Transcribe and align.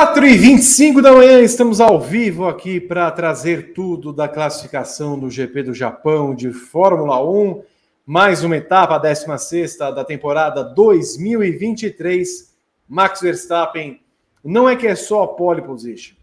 4 0.00 0.26
e 0.26 0.38
25 0.38 1.02
da 1.02 1.12
manhã, 1.12 1.42
estamos 1.42 1.78
ao 1.78 2.00
vivo 2.00 2.48
aqui 2.48 2.80
para 2.80 3.10
trazer 3.10 3.74
tudo 3.74 4.14
da 4.14 4.26
classificação 4.26 5.18
do 5.18 5.28
GP 5.28 5.64
do 5.64 5.74
Japão 5.74 6.34
de 6.34 6.50
Fórmula 6.54 7.22
1. 7.22 7.62
Mais 8.06 8.42
uma 8.42 8.56
etapa, 8.56 8.96
a 8.96 8.98
16 8.98 9.76
da 9.76 10.02
temporada 10.02 10.64
2023. 10.64 12.56
Max 12.88 13.20
Verstappen 13.20 14.00
não 14.42 14.66
é 14.66 14.74
que 14.74 14.86
é 14.86 14.94
só 14.94 15.24
a 15.24 15.28
pole 15.28 15.60
position, 15.60 16.16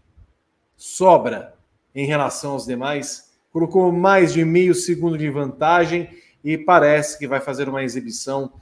sobra 0.76 1.54
em 1.94 2.04
relação 2.04 2.54
aos 2.54 2.66
demais. 2.66 3.30
Colocou 3.52 3.92
mais 3.92 4.32
de 4.32 4.44
meio 4.44 4.74
segundo 4.74 5.16
de 5.16 5.30
vantagem 5.30 6.10
e 6.42 6.58
parece 6.58 7.16
que 7.16 7.28
vai 7.28 7.40
fazer 7.40 7.68
uma 7.68 7.84
exibição 7.84 8.52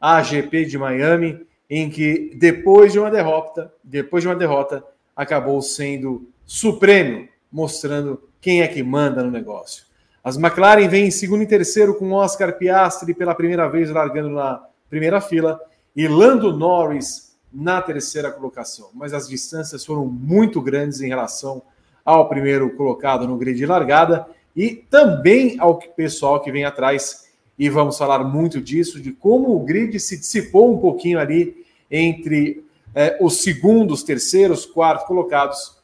a 0.00 0.22
GP 0.22 0.64
de 0.64 0.78
Miami 0.78 1.46
em 1.74 1.88
que 1.88 2.32
depois 2.34 2.92
de 2.92 2.98
uma 2.98 3.10
derrota, 3.10 3.72
depois 3.82 4.22
de 4.22 4.28
uma 4.28 4.36
derrota, 4.36 4.84
acabou 5.16 5.62
sendo 5.62 6.28
supremo, 6.44 7.26
mostrando 7.50 8.22
quem 8.42 8.60
é 8.60 8.68
que 8.68 8.82
manda 8.82 9.22
no 9.22 9.30
negócio. 9.30 9.86
As 10.22 10.36
McLaren 10.36 10.86
vêm 10.86 11.06
em 11.06 11.10
segundo 11.10 11.44
e 11.44 11.46
terceiro 11.46 11.94
com 11.94 12.12
Oscar 12.12 12.58
Piastri 12.58 13.14
pela 13.14 13.34
primeira 13.34 13.70
vez 13.70 13.88
largando 13.88 14.28
na 14.28 14.62
primeira 14.90 15.18
fila 15.18 15.58
e 15.96 16.06
Lando 16.06 16.54
Norris 16.54 17.34
na 17.50 17.80
terceira 17.80 18.30
colocação. 18.30 18.90
Mas 18.92 19.14
as 19.14 19.26
distâncias 19.26 19.82
foram 19.82 20.04
muito 20.04 20.60
grandes 20.60 21.00
em 21.00 21.08
relação 21.08 21.62
ao 22.04 22.28
primeiro 22.28 22.68
colocado 22.76 23.26
no 23.26 23.38
grid 23.38 23.56
de 23.56 23.64
largada 23.64 24.26
e 24.54 24.74
também 24.90 25.56
ao 25.58 25.78
pessoal 25.78 26.38
que 26.38 26.52
vem 26.52 26.66
atrás. 26.66 27.32
E 27.58 27.70
vamos 27.70 27.96
falar 27.96 28.22
muito 28.24 28.60
disso, 28.60 29.00
de 29.00 29.10
como 29.10 29.56
o 29.56 29.60
grid 29.60 29.98
se 29.98 30.18
dissipou 30.18 30.74
um 30.74 30.78
pouquinho 30.78 31.18
ali 31.18 31.61
entre 31.92 32.64
é, 32.94 33.18
os 33.20 33.42
segundos, 33.42 34.02
terceiros, 34.02 34.64
quartos 34.64 35.06
colocados. 35.06 35.76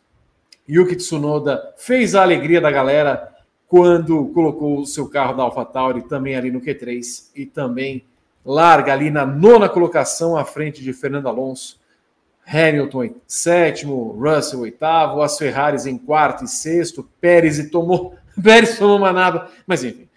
Yuki 0.68 0.96
Tsunoda 0.96 1.74
fez 1.76 2.14
a 2.14 2.22
alegria 2.22 2.60
da 2.60 2.70
galera 2.70 3.34
quando 3.68 4.28
colocou 4.28 4.80
o 4.80 4.86
seu 4.86 5.08
carro 5.08 5.34
da 5.34 5.42
AlphaTauri 5.42 6.02
também 6.02 6.34
ali 6.34 6.50
no 6.50 6.60
Q3 6.60 7.30
e 7.36 7.44
também 7.44 8.04
larga 8.44 8.94
ali 8.94 9.10
na 9.10 9.26
nona 9.26 9.68
colocação 9.68 10.36
à 10.36 10.44
frente 10.44 10.82
de 10.82 10.92
Fernando 10.94 11.28
Alonso. 11.28 11.78
Hamilton 12.46 13.10
sétimo, 13.26 14.12
Russell 14.18 14.60
oitavo, 14.60 15.20
as 15.20 15.36
Ferraris 15.36 15.84
em 15.84 15.98
quarto 15.98 16.44
e 16.44 16.48
sexto, 16.48 17.06
Pérez 17.20 17.58
e 17.58 17.68
tomou, 17.68 18.14
Pérez 18.42 18.78
tomou 18.78 18.96
uma 18.96 19.12
naba, 19.12 19.50
mas 19.66 19.84
enfim, 19.84 20.08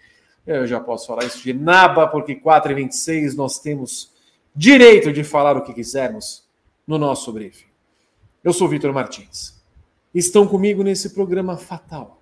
eu 0.46 0.66
já 0.66 0.80
posso 0.80 1.06
falar 1.06 1.24
isso 1.24 1.42
de 1.42 1.52
naba, 1.52 2.06
porque 2.06 2.34
4 2.34 2.72
e 2.72 2.74
26 2.74 3.36
nós 3.36 3.58
temos 3.58 4.11
direito 4.54 5.12
de 5.12 5.24
falar 5.24 5.56
o 5.56 5.62
que 5.62 5.72
quisermos 5.72 6.44
no 6.86 6.98
nosso 6.98 7.32
briefing. 7.32 7.66
Eu 8.44 8.52
sou 8.52 8.68
Vitor 8.68 8.92
Martins. 8.92 9.60
Estão 10.14 10.46
comigo 10.46 10.82
nesse 10.82 11.10
programa 11.10 11.56
fatal. 11.56 12.20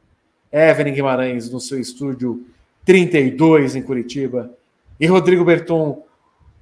Evelyn 0.53 0.95
Guimarães, 0.95 1.51
no 1.51 1.61
seu 1.61 1.81
estúdio 1.81 2.47
32 2.85 3.77
em 3.77 3.83
Curitiba, 3.83 4.53
e 4.99 5.07
Rodrigo 5.07 5.45
Berton, 5.45 6.05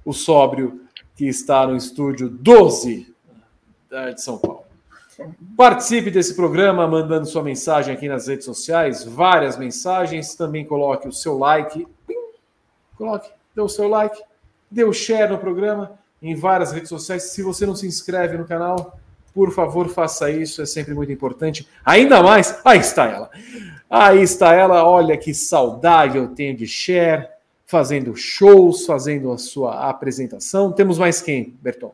o 0.05 0.13
sóbrio, 0.13 0.81
que 1.15 1.27
está 1.27 1.67
no 1.67 1.75
estúdio 1.75 2.29
12 2.29 3.13
de 4.15 4.21
São 4.21 4.37
Paulo. 4.37 4.63
Participe 5.57 6.09
desse 6.09 6.33
programa 6.33 6.87
mandando 6.87 7.25
sua 7.25 7.43
mensagem 7.43 7.93
aqui 7.93 8.07
nas 8.07 8.27
redes 8.27 8.45
sociais, 8.45 9.03
várias 9.03 9.57
mensagens. 9.57 10.33
Também 10.33 10.65
coloque 10.65 11.07
o 11.07 11.11
seu 11.11 11.37
like. 11.37 11.85
Coloque, 12.95 13.29
dê 13.53 13.61
o 13.61 13.67
seu 13.67 13.89
like 13.89 14.23
o 14.77 14.93
share 14.93 15.31
no 15.31 15.37
programa 15.37 15.99
em 16.21 16.35
várias 16.35 16.71
redes 16.71 16.89
sociais. 16.89 17.23
Se 17.23 17.41
você 17.41 17.65
não 17.65 17.75
se 17.75 17.87
inscreve 17.87 18.37
no 18.37 18.45
canal, 18.45 18.99
por 19.33 19.51
favor, 19.51 19.87
faça 19.89 20.29
isso, 20.29 20.61
é 20.61 20.65
sempre 20.65 20.93
muito 20.93 21.11
importante. 21.11 21.67
Ainda 21.85 22.21
mais, 22.21 22.59
aí 22.65 22.79
está 22.79 23.05
ela. 23.05 23.29
Aí 23.89 24.21
está 24.21 24.53
ela, 24.53 24.87
olha 24.87 25.17
que 25.17 25.33
saudade 25.33 26.17
eu 26.17 26.27
tenho 26.29 26.55
de 26.55 26.67
share, 26.67 27.27
fazendo 27.65 28.15
shows, 28.15 28.85
fazendo 28.85 29.31
a 29.31 29.37
sua 29.37 29.89
apresentação. 29.89 30.71
Temos 30.71 30.97
mais 30.97 31.21
quem, 31.21 31.55
Berton? 31.61 31.93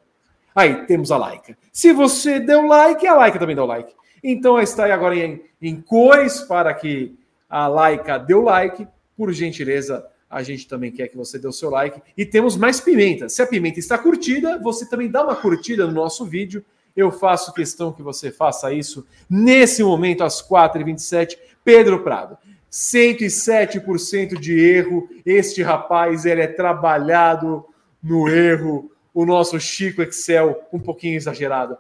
Aí, 0.56 0.86
temos 0.86 1.12
a 1.12 1.18
Laika. 1.18 1.58
Se 1.74 1.92
você 1.92 2.40
deu 2.40 2.66
like, 2.66 3.06
a 3.06 3.14
Laika 3.14 3.38
também 3.38 3.58
deu 3.58 3.66
like. 3.66 3.94
Então, 4.24 4.58
está 4.58 4.86
aí 4.86 4.92
agora 4.92 5.16
em, 5.18 5.42
em 5.62 5.82
cores 5.82 6.40
para 6.40 6.74
que 6.74 7.14
a 7.50 7.68
Laika 7.68 8.18
deu 8.18 8.42
like. 8.42 8.88
Por 9.18 9.34
gentileza, 9.34 10.06
a 10.36 10.44
gente 10.44 10.68
também 10.68 10.92
quer 10.92 11.08
que 11.08 11.16
você 11.16 11.40
dê 11.40 11.48
o 11.48 11.52
seu 11.54 11.70
like. 11.70 12.02
E 12.18 12.26
temos 12.26 12.58
mais 12.58 12.82
pimenta. 12.82 13.30
Se 13.30 13.42
a 13.42 13.48
pimenta 13.48 13.80
está 13.80 13.98
curtida, 13.98 14.60
você 14.60 14.86
também 14.86 15.10
dá 15.10 15.24
uma 15.24 15.34
curtida 15.34 15.88
no 15.88 15.94
nosso 15.94 16.26
vídeo. 16.26 16.62
Eu 16.94 17.10
faço 17.10 17.54
questão 17.54 17.94
que 17.94 18.04
você 18.04 18.30
faça 18.30 18.74
isso 18.74 19.08
nesse 19.30 19.82
momento, 19.82 20.26
às 20.26 20.46
4h27. 20.46 21.38
Pedro 21.64 22.04
Prado, 22.04 22.38
107% 22.70 24.38
de 24.38 24.60
erro. 24.60 25.08
Este 25.26 25.64
rapaz, 25.64 26.26
ele 26.26 26.42
é 26.42 26.48
trabalhado 26.48 27.64
no 28.04 28.28
erro. 28.28 28.92
O 29.14 29.26
nosso 29.26 29.58
Chico 29.58 30.02
Excel, 30.02 30.68
um 30.74 30.80
pouquinho 30.80 31.16
exagerado. 31.16 31.78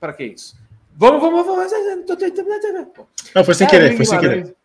Para 0.00 0.12
que 0.12 0.24
isso? 0.24 0.56
Vamos, 0.96 1.20
vamos, 1.20 1.46
vamos. 1.46 1.70
Não, 3.32 3.44
foi 3.44 3.54
sem 3.54 3.68
querer, 3.68 3.94
foi 3.94 4.04
sem 4.04 4.18
querer. 4.18 4.56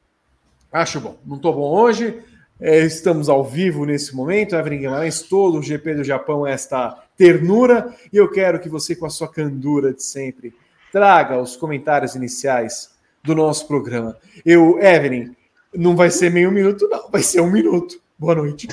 Acho 0.71 0.99
bom. 0.99 1.19
Não 1.23 1.35
estou 1.35 1.53
bom 1.53 1.69
hoje. 1.71 2.19
É, 2.59 2.79
estamos 2.79 3.29
ao 3.29 3.43
vivo 3.43 3.85
nesse 3.85 4.15
momento, 4.15 4.55
Evelyn 4.55 4.79
Guimarães, 4.79 5.21
todo 5.21 5.59
o 5.59 5.63
GP 5.63 5.93
do 5.93 6.03
Japão, 6.03 6.45
esta 6.45 7.03
ternura, 7.15 7.93
e 8.11 8.17
eu 8.17 8.29
quero 8.31 8.59
que 8.59 8.67
você, 8.67 8.95
com 8.95 9.05
a 9.05 9.11
sua 9.11 9.27
candura 9.27 9.93
de 9.93 10.01
sempre, 10.01 10.55
traga 10.91 11.39
os 11.39 11.55
comentários 11.55 12.15
iniciais 12.15 12.89
do 13.23 13.35
nosso 13.35 13.67
programa. 13.67 14.17
Eu, 14.43 14.79
Evelyn, 14.79 15.35
não 15.71 15.95
vai 15.95 16.09
ser 16.09 16.31
meio 16.31 16.51
minuto, 16.51 16.87
não, 16.89 17.11
vai 17.11 17.21
ser 17.21 17.41
um 17.41 17.51
minuto. 17.51 18.01
Boa 18.17 18.33
noite. 18.33 18.67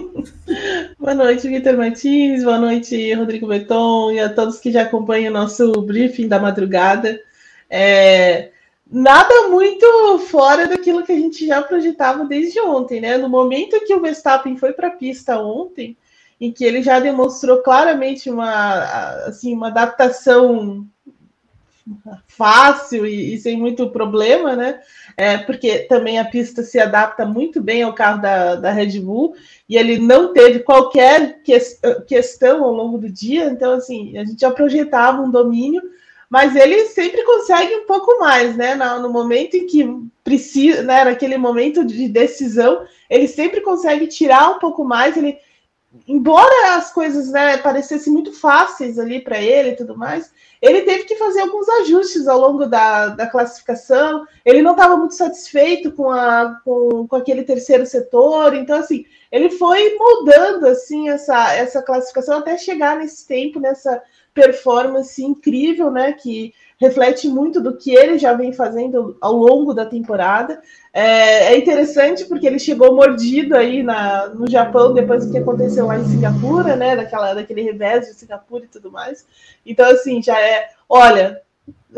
boa 0.98 1.14
noite, 1.14 1.48
Vitor 1.48 1.76
Martins, 1.76 2.42
boa 2.44 2.58
noite, 2.58 3.12
Rodrigo 3.12 3.46
Beton, 3.46 4.12
e 4.12 4.20
a 4.20 4.30
todos 4.30 4.58
que 4.58 4.72
já 4.72 4.84
acompanham 4.84 5.30
o 5.30 5.34
nosso 5.34 5.70
briefing 5.82 6.28
da 6.28 6.40
madrugada. 6.40 7.20
É, 7.68 8.51
nada 8.92 9.48
muito 9.48 10.18
fora 10.28 10.68
daquilo 10.68 11.02
que 11.02 11.12
a 11.12 11.16
gente 11.16 11.46
já 11.46 11.62
projetava 11.62 12.26
desde 12.26 12.60
ontem, 12.60 13.00
né? 13.00 13.16
No 13.16 13.28
momento 13.28 13.82
que 13.86 13.94
o 13.94 14.00
Verstappen 14.00 14.58
foi 14.58 14.74
para 14.74 14.88
a 14.88 14.92
pista 14.92 15.40
ontem, 15.40 15.96
em 16.38 16.52
que 16.52 16.62
ele 16.62 16.82
já 16.82 17.00
demonstrou 17.00 17.62
claramente 17.62 18.28
uma, 18.28 19.24
assim, 19.24 19.54
uma 19.54 19.68
adaptação 19.68 20.86
fácil 22.28 23.06
e, 23.06 23.34
e 23.34 23.38
sem 23.38 23.56
muito 23.56 23.88
problema, 23.88 24.54
né? 24.54 24.80
É, 25.16 25.38
porque 25.38 25.80
também 25.80 26.18
a 26.18 26.24
pista 26.24 26.62
se 26.62 26.78
adapta 26.78 27.24
muito 27.24 27.62
bem 27.62 27.82
ao 27.82 27.94
carro 27.94 28.20
da, 28.20 28.56
da 28.56 28.70
Red 28.70 29.00
Bull 29.00 29.34
e 29.68 29.76
ele 29.76 29.98
não 29.98 30.34
teve 30.34 30.60
qualquer 30.60 31.42
que, 31.42 31.58
questão 32.06 32.62
ao 32.62 32.72
longo 32.72 32.98
do 32.98 33.08
dia, 33.08 33.46
então 33.46 33.72
assim, 33.72 34.18
a 34.18 34.24
gente 34.24 34.40
já 34.40 34.50
projetava 34.50 35.22
um 35.22 35.30
domínio 35.30 35.82
mas 36.32 36.56
ele 36.56 36.86
sempre 36.86 37.22
consegue 37.24 37.74
um 37.74 37.84
pouco 37.84 38.18
mais, 38.18 38.56
né? 38.56 38.74
No, 38.74 39.10
momento 39.10 39.54
em 39.54 39.66
que 39.66 39.86
precisa, 40.24 40.82
né? 40.82 41.04
Naquele 41.04 41.36
momento 41.36 41.84
de 41.84 42.08
decisão, 42.08 42.86
ele 43.10 43.28
sempre 43.28 43.60
consegue 43.60 44.06
tirar 44.06 44.48
um 44.52 44.58
pouco 44.58 44.82
mais. 44.82 45.14
Ele, 45.14 45.36
embora 46.08 46.76
as 46.76 46.90
coisas 46.90 47.30
né, 47.30 47.58
parecessem 47.58 48.10
muito 48.10 48.32
fáceis 48.32 48.98
ali 48.98 49.20
para 49.20 49.42
ele 49.42 49.72
e 49.72 49.76
tudo 49.76 49.94
mais, 49.94 50.32
ele 50.62 50.80
teve 50.80 51.04
que 51.04 51.16
fazer 51.16 51.42
alguns 51.42 51.68
ajustes 51.68 52.26
ao 52.26 52.40
longo 52.40 52.64
da, 52.64 53.08
da 53.08 53.26
classificação. 53.26 54.26
Ele 54.42 54.62
não 54.62 54.70
estava 54.70 54.96
muito 54.96 55.14
satisfeito 55.14 55.92
com, 55.92 56.10
a, 56.10 56.58
com, 56.64 57.06
com 57.06 57.16
aquele 57.16 57.42
terceiro 57.42 57.84
setor, 57.84 58.54
então 58.54 58.78
assim 58.78 59.04
ele 59.30 59.50
foi 59.50 59.96
moldando 59.96 60.66
assim 60.66 61.10
essa, 61.10 61.54
essa 61.54 61.82
classificação 61.82 62.38
até 62.38 62.56
chegar 62.56 62.96
nesse 62.96 63.26
tempo, 63.26 63.60
nessa 63.60 64.02
performance 64.34 65.22
incrível, 65.22 65.90
né? 65.90 66.12
Que 66.12 66.52
reflete 66.78 67.28
muito 67.28 67.60
do 67.60 67.76
que 67.76 67.94
ele 67.94 68.18
já 68.18 68.34
vem 68.34 68.52
fazendo 68.52 69.16
ao 69.20 69.34
longo 69.34 69.72
da 69.72 69.86
temporada. 69.86 70.60
É, 70.92 71.52
é 71.52 71.58
interessante 71.58 72.24
porque 72.24 72.46
ele 72.46 72.58
chegou 72.58 72.94
mordido 72.94 73.56
aí 73.56 73.82
na, 73.82 74.28
no 74.28 74.50
Japão 74.50 74.92
depois 74.92 75.24
do 75.24 75.32
que 75.32 75.38
aconteceu 75.38 75.86
lá 75.86 75.98
em 75.98 76.04
Singapura, 76.04 76.74
né? 76.76 76.96
Daquela, 76.96 77.34
daquele 77.34 77.62
revés 77.62 78.06
de 78.06 78.14
Singapura 78.14 78.64
e 78.64 78.68
tudo 78.68 78.90
mais. 78.90 79.26
Então, 79.64 79.88
assim, 79.90 80.22
já 80.22 80.40
é, 80.40 80.70
olha, 80.88 81.40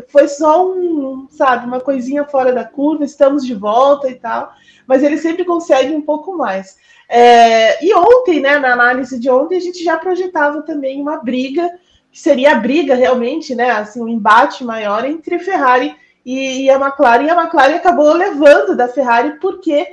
foi 0.09 0.29
só 0.29 0.69
um, 0.69 1.29
sabe, 1.31 1.67
uma 1.67 1.81
coisinha 1.81 2.25
fora 2.25 2.53
da 2.53 2.65
curva, 2.65 3.05
estamos 3.05 3.45
de 3.45 3.55
volta 3.55 4.09
e 4.09 4.15
tal, 4.17 4.53
mas 4.87 5.03
ele 5.03 5.19
sempre 5.19 5.45
consegue 5.45 5.95
um 5.95 6.03
pouco 6.03 6.37
mais. 6.37 6.77
É, 7.09 7.85
e 7.85 7.95
ontem, 7.95 8.41
né, 8.41 8.59
na 8.59 8.73
análise 8.73 9.19
de 9.19 9.31
ontem, 9.31 9.57
a 9.57 9.61
gente 9.61 9.85
já 9.85 9.97
projetava 9.97 10.63
também 10.63 11.01
uma 11.01 11.19
briga 11.19 11.71
que 12.15 12.21
seria 12.21 12.53
a 12.53 12.61
briga 12.61 12.95
realmente, 12.95 13.57
né? 13.57 13.73
Assim, 13.73 14.01
um 14.01 14.07
embate 14.07 14.63
maior 14.63 15.05
entre 15.05 15.37
Ferrari 15.41 15.97
e, 16.25 16.63
e 16.63 16.71
a 16.71 16.77
McLaren. 16.77 17.25
E 17.25 17.31
a 17.31 17.43
McLaren 17.43 17.75
acabou 17.75 18.13
levando 18.13 18.77
da 18.77 18.87
Ferrari 18.87 19.41
porque 19.41 19.89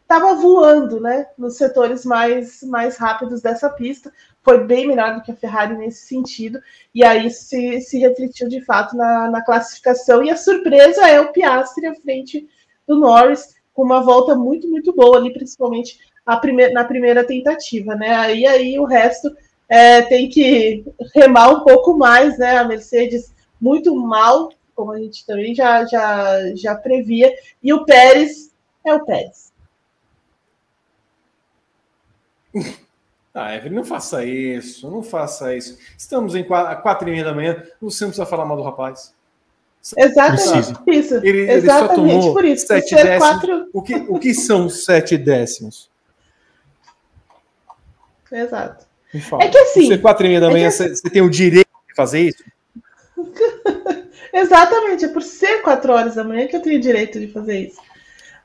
estava 0.00 0.30
é, 0.30 0.34
voando, 0.36 1.00
né? 1.00 1.26
Nos 1.36 1.56
setores 1.56 2.04
mais, 2.04 2.62
mais 2.62 2.96
rápidos 2.96 3.42
dessa 3.42 3.68
pista. 3.68 4.12
foi 4.40 4.62
bem 4.62 4.86
melhor 4.86 5.16
do 5.16 5.22
que 5.22 5.32
a 5.32 5.34
Ferrari 5.36 5.76
nesse 5.76 6.06
sentido, 6.06 6.60
e 6.94 7.04
aí 7.04 7.28
se, 7.28 7.80
se 7.80 7.98
refletiu 7.98 8.48
de 8.48 8.64
fato 8.64 8.96
na, 8.96 9.28
na 9.28 9.44
classificação. 9.44 10.22
E 10.22 10.30
a 10.30 10.36
surpresa 10.36 11.08
é 11.08 11.20
o 11.20 11.32
Piastri 11.32 11.86
à 11.86 11.94
frente 11.96 12.48
do 12.86 13.00
Norris, 13.00 13.56
com 13.74 13.82
uma 13.82 14.00
volta 14.00 14.36
muito, 14.36 14.68
muito 14.68 14.94
boa 14.94 15.16
ali, 15.16 15.32
principalmente 15.32 15.98
na 16.72 16.84
primeira 16.84 17.24
tentativa, 17.24 17.96
né? 17.96 18.14
Aí, 18.14 18.46
aí 18.46 18.78
o 18.78 18.84
resto 18.84 19.28
é, 19.68 20.02
tem 20.02 20.28
que 20.28 20.84
remar 21.14 21.50
um 21.50 21.64
pouco 21.64 21.96
mais, 21.96 22.38
né? 22.38 22.58
A 22.58 22.64
Mercedes 22.64 23.34
muito 23.60 23.94
mal, 23.94 24.50
como 24.74 24.92
a 24.92 24.98
gente 24.98 25.24
também 25.26 25.54
já, 25.54 25.84
já, 25.86 26.54
já 26.54 26.74
previa, 26.74 27.34
e 27.62 27.72
o 27.72 27.84
Pérez 27.84 28.52
é 28.84 28.94
o 28.94 29.04
Pérez. 29.04 29.52
Ah, 33.38 33.54
Evelyn, 33.54 33.74
não 33.74 33.84
faça 33.84 34.24
isso, 34.24 34.90
não 34.90 35.02
faça 35.02 35.54
isso. 35.54 35.78
Estamos 35.98 36.34
em 36.34 36.42
quatro, 36.42 36.82
quatro 36.82 37.06
e 37.06 37.12
meia 37.12 37.22
da 37.22 37.34
manhã, 37.34 37.62
você 37.78 38.04
não 38.04 38.08
precisa 38.08 38.24
falar 38.24 38.46
mal 38.46 38.56
do 38.56 38.62
rapaz. 38.62 39.14
Exatamente 39.94 40.72
isso. 40.86 41.14
Ele, 41.16 41.50
Exatamente 41.52 42.24
ele 42.24 42.32
por 42.32 42.44
isso. 42.46 42.66
Sete 42.66 42.94
décimos. 42.94 43.18
Quatro... 43.18 43.68
O, 43.74 43.82
que, 43.82 43.94
o 43.94 44.18
que 44.18 44.32
são 44.32 44.70
sete 44.70 45.18
décimos? 45.18 45.90
Exato. 48.32 48.85
É 49.40 49.48
que 49.48 49.58
assim. 49.58 49.86
Você 49.86 49.98
quatro 49.98 50.26
e 50.26 50.28
meia 50.28 50.40
da 50.40 50.48
é 50.48 50.50
manhã, 50.50 50.70
você, 50.70 50.88
você 50.88 51.10
tem 51.10 51.22
o 51.22 51.30
direito 51.30 51.68
de 51.88 51.94
fazer 51.94 52.20
isso? 52.20 52.44
Exatamente, 54.32 55.04
é 55.04 55.08
por 55.08 55.22
ser 55.22 55.62
quatro 55.62 55.92
horas 55.92 56.16
da 56.16 56.24
manhã 56.24 56.46
que 56.46 56.56
eu 56.56 56.62
tenho 56.62 56.78
o 56.78 56.82
direito 56.82 57.18
de 57.18 57.28
fazer 57.28 57.68
isso. 57.68 57.80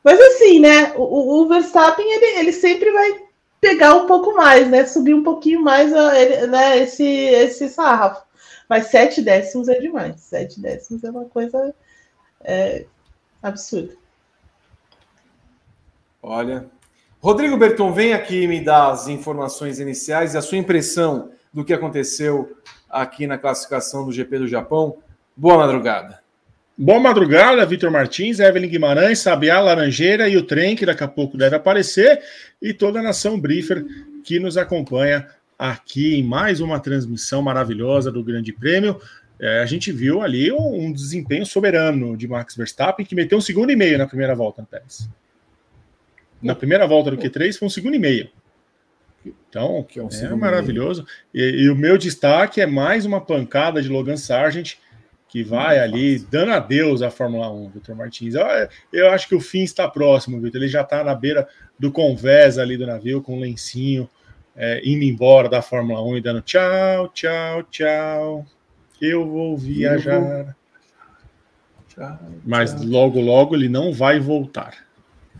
Mas 0.03 0.19
assim, 0.19 0.59
né? 0.59 0.93
O, 0.95 1.41
o 1.41 1.47
Verstappen 1.47 2.05
ele, 2.09 2.39
ele 2.39 2.53
sempre 2.53 2.91
vai 2.91 3.21
pegar 3.59 3.95
um 3.95 4.07
pouco 4.07 4.33
mais, 4.33 4.69
né? 4.69 4.85
Subir 4.85 5.13
um 5.13 5.23
pouquinho 5.23 5.61
mais 5.61 5.91
né, 5.91 6.79
esse, 6.79 7.05
esse 7.05 7.69
sarrafo. 7.69 8.25
Mas 8.67 8.87
sete 8.87 9.21
décimos 9.21 9.67
é 9.67 9.79
demais. 9.79 10.21
Sete 10.21 10.59
décimos 10.59 11.03
é 11.03 11.11
uma 11.11 11.25
coisa 11.25 11.75
é, 12.43 12.85
absurda. 13.43 13.93
Olha. 16.23 16.65
Rodrigo 17.21 17.55
Berton, 17.55 17.93
vem 17.93 18.13
aqui 18.13 18.47
me 18.47 18.59
dar 18.59 18.89
as 18.89 19.07
informações 19.07 19.79
iniciais 19.79 20.33
e 20.33 20.39
a 20.39 20.41
sua 20.41 20.57
impressão 20.57 21.29
do 21.53 21.63
que 21.63 21.71
aconteceu 21.71 22.57
aqui 22.89 23.27
na 23.27 23.37
classificação 23.37 24.03
do 24.03 24.11
GP 24.11 24.39
do 24.39 24.47
Japão. 24.47 24.97
Boa 25.37 25.55
madrugada. 25.59 26.19
Boa 26.75 26.99
madrugada, 26.99 27.63
Vitor 27.63 27.91
Martins, 27.91 28.39
Evelyn 28.39 28.67
Guimarães, 28.67 29.19
Sabiá 29.19 29.59
Laranjeira 29.59 30.27
e 30.27 30.35
o 30.35 30.41
trem, 30.41 30.75
que 30.75 30.83
daqui 30.83 31.03
a 31.03 31.07
pouco 31.07 31.37
deve 31.37 31.55
aparecer, 31.55 32.19
e 32.59 32.73
toda 32.73 32.99
a 32.99 33.03
nação 33.03 33.39
Briefer 33.39 33.85
que 34.23 34.39
nos 34.39 34.57
acompanha 34.57 35.27
aqui 35.59 36.15
em 36.15 36.23
mais 36.23 36.59
uma 36.59 36.79
transmissão 36.79 37.43
maravilhosa 37.43 38.11
do 38.11 38.23
Grande 38.23 38.51
Prêmio. 38.51 38.99
É, 39.39 39.59
a 39.59 39.65
gente 39.67 39.91
viu 39.91 40.23
ali 40.23 40.51
um 40.51 40.91
desempenho 40.91 41.45
soberano 41.45 42.17
de 42.17 42.27
Max 42.27 42.55
Verstappen, 42.55 43.05
que 43.05 43.13
meteu 43.13 43.37
um 43.37 43.41
segundo 43.41 43.71
e 43.71 43.75
meio 43.75 43.99
na 43.99 44.07
primeira 44.07 44.33
volta 44.33 44.63
Pérez. 44.63 45.07
Na 46.41 46.55
primeira 46.55 46.87
volta 46.87 47.11
do 47.11 47.17
Q3 47.17 47.57
foi 47.57 47.67
um 47.67 47.69
segundo 47.69 47.95
e 47.95 47.99
meio. 47.99 48.29
Então, 49.49 49.85
é, 49.95 50.01
um 50.01 50.09
é 50.09 50.35
maravilhoso. 50.35 51.05
E, 51.33 51.41
e, 51.41 51.69
o 51.69 51.75
meu 51.75 51.97
destaque 51.97 52.61
é 52.61 52.65
mais 52.65 53.05
uma 53.05 53.21
pancada 53.21 53.81
de 53.81 53.89
Logan 53.89 54.17
Sargent, 54.17 54.75
que 55.27 55.43
vai 55.43 55.79
ali 55.79 56.19
dando 56.19 56.51
adeus 56.51 57.01
à 57.01 57.11
Fórmula 57.11 57.51
1, 57.51 57.69
Vitor 57.69 57.95
Martins. 57.95 58.33
Eu, 58.33 58.45
eu, 58.91 59.09
acho 59.11 59.27
que 59.27 59.35
o 59.35 59.39
fim 59.39 59.63
está 59.63 59.87
próximo, 59.87 60.39
Vitor. 60.41 60.61
Ele 60.61 60.69
já 60.69 60.81
está 60.81 61.03
na 61.03 61.13
beira 61.13 61.47
do 61.77 61.91
convés 61.91 62.57
ali 62.57 62.77
do 62.77 62.87
navio, 62.87 63.21
com 63.21 63.37
um 63.37 63.39
lencinho, 63.39 64.09
é, 64.55 64.81
indo 64.83 65.03
embora 65.03 65.47
da 65.47 65.61
Fórmula 65.61 66.03
1 66.03 66.17
e 66.17 66.21
dando 66.21 66.41
tchau, 66.41 67.09
tchau, 67.09 67.63
tchau. 67.63 68.45
Eu 69.01 69.27
vou 69.27 69.57
viajar. 69.57 70.55
Tchau, 71.87 72.19
Mas 72.45 72.73
tchau. 72.73 72.85
logo, 72.85 73.19
logo 73.19 73.55
ele 73.55 73.69
não 73.69 73.93
vai 73.93 74.19
voltar. 74.19 74.90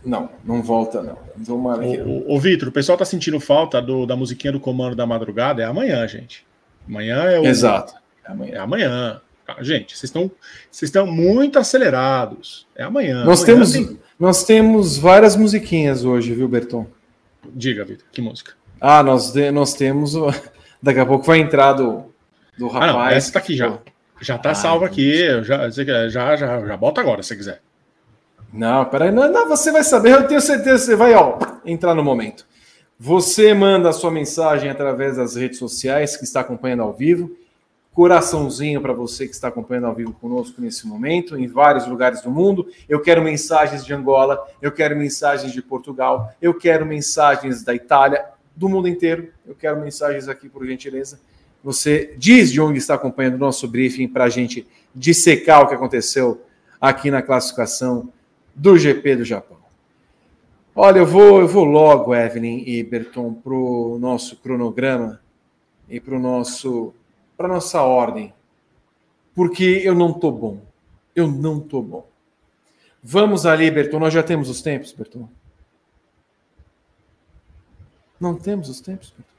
Não, 0.04 0.28
não 0.44 0.62
volta, 0.62 1.02
não. 1.02 1.16
Tomara 1.44 1.82
que... 1.82 2.00
O, 2.00 2.38
Vitor, 2.38 2.68
o 2.68 2.72
pessoal 2.72 2.98
tá 2.98 3.04
sentindo 3.04 3.38
falta 3.38 3.80
do, 3.80 4.04
da 4.04 4.16
musiquinha 4.16 4.52
do 4.52 4.60
comando 4.60 4.96
da 4.96 5.06
madrugada. 5.06 5.62
É 5.62 5.64
amanhã, 5.64 6.06
gente. 6.08 6.44
Amanhã 6.88 7.16
é 7.24 7.38
o. 7.38 7.44
Exato. 7.44 7.94
É 8.24 8.32
amanhã. 8.32 8.54
É 8.54 8.58
amanhã. 8.58 9.20
Gente, 9.60 9.96
vocês 9.96 10.04
estão, 10.04 10.30
vocês 10.70 10.88
estão 10.88 11.06
muito 11.06 11.58
acelerados. 11.58 12.66
É 12.74 12.82
amanhã. 12.82 13.24
Nós, 13.24 13.42
amanhã 13.42 13.46
temos, 13.46 13.72
tem... 13.72 13.98
nós 14.18 14.44
temos 14.44 14.96
várias 14.98 15.36
musiquinhas 15.36 16.04
hoje, 16.04 16.34
viu, 16.34 16.48
Berton? 16.48 16.86
Diga, 17.54 17.84
Vitor, 17.84 18.06
que 18.10 18.20
música? 18.20 18.54
Ah, 18.80 19.02
nós, 19.02 19.32
nós 19.52 19.74
temos. 19.74 20.14
Daqui 20.82 20.98
a 20.98 21.06
pouco 21.06 21.24
vai 21.24 21.38
entrar 21.38 21.74
do, 21.74 22.12
do 22.58 22.66
rapaz. 22.66 22.90
Ah, 22.90 22.92
não, 22.92 23.08
essa 23.08 23.32
tá 23.32 23.38
aqui 23.38 23.54
já. 23.54 23.78
Já 24.20 24.38
tá 24.38 24.50
ah, 24.50 24.54
salva 24.54 24.86
aqui. 24.86 25.42
Já, 25.42 25.68
já, 25.70 26.08
já, 26.08 26.36
já 26.36 26.76
bota 26.76 27.00
agora, 27.00 27.22
se 27.22 27.36
quiser. 27.36 27.60
Não, 28.52 28.84
peraí. 28.84 29.10
Não, 29.10 29.30
não, 29.30 29.48
você 29.48 29.72
vai 29.72 29.82
saber. 29.82 30.12
Eu 30.12 30.26
tenho 30.26 30.40
certeza 30.40 30.78
que 30.78 30.84
você 30.86 30.96
vai 30.96 31.14
ó, 31.14 31.38
entrar 31.64 31.94
no 31.94 32.04
momento. 32.04 32.46
Você 32.98 33.52
manda 33.54 33.88
a 33.88 33.92
sua 33.92 34.10
mensagem 34.10 34.70
através 34.70 35.16
das 35.16 35.34
redes 35.34 35.58
sociais 35.58 36.16
que 36.16 36.24
está 36.24 36.40
acompanhando 36.40 36.82
ao 36.82 36.92
vivo 36.92 37.36
coraçãozinho 37.92 38.80
para 38.80 38.92
você 38.92 39.26
que 39.26 39.34
está 39.34 39.48
acompanhando 39.48 39.86
ao 39.86 39.94
vivo 39.94 40.12
conosco 40.14 40.60
nesse 40.60 40.86
momento, 40.86 41.36
em 41.36 41.46
vários 41.46 41.86
lugares 41.86 42.22
do 42.22 42.30
mundo. 42.30 42.66
Eu 42.88 43.00
quero 43.00 43.22
mensagens 43.22 43.84
de 43.84 43.92
Angola, 43.92 44.42
eu 44.60 44.72
quero 44.72 44.96
mensagens 44.96 45.52
de 45.52 45.62
Portugal, 45.62 46.32
eu 46.40 46.54
quero 46.54 46.86
mensagens 46.86 47.62
da 47.62 47.74
Itália, 47.74 48.24
do 48.56 48.68
mundo 48.68 48.88
inteiro. 48.88 49.28
Eu 49.46 49.54
quero 49.54 49.78
mensagens 49.80 50.26
aqui, 50.26 50.48
por 50.48 50.66
gentileza. 50.66 51.20
Você 51.62 52.14
diz 52.16 52.50
de 52.50 52.60
onde 52.60 52.78
está 52.78 52.94
acompanhando 52.94 53.34
o 53.34 53.38
nosso 53.38 53.68
briefing 53.68 54.08
para 54.08 54.24
a 54.24 54.28
gente 54.28 54.66
dissecar 54.94 55.62
o 55.62 55.68
que 55.68 55.74
aconteceu 55.74 56.42
aqui 56.80 57.10
na 57.10 57.22
classificação 57.22 58.08
do 58.54 58.78
GP 58.78 59.16
do 59.16 59.24
Japão. 59.24 59.58
Olha, 60.74 61.00
eu 61.00 61.06
vou, 61.06 61.40
eu 61.40 61.48
vou 61.48 61.64
logo, 61.64 62.14
Evelyn 62.14 62.64
e 62.66 62.82
Berton, 62.82 63.34
para 63.34 63.52
o 63.52 63.98
nosso 63.98 64.36
cronograma 64.36 65.20
e 65.88 66.00
para 66.00 66.16
o 66.16 66.18
nosso 66.18 66.94
para 67.36 67.48
nossa 67.48 67.82
ordem, 67.82 68.32
porque 69.34 69.82
eu 69.84 69.94
não 69.94 70.12
tô 70.12 70.30
bom. 70.30 70.60
Eu 71.14 71.26
não 71.28 71.60
tô 71.60 71.82
bom. 71.82 72.06
Vamos 73.02 73.44
ali, 73.44 73.70
Berton. 73.70 73.98
Nós 73.98 74.14
já 74.14 74.22
temos 74.22 74.48
os 74.48 74.62
tempos, 74.62 74.92
Berton. 74.92 75.28
Não 78.20 78.36
temos 78.36 78.68
os 78.68 78.80
tempos, 78.80 79.10
Berton. 79.10 79.32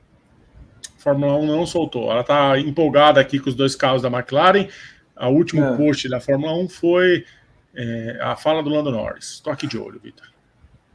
Fórmula 0.98 1.36
1 1.38 1.48
não 1.48 1.65
soltou. 1.65 2.12
Ela 2.12 2.22
está 2.22 2.60
empolgada 2.60 3.20
aqui 3.20 3.39
com 3.39 3.50
os 3.50 3.55
dois 3.55 3.75
carros 3.75 4.01
da 4.01 4.10
McLaren. 4.10 4.67
A 5.15 5.29
último 5.29 5.63
é. 5.63 5.77
post 5.77 6.08
da 6.10 6.20
Fórmula 6.20 6.53
1 6.55 6.70
foi 6.70 7.25
é, 7.75 8.20
a 8.22 8.36
fala 8.36 8.62
do 8.62 8.70
Lando 8.70 8.92
Norris. 8.92 9.34
Estou 9.34 9.51
aqui 9.51 9.68
de 9.68 9.77
olho, 9.77 10.00
Vitor. 10.00 10.27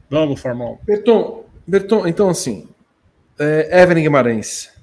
Vamos, 0.09 0.41
Fórmula 0.41 0.71
1. 0.71 0.79
Berton, 0.85 1.45
Berton 1.67 2.07
então 2.07 2.29
assim, 2.29 2.67
é, 3.37 3.81
Evelyn 3.81 4.03
Guimarães, 4.03 4.73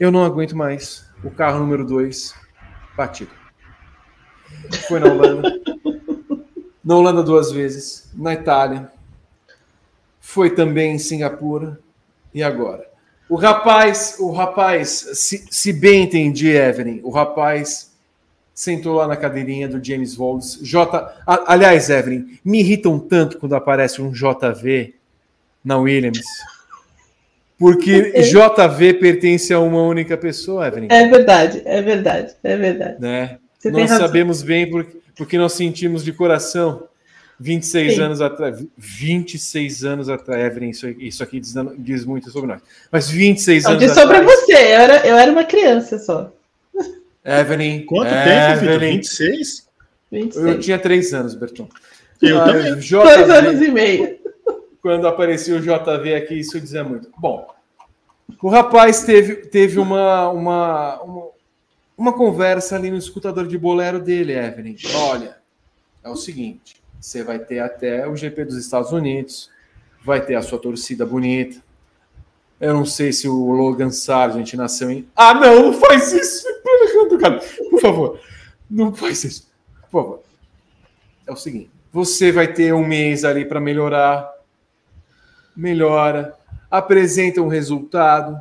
eu 0.00 0.10
não 0.10 0.24
aguento 0.24 0.56
mais 0.56 1.08
o 1.22 1.30
carro 1.30 1.60
número 1.60 1.86
2 1.86 2.34
batido. 2.96 3.30
Foi 4.88 4.98
na 4.98 5.06
Holanda. 5.06 5.60
na 6.84 6.96
Holanda 6.96 7.22
duas 7.22 7.52
vezes. 7.52 8.10
Na 8.14 8.32
Itália. 8.34 8.90
Foi 10.20 10.50
também 10.50 10.94
em 10.94 10.98
Singapura. 10.98 11.78
E 12.34 12.42
agora? 12.42 12.90
O 13.28 13.36
rapaz, 13.36 14.16
o 14.18 14.30
rapaz, 14.30 14.88
se, 15.14 15.46
se 15.50 15.72
bem 15.72 16.04
entendi, 16.04 16.50
Evelyn, 16.50 17.00
o 17.02 17.10
rapaz 17.10 17.91
sentou 18.62 18.94
lá 18.94 19.08
na 19.08 19.16
cadeirinha 19.16 19.66
do 19.66 19.84
James 19.84 20.16
Walls. 20.16 20.60
J. 20.62 21.12
Aliás, 21.26 21.90
Evelyn, 21.90 22.38
me 22.44 22.60
irritam 22.60 22.96
tanto 22.96 23.36
quando 23.38 23.56
aparece 23.56 24.00
um 24.00 24.12
JV 24.12 24.94
na 25.64 25.78
Williams. 25.78 26.24
Porque 27.58 28.12
JV 28.22 28.94
pertence 28.94 29.52
a 29.52 29.58
uma 29.58 29.82
única 29.82 30.16
pessoa, 30.16 30.68
Evelyn. 30.68 30.86
É 30.92 31.08
verdade, 31.08 31.60
é 31.64 31.82
verdade, 31.82 32.34
é 32.44 32.56
verdade. 32.56 33.00
Né? 33.00 33.38
nós 33.64 33.90
sabemos 33.90 34.42
bem 34.44 34.70
porque, 34.70 34.96
porque 35.16 35.36
nós 35.36 35.54
sentimos 35.54 36.04
de 36.04 36.12
coração 36.12 36.84
26 37.40 37.96
Sim. 37.96 38.00
anos 38.00 38.20
atrás. 38.20 38.64
26 38.78 39.84
anos 39.84 40.08
atrás, 40.08 40.40
Evelyn, 40.40 40.70
isso, 40.70 40.88
isso 40.88 41.20
aqui 41.20 41.40
diz, 41.40 41.52
diz, 41.78 42.04
muito 42.04 42.30
sobre 42.30 42.46
nós. 42.46 42.62
Mas 42.92 43.10
26 43.10 43.64
Não, 43.64 43.70
anos 43.72 43.82
diz 43.82 43.92
sobre 43.92 44.20
você, 44.22 44.52
eu 44.52 44.56
era, 44.56 45.04
eu 45.04 45.16
era 45.16 45.32
uma 45.32 45.42
criança 45.42 45.98
só. 45.98 46.32
Evelyn. 47.24 47.84
Quanto 47.86 48.08
Evelyn, 48.08 48.24
tempo, 48.24 48.60
Vitor? 48.60 48.78
26? 48.80 49.68
26? 50.10 50.46
Eu 50.46 50.60
tinha 50.60 50.78
3 50.78 51.14
anos, 51.14 51.34
Berton. 51.34 51.68
Eu 52.20 52.40
ah, 52.40 52.44
também. 52.44 52.74
JV, 52.76 53.02
Dois 53.02 53.30
anos 53.30 53.62
e 53.62 53.70
meio 53.70 54.22
quando 54.82 55.06
apareceu 55.06 55.56
o 55.56 55.60
JV 55.60 56.14
aqui, 56.14 56.40
isso 56.40 56.60
dizia 56.60 56.82
muito. 56.82 57.08
Bom, 57.16 57.46
o 58.42 58.48
rapaz 58.48 59.04
teve, 59.04 59.36
teve 59.36 59.78
uma, 59.78 60.28
uma, 60.28 61.00
uma, 61.00 61.28
uma 61.96 62.12
conversa 62.12 62.74
ali 62.74 62.90
no 62.90 62.96
escutador 62.96 63.46
de 63.46 63.56
bolero 63.56 64.00
dele, 64.00 64.32
Evelyn. 64.32 64.76
Olha, 64.96 65.36
é 66.02 66.10
o 66.10 66.16
seguinte: 66.16 66.82
você 67.00 67.22
vai 67.22 67.38
ter 67.38 67.60
até 67.60 68.08
o 68.08 68.16
GP 68.16 68.44
dos 68.44 68.56
Estados 68.56 68.90
Unidos, 68.90 69.48
vai 70.04 70.20
ter 70.20 70.34
a 70.34 70.42
sua 70.42 70.58
torcida 70.58 71.06
bonita. 71.06 71.62
Eu 72.60 72.74
não 72.74 72.84
sei 72.84 73.12
se 73.12 73.28
o 73.28 73.52
Logan 73.52 73.90
Sargent 73.90 74.54
nasceu 74.54 74.90
em. 74.90 75.08
Ah, 75.14 75.32
não, 75.32 75.70
não 75.70 75.72
faz 75.72 76.12
isso! 76.12 76.46
Por 77.70 77.80
favor, 77.80 78.20
não 78.70 78.94
faz 78.94 79.24
isso. 79.24 79.50
Por 79.90 80.02
favor. 80.02 80.22
É 81.26 81.32
o 81.32 81.36
seguinte: 81.36 81.70
você 81.92 82.32
vai 82.32 82.52
ter 82.52 82.72
um 82.72 82.86
mês 82.86 83.24
ali 83.24 83.44
para 83.44 83.60
melhorar. 83.60 84.30
Melhora. 85.54 86.34
Apresenta 86.70 87.40
um 87.42 87.48
resultado. 87.48 88.40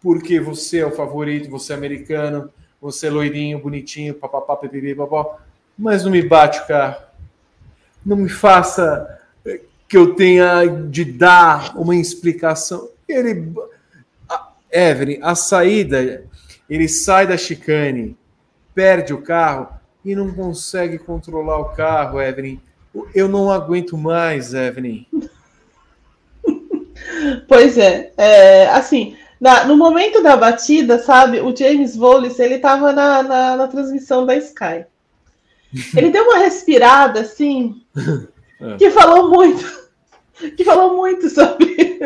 Porque 0.00 0.38
você 0.38 0.78
é 0.78 0.86
o 0.86 0.92
favorito, 0.92 1.50
você 1.50 1.72
é 1.72 1.76
americano, 1.76 2.52
você 2.80 3.08
é 3.08 3.10
loirinho, 3.10 3.58
bonitinho, 3.58 4.14
papapá, 4.14 4.56
pipipi, 4.56 4.94
papó. 4.94 5.40
Mas 5.76 6.04
não 6.04 6.12
me 6.12 6.22
bate 6.22 6.60
o 6.60 6.66
carro. 6.66 7.02
Não 8.06 8.16
me 8.16 8.28
faça 8.28 9.18
que 9.88 9.96
eu 9.96 10.14
tenha 10.14 10.66
de 10.66 11.04
dar 11.04 11.76
uma 11.76 11.96
explicação. 11.96 12.88
Ele, 13.08 13.52
Evelyn, 14.70 15.18
a 15.22 15.34
saída, 15.34 16.24
ele 16.68 16.88
sai 16.88 17.26
da 17.26 17.36
chicane, 17.36 18.16
perde 18.74 19.12
o 19.12 19.22
carro 19.22 19.68
e 20.04 20.14
não 20.14 20.32
consegue 20.32 20.98
controlar 20.98 21.58
o 21.58 21.74
carro, 21.74 22.20
Evelyn. 22.20 22.58
Eu 23.14 23.28
não 23.28 23.50
aguento 23.50 23.96
mais, 23.96 24.54
Evelyn. 24.54 25.06
Pois 27.46 27.78
é, 27.78 28.12
é 28.16 28.68
assim, 28.68 29.16
na, 29.40 29.64
no 29.64 29.76
momento 29.76 30.22
da 30.22 30.36
batida, 30.36 30.98
sabe, 30.98 31.40
o 31.40 31.56
James 31.56 31.96
Wallace, 31.96 32.42
ele 32.42 32.56
estava 32.56 32.92
na, 32.92 33.22
na, 33.22 33.56
na 33.56 33.68
transmissão 33.68 34.26
da 34.26 34.36
Sky. 34.36 34.84
Ele 35.96 36.10
deu 36.10 36.24
uma 36.24 36.38
respirada, 36.38 37.20
assim, 37.20 37.82
é. 38.60 38.76
que 38.76 38.90
falou 38.90 39.30
muito 39.30 39.88
que 40.56 40.64
falou 40.64 40.96
muito 40.96 41.28
sobre, 41.28 41.98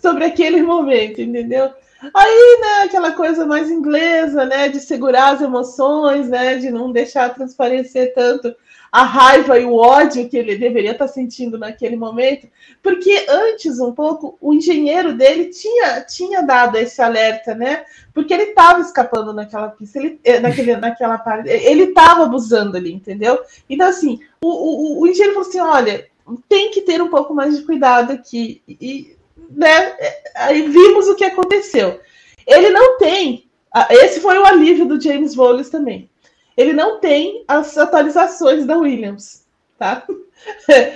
sobre 0.00 0.24
aquele 0.24 0.62
momento, 0.62 1.20
entendeu? 1.20 1.70
Aí, 2.14 2.58
né, 2.60 2.84
aquela 2.84 3.12
coisa 3.12 3.44
mais 3.44 3.70
inglesa, 3.70 4.44
né, 4.44 4.68
de 4.68 4.78
segurar 4.78 5.34
as 5.34 5.40
emoções, 5.40 6.28
né, 6.28 6.56
de 6.56 6.70
não 6.70 6.92
deixar 6.92 7.34
transparecer 7.34 8.14
tanto 8.14 8.54
a 8.90 9.02
raiva 9.02 9.58
e 9.58 9.64
o 9.64 9.74
ódio 9.74 10.28
que 10.28 10.36
ele 10.36 10.56
deveria 10.56 10.92
estar 10.92 11.08
sentindo 11.08 11.58
naquele 11.58 11.96
momento, 11.96 12.48
porque 12.82 13.26
antes 13.28 13.80
um 13.80 13.92
pouco 13.92 14.38
o 14.40 14.54
engenheiro 14.54 15.12
dele 15.12 15.46
tinha, 15.46 16.00
tinha 16.02 16.42
dado 16.42 16.76
esse 16.78 17.02
alerta, 17.02 17.54
né? 17.54 17.84
Porque 18.14 18.32
ele 18.32 18.44
estava 18.44 18.80
escapando 18.80 19.32
naquela 19.32 19.68
pista, 19.68 19.98
ele, 19.98 20.18
eh, 20.24 20.40
naquele, 20.40 20.76
naquela 20.76 21.18
parte, 21.18 21.50
ele 21.50 21.84
estava 21.84 22.24
abusando 22.24 22.76
ali, 22.76 22.92
entendeu? 22.92 23.40
Então 23.68 23.88
assim, 23.88 24.20
o, 24.40 24.48
o, 24.48 25.00
o 25.02 25.06
engenheiro 25.06 25.34
falou 25.34 25.48
assim, 25.48 25.60
olha, 25.60 26.06
tem 26.48 26.70
que 26.70 26.82
ter 26.82 27.02
um 27.02 27.08
pouco 27.08 27.34
mais 27.34 27.56
de 27.56 27.64
cuidado 27.64 28.12
aqui. 28.12 28.62
E, 28.68 29.17
né, 29.50 29.96
aí 30.34 30.62
vimos 30.62 31.08
o 31.08 31.14
que 31.14 31.24
aconteceu. 31.24 32.00
Ele 32.46 32.70
não 32.70 32.98
tem. 32.98 33.48
Esse 33.90 34.20
foi 34.20 34.38
o 34.38 34.44
alívio 34.44 34.86
do 34.86 35.00
James 35.00 35.36
Wallace 35.36 35.70
também. 35.70 36.10
Ele 36.56 36.72
não 36.72 36.98
tem 36.98 37.44
as 37.46 37.76
atualizações 37.78 38.66
da 38.66 38.76
Williams, 38.76 39.46
tá? 39.78 40.04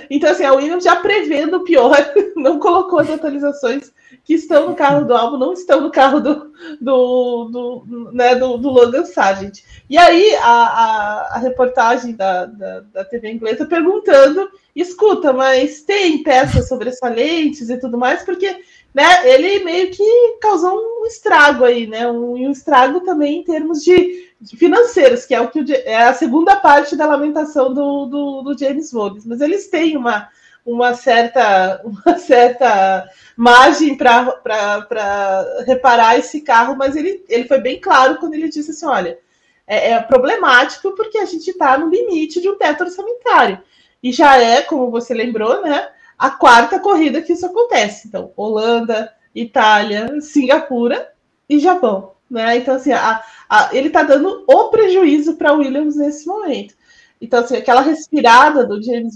Então, 0.09 0.31
assim, 0.31 0.45
a 0.45 0.53
Williams 0.53 0.85
já 0.85 0.95
prevendo 0.95 1.57
o 1.57 1.63
pior, 1.65 1.97
não 2.35 2.59
colocou 2.59 2.99
as 2.99 3.09
atualizações 3.09 3.91
que 4.23 4.35
estão 4.35 4.69
no 4.69 4.75
carro 4.75 5.05
do 5.05 5.13
álbum, 5.13 5.37
não 5.37 5.51
estão 5.51 5.81
no 5.81 5.91
carro 5.91 6.21
do, 6.21 6.53
do, 6.79 7.49
do, 7.51 8.11
né, 8.13 8.35
do, 8.35 8.57
do 8.57 8.69
Logan 8.69 9.03
Sargent. 9.03 9.59
E 9.89 9.97
aí, 9.97 10.33
a, 10.35 10.47
a, 10.47 11.35
a 11.35 11.37
reportagem 11.39 12.15
da, 12.15 12.45
da, 12.45 12.79
da, 12.81 13.05
TV 13.05 13.31
inglesa 13.31 13.65
perguntando: 13.65 14.49
escuta, 14.73 15.33
mas 15.33 15.81
tem 15.81 16.23
peças 16.23 16.69
sobressalentes 16.69 17.69
e 17.69 17.77
tudo 17.77 17.97
mais, 17.97 18.23
porque 18.23 18.61
né, 18.93 19.27
ele 19.27 19.63
meio 19.63 19.89
que 19.89 20.37
causou 20.39 20.77
um 20.77 21.05
estrago 21.05 21.65
aí, 21.65 21.87
né? 21.87 22.09
Um, 22.09 22.33
um 22.33 22.51
estrago 22.51 23.01
também 23.01 23.39
em 23.39 23.43
termos 23.43 23.83
de, 23.83 24.29
de 24.39 24.55
financeiros, 24.55 25.25
que 25.25 25.33
é 25.33 25.41
o 25.41 25.49
que 25.49 25.59
o, 25.59 25.65
é 25.69 26.03
a 26.03 26.13
segunda 26.13 26.55
parte 26.55 26.95
da 26.95 27.07
lamentação 27.07 27.73
do, 27.73 28.05
do, 28.05 28.41
do 28.43 28.57
James 28.57 28.93
Wallace. 28.93 29.27
Mas 29.27 29.41
eles 29.41 29.67
têm 29.67 29.97
uma, 29.97 30.29
uma 30.63 30.93
certa, 30.93 31.81
uma 32.05 32.17
certa 32.19 33.09
margem 33.35 33.97
para 33.97 35.63
reparar 35.65 36.19
esse 36.19 36.41
carro, 36.41 36.75
mas 36.75 36.95
ele, 36.95 37.25
ele 37.27 37.47
foi 37.47 37.59
bem 37.59 37.81
claro 37.81 38.17
quando 38.17 38.35
ele 38.35 38.49
disse 38.49 38.71
assim: 38.71 38.85
olha, 38.85 39.17
é, 39.65 39.91
é 39.91 39.99
problemático 40.01 40.91
porque 40.91 41.17
a 41.17 41.25
gente 41.25 41.49
está 41.49 41.77
no 41.77 41.89
limite 41.89 42.39
de 42.39 42.47
um 42.49 42.57
teto 42.57 42.83
orçamentário. 42.83 43.59
E 44.03 44.11
já 44.11 44.37
é, 44.37 44.61
como 44.61 44.91
você 44.91 45.13
lembrou, 45.13 45.61
né, 45.61 45.89
a 46.17 46.29
quarta 46.29 46.79
corrida 46.79 47.21
que 47.21 47.33
isso 47.33 47.45
acontece. 47.45 48.07
Então, 48.07 48.31
Holanda, 48.35 49.13
Itália, 49.33 50.21
Singapura 50.21 51.11
e 51.49 51.59
Japão. 51.59 52.13
Né? 52.29 52.57
Então, 52.57 52.75
assim, 52.75 52.91
a, 52.91 53.21
a, 53.49 53.69
ele 53.73 53.87
está 53.87 54.03
dando 54.03 54.43
o 54.47 54.69
prejuízo 54.69 55.35
para 55.35 55.53
Williams 55.53 55.95
nesse 55.95 56.27
momento. 56.27 56.75
Então, 57.21 57.39
assim, 57.39 57.55
aquela 57.55 57.81
respirada 57.81 58.65
do 58.65 58.81
James 58.81 59.15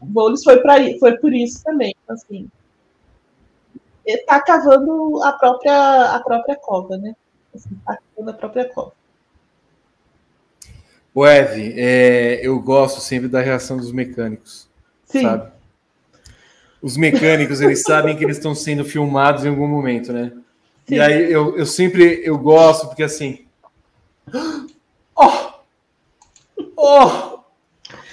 Bowles 0.00 0.42
foi, 0.42 0.58
pra, 0.60 0.76
foi 0.98 1.18
por 1.18 1.32
isso 1.34 1.62
também. 1.62 1.94
Assim, 2.08 2.48
ele 4.06 4.20
está 4.20 4.40
cavando 4.40 5.22
a 5.22 5.32
própria, 5.32 6.14
a 6.14 6.20
própria 6.20 6.56
cova, 6.56 6.96
né? 6.96 7.14
Assim, 7.54 7.70
tá 7.84 7.98
cavando 8.14 8.30
a 8.30 8.34
própria 8.34 8.64
cova. 8.68 8.92
O 11.14 11.26
Ev, 11.26 11.74
é, 11.76 12.40
eu 12.42 12.58
gosto 12.58 13.00
sempre 13.00 13.28
da 13.28 13.40
reação 13.40 13.76
dos 13.76 13.92
mecânicos, 13.92 14.66
Sim. 15.04 15.22
sabe? 15.22 15.52
Os 16.82 16.96
mecânicos, 16.96 17.60
eles 17.60 17.82
sabem 17.82 18.16
que 18.16 18.24
eles 18.24 18.36
estão 18.36 18.54
sendo 18.54 18.84
filmados 18.84 19.44
em 19.44 19.48
algum 19.48 19.68
momento, 19.68 20.12
né? 20.12 20.32
Sim. 20.88 20.96
E 20.96 21.00
aí 21.00 21.32
eu, 21.32 21.56
eu 21.56 21.64
sempre 21.64 22.20
eu 22.24 22.36
gosto, 22.36 22.88
porque 22.88 23.04
assim... 23.04 23.46
Oh! 25.14 25.52
Oh! 26.76 27.38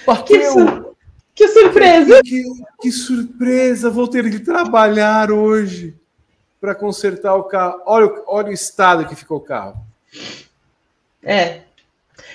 Bateu! 0.06 0.94
Que 1.34 1.48
surpresa! 1.48 2.20
Que, 2.22 2.44
que, 2.80 2.92
surpresa! 2.92 3.90
Vou 3.90 4.06
ter 4.06 4.30
que 4.30 4.38
trabalhar 4.38 5.32
hoje 5.32 5.96
para 6.60 6.74
consertar 6.74 7.34
o 7.34 7.44
carro. 7.44 7.80
Olha, 7.86 8.22
olha 8.26 8.48
o 8.50 8.52
estado 8.52 9.06
que 9.06 9.16
ficou 9.16 9.38
o 9.38 9.42
carro. 9.42 9.76
É. 11.22 11.62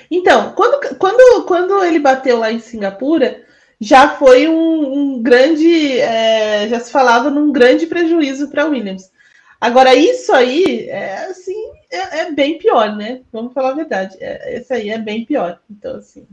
Então, 0.09 0.51
quando, 0.53 0.97
quando, 0.97 1.45
quando 1.45 1.83
ele 1.83 1.99
bateu 1.99 2.39
lá 2.39 2.51
em 2.51 2.59
Singapura, 2.59 3.44
já 3.79 4.09
foi 4.09 4.47
um, 4.47 4.93
um 4.93 5.21
grande. 5.21 5.99
É, 5.99 6.67
já 6.69 6.79
se 6.79 6.91
falava 6.91 7.29
num 7.29 7.51
grande 7.51 7.85
prejuízo 7.87 8.49
para 8.49 8.65
Williams. 8.65 9.11
Agora, 9.59 9.95
isso 9.95 10.31
aí 10.33 10.87
é 10.89 11.25
assim, 11.25 11.55
é, 11.91 12.19
é, 12.19 12.31
bem 12.31 12.57
pior, 12.57 12.95
né? 12.95 13.21
Vamos 13.31 13.53
falar 13.53 13.69
a 13.69 13.75
verdade. 13.75 14.17
É, 14.19 14.57
esse 14.57 14.73
aí 14.73 14.89
é 14.89 14.97
bem 14.97 15.25
pior. 15.25 15.59
Então, 15.69 15.97
assim. 15.97 16.27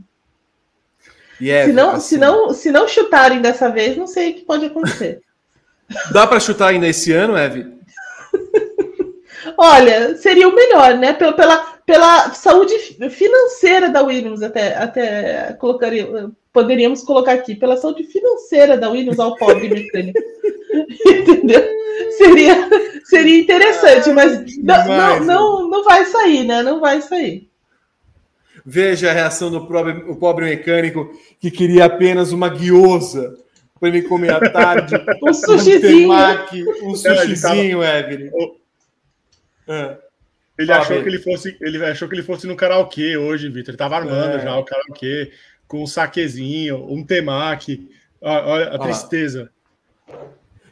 É, 1.41 1.65
se, 1.65 1.73
não, 1.73 1.89
assim, 1.91 2.07
se, 2.07 2.17
não, 2.17 2.53
se 2.53 2.71
não 2.71 2.87
chutarem 2.87 3.41
dessa 3.41 3.69
vez, 3.69 3.97
não 3.97 4.07
sei 4.07 4.31
o 4.31 4.35
que 4.35 4.41
pode 4.41 4.65
acontecer. 4.65 5.21
Dá 6.13 6.25
para 6.25 6.39
chutar 6.39 6.69
ainda 6.69 6.87
esse 6.87 7.11
ano, 7.11 7.35
Eve? 7.35 7.72
Olha, 9.57 10.15
seria 10.17 10.47
o 10.47 10.55
melhor, 10.55 10.97
né? 10.97 11.13
Pela, 11.13 11.33
pela, 11.33 11.57
pela 11.85 12.33
saúde 12.33 12.73
financeira 13.09 13.89
da 13.89 14.01
Williams, 14.03 14.41
até, 14.41 14.75
até 14.75 15.53
colocaria, 15.53 16.07
poderíamos 16.51 17.03
colocar 17.03 17.33
aqui, 17.33 17.55
pela 17.55 17.77
saúde 17.77 18.03
financeira 18.03 18.77
da 18.77 18.89
Williams 18.89 19.19
ao 19.19 19.35
pobre 19.35 19.69
mecânico. 19.69 20.19
Entendeu? 21.05 21.63
Seria, 22.17 22.69
seria 23.05 23.39
interessante, 23.39 24.11
mas 24.11 24.57
não, 24.57 24.87
não, 24.87 25.19
não, 25.19 25.69
não 25.69 25.83
vai 25.83 26.05
sair, 26.05 26.43
né? 26.43 26.61
Não 26.63 26.79
vai 26.79 27.01
sair. 27.01 27.49
Veja 28.65 29.09
a 29.09 29.13
reação 29.13 29.51
do 29.51 29.65
pobre, 29.67 29.91
o 30.09 30.15
pobre 30.15 30.45
mecânico 30.45 31.11
que 31.39 31.51
queria 31.51 31.85
apenas 31.85 32.31
uma 32.31 32.47
guiosa 32.47 33.37
para 33.79 33.89
ele 33.89 34.03
comer 34.03 34.31
à 34.31 34.39
tarde. 34.39 34.95
um 35.21 35.33
sushizinho. 35.33 36.13
Um, 36.81 36.91
um 36.91 36.95
sushizinho, 36.95 37.83
Evelyn. 37.83 38.31
É. 39.67 39.97
Ele 40.57 40.71
achou 40.71 41.01
que 41.01 41.09
ele 41.09 41.19
fosse, 41.19 41.57
ele 41.59 41.83
achou 41.83 42.07
que 42.07 42.15
ele 42.15 42.23
fosse 42.23 42.45
no 42.45 42.55
karaokê 42.55 43.17
hoje, 43.17 43.47
Vitor. 43.47 43.69
Ele 43.69 43.75
estava 43.75 43.95
armando 43.97 44.37
é. 44.37 44.39
já 44.39 44.55
o 44.55 44.63
karaokê 44.63 45.31
com 45.67 45.83
um 45.83 45.87
saquezinho, 45.87 46.85
um 46.91 47.03
temaki. 47.03 47.89
Olha 48.21 48.69
a 48.69 48.79
tristeza. 48.79 49.49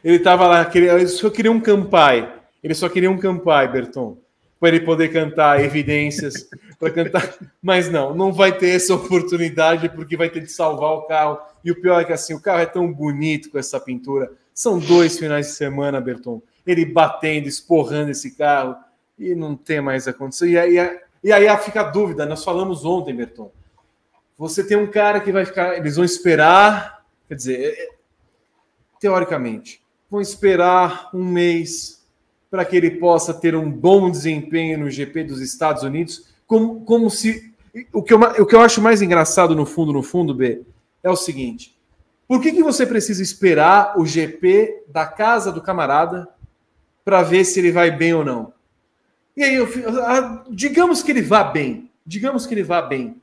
Ele 0.04 0.16
estava 0.16 0.46
lá, 0.46 0.70
ele 0.74 1.08
só 1.08 1.28
queria 1.30 1.50
um 1.50 1.60
campai. 1.60 2.32
Ele 2.62 2.74
só 2.74 2.88
queria 2.88 3.10
um 3.10 3.18
campai, 3.18 3.70
Berton 3.70 4.22
para 4.62 4.76
ele 4.76 4.86
poder 4.86 5.08
cantar 5.08 5.60
evidências, 5.60 6.48
para 6.78 6.88
cantar. 6.88 7.34
Mas 7.60 7.90
não, 7.90 8.14
não 8.14 8.32
vai 8.32 8.56
ter 8.56 8.68
essa 8.68 8.94
oportunidade 8.94 9.88
porque 9.88 10.16
vai 10.16 10.30
ter 10.30 10.38
de 10.38 10.52
salvar 10.52 10.92
o 10.92 11.02
carro. 11.02 11.40
E 11.64 11.72
o 11.72 11.80
pior 11.80 12.00
é 12.00 12.04
que 12.04 12.12
assim, 12.12 12.32
o 12.32 12.40
carro 12.40 12.60
é 12.60 12.66
tão 12.66 12.92
bonito 12.92 13.50
com 13.50 13.58
essa 13.58 13.80
pintura. 13.80 14.30
São 14.54 14.78
dois 14.78 15.18
finais 15.18 15.48
de 15.48 15.54
semana, 15.54 16.00
Berton. 16.00 16.40
Ele 16.66 16.84
batendo, 16.84 17.48
esporrando 17.48 18.10
esse 18.10 18.32
carro 18.32 18.76
e 19.18 19.34
não 19.34 19.56
tem 19.56 19.80
mais 19.80 20.06
acontecido. 20.08 20.48
E 20.48 20.58
aí, 20.58 21.00
e 21.22 21.32
aí 21.32 21.56
fica 21.58 21.80
a 21.80 21.90
dúvida. 21.90 22.26
Nós 22.26 22.44
falamos 22.44 22.84
ontem, 22.84 23.14
Berton. 23.14 23.50
Você 24.36 24.64
tem 24.64 24.76
um 24.76 24.86
cara 24.86 25.20
que 25.20 25.30
vai 25.30 25.44
ficar. 25.44 25.76
Eles 25.76 25.96
vão 25.96 26.04
esperar. 26.04 27.04
Quer 27.28 27.34
dizer, 27.34 27.60
é, 27.60 27.84
é, 27.84 27.88
teoricamente, 28.98 29.82
vão 30.10 30.20
esperar 30.20 31.10
um 31.14 31.24
mês 31.24 32.04
para 32.50 32.64
que 32.64 32.76
ele 32.76 32.90
possa 32.90 33.32
ter 33.32 33.54
um 33.54 33.70
bom 33.70 34.10
desempenho 34.10 34.78
no 34.78 34.90
GP 34.90 35.24
dos 35.24 35.40
Estados 35.40 35.82
Unidos, 35.82 36.28
como, 36.46 36.84
como 36.84 37.08
se. 37.10 37.52
O 37.92 38.02
que, 38.02 38.12
eu, 38.12 38.20
o 38.20 38.44
que 38.44 38.54
eu 38.54 38.60
acho 38.60 38.82
mais 38.82 39.00
engraçado 39.00 39.56
no 39.56 39.64
fundo, 39.64 39.92
no 39.92 40.02
fundo, 40.02 40.34
B, 40.34 40.62
é 41.02 41.08
o 41.08 41.16
seguinte: 41.16 41.74
por 42.28 42.40
que, 42.40 42.52
que 42.52 42.62
você 42.62 42.84
precisa 42.84 43.22
esperar 43.22 43.98
o 43.98 44.04
GP 44.04 44.84
da 44.88 45.06
casa 45.06 45.50
do 45.50 45.62
camarada 45.62 46.28
para 47.04 47.22
ver 47.22 47.44
se 47.44 47.58
ele 47.60 47.72
vai 47.72 47.90
bem 47.90 48.14
ou 48.14 48.24
não? 48.24 48.52
E 49.36 49.42
aí, 49.42 49.54
eu, 49.54 49.68
digamos 50.50 51.02
que 51.02 51.10
ele 51.10 51.22
vá 51.22 51.42
bem, 51.42 51.90
digamos 52.04 52.46
que 52.46 52.54
ele 52.54 52.62
vá 52.62 52.82
bem. 52.82 53.16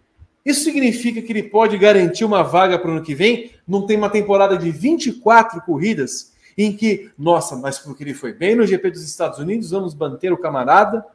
Isso 0.45 0.63
significa 0.63 1.21
que 1.21 1.31
ele 1.31 1.43
pode 1.43 1.77
garantir 1.77 2.25
uma 2.25 2.41
vaga 2.43 2.79
para 2.79 2.89
o 2.89 2.93
ano 2.93 3.03
que 3.03 3.13
vem? 3.13 3.51
Não 3.67 3.86
tem 3.86 3.98
uma 3.98 4.09
temporada 4.09 4.57
de 4.57 4.71
24 4.71 5.62
corridas 5.62 6.33
em 6.57 6.75
que, 6.75 7.12
nossa, 7.17 7.55
mas 7.55 7.79
porque 7.79 8.03
ele 8.03 8.13
foi 8.13 8.33
bem 8.33 8.55
no 8.55 8.65
GP 8.65 8.91
dos 8.91 9.03
Estados 9.03 9.39
Unidos, 9.39 9.71
vamos 9.71 9.93
manter 9.93 10.33
o 10.33 10.38
camarada. 10.38 11.05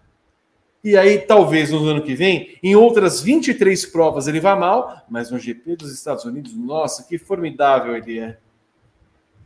E 0.83 0.97
aí, 0.97 1.19
talvez 1.19 1.71
no 1.71 1.85
ano 1.87 2.03
que 2.03 2.15
vem, 2.15 2.59
em 2.63 2.77
outras 2.77 3.21
23 3.21 3.87
provas 3.87 4.29
ele 4.29 4.39
vá 4.39 4.55
mal, 4.55 5.03
mas 5.09 5.31
no 5.31 5.39
GP 5.39 5.77
dos 5.77 5.93
Estados 5.93 6.25
Unidos, 6.25 6.55
nossa, 6.55 7.03
que 7.03 7.19
formidável 7.19 7.97
ele 7.97 8.19
é. 8.19 8.39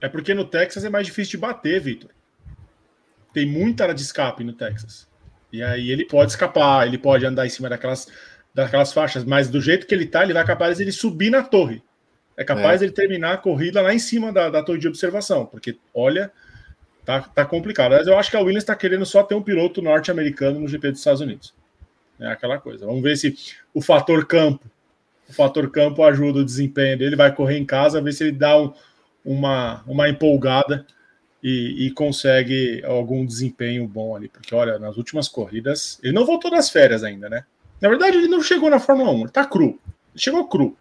É 0.00 0.08
porque 0.08 0.34
no 0.34 0.44
Texas 0.44 0.84
é 0.84 0.90
mais 0.90 1.06
difícil 1.06 1.32
de 1.32 1.38
bater, 1.38 1.80
Vitor. 1.80 2.10
Tem 3.32 3.46
muita 3.46 3.84
área 3.84 3.94
de 3.94 4.02
escape 4.02 4.42
no 4.44 4.52
Texas. 4.52 5.06
E 5.52 5.62
aí 5.62 5.90
ele 5.90 6.04
pode 6.04 6.30
escapar, 6.30 6.86
ele 6.86 6.98
pode 6.98 7.24
andar 7.24 7.46
em 7.46 7.50
cima 7.50 7.68
daquelas, 7.68 8.06
daquelas 8.54 8.92
faixas, 8.92 9.24
mas 9.24 9.48
do 9.48 9.60
jeito 9.60 9.86
que 9.86 9.94
ele 9.94 10.06
tá, 10.06 10.22
ele 10.22 10.34
vai 10.34 10.44
capaz 10.44 10.76
de 10.76 10.84
ele 10.84 10.92
subir 10.92 11.30
na 11.30 11.42
torre 11.42 11.82
é 12.38 12.44
capaz 12.44 12.80
é. 12.80 12.84
ele 12.84 12.92
terminar 12.92 13.32
a 13.32 13.36
corrida 13.36 13.82
lá 13.82 13.92
em 13.92 13.98
cima 13.98 14.32
da, 14.32 14.48
da 14.48 14.62
torre 14.62 14.78
de 14.78 14.86
observação, 14.86 15.44
porque 15.44 15.76
olha, 15.92 16.30
tá, 17.04 17.20
tá 17.20 17.44
complicado. 17.44 17.96
Mas 17.96 18.06
eu 18.06 18.16
acho 18.16 18.30
que 18.30 18.36
a 18.36 18.40
Williams 18.40 18.62
está 18.62 18.76
querendo 18.76 19.04
só 19.04 19.24
ter 19.24 19.34
um 19.34 19.42
piloto 19.42 19.82
norte-americano 19.82 20.60
no 20.60 20.68
GP 20.68 20.92
dos 20.92 21.00
Estados 21.00 21.20
Unidos. 21.20 21.52
É 22.20 22.28
aquela 22.28 22.58
coisa. 22.58 22.86
Vamos 22.86 23.02
ver 23.02 23.16
se 23.16 23.36
o 23.74 23.82
fator 23.82 24.24
campo, 24.24 24.64
o 25.28 25.32
fator 25.32 25.68
campo 25.68 26.04
ajuda 26.04 26.38
o 26.38 26.44
desempenho 26.44 26.96
dele, 26.96 27.16
vai 27.16 27.34
correr 27.34 27.58
em 27.58 27.66
casa, 27.66 28.00
ver 28.00 28.12
se 28.12 28.22
ele 28.22 28.32
dá 28.32 28.56
um, 28.56 28.72
uma, 29.24 29.82
uma 29.84 30.08
empolgada 30.08 30.86
e, 31.42 31.86
e, 31.86 31.90
consegue 31.92 32.82
algum 32.84 33.24
desempenho 33.24 33.86
bom 33.86 34.16
ali. 34.16 34.28
Porque, 34.28 34.54
olha, 34.54 34.78
nas 34.78 34.96
últimas 34.96 35.28
corridas, 35.28 35.98
ele 36.02 36.12
não 36.12 36.24
voltou 36.24 36.50
das 36.50 36.68
férias 36.68 37.04
ainda, 37.04 37.28
né? 37.28 37.44
Na 37.80 37.88
verdade, 37.88 38.16
ele 38.16 38.28
não 38.28 38.42
chegou 38.42 38.68
na 38.68 38.80
Fórmula 38.80 39.12
1, 39.12 39.20
ele 39.20 39.28
tá 39.30 39.44
cru. 39.44 39.66
Ele 39.66 39.78
chegou 40.16 40.48
cru. 40.48 40.76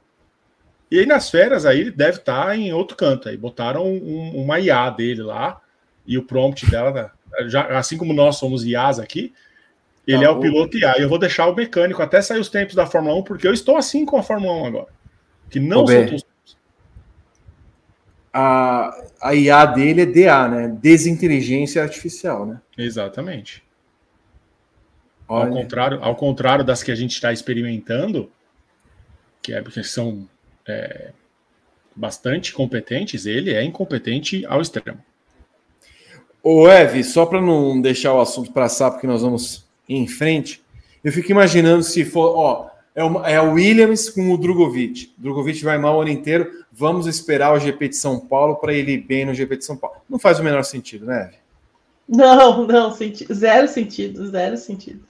E 0.90 1.00
aí 1.00 1.06
nas 1.06 1.30
férias 1.30 1.66
aí 1.66 1.82
ele 1.82 1.92
deve 1.92 2.20
estar 2.20 2.46
tá 2.46 2.56
em 2.56 2.74
outro 2.74 2.96
canto. 2.96 3.30
Aí 3.30 3.38
botaram 3.38 3.86
um, 3.86 4.32
uma 4.36 4.60
IA 4.60 4.90
dele 4.90 5.22
lá 5.22 5.62
e 6.06 6.18
o 6.18 6.24
prompt 6.24 6.66
dela, 6.70 7.12
já, 7.48 7.78
assim 7.78 7.98
como 7.98 8.14
nós 8.14 8.38
somos 8.38 8.66
IAs 8.66 8.98
aqui, 8.98 9.34
ele 10.08 10.20
tá 10.20 10.26
é 10.26 10.30
o 10.30 10.40
piloto 10.40 10.78
IA. 10.78 10.98
E 10.98 11.02
eu 11.02 11.10
vou 11.10 11.20
deixar 11.20 11.48
o 11.48 11.56
mecânico 11.56 12.02
até 12.02 12.22
sair 12.22 12.40
os 12.40 12.50
tempos 12.50 12.74
da 12.74 12.86
Fórmula 12.86 13.16
1, 13.18 13.24
porque 13.24 13.48
eu 13.48 13.54
estou 13.54 13.76
assim 13.76 14.06
com 14.06 14.18
a 14.18 14.24
Fórmula 14.24 14.54
1 14.54 14.66
agora. 14.66 14.88
Que 15.50 15.60
não. 15.60 15.86
A, 18.40 18.96
a 19.20 19.34
IA 19.34 19.66
dele 19.66 20.02
é 20.02 20.06
DA, 20.06 20.48
né? 20.48 20.78
Desinteligência 20.80 21.82
artificial, 21.82 22.46
né? 22.46 22.62
Exatamente. 22.78 23.64
Ao 25.28 25.50
contrário, 25.50 26.04
ao 26.04 26.16
contrário 26.16 26.64
das 26.64 26.84
que 26.84 26.92
a 26.92 26.96
gente 26.96 27.14
está 27.14 27.34
experimentando, 27.34 28.32
que, 29.42 29.54
é, 29.54 29.64
que 29.64 29.84
são 29.84 30.30
é, 30.68 31.14
bastante 31.96 32.54
competentes, 32.54 33.26
ele 33.26 33.56
é 33.56 33.64
incompetente 33.64 34.46
ao 34.46 34.62
extremo. 34.62 35.04
Ô, 36.44 36.70
Eve, 36.70 37.04
só 37.04 37.26
para 37.26 37.42
não 37.42 37.82
deixar 37.82 38.14
o 38.14 38.22
assunto 38.22 38.52
passar, 38.54 38.92
porque 38.92 39.08
nós 39.08 39.24
vamos 39.24 39.68
em 39.90 40.08
frente, 40.08 40.64
eu 41.04 41.12
fico 41.12 41.32
imaginando 41.32 41.82
se 41.82 42.06
for, 42.06 42.38
ó, 42.38 42.70
é 42.98 43.04
o, 43.04 43.24
é 43.24 43.40
o 43.40 43.54
Williams 43.54 44.10
com 44.10 44.34
o 44.34 44.38
Drogovic. 44.40 45.14
Drogovic 45.20 45.64
vai 45.64 45.78
mal 45.78 45.98
o 45.98 46.02
ano 46.02 46.10
inteiro, 46.10 46.52
vamos 46.72 47.06
esperar 47.06 47.54
o 47.54 47.60
GP 47.60 47.90
de 47.90 47.96
São 47.96 48.20
Paulo 48.20 48.56
para 48.56 48.74
ele 48.74 48.94
ir 48.94 48.98
bem 48.98 49.24
no 49.24 49.36
GP 49.36 49.58
de 49.58 49.66
São 49.66 49.78
Paulo. 49.78 49.98
Não 50.10 50.18
faz 50.18 50.40
o 50.40 50.44
menor 50.44 50.64
sentido, 50.64 51.06
né? 51.06 51.30
Não, 52.10 52.66
não, 52.66 52.92
senti 52.92 53.32
zero 53.32 53.68
sentido, 53.68 54.26
zero 54.28 54.58
sentido. 54.58 55.02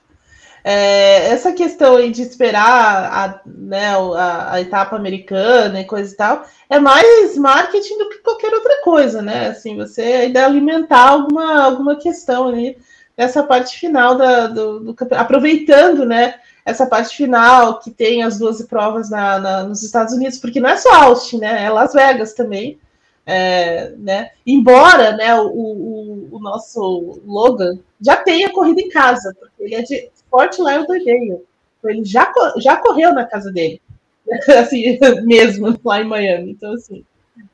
É, 0.62 1.28
essa 1.28 1.50
questão 1.52 1.96
aí 1.96 2.10
de 2.10 2.20
esperar 2.20 3.10
a, 3.10 3.40
né, 3.46 3.94
a, 3.94 4.52
a, 4.52 4.60
etapa 4.60 4.94
americana 4.94 5.80
e 5.80 5.86
coisa 5.86 6.12
e 6.12 6.16
tal, 6.16 6.44
é 6.68 6.78
mais 6.78 7.38
marketing 7.38 7.96
do 7.96 8.10
que 8.10 8.18
qualquer 8.18 8.52
outra 8.52 8.82
coisa, 8.82 9.22
né? 9.22 9.46
Assim, 9.46 9.74
você 9.76 10.02
ainda 10.02 10.44
alimentar 10.44 11.08
alguma, 11.08 11.62
alguma 11.64 11.96
questão 11.96 12.48
ali 12.48 12.76
nessa 13.16 13.42
parte 13.42 13.78
final 13.78 14.14
da, 14.14 14.46
do, 14.46 14.80
do 14.80 14.96
aproveitando, 15.12 16.04
né? 16.04 16.34
Essa 16.68 16.86
parte 16.86 17.16
final 17.16 17.78
que 17.78 17.90
tem 17.90 18.22
as 18.22 18.38
12 18.38 18.66
provas 18.66 19.08
na, 19.08 19.38
na, 19.38 19.62
nos 19.64 19.82
Estados 19.82 20.12
Unidos, 20.12 20.36
porque 20.36 20.60
não 20.60 20.68
é 20.68 20.76
só 20.76 20.92
Austin, 21.04 21.38
né? 21.38 21.64
É 21.64 21.70
Las 21.70 21.94
Vegas 21.94 22.34
também. 22.34 22.78
É, 23.24 23.90
né? 23.96 24.32
Embora 24.46 25.16
né, 25.16 25.34
o, 25.40 25.48
o, 25.48 26.28
o, 26.32 26.38
nosso 26.38 27.20
Logan 27.26 27.78
já 27.98 28.16
tenha 28.16 28.52
corrido 28.52 28.80
em 28.80 28.90
casa, 28.90 29.34
porque 29.38 29.62
ele 29.62 29.74
é 29.76 29.82
de 29.82 30.10
Fort 30.30 30.58
Lauderdale. 30.58 31.40
Então, 31.78 31.90
ele 31.90 32.04
já, 32.04 32.30
já 32.58 32.76
correu 32.76 33.14
na 33.14 33.24
casa 33.24 33.50
dele, 33.50 33.80
assim, 34.60 34.98
mesmo 35.24 35.78
lá 35.82 36.02
em 36.02 36.06
Miami. 36.06 36.50
Então, 36.50 36.74
assim. 36.74 37.02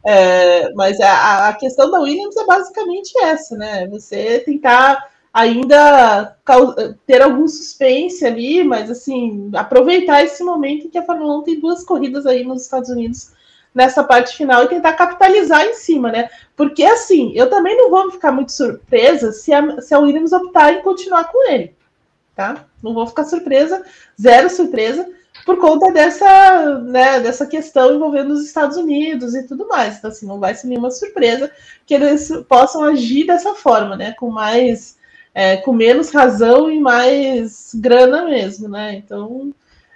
É, 0.05 0.73
mas 0.75 1.01
a, 1.01 1.49
a 1.49 1.53
questão 1.53 1.89
da 1.89 2.01
Williams 2.01 2.37
é 2.37 2.45
basicamente 2.45 3.13
essa, 3.23 3.57
né? 3.57 3.87
Você 3.89 4.41
tentar 4.41 5.09
ainda 5.35 6.37
ter 7.07 7.21
algum 7.21 7.47
suspense 7.47 8.25
ali, 8.25 8.65
mas 8.65 8.91
assim, 8.91 9.51
aproveitar 9.55 10.23
esse 10.23 10.43
momento 10.43 10.87
em 10.87 10.91
que 10.91 10.99
a 10.99 11.05
Fórmula 11.05 11.39
1 11.41 11.43
tem 11.43 11.61
duas 11.61 11.85
corridas 11.85 12.25
aí 12.25 12.45
nos 12.45 12.63
Estados 12.63 12.89
Unidos 12.89 13.33
nessa 13.75 14.05
parte 14.05 14.37
final 14.37 14.63
e 14.63 14.69
tentar 14.69 14.93
capitalizar 14.93 15.67
em 15.67 15.75
cima, 15.75 16.13
né? 16.13 16.31
Porque 16.57 16.85
assim, 16.85 17.33
eu 17.35 17.51
também 17.51 17.77
não 17.77 17.91
vou 17.91 18.11
ficar 18.13 18.31
muito 18.31 18.53
surpresa 18.53 19.33
se 19.33 19.53
a, 19.53 19.81
se 19.81 19.93
a 19.93 19.99
Williams 19.99 20.33
optar 20.33 20.73
em 20.73 20.83
continuar 20.83 21.25
com 21.25 21.51
ele 21.51 21.75
tá? 22.35 22.67
Não 22.83 22.93
vou 22.93 23.07
ficar 23.07 23.25
surpresa, 23.25 23.85
zero 24.21 24.51
surpresa, 24.51 25.09
por 25.47 25.59
conta 25.59 25.93
dessa, 25.93 26.79
né, 26.81 27.21
dessa 27.21 27.47
questão 27.47 27.95
envolvendo 27.95 28.33
os 28.33 28.45
Estados 28.45 28.77
Unidos 28.77 29.35
e 29.35 29.47
tudo 29.47 29.69
mais. 29.69 29.97
Então, 29.97 30.11
assim, 30.11 30.27
não 30.27 30.41
vai 30.41 30.55
ser 30.55 30.69
nenhuma 30.69 30.91
surpresa 30.91 31.51
que 31.87 31.95
eles 31.95 32.31
possam 32.49 32.83
agir 32.83 33.27
dessa 33.27 33.55
forma, 33.55 33.97
né? 33.97 34.13
Com 34.13 34.31
mais, 34.31 34.97
é, 35.35 35.57
com 35.57 35.73
menos 35.73 36.11
razão 36.11 36.71
e 36.71 36.79
mais 36.79 37.75
grana 37.75 38.27
mesmo, 38.27 38.69
né? 38.69 38.95
Então, 38.95 39.53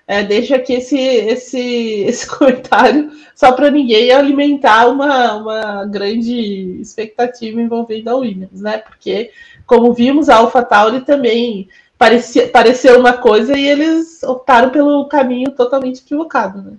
é, 0.07 0.25
deixa 0.25 0.57
aqui 0.57 0.75
esse, 0.75 0.99
esse, 0.99 1.61
esse 2.05 2.27
comentário 2.27 3.11
só 3.35 3.53
para 3.53 3.71
ninguém 3.71 4.11
alimentar 4.11 4.89
uma, 4.89 5.35
uma 5.37 5.85
grande 5.87 6.81
expectativa 6.81 7.61
envolvendo 7.61 8.09
a 8.09 8.17
Williams, 8.17 8.61
né? 8.61 8.79
Porque, 8.79 9.31
como 9.65 9.95
vimos, 9.95 10.29
a 10.29 10.37
AlphaTauri 10.37 11.03
também 11.03 11.69
parecia, 11.97 12.49
pareceu 12.49 12.99
uma 12.99 13.13
coisa 13.13 13.57
e 13.57 13.65
eles 13.65 14.23
optaram 14.25 14.71
pelo 14.71 15.07
caminho 15.07 15.53
totalmente 15.53 16.01
equivocado, 16.01 16.63
né? 16.63 16.73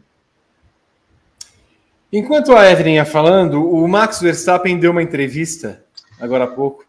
Enquanto 2.11 2.55
a 2.55 2.69
Evelyn 2.71 2.95
ia 2.95 3.05
falando, 3.05 3.63
o 3.63 3.87
Max 3.87 4.19
Verstappen 4.19 4.79
deu 4.79 4.89
uma 4.89 5.03
entrevista 5.03 5.83
agora 6.19 6.45
há 6.45 6.47
pouco, 6.47 6.83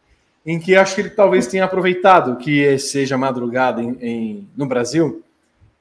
em 0.44 0.58
que 0.58 0.74
acho 0.74 0.94
que 0.94 1.02
ele 1.02 1.10
talvez 1.10 1.46
tenha 1.46 1.64
aproveitado 1.64 2.36
que 2.36 2.78
seja 2.78 3.18
madrugada 3.18 3.82
em, 3.82 3.96
em 4.00 4.48
no 4.56 4.66
Brasil, 4.66 5.22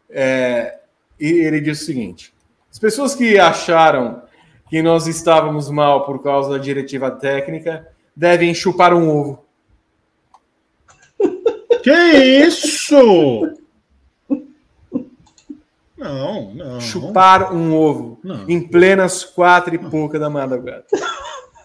é, 0.10 0.80
e 1.19 1.28
ele 1.28 1.62
disse 1.62 1.84
o 1.84 1.86
seguinte: 1.86 2.34
as 2.72 2.80
pessoas 2.80 3.15
que 3.15 3.39
acharam 3.39 4.22
que 4.69 4.82
nós 4.82 5.08
estávamos 5.08 5.69
mal 5.69 6.06
por 6.06 6.22
causa 6.22 6.52
da 6.52 6.58
diretiva 6.58 7.10
técnica 7.10 7.88
devem 8.15 8.54
chupar 8.54 8.93
um 8.93 9.10
ovo. 9.10 9.45
Que 11.82 11.93
isso? 12.45 13.56
Não, 15.98 16.54
não. 16.54 16.82
Chupar 16.82 17.54
um 17.54 17.74
ovo 17.74 18.19
não. 18.22 18.50
em 18.50 18.67
plenas 18.67 19.24
quatro 19.24 19.74
e 19.74 19.78
pouca 19.78 20.19
da 20.19 20.30
madrugada. 20.30 20.86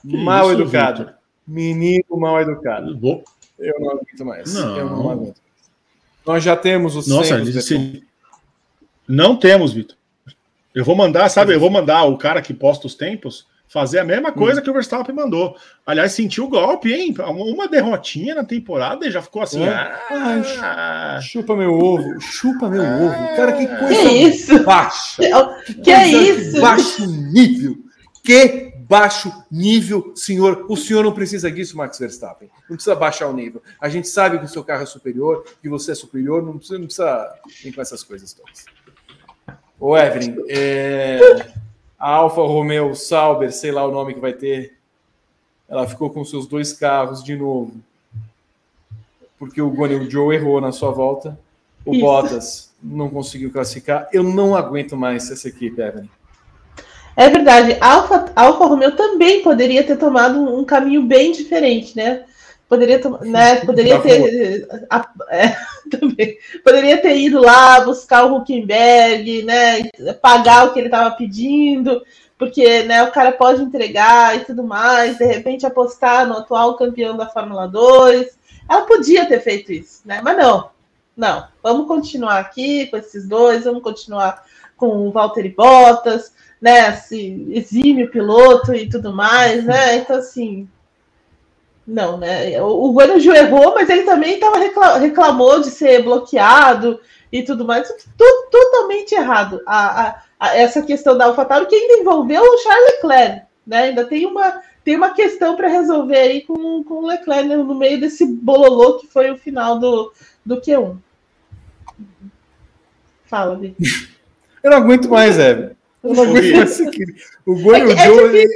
mal 0.05 0.53
isso, 0.53 0.63
educado. 0.63 1.05
Victor? 1.05 1.24
Menino 1.47 2.05
mal 2.11 2.41
educado. 2.41 2.99
Vou... 2.99 3.23
Eu 3.59 3.79
não 3.79 3.91
aguento 3.91 4.25
mais. 4.25 4.53
Não. 4.53 4.77
Eu 4.77 4.91
não 4.91 5.11
aguento. 5.11 5.41
Nós 6.27 6.43
já 6.43 6.57
temos 6.57 6.97
os 6.97 7.07
Nossa, 7.07 7.41
disse... 7.41 8.03
Não 9.07 9.37
temos, 9.37 9.73
Vitor. 9.73 9.97
Eu 10.75 10.85
vou 10.85 10.97
mandar, 10.97 11.29
sabe? 11.29 11.55
Eu 11.55 11.61
vou 11.61 11.71
mandar 11.71 12.05
o 12.05 12.19
cara 12.19 12.43
que 12.43 12.53
posta 12.53 12.87
os 12.87 12.95
tempos 12.95 13.47
fazer 13.69 13.99
a 13.99 14.05
mesma 14.05 14.31
coisa 14.31 14.61
hum. 14.61 14.63
que 14.63 14.71
o 14.71 14.73
Verstappen 14.73 15.15
mandou. 15.15 15.57
Aliás, 15.85 16.13
sentiu 16.13 16.45
o 16.45 16.49
golpe, 16.49 16.93
hein? 16.93 17.15
Uma 17.19 17.67
derrotinha 17.67 18.35
na 18.35 18.45
temporada 18.45 19.07
e 19.07 19.11
já 19.11 19.21
ficou 19.21 19.43
assim. 19.43 19.65
É. 19.65 19.73
Ah, 20.61 21.19
chupa 21.21 21.57
meu 21.57 21.73
ovo, 21.73 22.21
chupa 22.21 22.69
meu 22.69 22.83
ah, 22.83 22.97
ovo. 22.97 23.37
Cara, 23.37 23.53
que 23.53 23.67
coisa 23.67 24.09
que 24.09 24.09
isso? 24.09 24.63
baixa. 24.63 25.23
Que, 25.65 25.75
que 25.83 25.91
é 25.91 26.07
isso? 26.07 26.61
Baixo 26.61 27.07
nível. 27.07 27.77
Que 28.23 28.74
baixo 28.89 29.33
nível, 29.51 30.13
senhor. 30.15 30.67
O 30.69 30.77
senhor 30.77 31.05
não 31.05 31.13
precisa 31.13 31.51
disso, 31.51 31.77
Max 31.77 31.99
Verstappen. 31.99 32.51
Não 32.69 32.77
precisa 32.77 32.95
baixar 32.95 33.29
o 33.29 33.33
nível. 33.33 33.63
A 33.81 33.89
gente 33.89 34.09
sabe 34.09 34.39
que 34.39 34.45
o 34.45 34.49
seu 34.49 34.63
carro 34.63 34.83
é 34.83 34.87
superior, 34.87 35.45
que 35.61 35.69
você 35.69 35.93
é 35.93 35.95
superior, 35.95 36.43
não 36.43 36.59
precisa, 36.59 36.79
não 36.79 36.87
precisa 36.87 37.35
vir 37.63 37.75
com 37.75 37.81
essas 37.81 38.03
coisas 38.03 38.33
todas. 38.33 38.65
Ô, 39.81 39.97
Evelyn, 39.97 40.37
é... 40.49 41.19
a 41.99 42.11
Alfa 42.11 42.43
Romeo 42.43 42.95
Sauber, 42.95 43.53
sei 43.53 43.73
lá 43.73 43.85
o 43.87 43.91
nome 43.91 44.15
que 44.15 44.21
vai 44.21 44.33
ter, 44.33 44.75
ela 45.69 45.87
ficou 45.87 46.11
com 46.11 46.25
seus 46.25 46.47
dois 46.47 46.73
carros 46.73 47.23
de 47.23 47.37
novo. 47.37 47.75
Porque 49.39 49.61
o 49.61 49.71
Guanyu 49.71 50.11
Joe 50.11 50.35
errou 50.35 50.61
na 50.61 50.73
sua 50.73 50.91
volta. 50.91 51.39
O 51.85 51.93
Isso. 51.93 52.01
Bottas 52.01 52.75
não 52.83 53.11
conseguiu 53.11 53.51
classificar. 53.51 54.09
Eu 54.13 54.23
não 54.23 54.55
aguento 54.55 54.97
mais 54.97 55.31
essa 55.31 55.49
equipe, 55.49 55.81
Evelyn. 55.81 56.09
É 57.17 57.29
verdade. 57.29 57.77
A 57.81 57.93
Alfa, 57.95 58.33
Alfa 58.35 58.67
Romeo 58.67 58.93
também 58.93 59.43
poderia 59.43 59.85
ter 59.85 59.97
tomado 59.97 60.41
um 60.41 60.65
caminho 60.65 61.03
bem 61.03 61.33
diferente, 61.33 61.97
né? 61.97 62.25
Poderia, 62.69 62.99
né, 63.21 63.57
poderia 63.65 64.01
ter 64.01 64.67
a, 64.91 65.07
é, 65.29 65.55
também, 65.91 66.39
poderia 66.65 66.97
ter 66.97 67.15
ido 67.17 67.39
lá 67.41 67.81
buscar 67.81 68.25
o 68.25 68.37
Huckenberg, 68.37 69.43
né, 69.43 69.91
pagar 70.21 70.67
o 70.67 70.73
que 70.73 70.81
ele 70.81 70.89
estava 70.89 71.15
pedindo, 71.15 72.03
porque 72.39 72.83
né, 72.85 73.03
o 73.05 73.13
cara 73.13 73.33
pode 73.33 73.63
entregar 73.63 74.37
e 74.37 74.45
tudo 74.45 74.65
mais, 74.65 75.19
de 75.19 75.27
repente 75.27 75.67
apostar 75.67 76.27
no 76.27 76.39
atual 76.39 76.77
campeão 76.77 77.17
da 77.17 77.29
Fórmula 77.29 77.69
2. 77.69 78.37
Ela 78.69 78.83
podia 78.83 79.27
ter 79.27 79.41
feito 79.41 79.71
isso, 79.71 80.01
né? 80.05 80.21
Mas 80.25 80.37
não, 80.37 80.71
não. 81.15 81.47
Vamos 81.63 81.87
continuar 81.87 82.39
aqui 82.39 82.87
com 82.87 82.97
esses 82.97 83.29
dois, 83.29 83.65
vamos 83.65 83.83
continuar 83.83 84.43
com 84.77 85.07
o 85.07 85.13
Valtteri 85.13 85.51
Bottas, 85.51 86.33
né? 86.65 86.89
Esse 86.95 87.47
exímio 87.51 88.11
piloto 88.11 88.75
e 88.75 88.89
tudo 88.89 89.13
mais, 89.13 89.67
né? 89.67 89.97
Então, 89.97 90.17
assim. 90.17 90.67
Não, 91.87 92.17
né? 92.17 92.59
O, 92.63 92.87
o 92.87 92.95
Guanaju 92.95 93.33
errou, 93.35 93.75
mas 93.75 93.91
ele 93.91 94.05
também 94.05 94.41
tava 94.41 94.59
reclamou 94.99 95.61
de 95.61 95.71
ser 95.71 96.03
bloqueado 96.03 96.99
e 97.31 97.43
tudo 97.43 97.67
mais. 97.67 97.87
Tudo, 98.17 98.49
totalmente 98.51 99.15
errado. 99.15 99.61
A, 99.67 100.07
a, 100.07 100.23
a, 100.41 100.57
essa 100.57 100.81
questão 100.81 101.19
da 101.19 101.27
AlphaTauri 101.27 101.67
que 101.67 101.77
ainda 101.77 102.01
envolveu 102.01 102.43
o 102.43 102.59
Charles 102.59 102.95
Leclerc, 102.95 103.43
né? 103.67 103.83
Ainda 103.83 104.07
tem 104.07 104.25
uma, 104.25 104.63
tem 104.83 104.97
uma 104.97 105.11
questão 105.11 105.57
para 105.57 105.69
resolver 105.69 106.17
aí 106.17 106.41
com, 106.41 106.83
com 106.83 106.95
o 106.95 107.07
Leclerc 107.07 107.47
né? 107.47 107.57
no 107.57 107.75
meio 107.75 108.01
desse 108.01 108.25
bololô 108.25 108.97
que 108.97 109.07
foi 109.07 109.31
o 109.31 109.37
final 109.37 109.79
do, 109.79 110.11
do 110.47 110.63
Q1. 110.63 110.97
Fala, 113.27 113.55
Vi. 113.55 113.77
Eu 114.65 114.71
não 114.71 114.79
aguento 114.79 115.11
mais, 115.11 115.39
Eve. 115.39 115.77
Eu 116.05 116.15
não 116.15 116.23
aguento 116.25 116.57
mais 116.57 116.71
isso 116.71 116.89
aqui. 116.89 117.05
O 117.47 117.61
Goi 117.61 117.81
é, 117.81 117.93
é 117.93 117.97
Joe. 117.97 118.47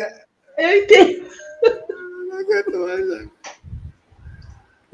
Eu 0.58 0.82
entendo. 0.82 1.26
Não 2.28 2.38
aguento 2.38 2.78
mais. 2.78 3.28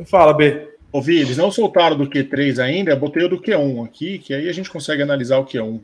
Fala, 0.09 0.33
B. 0.33 0.75
Ouvi, 0.93 1.19
eles 1.19 1.37
não 1.37 1.51
soltaram 1.51 1.99
do 1.99 2.09
Q3 2.09 2.63
ainda, 2.63 2.93
eu 2.93 2.97
botei 2.97 3.25
o 3.25 3.29
do 3.29 3.41
Q1 3.41 3.85
aqui, 3.85 4.21
que 4.21 4.33
aí 4.33 4.49
a 4.49 4.53
gente 4.53 4.71
consegue 4.71 5.03
analisar 5.03 5.39
o 5.39 5.45
Q1. 5.45 5.81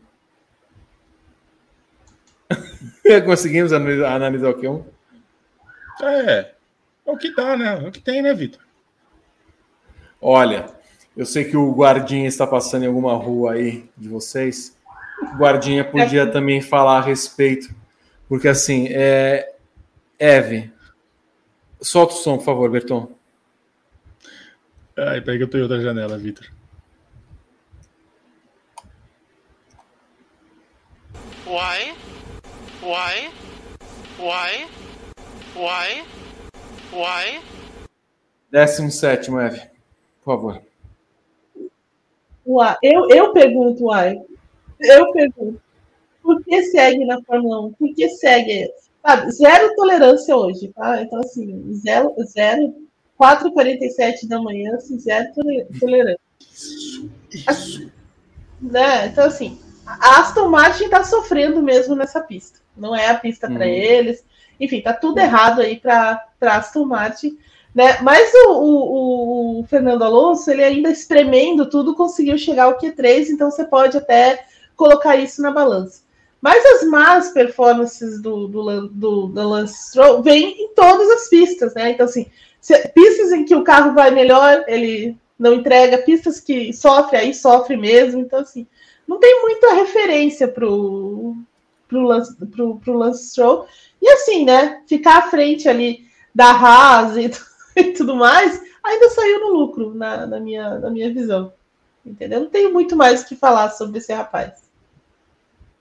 Conseguimos 3.26 3.72
analisar 3.72 4.50
o 4.50 4.54
Q1? 4.54 4.84
É, 6.02 6.52
é 7.06 7.10
o 7.10 7.16
que 7.16 7.34
dá, 7.34 7.56
né? 7.56 7.82
É 7.84 7.88
o 7.88 7.90
que 7.90 8.00
tem, 8.00 8.22
né, 8.22 8.32
Vitor? 8.32 8.60
Olha, 10.20 10.66
eu 11.16 11.26
sei 11.26 11.44
que 11.44 11.56
o 11.56 11.72
guardinha 11.72 12.28
está 12.28 12.46
passando 12.46 12.84
em 12.84 12.88
alguma 12.88 13.14
rua 13.14 13.54
aí 13.54 13.90
de 13.98 14.08
vocês. 14.08 14.76
O 15.22 15.36
guardinha 15.36 15.84
podia 15.84 16.22
é. 16.22 16.26
também 16.26 16.60
falar 16.60 16.98
a 16.98 17.02
respeito, 17.02 17.74
porque 18.28 18.48
assim, 18.48 18.88
é... 18.90 19.54
Eve, 20.18 20.70
solta 21.80 22.12
o 22.12 22.16
som, 22.16 22.36
por 22.36 22.44
favor, 22.44 22.70
Berton. 22.70 23.10
Ai, 24.96 25.20
pega 25.22 25.44
o 25.44 25.48
Toyota 25.48 25.78
da 25.78 25.82
janela, 25.82 26.18
Vitor. 26.18 26.46
Why? 31.46 31.94
Why? 32.82 33.30
Why? 34.18 34.68
Why? 35.56 36.04
Why? 36.92 37.42
Décimo 38.50 38.90
sétimo, 38.90 39.40
Eve. 39.40 39.70
Por 40.22 40.34
favor. 40.34 40.62
Uai, 42.46 42.76
eu, 42.82 43.08
eu 43.10 43.32
pergunto, 43.32 43.84
uai. 43.84 44.20
Eu 44.80 45.12
pergunto. 45.12 45.60
Por 46.22 46.44
que 46.44 46.62
segue 46.64 47.04
na 47.04 47.20
Fórmula 47.22 47.66
1? 47.66 47.72
Por 47.72 47.94
que 47.94 48.08
segue? 48.08 48.70
Sabe, 49.02 49.30
zero 49.32 49.74
tolerância 49.74 50.36
hoje, 50.36 50.68
tá? 50.68 51.00
Então, 51.02 51.20
assim, 51.20 51.72
zero, 51.72 52.14
zero 52.24 52.74
4h47 53.20 54.28
da 54.28 54.40
manhã, 54.40 54.74
assim, 54.74 54.98
zero 54.98 55.28
tolerância. 55.78 56.20
Né? 58.60 59.06
Então, 59.06 59.24
assim, 59.24 59.58
a 59.86 60.20
Aston 60.20 60.48
Martin 60.48 60.88
tá 60.88 61.02
sofrendo 61.04 61.62
mesmo 61.62 61.94
nessa 61.94 62.20
pista. 62.20 62.60
Não 62.76 62.94
é 62.94 63.08
a 63.08 63.18
pista 63.18 63.46
para 63.48 63.66
hum. 63.66 63.68
eles. 63.68 64.24
Enfim, 64.58 64.82
tá 64.82 64.92
tudo 64.92 65.18
errado 65.18 65.60
aí 65.60 65.78
para 65.78 66.22
Aston 66.40 66.84
Martin. 66.84 67.38
Né? 67.74 67.98
Mas 68.02 68.30
o, 68.34 68.52
o, 68.52 69.60
o, 69.60 69.64
Fernando 69.64 70.02
Alonso, 70.02 70.50
ele 70.50 70.64
ainda 70.64 70.90
espremendo 70.90 71.68
tudo, 71.68 71.94
conseguiu 71.94 72.36
chegar 72.36 72.64
ao 72.64 72.78
Q3, 72.78 73.28
então 73.28 73.50
você 73.50 73.64
pode 73.64 73.96
até 73.96 74.44
colocar 74.80 75.16
isso 75.16 75.42
na 75.42 75.50
balança. 75.50 76.02
Mas 76.40 76.64
as 76.64 76.88
más 76.88 77.28
performances 77.32 78.18
do, 78.22 78.48
do, 78.48 78.88
do, 78.88 79.26
do 79.26 79.48
Lance 79.48 79.90
Stroll 79.90 80.22
vêm 80.22 80.62
em 80.62 80.74
todas 80.74 81.06
as 81.10 81.28
pistas, 81.28 81.74
né? 81.74 81.90
Então, 81.90 82.06
assim, 82.06 82.24
se, 82.58 82.88
pistas 82.88 83.30
em 83.30 83.44
que 83.44 83.54
o 83.54 83.62
carro 83.62 83.92
vai 83.92 84.10
melhor, 84.10 84.64
ele 84.66 85.18
não 85.38 85.52
entrega, 85.52 85.98
pistas 85.98 86.40
que 86.40 86.72
sofre, 86.72 87.18
aí 87.18 87.34
sofre 87.34 87.76
mesmo. 87.76 88.22
Então, 88.22 88.40
assim, 88.40 88.66
não 89.06 89.18
tem 89.18 89.42
muita 89.42 89.74
referência 89.74 90.48
pro, 90.48 91.36
pro, 91.86 92.00
Lance, 92.00 92.34
pro, 92.46 92.76
pro 92.76 92.94
Lance 92.94 93.28
Stroll. 93.28 93.66
E 94.00 94.08
assim, 94.08 94.46
né? 94.46 94.80
Ficar 94.86 95.18
à 95.18 95.22
frente 95.28 95.68
ali 95.68 96.06
da 96.34 96.52
Haas 96.52 97.18
e 97.18 97.30
e 97.76 97.92
tudo 97.92 98.16
mais, 98.16 98.62
ainda 98.82 99.10
saiu 99.10 99.40
no 99.40 99.52
lucro, 99.52 99.94
na, 99.94 100.26
na, 100.26 100.40
minha, 100.40 100.78
na 100.78 100.88
minha 100.88 101.12
visão. 101.12 101.52
Entendeu? 102.04 102.40
Não 102.40 102.48
tenho 102.48 102.72
muito 102.72 102.96
mais 102.96 103.20
o 103.20 103.26
que 103.26 103.36
falar 103.36 103.70
sobre 103.72 103.98
esse 103.98 104.10
rapaz. 104.10 104.69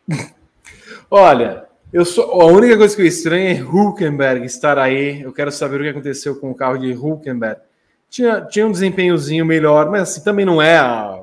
Olha, 1.09 1.65
eu 1.91 2.05
sou, 2.05 2.41
a 2.41 2.45
única 2.45 2.77
coisa 2.77 2.95
que 2.95 3.01
eu 3.01 3.05
estranho 3.05 3.49
é 3.49 3.61
Hulkenberg 3.61 4.45
estar 4.45 4.77
aí. 4.77 5.21
Eu 5.21 5.33
quero 5.33 5.51
saber 5.51 5.79
o 5.79 5.83
que 5.83 5.89
aconteceu 5.89 6.35
com 6.35 6.51
o 6.51 6.55
carro 6.55 6.77
de 6.77 6.93
Hulkenberg. 6.93 7.61
Tinha, 8.09 8.41
tinha 8.41 8.65
um 8.65 8.71
desempenhozinho 8.71 9.45
melhor, 9.45 9.89
mas 9.89 10.03
assim, 10.03 10.23
também 10.23 10.45
não 10.45 10.61
é 10.61 10.77
a, 10.77 11.21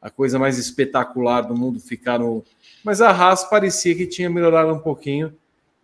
a 0.00 0.10
coisa 0.10 0.38
mais 0.38 0.58
espetacular 0.58 1.42
do 1.42 1.56
mundo 1.56 1.80
ficar 1.80 2.18
no. 2.18 2.44
Mas 2.84 3.00
a 3.00 3.10
Haas 3.10 3.44
parecia 3.44 3.94
que 3.94 4.06
tinha 4.06 4.30
melhorado 4.30 4.72
um 4.72 4.78
pouquinho, 4.78 5.32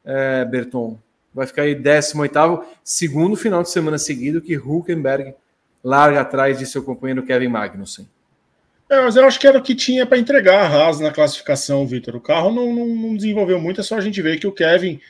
é, 0.04 0.44
Berton 0.44 0.98
vai 1.35 1.46
ficar 1.46 1.62
aí 1.62 1.74
18º, 1.74 2.62
segundo 2.85 3.37
final 3.37 3.62
de 3.62 3.70
semana 3.70 3.98
seguido 3.98 4.40
que 4.40 4.57
Hulkenberg 4.57 5.35
larga 5.83 6.20
atrás 6.20 6.59
de 6.59 6.66
seu 6.66 6.83
companheiro 6.83 7.24
Kevin 7.24 7.48
Magnussen. 7.48 8.09
É, 8.88 9.01
mas 9.01 9.16
eu 9.16 9.25
acho 9.25 9.40
que 9.40 9.47
era 9.47 9.59
o 9.59 9.62
que 9.62 9.75
tinha 9.75 10.05
para 10.05 10.18
entregar 10.18 10.64
a 10.64 10.68
Haas 10.68 11.01
na 11.01 11.11
classificação, 11.11 11.87
Vitor. 11.87 12.16
O 12.16 12.20
carro 12.20 12.53
não, 12.53 12.73
não, 12.73 12.87
não, 12.87 13.16
desenvolveu 13.16 13.61
muito, 13.61 13.81
é 13.81 13.85
só 13.85 13.97
a 13.97 14.01
gente 14.01 14.20
ver 14.20 14.38
que 14.38 14.47
o 14.47 14.53
Kevin 14.53 15.01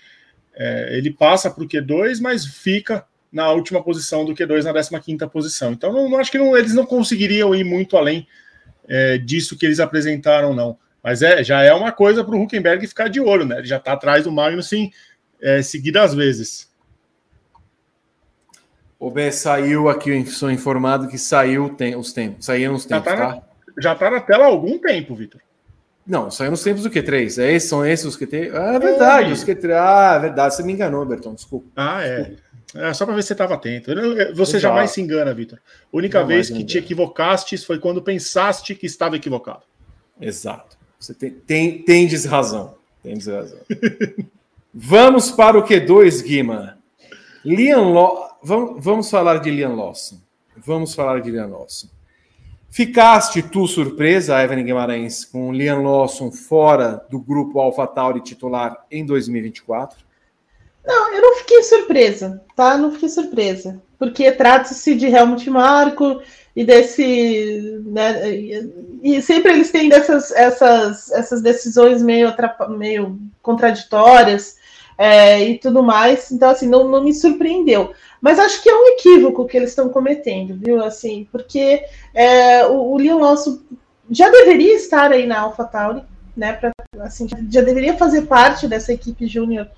é, 0.55 0.97
ele 0.97 1.11
passa 1.11 1.51
para 1.51 1.65
o 1.65 1.69
Q2, 1.69 2.21
mas 2.21 2.47
fica 2.47 3.05
na 3.33 3.51
última 3.51 3.83
posição 3.83 4.25
do 4.25 4.33
Q2, 4.33 4.91
na 4.93 5.01
15 5.01 5.27
posição. 5.27 5.73
Então, 5.73 5.93
não, 5.93 6.09
não 6.09 6.19
acho 6.19 6.31
que 6.31 6.39
não, 6.39 6.57
eles 6.57 6.73
não 6.73 6.87
conseguiriam 6.87 7.53
ir 7.53 7.65
muito 7.65 7.97
além 7.97 8.29
é, 8.89 9.19
disso 9.19 9.59
que 9.59 9.67
eles 9.67 9.81
apresentaram, 9.81 10.55
não. 10.55 10.79
Mas 11.03 11.21
é, 11.21 11.43
já 11.43 11.61
é 11.63 11.75
uma 11.75 11.91
coisa 11.91 12.23
para 12.23 12.35
o 12.35 12.43
Huckenberg 12.43 12.87
ficar 12.87 13.09
de 13.09 13.21
olho, 13.21 13.45
né? 13.45 13.59
Ele 13.59 13.67
já 13.67 13.77
está 13.79 13.93
atrás 13.93 14.25
do 14.25 14.33
Magnussen 14.33 14.93
é, 15.43 15.61
seguidas 15.63 16.15
vezes. 16.15 16.73
O 18.99 19.11
B 19.11 19.31
saiu 19.33 19.89
aqui, 19.89 20.25
sou 20.27 20.51
informado 20.51 21.09
que 21.09 21.19
saiu 21.19 21.69
tem, 21.71 21.95
os 21.97 22.13
tempos. 22.13 22.47
Saíram 22.47 22.75
os 22.75 22.87
tempos, 22.87 23.05
tá? 23.05 23.17
Na, 23.17 23.33
tá? 23.35 23.43
Já 23.79 23.95
tá 23.95 24.11
na 24.11 24.21
tela 24.21 24.45
há 24.45 24.49
algum 24.49 24.79
tempo, 24.79 25.15
Vitor. 25.15 25.41
Não, 26.07 26.31
saiu 26.31 26.51
nos 26.51 26.63
tempos 26.63 26.83
do 26.83 26.91
Q3. 26.91 27.43
É 27.43 27.53
esse, 27.53 27.69
são 27.69 27.85
esses 27.85 28.05
os 28.05 28.17
QT? 28.17 28.51
Ah, 28.53 28.75
é 28.75 28.79
verdade, 28.79 29.31
é. 29.31 29.33
os 29.33 29.45
Q3. 29.45 29.73
Ah, 29.73 30.15
é 30.17 30.21
verdade. 30.21 30.55
Você 30.55 30.63
me 30.63 30.73
enganou, 30.73 31.05
Berton, 31.07 31.35
desculpa. 31.35 31.67
Ah, 31.75 32.05
é. 32.05 32.35
É 32.75 32.93
só 32.93 33.07
para 33.07 33.15
ver 33.15 33.23
se 33.23 33.29
você 33.29 33.35
estava 33.35 33.55
atento. 33.55 33.91
Você 34.35 34.59
jamais 34.59 34.91
se 34.91 35.01
engana, 35.01 35.33
Vitor. 35.33 35.59
A 35.59 35.97
única 35.97 36.25
vez 36.25 36.51
que 36.51 36.65
te 36.65 36.77
equivocaste 36.77 37.57
foi 37.59 37.79
quando 37.79 38.03
pensaste 38.03 38.75
que 38.75 38.85
estava 38.85 39.17
equivocado. 39.17 39.63
Exato. 40.21 40.77
Você 40.99 41.15
tem, 41.15 41.31
tem, 41.31 41.83
tendes 41.83 42.25
razão. 42.25 42.75
Tendes 43.03 43.27
razão. 43.27 43.61
Vamos 44.75 45.31
para 45.31 45.57
o 45.57 45.63
Q2, 45.63 46.23
Guima. 46.25 46.79
Liam 47.45 47.93
Lo... 47.93 48.29
vamos, 48.43 48.85
vamos 48.85 49.11
falar 49.11 49.39
de 49.39 49.51
Liam 49.51 49.77
Lawson. 49.77 50.19
Vamos 50.57 50.95
falar 50.95 51.21
de 51.21 51.31
Liam 51.31 51.49
Lawson. 51.49 51.89
Ficaste 52.75 53.41
tu 53.41 53.69
surpresa, 53.69 54.43
Evelyn 54.43 54.65
Guimarães, 54.65 55.25
com 55.25 55.53
Liam 55.53 55.81
Lawson 55.81 56.33
fora 56.33 57.07
do 57.09 57.21
grupo 57.21 57.61
AlphaTauri 57.61 58.21
titular 58.21 58.85
em 58.91 59.07
2024? 59.07 60.05
Não, 60.85 61.15
eu 61.15 61.23
não 61.23 61.37
fiquei 61.37 61.63
surpresa, 61.63 62.43
tá? 62.57 62.77
Não 62.77 62.91
fiquei 62.91 63.09
surpresa. 63.09 63.81
Porque 63.97 64.33
trata-se 64.33 64.97
de 64.97 65.07
Helmut 65.07 65.49
Marko 65.51 66.21
e 66.57 66.65
desse. 66.65 67.81
Né, 67.87 68.35
e 69.05 69.23
sempre 69.23 69.53
eles 69.53 69.71
têm 69.71 69.89
dessas 69.89 70.33
essas, 70.33 71.13
essas 71.13 71.41
decisões 71.41 72.03
meio, 72.03 72.35
meio 72.71 73.21
contraditórias 73.41 74.57
é, 74.99 75.49
e 75.49 75.59
tudo 75.59 75.81
mais. 75.81 76.33
Então, 76.33 76.51
assim, 76.51 76.69
não, 76.69 76.89
não 76.89 77.05
me 77.05 77.15
surpreendeu. 77.15 77.93
Mas 78.25 78.39
acho 78.39 78.63
que 78.63 78.71
é 78.71 78.75
um 78.75 78.87
equívoco 78.95 79.45
que 79.45 79.55
eles 79.55 79.69
estão 79.69 79.91
cometendo, 79.91 80.57
viu? 80.57 80.83
Assim, 80.83 81.29
porque 81.31 81.85
é, 82.15 82.65
o, 82.65 82.93
o 82.93 82.97
Leon 82.97 83.19
Lawson 83.19 83.59
já 84.11 84.31
deveria 84.31 84.75
estar 84.77 85.13
aí 85.13 85.27
na 85.27 85.41
AlphaTauri, 85.41 86.03
né? 86.35 86.55
Pra, 86.55 86.71
assim, 87.01 87.27
já 87.51 87.61
deveria 87.61 87.99
fazer 87.99 88.23
parte 88.23 88.67
dessa 88.67 88.95
equipe 88.95 89.27
júnior 89.27 89.69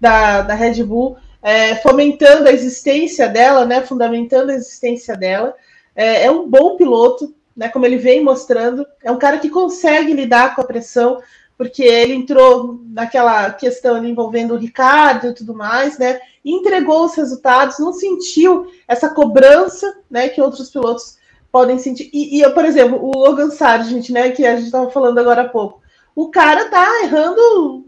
da, 0.00 0.42
da 0.42 0.54
Red 0.54 0.84
Bull, 0.84 1.16
é, 1.42 1.74
fomentando 1.74 2.48
a 2.48 2.52
existência 2.52 3.28
dela, 3.28 3.64
né, 3.64 3.82
fundamentando 3.82 4.50
a 4.50 4.54
existência 4.54 5.16
dela. 5.16 5.52
É, 5.96 6.26
é, 6.26 6.30
um 6.30 6.48
bom 6.48 6.76
piloto, 6.76 7.34
né, 7.56 7.68
como 7.68 7.86
ele 7.86 7.96
vem 7.96 8.22
mostrando, 8.22 8.86
é 9.02 9.10
um 9.10 9.18
cara 9.18 9.38
que 9.38 9.50
consegue 9.50 10.12
lidar 10.12 10.54
com 10.54 10.60
a 10.60 10.64
pressão, 10.64 11.20
porque 11.56 11.82
ele 11.82 12.14
entrou 12.14 12.80
naquela 12.88 13.50
questão 13.50 14.04
envolvendo 14.04 14.54
o 14.54 14.58
Ricardo 14.58 15.28
e 15.28 15.34
tudo 15.34 15.54
mais, 15.54 15.98
né, 15.98 16.20
entregou 16.44 17.04
os 17.04 17.14
resultados, 17.14 17.78
não 17.78 17.92
sentiu 17.92 18.70
essa 18.86 19.08
cobrança, 19.08 19.98
né, 20.10 20.28
que 20.28 20.40
outros 20.40 20.70
pilotos 20.70 21.18
podem 21.50 21.78
sentir. 21.78 22.10
E, 22.12 22.42
e 22.42 22.50
por 22.50 22.64
exemplo, 22.64 22.98
o 23.02 23.18
Logan 23.18 23.50
Sargent, 23.50 24.10
né, 24.10 24.30
que 24.30 24.44
a 24.44 24.56
gente 24.56 24.66
estava 24.66 24.90
falando 24.90 25.18
agora 25.18 25.42
há 25.42 25.48
pouco, 25.48 25.80
o 26.14 26.28
cara 26.28 26.68
tá 26.68 27.02
errando 27.02 27.84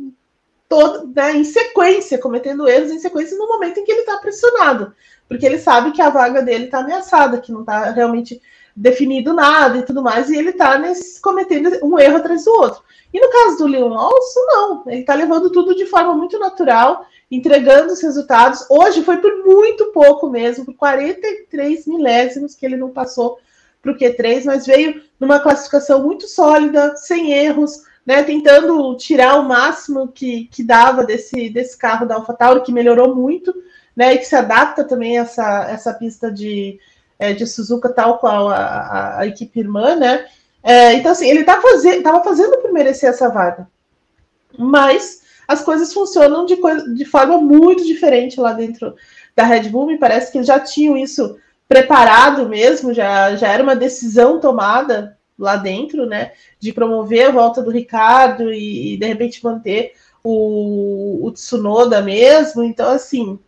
todo, 0.69 1.13
né, 1.15 1.37
em 1.37 1.45
sequência, 1.45 2.19
cometendo 2.19 2.69
erros 2.69 2.91
em 2.91 2.99
sequência 2.99 3.37
no 3.37 3.49
momento 3.49 3.81
em 3.81 3.85
que 3.85 3.93
ele 3.93 4.01
está 4.01 4.17
pressionado, 4.17 4.95
porque 5.29 5.45
ele 5.45 5.59
sabe 5.59 5.93
que 5.93 6.01
a 6.01 6.11
vaga 6.11 6.43
dele 6.43 6.65
está 6.65 6.79
ameaçada, 6.79 7.41
que 7.41 7.53
não 7.53 7.61
está 7.61 7.91
realmente 7.91 8.41
definido 8.75 9.33
nada 9.33 9.79
e 9.79 9.83
tudo 9.83 10.03
mais, 10.03 10.31
e 10.31 10.37
ele 10.37 10.51
está 10.51 10.81
cometendo 11.21 11.71
um 11.83 11.99
erro 11.99 12.17
atrás 12.17 12.45
do 12.45 12.51
outro. 12.53 12.83
E 13.13 13.21
no 13.21 13.31
caso 13.31 13.59
do 13.59 13.67
Leon 13.67 13.89
Lawson, 13.89 14.41
não, 14.47 14.83
ele 14.87 15.01
está 15.01 15.15
levando 15.15 15.51
tudo 15.51 15.75
de 15.75 15.87
forma 15.87 16.15
muito 16.15 16.39
natural, 16.39 17.07
entregando 17.31 17.93
os 17.93 18.03
resultados. 18.03 18.67
Hoje 18.69 19.03
foi 19.03 19.17
por 19.19 19.45
muito 19.45 19.87
pouco 19.87 20.29
mesmo, 20.29 20.65
por 20.65 20.75
43 20.75 21.87
milésimos 21.87 22.55
que 22.55 22.67
ele 22.67 22.77
não 22.77 22.91
passou 22.91 23.39
para 23.81 23.93
o 23.93 23.97
Q3, 23.97 24.45
mas 24.45 24.67
veio 24.67 25.03
numa 25.19 25.41
classificação 25.41 26.03
muito 26.03 26.27
sólida, 26.27 26.97
sem 26.97 27.33
erros, 27.33 27.83
né, 28.05 28.23
tentando 28.23 28.97
tirar 28.97 29.39
o 29.39 29.45
máximo 29.45 30.09
que, 30.09 30.47
que 30.47 30.63
dava 30.63 31.05
desse, 31.05 31.49
desse 31.51 31.77
carro 31.77 32.07
da 32.07 32.17
AlphaTauri, 32.17 32.63
que 32.63 32.73
melhorou 32.73 33.15
muito, 33.15 33.55
né, 33.95 34.15
e 34.15 34.19
que 34.19 34.25
se 34.25 34.35
adapta 34.35 34.85
também 34.85 35.19
a 35.19 35.23
essa, 35.23 35.71
essa 35.71 35.95
pista 35.95 36.31
de, 36.31 36.79
é, 37.19 37.33
de 37.33 37.47
Suzuka, 37.47 37.89
tal 37.89 38.19
qual 38.19 38.49
a, 38.49 38.57
a, 38.57 39.21
a 39.21 39.27
equipe 39.27 39.61
irmã, 39.61 39.95
né? 39.97 40.27
É, 40.69 40.93
então, 40.93 41.13
assim, 41.13 41.27
ele 41.27 41.45
tá 41.45 41.63
fazendo, 41.63 41.97
estava 41.97 42.23
fazendo 42.23 42.59
por 42.59 42.71
merecer 42.71 43.09
essa 43.09 43.31
vaga. 43.31 43.67
Mas 44.59 45.23
as 45.49 45.63
coisas 45.63 45.95
funcionam 45.95 46.45
de, 46.45 46.59
de 46.95 47.07
forma 47.07 47.39
muito 47.39 47.87
diferente 47.87 48.39
lá 48.39 48.53
dentro 48.53 48.95
da 49.35 49.45
Red 49.45 49.71
Bull. 49.71 49.87
Me 49.87 49.97
parece 49.97 50.31
que 50.31 50.37
eles 50.37 50.47
já 50.47 50.61
tinham 50.61 50.95
isso 50.95 51.39
preparado 51.67 52.47
mesmo, 52.47 52.93
já, 52.93 53.35
já 53.35 53.49
era 53.49 53.63
uma 53.63 53.75
decisão 53.75 54.41
tomada 54.41 55.17
lá 55.39 55.57
dentro, 55.57 56.05
né? 56.05 56.33
De 56.61 56.71
promover 56.71 57.29
a 57.29 57.33
volta 57.33 57.63
do 57.63 57.71
Ricardo 57.71 58.53
e, 58.53 58.93
e 58.93 58.97
de 58.99 59.07
repente 59.07 59.43
manter 59.43 59.95
o, 60.23 61.27
o 61.27 61.31
Tsunoda 61.33 62.03
mesmo. 62.03 62.63
Então, 62.63 62.91
assim, 62.91 63.39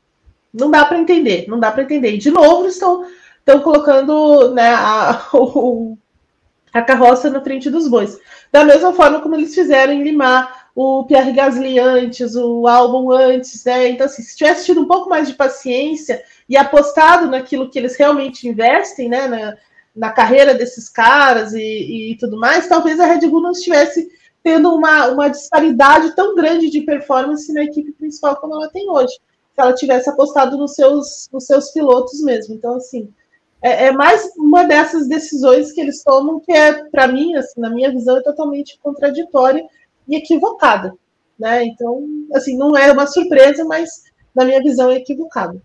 não 0.55 0.71
dá 0.71 0.87
para 0.87 0.99
entender, 0.99 1.45
não 1.49 1.61
dá 1.61 1.71
para 1.71 1.83
entender. 1.83 2.15
E 2.15 2.19
de 2.19 2.31
novo, 2.31 2.67
estão, 2.67 3.05
estão 3.41 3.61
colocando 3.61 4.55
né, 4.55 4.71
a, 4.71 5.29
o, 5.37 5.99
a 6.73 6.83
carroça 6.83 7.31
na 7.31 7.41
frente 7.41 7.69
dos 7.71 7.89
bois. 7.89 8.19
Da 8.53 8.65
mesma 8.65 8.93
forma 8.93 9.21
como 9.21 9.35
eles 9.35 9.55
fizeram 9.55 9.93
em 9.93 10.03
limar 10.03 10.71
o 10.75 11.05
Pierre 11.05 11.33
Gasly 11.33 11.79
antes, 11.79 12.35
o 12.37 12.67
álbum 12.67 13.11
antes, 13.11 13.65
né? 13.65 13.89
Então, 13.89 14.07
assim, 14.07 14.23
se 14.23 14.37
tivesse 14.37 14.67
tido 14.67 14.81
um 14.81 14.87
pouco 14.87 15.09
mais 15.09 15.29
de 15.29 15.35
paciência 15.35 16.23
e 16.49 16.57
apostado 16.57 17.29
naquilo 17.29 17.69
que 17.69 17.79
eles 17.79 17.97
realmente 17.97 18.49
investem, 18.49 19.09
né? 19.09 19.27
Na, 19.29 19.57
na 19.95 20.11
carreira 20.11 20.55
desses 20.55 20.89
caras 20.89 21.53
e, 21.53 22.13
e, 22.13 22.17
tudo 22.17 22.39
mais, 22.39 22.69
talvez 22.69 23.01
a 23.01 23.07
Red 23.07 23.27
Bull 23.29 23.43
não 23.43 23.51
estivesse 23.51 24.09
tendo 24.43 24.75
uma, 24.75 25.09
uma 25.09 25.29
disparidade 25.29 26.15
tão 26.15 26.35
grande 26.35 26.71
de 26.71 26.81
performance 26.83 27.53
na 27.53 27.65
equipe 27.65 27.93
principal 27.93 28.37
como 28.37 28.55
ela 28.55 28.71
tem 28.71 28.89
hoje. 28.89 29.13
Se 29.53 29.61
ela 29.61 29.75
tivesse 29.75 30.09
apostado 30.09 30.57
nos 30.57 30.75
seus, 30.75 31.29
nos 31.33 31.45
seus 31.45 31.71
pilotos 31.73 32.23
mesmo. 32.23 32.55
Então, 32.55 32.77
assim, 32.77 33.13
é, 33.63 33.87
é 33.87 33.93
mais 33.93 34.31
uma 34.37 34.65
dessas 34.65 35.09
decisões 35.09 35.73
que 35.73 35.81
eles 35.81 36.03
tomam 36.03 36.41
que 36.41 36.53
é, 36.53 36.85
para 36.85 37.07
mim, 37.07 37.35
assim, 37.35 37.61
na 37.61 37.71
minha 37.71 37.91
visão, 37.91 38.17
é 38.17 38.23
totalmente 38.23 38.79
contraditória 38.83 39.65
e 40.09 40.17
equivocada. 40.17 40.95
Né? 41.39 41.65
Então, 41.65 42.05
assim, 42.35 42.57
não 42.57 42.77
é 42.77 42.91
uma 42.91 43.07
surpresa, 43.07 43.65
mas 43.65 44.05
na 44.35 44.45
minha 44.45 44.63
visão 44.63 44.91
é 44.91 44.97
equivocada. 44.97 45.61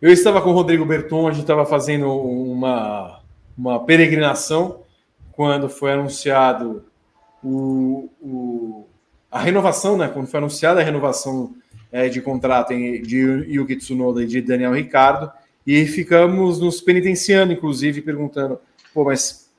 Eu 0.00 0.10
estava 0.10 0.42
com 0.42 0.50
o 0.50 0.54
Rodrigo 0.54 0.84
Berton, 0.84 1.28
a 1.28 1.32
gente 1.32 1.42
estava 1.42 1.64
fazendo 1.64 2.10
uma, 2.10 3.20
uma 3.56 3.84
peregrinação 3.84 4.82
quando 5.32 5.68
foi 5.68 5.92
anunciado 5.92 6.84
o, 7.42 8.08
o, 8.20 8.86
a 9.30 9.38
renovação, 9.38 9.96
né? 9.96 10.08
Quando 10.08 10.26
foi 10.26 10.38
anunciada 10.38 10.80
a 10.80 10.82
renovação 10.82 11.54
é, 11.90 12.08
de 12.08 12.20
contrato 12.20 12.74
de 12.74 13.18
Yuki 13.48 13.76
Tsunoda 13.76 14.22
e 14.22 14.26
de 14.26 14.40
Daniel 14.40 14.74
Ricardo, 14.74 15.30
e 15.66 15.86
ficamos 15.86 16.60
nos 16.60 16.80
penitenciando, 16.80 17.52
inclusive, 17.52 18.02
perguntando: 18.02 18.58
pô, 18.92 19.04
mas 19.04 19.50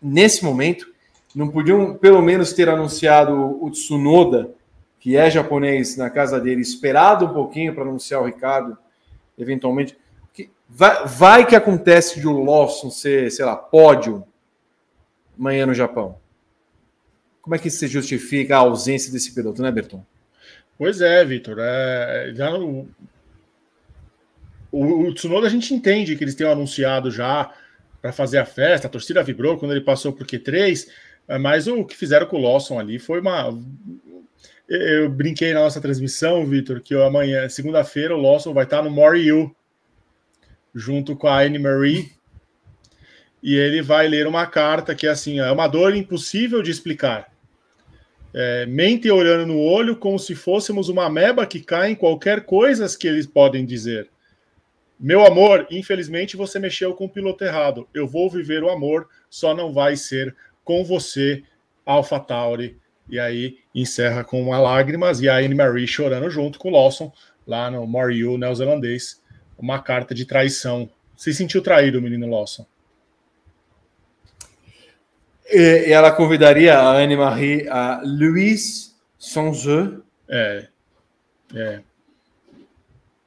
nesse 0.00 0.44
momento 0.44 0.86
não 1.34 1.48
podiam 1.48 1.94
pelo 1.94 2.22
menos 2.22 2.52
ter 2.52 2.68
anunciado 2.68 3.62
o 3.62 3.70
Tsunoda, 3.70 4.50
que 4.98 5.16
é 5.16 5.30
japonês, 5.30 5.96
na 5.96 6.08
casa 6.08 6.40
dele, 6.40 6.62
esperado 6.62 7.26
um 7.26 7.34
pouquinho 7.34 7.74
para 7.74 7.84
anunciar 7.84 8.22
o 8.22 8.26
Ricardo 8.26 8.76
eventualmente. 9.38 9.96
Vai, 10.68 11.06
vai 11.06 11.46
que 11.46 11.54
acontece 11.54 12.18
de 12.18 12.26
o 12.26 12.42
Lawson 12.42 12.90
ser, 12.90 13.30
sei 13.30 13.44
lá, 13.44 13.54
pódio 13.54 14.24
amanhã 15.38 15.66
no 15.66 15.74
Japão. 15.74 16.18
Como 17.40 17.54
é 17.54 17.58
que 17.58 17.70
se 17.70 17.86
justifica 17.86 18.56
a 18.56 18.60
ausência 18.60 19.12
desse 19.12 19.32
piloto, 19.32 19.62
né, 19.62 19.70
Berton? 19.70 20.04
Pois 20.76 21.00
é, 21.00 21.24
Vitor. 21.24 21.56
É, 21.60 22.32
já 22.34 22.50
o, 24.82 25.08
o 25.08 25.14
Tsunoda 25.14 25.46
a 25.46 25.50
gente 25.50 25.72
entende 25.72 26.16
que 26.16 26.24
eles 26.24 26.34
tenham 26.34 26.52
anunciado 26.52 27.10
já 27.10 27.52
para 28.00 28.12
fazer 28.12 28.38
a 28.38 28.46
festa, 28.46 28.86
a 28.86 28.90
torcida 28.90 29.22
vibrou 29.22 29.58
quando 29.58 29.72
ele 29.72 29.80
passou 29.80 30.12
por 30.12 30.26
Q3, 30.26 30.86
é, 31.28 31.38
mas 31.38 31.66
o 31.66 31.84
que 31.84 31.96
fizeram 31.96 32.26
com 32.26 32.36
o 32.36 32.42
Lawson 32.42 32.78
ali 32.78 32.98
foi 32.98 33.20
uma 33.20 33.50
eu 34.68 35.08
brinquei 35.08 35.54
na 35.54 35.60
nossa 35.60 35.80
transmissão, 35.80 36.44
Vitor, 36.44 36.80
que 36.80 36.92
amanhã, 36.94 37.48
segunda-feira, 37.48 38.16
o 38.16 38.20
Lawson 38.20 38.52
vai 38.52 38.64
estar 38.64 38.82
no 38.82 38.90
More 38.90 39.18
You, 39.18 39.54
junto 40.74 41.14
com 41.14 41.28
a 41.28 41.40
Anne 41.40 41.58
Marie, 41.58 42.10
e 43.40 43.54
ele 43.54 43.80
vai 43.80 44.08
ler 44.08 44.26
uma 44.26 44.44
carta 44.44 44.94
que 44.94 45.06
é 45.06 45.10
assim: 45.10 45.38
é 45.38 45.50
uma 45.52 45.68
dor 45.68 45.94
impossível 45.94 46.62
de 46.62 46.70
explicar. 46.72 47.32
É, 48.34 48.66
mente 48.66 49.08
olhando 49.08 49.46
no 49.46 49.58
olho 49.58 49.96
como 49.96 50.18
se 50.18 50.34
fôssemos 50.34 50.88
uma 50.88 51.08
meba 51.08 51.46
que 51.46 51.60
cai 51.60 51.92
em 51.92 51.94
qualquer 51.94 52.44
coisa 52.44 52.86
que 52.98 53.06
eles 53.06 53.26
podem 53.26 53.64
dizer. 53.64 54.10
Meu 54.98 55.24
amor, 55.26 55.66
infelizmente 55.70 56.36
você 56.36 56.58
mexeu 56.58 56.94
com 56.94 57.04
o 57.04 57.10
piloto 57.10 57.44
errado. 57.44 57.86
Eu 57.92 58.06
vou 58.06 58.30
viver 58.30 58.62
o 58.62 58.70
amor, 58.70 59.08
só 59.28 59.54
não 59.54 59.72
vai 59.72 59.96
ser 59.96 60.34
com 60.64 60.82
você, 60.84 61.42
Alpha 61.84 62.18
Tauri 62.18 62.78
e 63.08 63.18
aí 63.20 63.58
encerra 63.74 64.24
com 64.24 64.42
uma 64.42 64.58
lágrimas 64.58 65.20
e 65.20 65.28
a 65.28 65.36
Anne 65.36 65.54
Marie 65.54 65.86
chorando 65.86 66.28
junto 66.28 66.58
com 66.58 66.68
o 66.68 66.72
Lawson, 66.72 67.12
lá 67.46 67.70
no 67.70 67.86
Moriu 67.86 68.36
neozelandês, 68.36 69.22
uma 69.56 69.80
carta 69.80 70.14
de 70.14 70.24
traição. 70.24 70.90
Se 71.16 71.32
sentiu 71.32 71.62
traído, 71.62 72.02
menino 72.02 72.28
Lawson? 72.28 72.66
E 75.48 75.92
ela 75.92 76.10
convidaria 76.10 76.76
a 76.76 76.92
Anne 76.92 77.16
Marie 77.16 77.68
a 77.68 78.02
Louis 78.04 78.94
Sanzeux. 79.18 80.00
É. 80.28 80.66
É. 81.54 81.80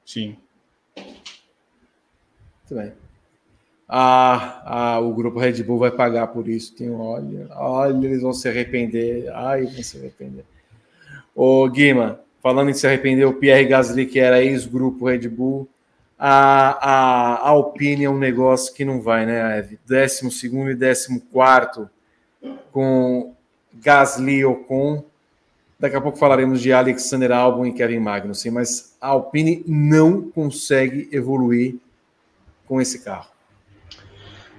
Sim. 0.05 0.37
Muito 2.69 2.75
bem. 2.75 2.93
Ah, 3.87 4.61
ah, 4.65 4.99
o 4.99 5.11
grupo 5.13 5.39
Red 5.39 5.63
Bull 5.63 5.79
vai 5.79 5.89
pagar 5.89 6.27
por 6.27 6.47
isso. 6.47 6.75
Tem 6.75 6.91
olha, 6.91 7.47
olha, 7.55 8.05
eles 8.05 8.21
vão 8.21 8.31
se 8.31 8.47
arrepender. 8.47 9.27
Ai, 9.33 9.65
vão 9.65 9.81
se 9.81 9.97
arrepender. 9.97 10.45
Ô, 11.33 11.67
Guima, 11.67 12.19
falando 12.43 12.69
em 12.69 12.73
se 12.73 12.85
arrepender, 12.85 13.25
o 13.25 13.33
Pierre 13.33 13.65
Gasly, 13.65 14.05
que 14.05 14.19
era 14.19 14.43
ex-grupo 14.43 15.07
Red 15.07 15.27
Bull, 15.27 15.67
a, 16.17 16.69
a, 16.81 17.33
a 17.35 17.49
Alpine 17.49 18.05
é 18.05 18.09
um 18.09 18.17
negócio 18.17 18.73
que 18.73 18.85
não 18.85 19.01
vai, 19.01 19.25
né, 19.25 19.57
Eve? 19.57 19.79
Décimo 19.87 20.29
segundo 20.29 20.69
e 20.69 20.75
décimo 20.75 21.21
quarto 21.31 21.89
com 22.71 23.33
Gasly 23.73 24.45
Ocon. 24.45 25.03
Daqui 25.79 25.95
a 25.95 26.01
pouco 26.01 26.17
falaremos 26.17 26.61
de 26.61 26.73
Alexander 26.73 27.31
Albon 27.31 27.65
e 27.65 27.73
Kevin 27.73 27.99
Magnussen, 27.99 28.51
mas 28.51 28.95
a 28.99 29.07
Alpine 29.07 29.63
não 29.65 30.29
consegue 30.29 31.07
evoluir 31.11 31.79
com 32.69 32.79
esse 32.79 32.99
carro. 32.99 33.31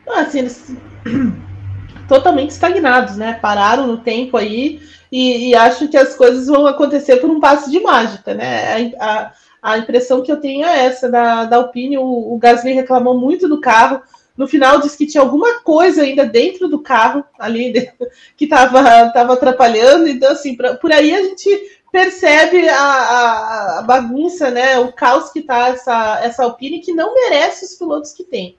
Assim, 0.09 0.41
eles 0.41 0.75
totalmente 2.09 2.51
estagnados, 2.51 3.17
né? 3.17 3.39
Pararam 3.41 3.87
no 3.87 3.99
tempo 3.99 4.37
aí 4.37 4.83
e, 5.13 5.51
e, 5.51 5.55
acho 5.55 5.87
que 5.89 5.97
as 5.97 6.17
coisas 6.17 6.49
vão 6.49 6.67
acontecer 6.67 7.17
por 7.17 7.31
um 7.31 7.39
passo 7.39 7.71
de 7.71 7.79
mágica, 7.81 8.35
né? 8.35 8.95
A, 8.99 9.07
a, 9.07 9.33
a 9.63 9.79
impressão 9.79 10.23
que 10.23 10.31
eu 10.31 10.41
tenho 10.41 10.67
é 10.67 10.87
essa 10.87 11.09
da, 11.09 11.45
da 11.45 11.57
Alpine. 11.57 11.99
O, 11.99 12.35
o 12.35 12.39
Gasly 12.39 12.73
reclamou 12.73 13.17
muito 13.17 13.49
do 13.49 13.61
carro. 13.61 14.03
No 14.37 14.49
final 14.49 14.81
disse 14.81 14.97
que 14.97 15.07
tinha 15.07 15.23
alguma 15.23 15.61
coisa 15.61 16.03
ainda 16.03 16.25
dentro 16.25 16.69
do 16.69 16.81
carro 16.81 17.25
ali 17.39 17.91
que 18.37 18.45
estava 18.45 19.11
tava 19.11 19.35
atrapalhando. 19.35 20.09
Então, 20.09 20.33
assim, 20.33 20.57
pra, 20.57 20.75
por 20.75 20.93
aí 20.93 21.15
a 21.15 21.23
gente 21.23 21.80
percebe 21.91 22.69
a, 22.69 22.83
a, 22.83 23.79
a, 23.79 23.83
bagunça, 23.83 24.51
né? 24.51 24.79
O 24.79 24.93
caos 24.93 25.31
que 25.31 25.41
está 25.41 25.69
essa, 25.69 26.21
essa 26.23 26.45
Alpine 26.45 26.81
que 26.81 26.93
não 26.93 27.15
merece 27.15 27.65
os 27.65 27.75
pilotos 27.75 28.13
que 28.13 28.25
tem. 28.25 28.57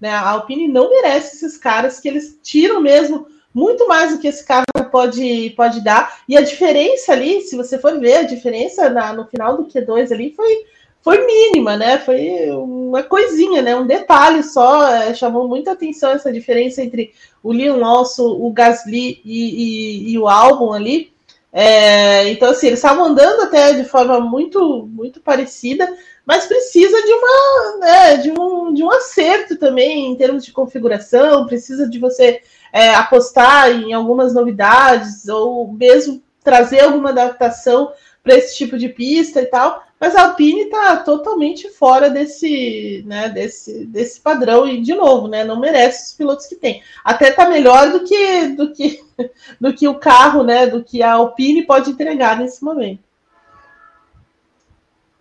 Né? 0.00 0.10
A 0.10 0.30
Alpine 0.30 0.68
não 0.68 0.88
merece 0.90 1.36
esses 1.36 1.56
caras 1.56 1.98
que 1.98 2.08
eles 2.08 2.38
tiram 2.42 2.80
mesmo 2.80 3.26
muito 3.52 3.88
mais 3.88 4.12
do 4.12 4.20
que 4.20 4.28
esse 4.28 4.44
carro 4.44 4.64
pode, 4.90 5.50
pode 5.56 5.82
dar. 5.82 6.20
E 6.28 6.36
a 6.36 6.42
diferença 6.42 7.12
ali, 7.12 7.40
se 7.40 7.56
você 7.56 7.78
for 7.78 7.98
ver, 7.98 8.18
a 8.18 8.22
diferença 8.22 8.88
na, 8.88 9.12
no 9.12 9.26
final 9.26 9.56
do 9.56 9.64
Q2 9.64 10.12
ali 10.12 10.32
foi, 10.32 10.64
foi 11.02 11.26
mínima, 11.26 11.76
né? 11.76 11.98
Foi 11.98 12.50
uma 12.52 13.02
coisinha, 13.02 13.60
né? 13.60 13.74
Um 13.74 13.86
detalhe 13.86 14.44
só. 14.44 14.86
É, 14.88 15.12
chamou 15.14 15.48
muita 15.48 15.72
atenção 15.72 16.12
essa 16.12 16.32
diferença 16.32 16.82
entre 16.82 17.12
o 17.42 17.52
Leon 17.52 17.78
Lawson, 17.78 18.28
o 18.28 18.52
Gasly 18.52 19.20
e, 19.24 20.04
e, 20.04 20.12
e 20.12 20.18
o 20.18 20.28
Albon 20.28 20.72
ali. 20.72 21.12
É, 21.52 22.28
então, 22.28 22.50
assim, 22.50 22.66
eles 22.66 22.78
estavam 22.78 23.04
andando 23.04 23.42
até 23.42 23.72
de 23.72 23.84
forma 23.84 24.20
muito, 24.20 24.86
muito 24.86 25.20
parecida, 25.20 25.88
mas 26.26 26.46
precisa 26.46 27.02
de 27.02 27.12
uma 27.12 27.78
né, 27.78 28.16
de, 28.18 28.30
um, 28.30 28.74
de 28.74 28.82
um 28.82 28.90
acerto 28.90 29.56
também 29.56 30.10
em 30.10 30.16
termos 30.16 30.44
de 30.44 30.52
configuração, 30.52 31.46
precisa 31.46 31.88
de 31.88 31.98
você 31.98 32.42
é, 32.72 32.90
apostar 32.94 33.70
em 33.70 33.94
algumas 33.94 34.34
novidades, 34.34 35.26
ou 35.28 35.72
mesmo 35.72 36.22
trazer 36.44 36.80
alguma 36.80 37.10
adaptação 37.10 37.92
para 38.22 38.34
esse 38.36 38.56
tipo 38.56 38.76
de 38.76 38.90
pista 38.90 39.40
e 39.40 39.46
tal. 39.46 39.82
Mas 40.00 40.14
a 40.14 40.28
Alpine 40.28 40.62
está 40.62 40.96
totalmente 40.98 41.68
fora 41.70 42.08
desse, 42.08 43.02
né, 43.04 43.28
desse, 43.28 43.84
desse 43.86 44.20
padrão 44.20 44.68
e 44.68 44.80
de 44.80 44.94
novo, 44.94 45.26
né, 45.26 45.42
não 45.42 45.58
merece 45.58 46.10
os 46.10 46.16
pilotos 46.16 46.46
que 46.46 46.54
tem. 46.54 46.82
Até 47.04 47.30
está 47.30 47.48
melhor 47.48 47.90
do 47.90 48.04
que 48.04 48.48
do 48.48 48.72
que 48.72 49.02
do 49.60 49.74
que 49.74 49.88
o 49.88 49.96
carro, 49.96 50.44
né, 50.44 50.66
do 50.66 50.84
que 50.84 51.02
a 51.02 51.14
Alpine 51.14 51.66
pode 51.66 51.90
entregar 51.90 52.38
nesse 52.38 52.64
momento. 52.64 53.00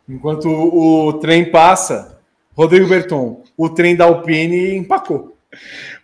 Enquanto 0.07 0.47
o, 0.47 1.13
trem 1.13 1.51
passa, 1.51 2.17
Rodrigo 2.55 2.87
Berton, 2.87 3.43
o 3.57 3.69
trem 3.69 3.95
da 3.95 4.05
Alpine 4.05 4.77
empacou. 4.77 5.35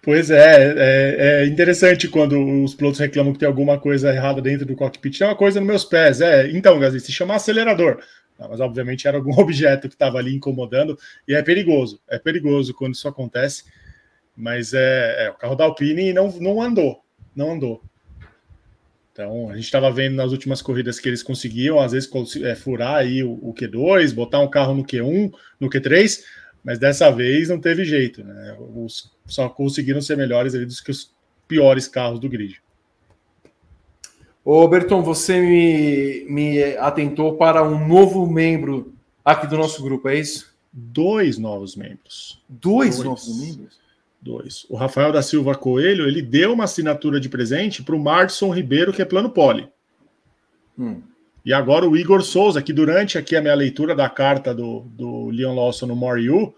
Pois 0.02 0.30
é, 0.30 0.74
é, 0.76 1.16
é, 1.18 1.46
interessante 1.46 2.10
quando 2.10 2.38
os 2.64 2.76
pilotos 2.76 3.00
reclamam 3.00 3.32
que 3.32 3.40
tem 3.40 3.48
alguma 3.48 3.80
coisa 3.80 4.14
errada 4.14 4.42
dentro 4.42 4.66
do 4.66 4.76
cockpit. 4.76 5.18
Tem 5.18 5.28
uma 5.28 5.36
coisa 5.36 5.62
nos 5.62 5.68
meus 5.68 5.86
pés. 5.86 6.20
É, 6.20 6.50
então, 6.52 6.78
Gasly, 6.80 7.00
se 7.00 7.14
chama 7.14 7.36
acelerador. 7.36 8.00
Mas 8.38 8.60
obviamente 8.60 9.08
era 9.08 9.18
algum 9.18 9.34
objeto 9.40 9.88
que 9.88 9.96
estava 9.96 10.18
ali 10.18 10.36
incomodando 10.36 10.98
e 11.28 11.34
é 11.34 11.42
perigoso. 11.42 12.02
É 12.10 12.18
perigoso 12.18 12.74
quando 12.74 12.96
isso 12.96 13.08
acontece. 13.08 13.66
Mas 14.36 14.74
é, 14.74 15.26
é 15.26 15.30
o 15.30 15.36
carro 15.36 15.56
da 15.56 15.66
Alpine 15.66 16.12
não, 16.12 16.32
não 16.40 16.62
andou, 16.62 17.04
não 17.36 17.54
andou. 17.54 17.84
Então, 19.12 19.52
a 19.52 19.56
gente 19.56 19.66
estava 19.66 19.92
vendo 19.92 20.16
nas 20.16 20.32
últimas 20.32 20.60
corridas 20.60 21.00
que 21.00 21.08
eles 21.08 21.22
conseguiam, 21.22 21.80
às 21.80 21.92
vezes, 21.92 22.10
é, 22.38 22.56
furar 22.56 22.96
aí 22.96 23.24
o, 23.24 23.34
o, 23.44 23.54
Q2, 23.54 24.12
botar 24.12 24.40
um 24.40 24.50
carro 24.50 24.74
no 24.74 24.84
Q1, 24.84 25.32
no 25.60 25.70
Q3, 25.70 26.20
mas 26.64 26.80
dessa 26.80 27.12
vez 27.12 27.50
não 27.50 27.60
teve 27.60 27.86
jeito, 27.86 28.24
né? 28.24 28.58
Os, 28.76 29.12
só 29.28 29.48
conseguiram 29.50 30.02
ser 30.02 30.18
melhores 30.18 30.56
ali 30.56 30.66
do 30.66 30.74
que 30.74 30.90
os 30.90 31.14
piores 31.48 31.88
carros 31.88 32.20
do 32.20 32.28
grid. 32.28 32.60
Ô, 34.46 34.68
Berton, 34.68 35.02
você 35.02 35.40
me, 35.40 36.26
me 36.30 36.64
atentou 36.78 37.38
para 37.38 37.64
um 37.64 37.88
novo 37.88 38.30
membro 38.30 38.94
aqui 39.24 39.48
do 39.48 39.58
nosso 39.58 39.82
grupo, 39.82 40.10
é 40.10 40.20
isso? 40.20 40.54
Dois 40.72 41.38
novos 41.38 41.76
membros. 41.76 42.42
Dois, 42.50 42.96
Dois. 42.98 43.08
novos 43.08 43.40
membros? 43.40 43.80
Dois. 44.22 44.66
O 44.70 44.76
Rafael 44.76 45.12
da 45.12 45.22
Silva 45.22 45.56
Coelho, 45.56 46.08
ele 46.08 46.22
deu 46.22 46.54
uma 46.54 46.66
assinatura 46.66 47.20
de 47.20 47.30
presente 47.30 47.84
para 47.84 47.96
o 47.96 48.00
Marson 48.00 48.54
Ribeiro, 48.54 48.92
que 48.92 49.02
é 49.02 49.06
plano 49.06 49.30
poli. 49.30 49.68
Hum. 50.78 51.02
E 51.46 51.54
agora 51.54 51.88
o 51.88 51.96
Igor 51.96 52.22
Souza, 52.22 52.62
que 52.62 52.72
durante 52.72 53.18
aqui 53.18 53.36
a 53.36 53.42
minha 53.42 53.54
leitura 53.54 53.94
da 53.94 54.10
carta 54.10 54.54
do, 54.54 54.82
do 54.92 55.30
Leon 55.30 55.54
Lawson 55.54 55.88
no 55.88 55.96
More 55.96 56.22
You, 56.22 56.54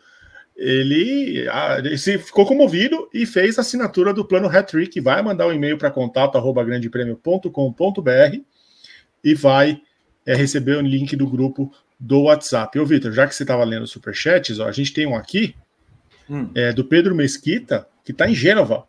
ele, 0.55 1.45
ele 1.83 1.97
ficou 1.97 2.45
comovido 2.45 3.09
e 3.13 3.25
fez 3.25 3.57
a 3.57 3.61
assinatura 3.61 4.13
do 4.13 4.25
plano 4.25 4.47
Hat-Trick, 4.47 5.01
vai 5.01 5.21
mandar 5.21 5.47
um 5.47 5.53
e-mail 5.53 5.77
para 5.77 5.91
contato 5.91 6.37
arroba 6.37 6.63
grandepremio.com.br 6.63 8.37
e 9.23 9.35
vai 9.35 9.81
é, 10.25 10.33
receber 10.33 10.77
o 10.77 10.81
link 10.81 11.15
do 11.15 11.27
grupo 11.27 11.73
do 11.99 12.23
WhatsApp. 12.23 12.79
Ô, 12.79 12.85
Vitor, 12.85 13.11
já 13.11 13.27
que 13.27 13.35
você 13.35 13.43
estava 13.43 13.63
lendo 13.63 13.85
superchats, 13.85 14.59
ó, 14.59 14.67
a 14.67 14.71
gente 14.71 14.93
tem 14.93 15.05
um 15.05 15.15
aqui 15.15 15.55
hum. 16.29 16.49
é, 16.55 16.71
do 16.71 16.85
Pedro 16.85 17.13
Mesquita, 17.13 17.87
que 18.03 18.11
está 18.11 18.29
em 18.29 18.35
Gênova. 18.35 18.85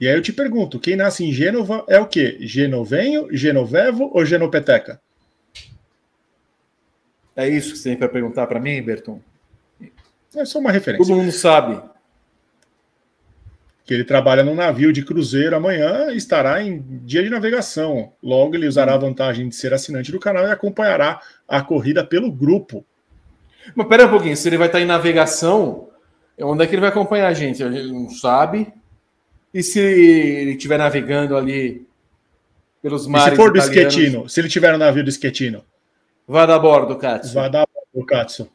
E 0.00 0.08
aí 0.08 0.14
eu 0.14 0.22
te 0.22 0.32
pergunto, 0.32 0.80
quem 0.80 0.96
nasce 0.96 1.24
em 1.24 1.32
Gênova 1.32 1.84
é 1.88 2.00
o 2.00 2.06
quê? 2.06 2.38
Genovenho, 2.40 3.28
Genovevo 3.30 4.10
ou 4.12 4.24
Genopeteca? 4.24 5.00
É 7.36 7.48
isso 7.48 7.72
que 7.72 7.78
você 7.78 7.90
tem 7.90 7.98
para 7.98 8.08
perguntar 8.08 8.46
para 8.46 8.60
mim, 8.60 8.82
Berton? 8.82 9.20
É 10.36 10.44
só 10.44 10.58
uma 10.58 10.72
referência. 10.72 11.06
Todo 11.06 11.16
mundo 11.16 11.32
sabe. 11.32 11.80
Que 13.84 13.94
ele 13.94 14.04
trabalha 14.04 14.42
num 14.42 14.54
navio 14.54 14.92
de 14.92 15.04
cruzeiro 15.04 15.56
amanhã 15.56 16.10
e 16.10 16.16
estará 16.16 16.62
em 16.62 16.82
dia 17.04 17.22
de 17.22 17.30
navegação. 17.30 18.12
Logo, 18.22 18.54
ele 18.54 18.66
usará 18.66 18.94
a 18.94 18.98
vantagem 18.98 19.48
de 19.48 19.54
ser 19.54 19.74
assinante 19.74 20.10
do 20.10 20.18
canal 20.18 20.46
e 20.46 20.50
acompanhará 20.50 21.20
a 21.46 21.60
corrida 21.62 22.04
pelo 22.04 22.32
grupo. 22.32 22.84
Mas 23.74 23.86
pera 23.86 24.06
um 24.06 24.10
pouquinho, 24.10 24.36
se 24.36 24.48
ele 24.48 24.58
vai 24.58 24.66
estar 24.66 24.80
em 24.80 24.86
navegação, 24.86 25.88
Onde 26.40 26.64
é 26.64 26.66
que 26.66 26.74
ele 26.74 26.80
vai 26.80 26.90
acompanhar 26.90 27.28
a 27.28 27.32
gente? 27.32 27.62
A 27.62 27.70
gente 27.70 27.92
não 27.92 28.10
sabe. 28.10 28.72
E 29.52 29.62
se 29.62 29.78
ele 29.78 30.52
estiver 30.52 30.78
navegando 30.78 31.36
ali 31.36 31.86
pelos 32.82 33.06
mares. 33.06 33.28
E 33.28 33.30
se 33.30 33.36
for 33.36 33.52
do 33.52 33.60
Schettino, 33.60 34.28
se 34.28 34.40
ele 34.40 34.48
tiver 34.48 34.72
no 34.72 34.78
navio 34.78 35.04
do 35.04 35.12
Schettino? 35.12 35.64
Vá 36.26 36.44
dar 36.44 36.58
bordo, 36.58 36.96
Katsu. 36.96 37.34
Vá 37.34 37.48
dar 37.48 37.66
bordo, 37.72 38.06
Katsu. 38.06 38.48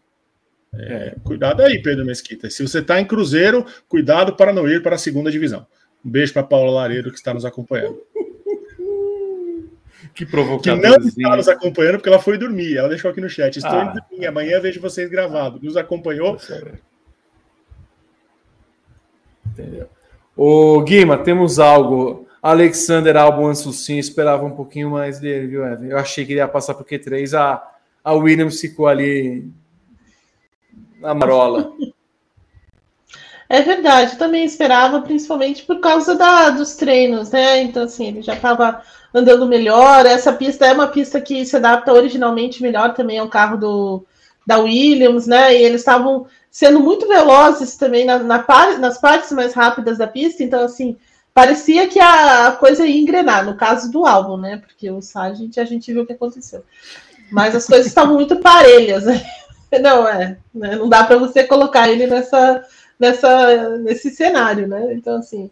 É. 0.74 1.16
Cuidado 1.24 1.62
aí, 1.64 1.82
Pedro 1.82 2.06
Mesquita. 2.06 2.50
Se 2.50 2.62
você 2.62 2.80
está 2.80 3.00
em 3.00 3.06
Cruzeiro, 3.06 3.66
cuidado 3.88 4.36
para 4.36 4.54
não 4.54 4.68
ir 4.68 4.84
para 4.84 4.96
a 4.96 5.00
segunda 5.00 5.32
divisão. 5.32 5.66
Um 6.06 6.10
beijo 6.10 6.34
para 6.34 6.44
Paula 6.44 6.72
Lareiro, 6.72 7.12
que 7.12 7.18
está 7.18 7.34
nos 7.34 7.44
acompanhando. 7.44 8.02
que 10.14 10.26
provocador. 10.26 10.80
Que 10.80 10.88
não 10.88 11.08
está 11.08 11.36
nos 11.36 11.48
acompanhando 11.48 11.96
porque 11.96 12.10
ela 12.10 12.20
foi 12.20 12.38
dormir. 12.38 12.78
Ela 12.78 12.90
deixou 12.90 13.10
aqui 13.10 13.20
no 13.20 13.30
chat. 13.30 13.58
Estou 13.58 13.72
ah. 13.72 13.86
indo 13.86 14.02
dormir. 14.10 14.28
Amanhã 14.28 14.60
vejo 14.60 14.80
vocês 14.80 15.10
gravado. 15.10 15.60
Nos 15.62 15.76
acompanhou. 15.76 16.38
Entendeu? 19.46 19.90
O 20.36 20.82
Guima, 20.84 21.18
temos 21.18 21.60
algo. 21.60 22.28
Alexander 22.42 23.18
Albon 23.18 23.50
Ansucin, 23.50 23.98
esperava 23.98 24.46
um 24.46 24.56
pouquinho 24.56 24.90
mais 24.92 25.20
dele, 25.20 25.48
viu, 25.48 25.66
Evan? 25.66 25.88
Eu 25.88 25.98
achei 25.98 26.26
que 26.26 26.32
ele 26.32 26.40
ia 26.40 26.48
passar 26.48 26.74
por 26.74 26.86
Q3. 26.86 27.38
A, 27.38 27.62
a 28.02 28.14
Williams 28.14 28.62
ficou 28.62 28.88
ali 28.88 29.52
na 31.00 31.14
marola. 31.14 31.74
É 33.52 33.64
verdade, 33.64 34.16
também 34.18 34.46
esperava, 34.46 35.02
principalmente 35.02 35.64
por 35.64 35.80
causa 35.80 36.14
da, 36.14 36.52
dos 36.52 36.76
treinos, 36.76 37.32
né? 37.32 37.64
Então, 37.64 37.82
assim, 37.82 38.06
ele 38.06 38.22
já 38.22 38.36
estava 38.36 38.84
andando 39.12 39.48
melhor. 39.48 40.06
Essa 40.06 40.32
pista 40.32 40.68
é 40.68 40.72
uma 40.72 40.88
pista 40.88 41.20
que 41.20 41.44
se 41.44 41.56
adapta 41.56 41.92
originalmente 41.92 42.62
melhor 42.62 42.94
também 42.94 43.18
ao 43.18 43.28
carro 43.28 43.58
do, 43.58 44.06
da 44.46 44.60
Williams, 44.60 45.26
né? 45.26 45.58
E 45.58 45.64
eles 45.64 45.82
estavam 45.82 46.28
sendo 46.52 46.80
muito 46.80 47.08
velozes 47.08 47.76
também 47.76 48.06
na, 48.06 48.20
na 48.20 48.46
nas 48.78 49.00
partes 49.00 49.32
mais 49.32 49.54
rápidas 49.54 49.98
da 49.98 50.06
pista, 50.06 50.44
então 50.44 50.64
assim 50.64 50.96
parecia 51.34 51.88
que 51.88 52.00
a 52.00 52.52
coisa 52.52 52.86
ia 52.86 53.00
engrenar, 53.00 53.46
no 53.46 53.56
caso 53.56 53.92
do 53.92 54.06
álbum, 54.06 54.38
né? 54.38 54.58
Porque 54.58 54.92
o 54.92 55.02
Sargent 55.02 55.58
a 55.58 55.66
gente 55.66 55.92
viu 55.92 56.04
o 56.04 56.06
que 56.06 56.14
aconteceu. 56.14 56.64
Mas 57.32 57.56
as 57.56 57.66
coisas 57.66 57.88
estavam 57.88 58.16
muito 58.16 58.38
parelhas, 58.38 59.06
né? 59.06 59.24
Não, 59.82 60.08
é, 60.08 60.38
né? 60.54 60.76
não 60.76 60.90
dá 60.90 61.04
para 61.04 61.18
você 61.18 61.44
colocar 61.44 61.90
ele 61.90 62.08
nessa, 62.08 62.66
nessa, 63.00 63.78
nesse 63.78 64.10
cenário, 64.10 64.68
né? 64.68 64.94
Então, 64.94 65.18
assim, 65.18 65.50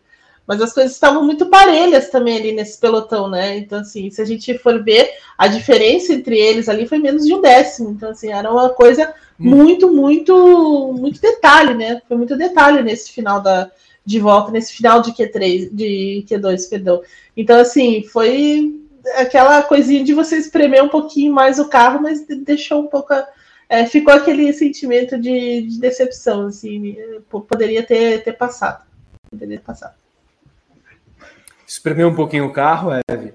mas 0.48 0.62
as 0.62 0.72
coisas 0.74 0.94
estavam 0.94 1.26
muito 1.26 1.48
parelhas 1.48 2.10
também 2.10 2.38
ali 2.38 2.52
nesse 2.54 2.80
pelotão, 2.80 3.30
né? 3.30 3.58
Então, 3.58 3.80
assim, 3.80 4.10
se 4.10 4.22
a 4.22 4.26
gente 4.26 4.58
for 4.58 4.82
ver, 4.82 5.10
a 5.38 5.48
diferença 5.48 6.14
entre 6.14 6.40
eles 6.40 6.70
ali 6.70 6.88
foi 6.88 7.00
menos 7.00 7.26
de 7.26 7.34
um 7.34 7.42
décimo. 7.42 7.92
Então, 7.92 8.12
assim, 8.12 8.32
era 8.32 8.50
uma 8.50 8.70
coisa 8.70 9.14
hum. 9.40 9.50
muito, 9.50 9.92
muito, 9.92 10.94
muito 10.98 11.20
detalhe, 11.20 11.74
né? 11.74 12.02
Foi 12.08 12.16
muito 12.16 12.38
detalhe 12.38 12.82
nesse 12.82 13.12
final 13.12 13.42
da, 13.42 13.70
de 14.06 14.20
volta, 14.22 14.50
nesse 14.50 14.74
final 14.74 15.02
de 15.02 15.12
Q3, 15.12 15.70
de 15.70 16.26
Q2, 16.30 16.70
perdão. 16.70 17.02
Então, 17.36 17.60
assim, 17.60 18.04
foi 18.04 18.74
aquela 19.16 19.62
coisinha 19.64 20.02
de 20.02 20.14
você 20.14 20.38
espremer 20.38 20.82
um 20.82 20.88
pouquinho 20.90 21.34
mais 21.34 21.60
o 21.60 21.68
carro, 21.68 22.02
mas 22.02 22.26
deixou 22.26 22.84
um 22.84 22.88
pouco. 22.88 23.14
É, 23.70 23.86
ficou 23.86 24.14
aquele 24.14 24.52
sentimento 24.54 25.20
de, 25.20 25.64
de, 25.64 25.80
decepção, 25.80 26.48
assim, 26.48 26.96
poderia 27.30 27.84
ter, 27.84 28.24
ter 28.24 28.34
passado. 28.34 28.86
Poderia 29.30 29.58
ter 29.58 29.64
passado. 29.64 29.96
Espremeu 31.68 32.08
um 32.08 32.16
pouquinho 32.16 32.46
o 32.46 32.54
carro, 32.54 32.92
Eve? 33.10 33.34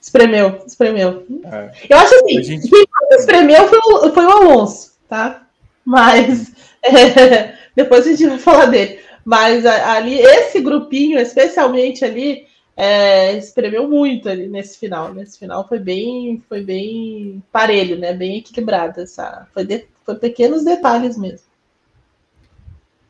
Espremeu, 0.00 0.64
espremeu. 0.66 1.24
É. 1.44 1.70
Eu 1.88 1.96
acho 1.96 2.14
assim, 2.16 2.42
gente... 2.42 2.68
quem 2.68 2.84
espremeu 3.12 3.68
foi 3.68 3.78
o, 3.78 4.12
foi 4.12 4.26
o 4.26 4.30
Alonso, 4.30 4.94
tá? 5.08 5.46
Mas 5.84 6.52
é, 6.82 7.54
depois 7.76 8.04
a 8.04 8.10
gente 8.10 8.26
vai 8.26 8.38
falar 8.38 8.66
dele. 8.66 8.98
Mas 9.24 9.64
ali, 9.64 10.18
esse 10.18 10.60
grupinho, 10.60 11.20
especialmente 11.20 12.04
ali, 12.04 12.48
é, 12.82 13.38
espremeu 13.38 13.88
muito 13.88 14.28
ali 14.28 14.48
nesse 14.48 14.76
final. 14.76 15.14
Nesse 15.14 15.38
final 15.38 15.68
foi 15.68 15.78
bem, 15.78 16.42
foi 16.48 16.64
bem 16.64 17.40
parelho, 17.52 17.96
né? 17.96 18.12
Bem 18.12 18.38
equilibrado. 18.38 19.00
Essa, 19.00 19.46
foi, 19.54 19.64
de, 19.64 19.86
foi 20.04 20.16
pequenos 20.16 20.64
detalhes 20.64 21.16
mesmo. 21.16 21.46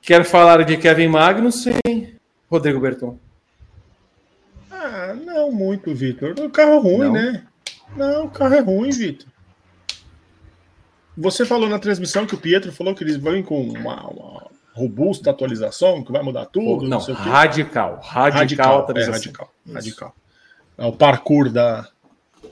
Quero 0.03 0.27
falar 0.27 0.63
de 0.65 0.77
Kevin 0.77 1.09
Magnussen, 1.09 2.19
Rodrigo 2.51 2.81
Berton. 2.81 3.17
Ah, 4.71 5.15
não 5.15 5.51
muito, 5.51 5.95
Vitor. 5.95 6.35
O 6.39 6.51
carro 6.51 6.73
é 6.73 6.79
ruim, 6.79 6.99
não. 6.99 7.13
né? 7.13 7.47
Não, 7.97 8.27
o 8.27 8.31
carro 8.31 8.55
é 8.55 8.61
ruim, 8.61 8.91
Vitor. 8.91 9.29
Você 11.17 11.47
falou 11.47 11.69
na 11.71 11.79
transmissão 11.79 12.27
que 12.27 12.35
o 12.35 12.39
Pietro 12.39 12.73
falou 12.73 12.95
que 12.95 13.05
eles 13.05 13.17
vêm 13.17 13.43
com 13.43 13.63
uma, 13.63 14.07
uma 14.07 14.51
robusta 14.73 15.31
atualização, 15.31 16.03
que 16.03 16.13
vai 16.13 16.23
mudar 16.23 16.47
tudo. 16.47 16.89
Não, 16.89 16.99
não 16.99 17.15
radical, 17.15 18.01
radical. 18.03 18.41
Radical, 18.41 18.79
atualização. 18.81 19.15
É, 19.15 19.17
radical, 19.17 19.53
radical. 19.73 20.17
É 20.79 20.87
o 20.87 20.93
parkour 20.93 21.51
da, 21.51 21.89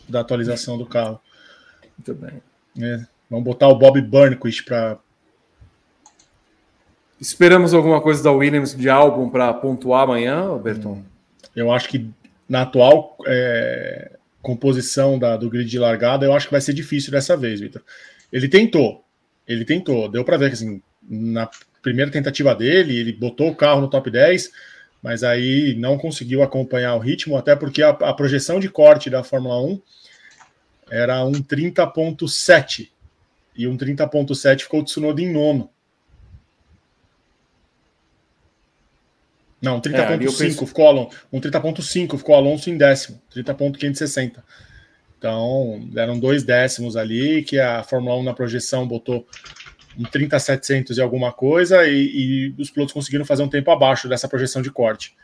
da 0.08 0.20
atualização 0.20 0.76
do 0.76 0.86
carro. 0.86 1.20
Muito 1.98 2.14
bem. 2.14 2.42
É, 2.78 3.04
vamos 3.28 3.44
botar 3.44 3.68
o 3.68 3.74
Bob 3.74 4.00
Burnquist 4.00 4.64
para. 4.64 4.98
Esperamos 7.20 7.74
alguma 7.74 8.00
coisa 8.00 8.22
da 8.22 8.32
Williams 8.32 8.74
de 8.74 8.88
álbum 8.88 9.28
para 9.28 9.52
pontuar 9.52 10.04
amanhã, 10.04 10.56
Berton? 10.56 11.02
Eu 11.54 11.70
acho 11.70 11.88
que 11.88 12.10
na 12.48 12.62
atual 12.62 13.16
é, 13.26 14.16
composição 14.40 15.18
da, 15.18 15.36
do 15.36 15.50
grid 15.50 15.68
de 15.68 15.78
largada, 15.78 16.24
eu 16.24 16.32
acho 16.32 16.46
que 16.46 16.52
vai 16.52 16.60
ser 16.60 16.72
difícil 16.72 17.10
dessa 17.10 17.36
vez, 17.36 17.60
Vitor. 17.60 17.82
Ele 18.32 18.48
tentou, 18.48 19.04
ele 19.46 19.64
tentou, 19.64 20.08
deu 20.08 20.24
para 20.24 20.36
ver 20.36 20.48
que 20.48 20.54
assim, 20.54 20.82
na 21.10 21.50
primeira 21.82 22.10
tentativa 22.10 22.54
dele, 22.54 22.96
ele 22.96 23.12
botou 23.12 23.50
o 23.50 23.56
carro 23.56 23.80
no 23.80 23.90
top 23.90 24.08
10, 24.10 24.52
mas 25.02 25.24
aí 25.24 25.74
não 25.76 25.98
conseguiu 25.98 26.42
acompanhar 26.42 26.94
o 26.94 27.00
ritmo, 27.00 27.36
até 27.36 27.56
porque 27.56 27.82
a, 27.82 27.90
a 27.90 28.14
projeção 28.14 28.60
de 28.60 28.68
corte 28.68 29.10
da 29.10 29.24
Fórmula 29.24 29.60
1 29.60 29.82
era 30.90 31.24
um 31.24 31.32
30.7 31.32 32.88
e 33.56 33.66
um 33.66 33.76
30.7 33.76 34.60
ficou 34.60 34.80
o 34.80 34.84
Tsunoda 34.84 35.20
em 35.20 35.32
nono. 35.32 35.68
Não, 39.60 39.80
30.5 39.80 39.92
é, 40.00 40.18
penso... 40.18 40.66
ficou 40.66 40.86
Alonso. 40.86 41.16
Um 41.32 41.40
30.5 41.40 42.16
ficou 42.16 42.34
Alonso 42.34 42.70
em 42.70 42.78
décimo, 42.78 43.20
30.560. 43.34 44.42
Então, 45.18 45.86
eram 45.96 46.18
dois 46.18 46.42
décimos 46.42 46.96
ali 46.96 47.42
que 47.42 47.58
a 47.58 47.82
Fórmula 47.82 48.16
1 48.16 48.22
na 48.22 48.32
projeção 48.32 48.88
botou 48.88 49.26
um 49.98 50.04
30.700 50.04 50.96
e 50.96 51.00
alguma 51.00 51.32
coisa 51.32 51.86
e, 51.86 51.94
e, 51.94 52.54
os 52.58 52.70
pilotos 52.70 52.92
conseguiram 52.92 53.24
fazer 53.24 53.42
um 53.42 53.48
tempo 53.48 53.70
abaixo 53.70 54.08
dessa 54.08 54.28
projeção 54.28 54.62
de 54.62 54.70
corte. 54.70 55.16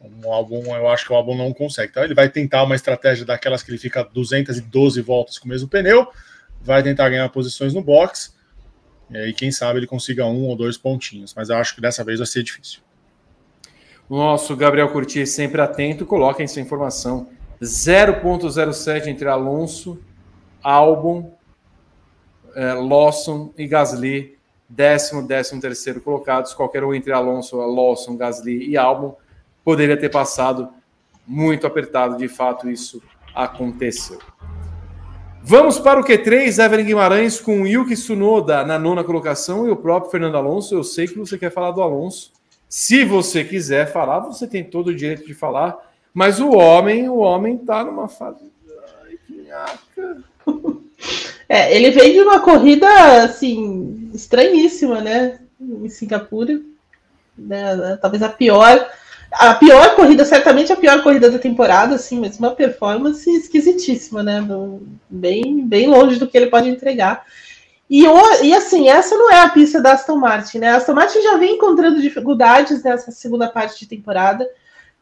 O 0.00 0.32
álbum, 0.32 0.62
eu 0.74 0.88
acho 0.88 1.06
que 1.06 1.12
o 1.12 1.16
álbum 1.16 1.36
não 1.36 1.52
consegue. 1.52 1.90
Então, 1.90 2.04
ele 2.04 2.14
vai 2.14 2.28
tentar 2.28 2.62
uma 2.62 2.76
estratégia 2.76 3.24
daquelas 3.24 3.62
que 3.62 3.70
ele 3.70 3.78
fica 3.78 4.04
212 4.04 5.00
voltas 5.02 5.38
com 5.38 5.46
o 5.46 5.48
mesmo 5.48 5.68
pneu, 5.68 6.06
vai 6.60 6.82
tentar 6.82 7.08
ganhar 7.08 7.28
posições 7.28 7.74
no 7.74 7.82
box 7.82 8.38
e 9.10 9.16
aí, 9.16 9.32
quem 9.32 9.50
sabe, 9.50 9.78
ele 9.78 9.86
consiga 9.86 10.26
um 10.26 10.44
ou 10.44 10.56
dois 10.56 10.76
pontinhos. 10.76 11.34
Mas 11.34 11.48
eu 11.48 11.56
acho 11.56 11.74
que 11.74 11.80
dessa 11.80 12.04
vez 12.04 12.18
vai 12.18 12.26
ser 12.26 12.42
difícil. 12.42 12.80
Nosso 14.08 14.54
Gabriel 14.56 14.90
Curti, 14.90 15.26
sempre 15.26 15.60
atento, 15.60 16.04
coloca 16.04 16.42
essa 16.42 16.60
informação. 16.60 17.28
0.07 17.60 19.06
entre 19.06 19.28
Alonso, 19.28 20.00
Albon, 20.62 21.36
é, 22.58 22.72
Lawson 22.72 23.52
e 23.56 23.68
Gasly, 23.68 24.36
décimo, 24.68 25.22
décimo 25.22 25.60
terceiro 25.60 26.00
colocados. 26.00 26.52
Qualquer 26.52 26.82
um 26.82 26.92
entre 26.92 27.12
Alonso, 27.12 27.56
Lawson, 27.56 28.16
Gasly 28.16 28.68
e 28.68 28.76
Albon 28.76 29.16
poderia 29.64 29.96
ter 29.96 30.08
passado 30.08 30.68
muito 31.24 31.68
apertado. 31.68 32.16
De 32.16 32.26
fato, 32.26 32.68
isso 32.68 33.00
aconteceu. 33.32 34.18
Vamos 35.40 35.78
para 35.78 36.00
o 36.00 36.04
Q3, 36.04 36.62
Evelyn 36.62 36.84
Guimarães 36.84 37.40
com 37.40 37.64
Yuki 37.64 37.94
Tsunoda 37.94 38.64
na 38.64 38.76
nona 38.76 39.04
colocação 39.04 39.68
e 39.68 39.70
o 39.70 39.76
próprio 39.76 40.10
Fernando 40.10 40.36
Alonso. 40.36 40.74
Eu 40.74 40.82
sei 40.82 41.06
que 41.06 41.16
você 41.16 41.38
quer 41.38 41.52
falar 41.52 41.70
do 41.70 41.80
Alonso. 41.80 42.32
Se 42.68 43.04
você 43.04 43.44
quiser 43.44 43.92
falar, 43.92 44.18
você 44.18 44.48
tem 44.48 44.64
todo 44.64 44.88
o 44.88 44.94
direito 44.94 45.24
de 45.24 45.32
falar, 45.32 45.78
mas 46.12 46.40
o 46.40 46.50
homem, 46.50 47.08
o 47.08 47.18
homem 47.18 47.56
tá 47.56 47.84
numa 47.84 48.08
fase. 48.08 48.50
Ai, 49.06 49.16
que. 49.28 49.48
É, 51.48 51.74
ele 51.74 51.90
veio 51.90 52.12
de 52.12 52.20
uma 52.20 52.40
corrida 52.40 52.86
assim 53.24 54.10
estranhíssima, 54.12 55.00
né? 55.00 55.38
Em 55.60 55.88
Singapura, 55.88 56.60
né? 57.36 57.98
talvez 58.02 58.22
a 58.22 58.28
pior, 58.28 58.86
a 59.32 59.54
pior 59.54 59.94
corrida, 59.96 60.24
certamente 60.24 60.72
a 60.72 60.76
pior 60.76 61.02
corrida 61.02 61.30
da 61.30 61.38
temporada, 61.38 61.94
assim, 61.94 62.20
mas 62.20 62.38
uma 62.38 62.50
performance 62.50 63.28
esquisitíssima, 63.30 64.22
né? 64.22 64.46
Bem, 65.08 65.64
bem 65.66 65.88
longe 65.88 66.18
do 66.18 66.26
que 66.26 66.36
ele 66.36 66.50
pode 66.50 66.68
entregar. 66.68 67.24
E, 67.88 68.04
e 68.42 68.54
assim, 68.54 68.88
essa 68.90 69.16
não 69.16 69.30
é 69.30 69.40
a 69.40 69.48
pista 69.48 69.80
da 69.80 69.92
Aston 69.92 70.16
Martin, 70.16 70.58
né? 70.58 70.70
A 70.70 70.76
Aston 70.76 70.92
Martin 70.92 71.22
já 71.22 71.38
vem 71.38 71.54
encontrando 71.54 72.02
dificuldades 72.02 72.82
nessa 72.82 73.10
segunda 73.10 73.48
parte 73.48 73.80
de 73.80 73.86
temporada, 73.86 74.46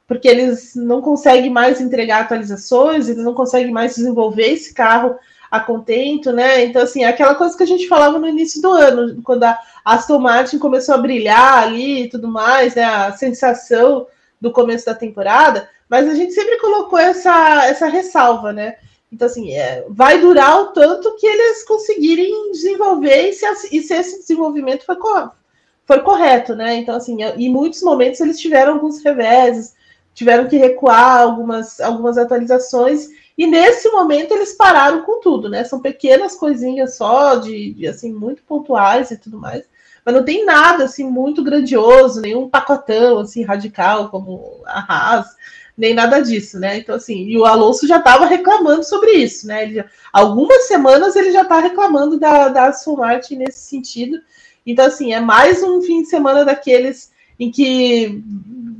porque 0.07 0.29
eles 0.29 0.77
não 0.77 1.03
conseguem 1.03 1.51
mais 1.51 1.81
entregar 1.81 2.21
atualizações, 2.21 3.09
eles 3.09 3.25
não 3.25 3.35
conseguem 3.35 3.73
mais 3.73 3.97
desenvolver 3.97 4.53
esse 4.53 4.73
carro 4.73 5.17
a 5.51 5.61
contento, 5.61 6.33
né? 6.33 6.65
Então, 6.65 6.83
assim, 6.83 7.05
é 7.05 7.09
aquela 7.09 7.35
coisa 7.35 7.57
que 7.57 7.63
a 7.63 7.67
gente 7.67 7.89
falava 7.89 8.19
no 8.19 8.29
início 8.29 8.61
do 8.61 8.71
ano, 8.71 9.23
quando 9.23 9.45
a 9.45 9.59
Aston 9.85 10.19
Martin 10.19 10.59
começou 10.59 10.95
a 10.95 10.99
brilhar 10.99 11.63
ali 11.63 12.05
e 12.05 12.09
tudo 12.09 12.29
mais, 12.29 12.75
né? 12.75 12.85
A 12.85 13.13
sensação 13.13 14.07
do 14.41 14.53
começo 14.53 14.87
da 14.87 14.95
temporada, 14.95 15.69
mas 15.89 16.09
a 16.09 16.15
gente 16.15 16.33
sempre 16.33 16.59
colocou 16.59 16.99
essa, 16.99 17.67
essa 17.67 17.87
ressalva, 17.87 18.53
né? 18.53 18.77
Então, 19.11 19.27
assim, 19.27 19.53
é, 19.53 19.85
vai 19.89 20.21
durar 20.21 20.61
o 20.61 20.67
tanto 20.69 21.17
que 21.17 21.27
eles 21.27 21.65
conseguirem 21.65 22.51
desenvolver 22.51 23.29
e 23.29 23.33
se, 23.33 23.47
e 23.73 23.81
se 23.81 23.95
esse 23.95 24.19
desenvolvimento 24.21 24.85
foi, 24.85 24.97
foi 25.85 26.01
correto, 26.01 26.55
né? 26.55 26.75
Então, 26.77 26.97
assim, 26.97 27.23
em 27.23 27.51
muitos 27.51 27.83
momentos 27.83 28.21
eles 28.21 28.39
tiveram 28.39 28.75
alguns 28.75 29.03
reveses, 29.03 29.75
tiveram 30.13 30.49
que 30.49 30.57
recuar 30.57 31.21
algumas, 31.21 31.81
algumas 31.81 32.19
atualizações, 32.19 33.09
e 33.37 33.47
nesse 33.47 33.91
momento 33.91 34.33
eles 34.33 34.55
pararam 34.55 35.03
com 35.03 35.21
tudo, 35.21 35.49
né? 35.49 35.65
São 35.65 35.81
pequenas 35.81 36.35
coisinhas 36.35 36.97
só, 36.97 37.37
de, 37.37 37.75
de 37.75 37.87
assim, 37.87 38.13
muito 38.13 38.43
pontuais 38.43 39.11
e 39.11 39.17
tudo 39.17 39.39
mais, 39.39 39.65
mas 40.05 40.15
não 40.15 40.25
tem 40.25 40.45
nada, 40.45 40.85
assim, 40.85 41.05
muito 41.05 41.43
grandioso, 41.43 42.21
nenhum 42.21 42.49
pacotão, 42.49 43.19
assim, 43.19 43.43
radical, 43.45 44.09
como 44.09 44.63
a 44.65 44.81
Haas, 44.81 45.27
nem 45.77 45.93
nada 45.93 46.21
disso, 46.21 46.59
né? 46.59 46.79
Então, 46.79 46.95
assim, 46.95 47.25
e 47.27 47.37
o 47.37 47.45
Alonso 47.45 47.87
já 47.87 47.99
estava 47.99 48.25
reclamando 48.25 48.85
sobre 48.85 49.13
isso, 49.13 49.47
né? 49.47 49.65
Ele, 49.65 49.85
algumas 50.13 50.67
semanas 50.69 51.17
ele 51.17 51.33
já 51.33 51.43
está 51.43 51.59
reclamando 51.59 52.19
da, 52.19 52.49
da 52.49 52.69
Aston 52.69 52.97
Martin 52.97 53.37
nesse 53.37 53.69
sentido. 53.69 54.19
Então, 54.65 54.87
assim, 54.87 55.13
é 55.13 55.21
mais 55.21 55.63
um 55.63 55.83
fim 55.83 56.03
de 56.03 56.09
semana 56.09 56.45
daqueles 56.45 57.13
em 57.39 57.51
que 57.51 58.23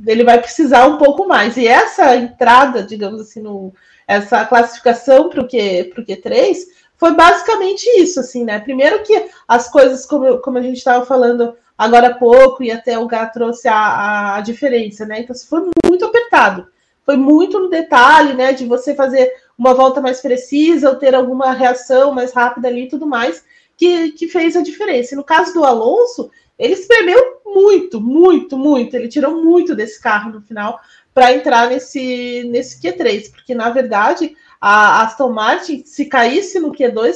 ele 0.07 0.23
vai 0.23 0.41
precisar 0.41 0.87
um 0.87 0.97
pouco 0.97 1.27
mais. 1.27 1.57
E 1.57 1.67
essa 1.67 2.15
entrada, 2.15 2.81
digamos 2.81 3.21
assim, 3.21 3.41
no, 3.41 3.73
essa 4.07 4.45
classificação 4.45 5.29
para 5.29 5.41
o 5.41 5.47
Q, 5.47 5.93
Q3 5.95 6.57
foi 6.95 7.13
basicamente 7.13 7.85
isso, 7.99 8.19
assim, 8.19 8.43
né? 8.43 8.59
Primeiro 8.59 9.03
que 9.03 9.29
as 9.47 9.69
coisas, 9.69 10.05
como, 10.05 10.39
como 10.39 10.57
a 10.57 10.61
gente 10.61 10.77
estava 10.77 11.05
falando 11.05 11.55
agora 11.77 12.07
há 12.07 12.15
pouco, 12.15 12.63
e 12.63 12.71
até 12.71 12.97
o 12.97 13.05
Gá 13.05 13.27
trouxe 13.27 13.67
a, 13.67 14.35
a 14.35 14.41
diferença, 14.41 15.05
né? 15.05 15.19
Então, 15.19 15.35
foi 15.35 15.69
muito 15.85 16.05
apertado 16.05 16.67
foi 17.07 17.15
muito 17.15 17.57
no 17.57 17.69
detalhe, 17.69 18.33
né? 18.33 18.51
De 18.51 18.65
você 18.65 18.93
fazer 18.93 19.31
uma 19.57 19.73
volta 19.73 20.01
mais 20.01 20.19
precisa 20.19 20.89
ou 20.89 20.97
ter 20.97 21.15
alguma 21.15 21.53
reação 21.53 22.11
mais 22.11 22.33
rápida 22.33 22.67
ali 22.67 22.83
e 22.83 22.89
tudo 22.89 23.07
mais, 23.07 23.45
que, 23.77 24.11
que 24.11 24.27
fez 24.27 24.57
a 24.57 24.61
diferença. 24.61 25.13
E 25.13 25.17
no 25.17 25.23
caso 25.23 25.53
do 25.53 25.63
Alonso, 25.63 26.29
ele 26.59 26.73
espremeu 26.73 27.39
muito, 27.45 28.01
muito, 28.01 28.57
muito. 28.57 28.93
Ele 28.93 29.07
tirou 29.07 29.41
muito 29.41 29.73
desse 29.73 30.01
carro 30.01 30.33
no 30.33 30.41
final 30.41 30.81
para 31.17 31.33
entrar 31.33 31.67
nesse, 31.67 32.43
nesse 32.47 32.79
Q3, 32.79 33.31
porque 33.31 33.55
na 33.55 33.71
verdade 33.71 34.37
a 34.61 35.01
Aston 35.01 35.31
Martin, 35.31 35.81
se 35.83 36.05
caísse 36.05 36.59
no 36.59 36.71
Q2, 36.71 37.15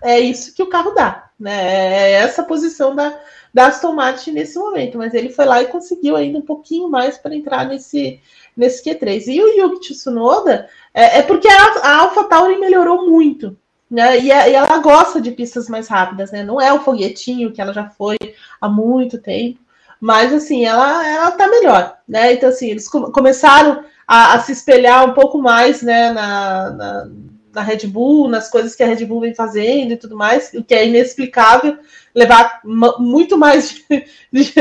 é 0.00 0.20
isso 0.20 0.54
que 0.54 0.62
o 0.62 0.68
carro 0.68 0.92
dá, 0.92 1.28
né? 1.36 1.52
É 1.52 2.12
essa 2.12 2.44
posição 2.44 2.94
da, 2.94 3.18
da 3.52 3.66
Aston 3.66 3.94
Martin 3.94 4.30
nesse 4.30 4.56
momento, 4.56 4.96
mas 4.96 5.12
ele 5.12 5.30
foi 5.30 5.44
lá 5.44 5.60
e 5.60 5.66
conseguiu 5.66 6.14
ainda 6.14 6.38
um 6.38 6.42
pouquinho 6.42 6.88
mais 6.88 7.18
para 7.18 7.34
entrar 7.34 7.66
nesse, 7.66 8.20
nesse 8.56 8.84
Q3. 8.84 9.26
E 9.26 9.42
o 9.42 9.48
Yuki 9.58 9.92
Tsunoda 9.92 10.68
é, 10.94 11.18
é 11.18 11.22
porque 11.22 11.48
a, 11.48 11.80
a 11.82 11.96
AlphaTauri 12.02 12.60
melhorou 12.60 13.10
muito, 13.10 13.58
né? 13.90 14.20
E, 14.20 14.30
a, 14.30 14.48
e, 14.48 14.54
ela 14.54 14.78
gosta 14.78 15.20
de 15.20 15.32
pistas 15.32 15.68
mais 15.68 15.88
rápidas, 15.88 16.30
né? 16.30 16.44
Não 16.44 16.60
é 16.60 16.72
o 16.72 16.78
foguetinho 16.78 17.50
que 17.50 17.60
ela 17.60 17.72
já 17.72 17.88
foi 17.88 18.16
há 18.60 18.68
muito 18.68 19.20
tempo, 19.20 19.58
mas 20.00 20.32
assim, 20.32 20.64
ela, 20.64 21.06
ela 21.06 21.30
tá 21.32 21.48
melhor, 21.48 21.96
né? 22.08 22.32
Então, 22.32 22.48
assim, 22.48 22.70
eles 22.70 22.88
começaram 22.88 23.84
a, 24.06 24.34
a, 24.34 24.40
se 24.40 24.52
espelhar 24.52 25.08
um 25.08 25.14
pouco 25.14 25.38
mais, 25.38 25.82
né, 25.82 26.12
na, 26.12 26.70
na 26.70 27.08
na 27.56 27.62
Red 27.62 27.86
Bull, 27.86 28.28
nas 28.28 28.50
coisas 28.50 28.76
que 28.76 28.82
a 28.82 28.86
Red 28.86 29.06
Bull 29.06 29.22
vem 29.22 29.34
fazendo 29.34 29.92
e 29.92 29.96
tudo 29.96 30.14
mais, 30.14 30.52
o 30.52 30.62
que 30.62 30.74
é 30.74 30.86
inexplicável, 30.86 31.78
levar 32.14 32.60
muito 32.62 33.38
mais 33.38 33.82
de, 34.30 34.44
de, 34.44 34.52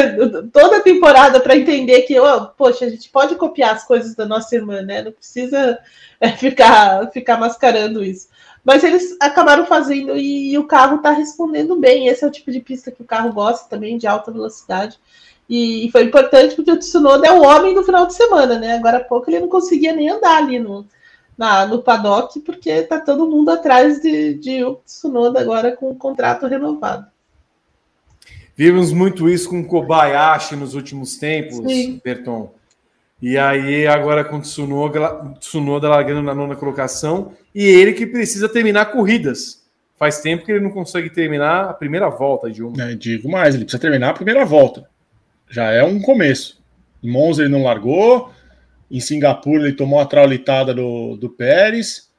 toda 0.54 0.78
a 0.78 0.82
temporada 0.82 1.42
para 1.42 1.58
entender 1.58 2.04
que, 2.04 2.18
oh, 2.18 2.46
poxa, 2.58 2.86
a 2.86 2.90
gente 2.90 3.10
pode 3.10 3.36
copiar 3.36 3.76
as 3.76 3.84
coisas 3.84 4.16
da 4.16 4.26
nossa 4.26 4.56
irmã, 4.56 4.82
né? 4.82 5.02
Não 5.02 5.12
precisa 5.12 5.78
é, 6.22 6.30
ficar, 6.32 7.12
ficar 7.12 7.38
mascarando 7.38 8.02
isso. 8.02 8.30
Mas 8.66 8.84
eles 8.84 9.16
acabaram 9.22 9.68
fazendo 9.68 10.18
e, 10.18 10.52
e 10.52 10.58
o 10.58 10.66
carro 10.66 10.98
está 10.98 11.12
respondendo 11.12 11.76
bem. 11.76 12.08
Esse 12.08 12.24
é 12.24 12.28
o 12.28 12.32
tipo 12.32 12.52
de 12.52 12.60
pista 12.60 12.92
que 12.92 13.04
o 13.04 13.06
carro 13.06 13.32
gosta 13.32 13.70
também, 13.70 13.98
de 13.98 14.08
alta 14.08 14.32
velocidade. 14.32 14.98
E, 15.48 15.86
e 15.86 15.92
foi 15.92 16.04
importante 16.04 16.56
porque 16.56 16.72
o 16.72 16.80
Tsunoda 16.80 17.28
é 17.28 17.32
o 17.32 17.44
homem 17.44 17.76
do 17.76 17.84
final 17.84 18.08
de 18.08 18.16
semana, 18.16 18.58
né? 18.58 18.76
Agora 18.76 18.98
há 18.98 19.04
pouco 19.04 19.30
ele 19.30 19.42
não 19.42 19.48
conseguia 19.48 19.94
nem 19.94 20.10
andar 20.10 20.38
ali 20.38 20.58
no, 20.58 20.84
na, 21.38 21.68
no 21.68 21.84
paddock, 21.84 22.40
porque 22.40 22.82
tá 22.82 23.00
todo 23.00 23.30
mundo 23.30 23.50
atrás 23.52 24.02
de, 24.02 24.34
de 24.34 24.52
Yuki 24.58 24.82
Tsunoda 24.86 25.40
agora 25.40 25.76
com 25.76 25.92
o 25.92 25.96
contrato 25.96 26.48
renovado. 26.48 27.06
Vimos 28.56 28.92
muito 28.92 29.30
isso 29.30 29.50
com 29.50 29.64
Kobayashi 29.64 30.56
nos 30.56 30.74
últimos 30.74 31.18
tempos, 31.18 31.58
Sim. 31.58 32.02
Berton. 32.04 32.52
E 33.22 33.38
aí, 33.38 33.88
agora 33.88 34.24
com 34.24 34.40
Tsunoda, 34.40 35.34
Tsunoda 35.40 35.90
largando 35.90 36.22
na 36.22 36.36
nona 36.36 36.56
colocação, 36.56 37.34
e 37.54 37.64
ele 37.64 37.94
que 37.94 38.06
precisa 38.06 38.50
terminar 38.50 38.88
corridas. 38.88 39.66
Faz 39.98 40.20
tempo 40.20 40.46
que 40.46 40.52
ele 40.52 40.60
não 40.60 40.72
consegue 40.72 41.10
terminar 41.10 41.70
a 41.70 41.74
primeira 41.74 42.10
volta 42.10 42.52
de 42.52 42.62
uma. 42.62 42.84
É, 42.84 42.96
digo 42.96 43.30
mais, 43.30 43.56
ele 43.56 43.64
precisa 43.64 43.82
terminar 43.82 44.10
a 44.10 44.14
primeira 44.14 44.44
volta. 44.44 44.90
Já 45.50 45.72
é 45.72 45.84
um 45.84 46.02
começo. 46.02 46.62
Em 47.02 47.10
Monza 47.10 47.44
ele 47.44 47.52
não 47.52 47.64
largou, 47.64 48.32
em 48.92 49.00
Singapura 49.00 49.64
ele 49.64 49.74
tomou 49.74 50.00
a 50.00 50.06
traulitada 50.06 50.74
do, 50.74 51.16
do 51.16 51.30
Pérez. 51.30 52.12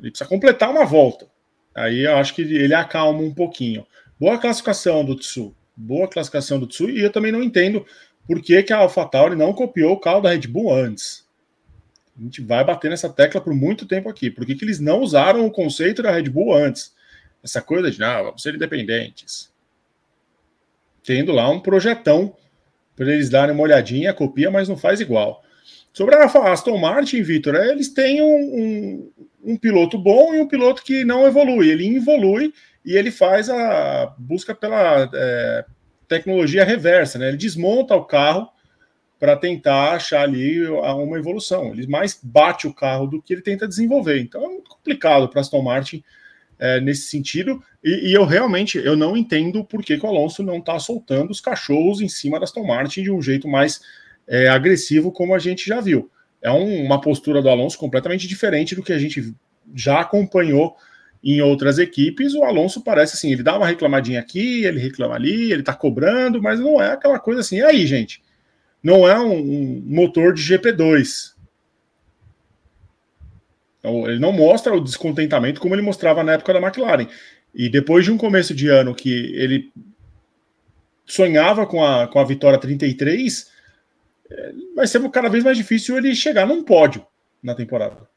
Ele 0.00 0.10
precisa 0.10 0.28
completar 0.28 0.70
uma 0.70 0.84
volta. 0.84 1.26
Aí 1.74 2.04
eu 2.04 2.16
acho 2.16 2.34
que 2.34 2.42
ele 2.42 2.74
acalma 2.74 3.20
um 3.20 3.34
pouquinho. 3.34 3.84
Boa 4.18 4.38
classificação 4.38 5.04
do 5.04 5.16
Tsu. 5.16 5.54
Boa 5.76 6.06
classificação 6.06 6.60
do 6.60 6.66
Tsu. 6.68 6.88
E 6.88 7.00
eu 7.00 7.10
também 7.10 7.32
não 7.32 7.42
entendo 7.42 7.84
por 8.26 8.40
que, 8.40 8.62
que 8.62 8.72
a 8.72 8.78
AlphaTauri 8.78 9.36
não 9.36 9.52
copiou 9.52 9.92
o 9.92 10.00
carro 10.00 10.22
da 10.22 10.30
Red 10.30 10.46
Bull 10.48 10.72
antes. 10.72 11.24
A 12.18 12.22
gente 12.22 12.40
vai 12.40 12.64
bater 12.64 12.90
nessa 12.90 13.08
tecla 13.08 13.40
por 13.40 13.52
muito 13.52 13.86
tempo 13.86 14.08
aqui. 14.08 14.30
Por 14.30 14.46
que, 14.46 14.54
que 14.54 14.64
eles 14.64 14.78
não 14.78 15.00
usaram 15.00 15.44
o 15.44 15.50
conceito 15.50 16.02
da 16.02 16.12
Red 16.12 16.30
Bull 16.30 16.54
antes? 16.54 16.94
Essa 17.42 17.60
coisa 17.60 17.90
de, 17.90 17.98
não, 17.98 18.24
vamos 18.24 18.42
ser 18.42 18.54
independentes. 18.54 19.52
Tendo 21.02 21.32
lá 21.32 21.50
um 21.50 21.60
projetão 21.60 22.34
para 22.96 23.12
eles 23.12 23.28
darem 23.28 23.54
uma 23.54 23.64
olhadinha, 23.64 24.14
copia, 24.14 24.50
mas 24.50 24.68
não 24.68 24.76
faz 24.76 25.00
igual. 25.00 25.42
Sobre 25.92 26.14
a 26.14 26.24
Aston 26.24 26.78
Martin, 26.78 27.22
Vitor, 27.22 27.54
eles 27.54 27.88
têm 27.88 28.22
um, 28.22 28.26
um, 28.26 29.52
um, 29.52 29.56
piloto 29.56 29.98
bom 29.98 30.34
e 30.34 30.40
um 30.40 30.48
piloto 30.48 30.82
que 30.82 31.04
não 31.04 31.26
evolui. 31.26 31.68
Ele 31.68 31.96
evolui 31.96 32.52
e 32.84 32.96
ele 32.96 33.10
faz 33.10 33.50
a 33.50 34.14
busca 34.18 34.54
pela 34.54 35.08
é, 35.12 35.64
tecnologia 36.08 36.64
reversa, 36.64 37.18
né? 37.18 37.28
Ele 37.28 37.36
desmonta 37.36 37.94
o 37.94 38.04
carro 38.04 38.48
para 39.18 39.36
tentar 39.36 39.92
achar 39.92 40.22
ali 40.22 40.66
uma 40.66 41.18
evolução. 41.18 41.72
Ele 41.72 41.86
mais 41.86 42.18
bate 42.22 42.66
o 42.66 42.74
carro 42.74 43.06
do 43.06 43.22
que 43.22 43.32
ele 43.32 43.42
tenta 43.42 43.66
desenvolver. 43.66 44.20
Então 44.20 44.44
é 44.44 44.48
muito 44.48 44.70
complicado 44.70 45.28
para 45.28 45.40
Aston 45.40 45.62
Martin 45.62 46.04
é, 46.58 46.80
nesse 46.80 47.08
sentido. 47.08 47.62
E, 47.82 48.10
e, 48.10 48.12
eu 48.12 48.24
realmente 48.24 48.78
eu 48.78 48.96
não 48.96 49.16
entendo 49.16 49.64
por 49.64 49.82
que, 49.82 49.96
que 49.96 50.04
o 50.04 50.08
Alonso 50.08 50.42
não 50.42 50.58
está 50.58 50.78
soltando 50.78 51.30
os 51.30 51.40
cachorros 51.40 52.00
em 52.00 52.08
cima 52.08 52.38
da 52.38 52.44
Aston 52.44 52.66
Martin 52.66 53.02
de 53.02 53.10
um 53.10 53.22
jeito 53.22 53.48
mais 53.48 53.80
é, 54.26 54.48
agressivo, 54.48 55.12
como 55.12 55.34
a 55.34 55.38
gente 55.38 55.66
já 55.66 55.80
viu. 55.80 56.10
É 56.42 56.50
um, 56.50 56.84
uma 56.84 57.00
postura 57.00 57.40
do 57.40 57.48
Alonso 57.48 57.78
completamente 57.78 58.28
diferente 58.28 58.74
do 58.74 58.82
que 58.82 58.92
a 58.92 58.98
gente 58.98 59.34
já 59.74 60.00
acompanhou 60.00 60.76
em 61.24 61.40
outras 61.40 61.78
equipes. 61.78 62.34
O 62.34 62.44
Alonso 62.44 62.82
parece 62.82 63.14
assim: 63.14 63.32
ele 63.32 63.42
dá 63.42 63.56
uma 63.56 63.66
reclamadinha 63.66 64.20
aqui, 64.20 64.64
ele 64.64 64.78
reclama 64.78 65.14
ali, 65.14 65.50
ele 65.50 65.62
tá 65.62 65.74
cobrando, 65.74 66.42
mas 66.42 66.60
não 66.60 66.80
é 66.80 66.92
aquela 66.92 67.18
coisa 67.18 67.40
assim. 67.40 67.62
Aí, 67.62 67.86
gente? 67.86 68.22
Não 68.82 69.08
é 69.08 69.18
um, 69.18 69.32
um 69.32 69.82
motor 69.86 70.34
de 70.34 70.42
GP2. 70.42 71.32
Então, 73.78 74.08
ele 74.08 74.18
não 74.18 74.32
mostra 74.32 74.74
o 74.74 74.80
descontentamento 74.80 75.60
como 75.60 75.74
ele 75.74 75.82
mostrava 75.82 76.22
na 76.22 76.32
época 76.32 76.52
da 76.52 76.60
McLaren. 76.60 77.08
E 77.54 77.68
depois 77.68 78.04
de 78.04 78.10
um 78.10 78.18
começo 78.18 78.54
de 78.54 78.68
ano 78.68 78.94
que 78.94 79.10
ele 79.34 79.72
sonhava 81.06 81.66
com 81.66 81.84
a, 81.84 82.08
com 82.08 82.18
a 82.18 82.24
vitória 82.24 82.58
33, 82.58 83.50
vai 84.74 84.86
ser 84.86 85.06
cada 85.10 85.28
vez 85.28 85.44
mais 85.44 85.56
difícil 85.56 85.96
ele 85.96 86.14
chegar 86.14 86.46
num 86.46 86.64
pódio 86.64 87.06
na 87.42 87.54
temporada. 87.54 88.08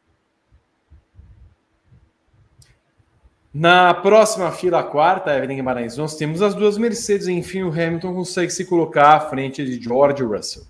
Na 3.53 3.93
próxima 3.93 4.51
fila, 4.51 4.79
a 4.79 4.83
quarta, 4.83 5.35
Evelyn 5.35 5.55
Guimarães, 5.55 5.97
nós 5.97 6.15
temos 6.15 6.41
as 6.41 6.53
duas 6.53 6.77
Mercedes. 6.77 7.27
Enfim, 7.27 7.63
o 7.63 7.71
Hamilton 7.71 8.13
consegue 8.13 8.51
se 8.51 8.65
colocar 8.65 9.15
à 9.15 9.19
frente 9.19 9.63
de 9.65 9.81
George 9.81 10.23
Russell. 10.23 10.63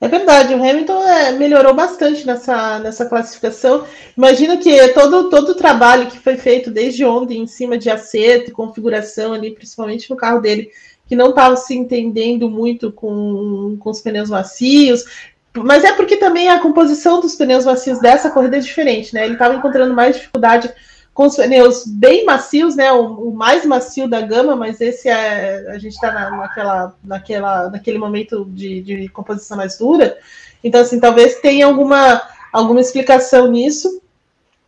É 0.00 0.08
verdade, 0.08 0.52
o 0.52 0.62
Hamilton 0.62 1.02
é, 1.02 1.32
melhorou 1.32 1.72
bastante 1.72 2.26
nessa, 2.26 2.78
nessa 2.78 3.06
classificação. 3.06 3.86
Imagina 4.14 4.58
que 4.58 4.88
todo, 4.88 5.30
todo 5.30 5.50
o 5.50 5.54
trabalho 5.54 6.10
que 6.10 6.18
foi 6.18 6.36
feito 6.36 6.70
desde 6.70 7.06
ontem 7.06 7.40
em 7.40 7.46
cima 7.46 7.78
de 7.78 7.88
acerto 7.88 8.50
e 8.50 8.52
configuração 8.52 9.32
ali, 9.32 9.52
principalmente 9.52 10.10
no 10.10 10.16
carro 10.16 10.40
dele, 10.40 10.70
que 11.06 11.16
não 11.16 11.30
estava 11.30 11.56
se 11.56 11.74
entendendo 11.74 12.50
muito 12.50 12.92
com, 12.92 13.78
com 13.80 13.88
os 13.88 14.02
pneus 14.02 14.28
macios. 14.28 15.04
Mas 15.56 15.84
é 15.84 15.92
porque 15.92 16.16
também 16.16 16.48
a 16.48 16.60
composição 16.60 17.20
dos 17.20 17.34
pneus 17.34 17.64
macios 17.64 17.98
dessa 18.00 18.30
corrida 18.30 18.58
é 18.58 18.60
diferente, 18.60 19.14
né? 19.14 19.24
Ele 19.24 19.34
estava 19.34 19.54
encontrando 19.54 19.94
mais 19.94 20.16
dificuldade 20.16 20.70
com 21.14 21.26
os 21.26 21.36
pneus 21.36 21.86
bem 21.86 22.24
macios, 22.24 22.74
né? 22.74 22.92
O, 22.92 23.28
o 23.28 23.34
mais 23.34 23.64
macio 23.64 24.08
da 24.08 24.20
gama, 24.20 24.56
mas 24.56 24.80
esse 24.80 25.08
é. 25.08 25.64
A 25.70 25.78
gente 25.78 25.94
está 25.94 26.12
na, 26.12 26.30
naquela, 26.32 26.94
naquela, 27.04 27.70
naquele 27.70 27.98
momento 27.98 28.44
de, 28.46 28.82
de 28.82 29.08
composição 29.08 29.56
mais 29.56 29.78
dura. 29.78 30.18
Então, 30.62 30.80
assim, 30.80 30.98
talvez 30.98 31.36
tenha 31.36 31.66
alguma, 31.66 32.20
alguma 32.52 32.80
explicação 32.80 33.46
nisso. 33.46 34.02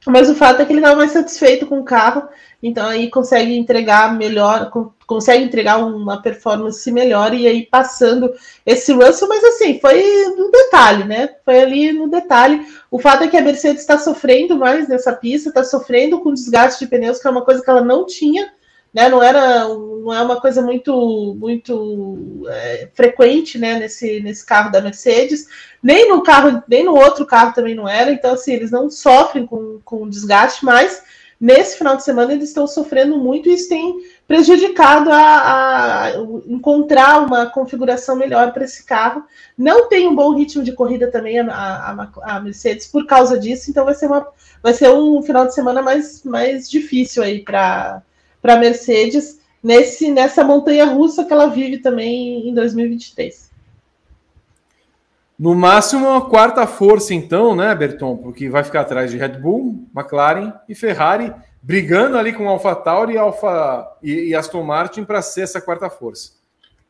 Mas 0.07 0.31
o 0.31 0.35
fato 0.35 0.63
é 0.63 0.65
que 0.65 0.73
ele 0.73 0.81
estava 0.81 0.97
mais 0.97 1.11
satisfeito 1.11 1.67
com 1.67 1.81
o 1.81 1.85
carro, 1.85 2.29
então 2.63 2.87
aí 2.87 3.11
consegue 3.11 3.57
entregar 3.57 4.17
melhor, 4.17 4.71
consegue 5.07 5.45
entregar 5.45 5.79
uma 5.79 6.23
performance 6.23 6.91
melhor 6.93 7.35
e 7.35 7.47
aí 7.47 7.67
passando 7.67 8.33
esse 8.65 8.93
Russell, 8.93 9.29
mas 9.29 9.43
assim, 9.45 9.81
foi 9.81 10.03
no 10.37 10.51
detalhe, 10.51 11.05
né? 11.05 11.31
Foi 11.45 11.61
ali 11.61 11.93
no 11.93 12.09
detalhe. 12.09 12.65
O 12.91 12.99
fato 12.99 13.25
é 13.25 13.29
que 13.29 13.37
a 13.37 13.43
Mercedes 13.43 13.83
está 13.83 13.99
sofrendo 13.99 14.57
mais 14.57 14.89
nessa 14.89 15.13
pista, 15.13 15.49
está 15.49 15.65
sofrendo 15.65 16.21
com 16.21 16.33
desgaste 16.33 16.85
de 16.85 16.91
pneus, 16.91 17.19
que 17.19 17.27
é 17.27 17.31
uma 17.31 17.45
coisa 17.45 17.63
que 17.63 17.71
ela 17.71 17.83
não 17.83 18.07
tinha 18.07 18.53
né? 18.97 19.11
Não 19.11 19.23
era 19.23 19.69
não 19.69 20.15
é 20.15 20.23
uma 20.23 20.41
coisa 20.41 20.63
muito 20.63 21.37
muito 21.39 22.47
é, 22.49 22.89
frequente, 22.95 23.59
né? 23.59 23.79
Nesse, 23.79 24.21
nesse 24.21 24.47
carro 24.47 24.73
da 24.73 24.81
Mercedes, 24.81 25.47
nem 25.83 26.09
no 26.09 26.23
carro 26.23 26.63
nem 26.67 26.83
no 26.83 26.97
outro 26.97 27.27
carro 27.27 27.53
também 27.53 27.75
não 27.75 27.87
era. 27.87 28.11
Então 28.11 28.33
assim 28.33 28.55
eles 28.55 28.71
não 28.71 28.89
sofrem 28.91 29.45
com, 29.45 29.81
com 29.85 30.09
desgaste, 30.09 30.65
mas 30.65 31.03
nesse 31.39 31.77
final 31.77 31.95
de 31.95 32.05
semana 32.05 32.33
eles 32.33 32.49
estão 32.49 32.67
sofrendo 32.67 33.19
muito 33.19 33.51
e 33.51 33.53
isso 33.53 33.69
tem 33.69 33.99
prejudicado 34.27 35.13
a, 35.13 36.05
a 36.05 36.11
encontrar 36.47 37.21
uma 37.21 37.45
configuração 37.45 38.17
melhor 38.17 38.55
para 38.55 38.65
esse 38.65 38.83
carro. 38.83 39.25
Não 39.59 39.91
tem 39.91 40.09
um 40.09 40.15
bom 40.15 40.35
ritmo 40.35 40.65
de 40.65 40.73
corrida 40.73 41.11
também 41.11 41.39
a, 41.39 41.53
a, 41.53 42.37
a, 42.37 42.41
Mercedes 42.41 42.87
por 42.87 43.05
causa 43.05 43.39
disso, 43.39 43.71
então 43.71 43.85
vai 43.85 43.95
ser, 43.95 44.07
uma, 44.07 44.27
vai 44.63 44.73
ser 44.73 44.89
um 44.89 45.21
final 45.23 45.47
de 45.47 45.55
semana 45.55 45.83
mais, 45.83 46.25
mais 46.25 46.71
difícil 46.71 47.23
aí 47.23 47.43
para 47.43 48.03
para 48.47 48.55
a 48.55 48.59
Mercedes 48.59 49.41
nesse, 49.61 50.09
nessa 50.09 50.45
montanha 50.45 50.85
russa 50.85 51.25
que 51.25 51.33
ela 51.33 51.49
vive 51.49 51.79
também 51.79 52.49
em 52.49 52.55
2023. 52.55 53.51
No 55.37 55.53
máximo, 55.53 56.07
uma 56.07 56.31
quarta 56.31 56.65
força, 56.65 57.13
então, 57.13 57.57
né, 57.57 57.75
Berton? 57.75 58.17
Porque 58.17 58.49
vai 58.49 58.63
ficar 58.63 58.83
atrás 58.83 59.11
de 59.11 59.19
Red 59.19 59.41
Bull, 59.41 59.85
McLaren 59.95 60.53
e 60.69 60.77
Ferrari, 60.77 61.35
brigando 61.61 62.17
ali 62.17 62.33
com 62.33 62.49
AlphaTauri 62.49 63.15
e, 63.15 63.19
Alfa, 63.19 63.85
e, 64.01 64.29
e 64.29 64.35
Aston 64.37 64.63
Martin 64.63 65.05
para 65.05 65.21
ser 65.21 65.43
essa 65.43 65.61
quarta 65.61 65.91
força. 65.91 66.31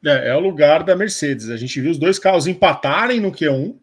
É, 0.05 0.29
é, 0.29 0.37
o 0.37 0.41
lugar 0.41 0.85
da 0.85 0.95
Mercedes. 0.95 1.49
A 1.49 1.57
gente 1.57 1.81
viu 1.81 1.91
os 1.91 1.99
dois 1.99 2.19
carros 2.19 2.47
empatarem 2.47 3.19
no 3.19 3.33
Q1, 3.33 3.75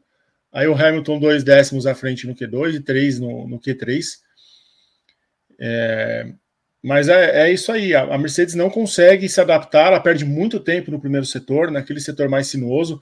aí 0.51 0.67
o 0.67 0.76
Hamilton 0.76 1.17
dois 1.17 1.43
décimos 1.43 1.88
à 1.88 1.95
frente 1.95 2.28
no 2.28 2.36
Q2 2.36 2.76
e 2.76 2.80
três 2.80 3.19
no, 3.19 3.47
no 3.47 3.59
Q3. 3.59 4.19
É, 5.59 6.34
Mas 6.84 7.08
é, 7.08 7.48
é 7.48 7.52
isso 7.54 7.72
aí. 7.72 7.96
A, 7.96 8.14
a, 8.14 8.18
Mercedes 8.18 8.56
não 8.56 8.70
consegue 8.70 9.30
se 9.30 9.40
adaptar, 9.40 9.88
ela 9.88 10.02
perde 10.02 10.26
muito 10.26 10.60
tempo 10.60 10.92
no 10.92 11.00
primeiro 11.00 11.26
setor, 11.26 11.72
naquele 11.72 12.02
setor 12.02 12.28
mais 12.28 12.48
sinuoso. 12.48 13.02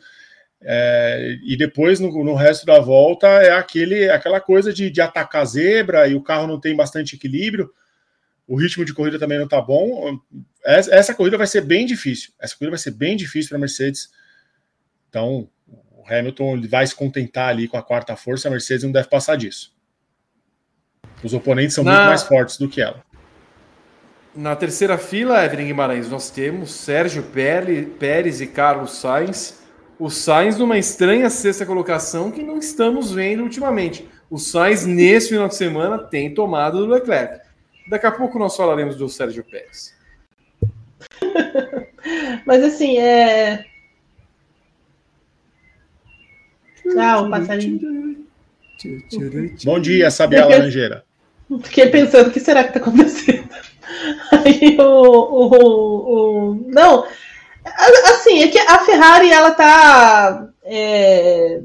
É, 0.63 1.39
e 1.43 1.57
depois 1.57 1.99
no, 1.99 2.23
no, 2.23 2.35
resto 2.35 2.67
da 2.67 2.79
volta 2.79 3.27
é 3.27 3.51
aquele, 3.51 4.07
aquela 4.11 4.39
coisa 4.39 4.71
de, 4.71 4.91
de 4.91 5.01
atacar 5.01 5.41
a 5.41 5.45
zebra 5.45 6.07
e 6.07 6.13
o 6.13 6.21
carro 6.21 6.45
não 6.45 6.59
tem 6.59 6.75
bastante 6.75 7.15
equilíbrio. 7.15 7.71
O 8.47 8.55
ritmo 8.55 8.85
de 8.85 8.93
corrida 8.93 9.17
também 9.17 9.39
não 9.39 9.45
está 9.45 9.59
bom. 9.59 10.19
Essa, 10.63 10.93
essa, 10.93 11.15
corrida 11.15 11.37
vai 11.37 11.47
ser 11.47 11.61
bem 11.61 11.83
difícil. 11.83 12.31
Essa 12.39 12.55
corrida 12.55 12.71
vai 12.71 12.79
ser 12.79 12.91
bem 12.91 13.17
difícil 13.17 13.49
para 13.49 13.57
a 13.57 13.61
Mercedes. 13.61 14.11
Então, 15.09 15.49
o 15.67 16.03
Hamilton 16.07 16.61
vai 16.67 16.85
se 16.85 16.93
contentar 16.93 17.49
ali 17.49 17.67
com 17.67 17.77
a 17.77 17.81
quarta 17.81 18.15
força. 18.15 18.47
A 18.47 18.51
Mercedes 18.51 18.83
não 18.83 18.91
deve 18.91 19.07
passar 19.07 19.37
disso. 19.37 19.73
Os 21.23 21.33
oponentes 21.33 21.73
são 21.73 21.83
Na... 21.83 21.93
muito 21.93 22.07
mais 22.09 22.23
fortes 22.23 22.57
do 22.57 22.69
que 22.69 22.81
ela. 22.81 23.03
Na 24.33 24.55
terceira 24.55 24.97
fila, 24.97 25.43
Evelyn 25.43 25.67
Guimarães, 25.67 26.09
nós 26.09 26.29
temos 26.29 26.71
Sérgio 26.71 27.21
Pérez 27.23 28.39
e 28.39 28.47
Carlos 28.47 28.93
Sainz. 28.93 29.61
O 29.99 30.09
Sainz 30.09 30.57
numa 30.57 30.77
estranha 30.77 31.29
sexta 31.29 31.65
colocação 31.65 32.31
que 32.31 32.41
não 32.41 32.57
estamos 32.57 33.11
vendo 33.11 33.43
ultimamente. 33.43 34.07
O 34.29 34.37
Sainz, 34.37 34.85
nesse 34.85 35.29
final 35.29 35.49
de 35.49 35.55
semana, 35.55 35.97
tem 35.99 36.33
tomado 36.33 36.77
do 36.77 36.93
Leclerc. 36.93 37.41
Daqui 37.89 38.05
a 38.05 38.11
pouco 38.11 38.39
nós 38.39 38.55
falaremos 38.55 38.95
do 38.95 39.09
Sérgio 39.09 39.43
Pérez. 39.43 39.93
Mas 42.45 42.63
assim, 42.63 42.99
é. 42.99 43.65
Tchau, 46.83 47.29
passarinho. 47.29 48.25
Bom 49.65 49.79
dia, 49.79 50.09
Sabia 50.09 50.45
Laranjeira. 50.45 51.03
Fiquei 51.63 51.87
pensando, 51.87 52.29
o 52.29 52.31
que 52.31 52.39
será 52.39 52.63
que 52.63 52.69
está 52.69 52.79
acontecendo? 52.79 53.49
Aí 54.31 54.77
o, 54.79 54.83
o, 54.83 56.51
o, 56.51 56.65
Não, 56.67 57.05
assim, 57.63 58.43
é 58.43 58.47
que 58.47 58.59
a 58.59 58.79
Ferrari, 58.79 59.31
ela 59.31 59.51
tá. 59.51 60.47
É, 60.63 61.59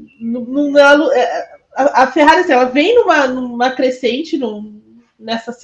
é, 1.13 1.47
a, 1.75 2.03
a 2.03 2.07
Ferrari, 2.11 2.41
assim, 2.41 2.53
ela 2.53 2.65
vem 2.65 2.95
numa, 2.95 3.27
numa 3.27 3.71
crescente, 3.71 4.37
num, 4.37 4.81
nessa, 5.19 5.55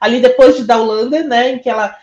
ali 0.00 0.20
depois 0.20 0.56
de 0.56 0.64
da 0.64 0.78
Holanda, 0.78 1.22
né, 1.22 1.50
em 1.50 1.58
que 1.58 1.68
ela. 1.68 1.96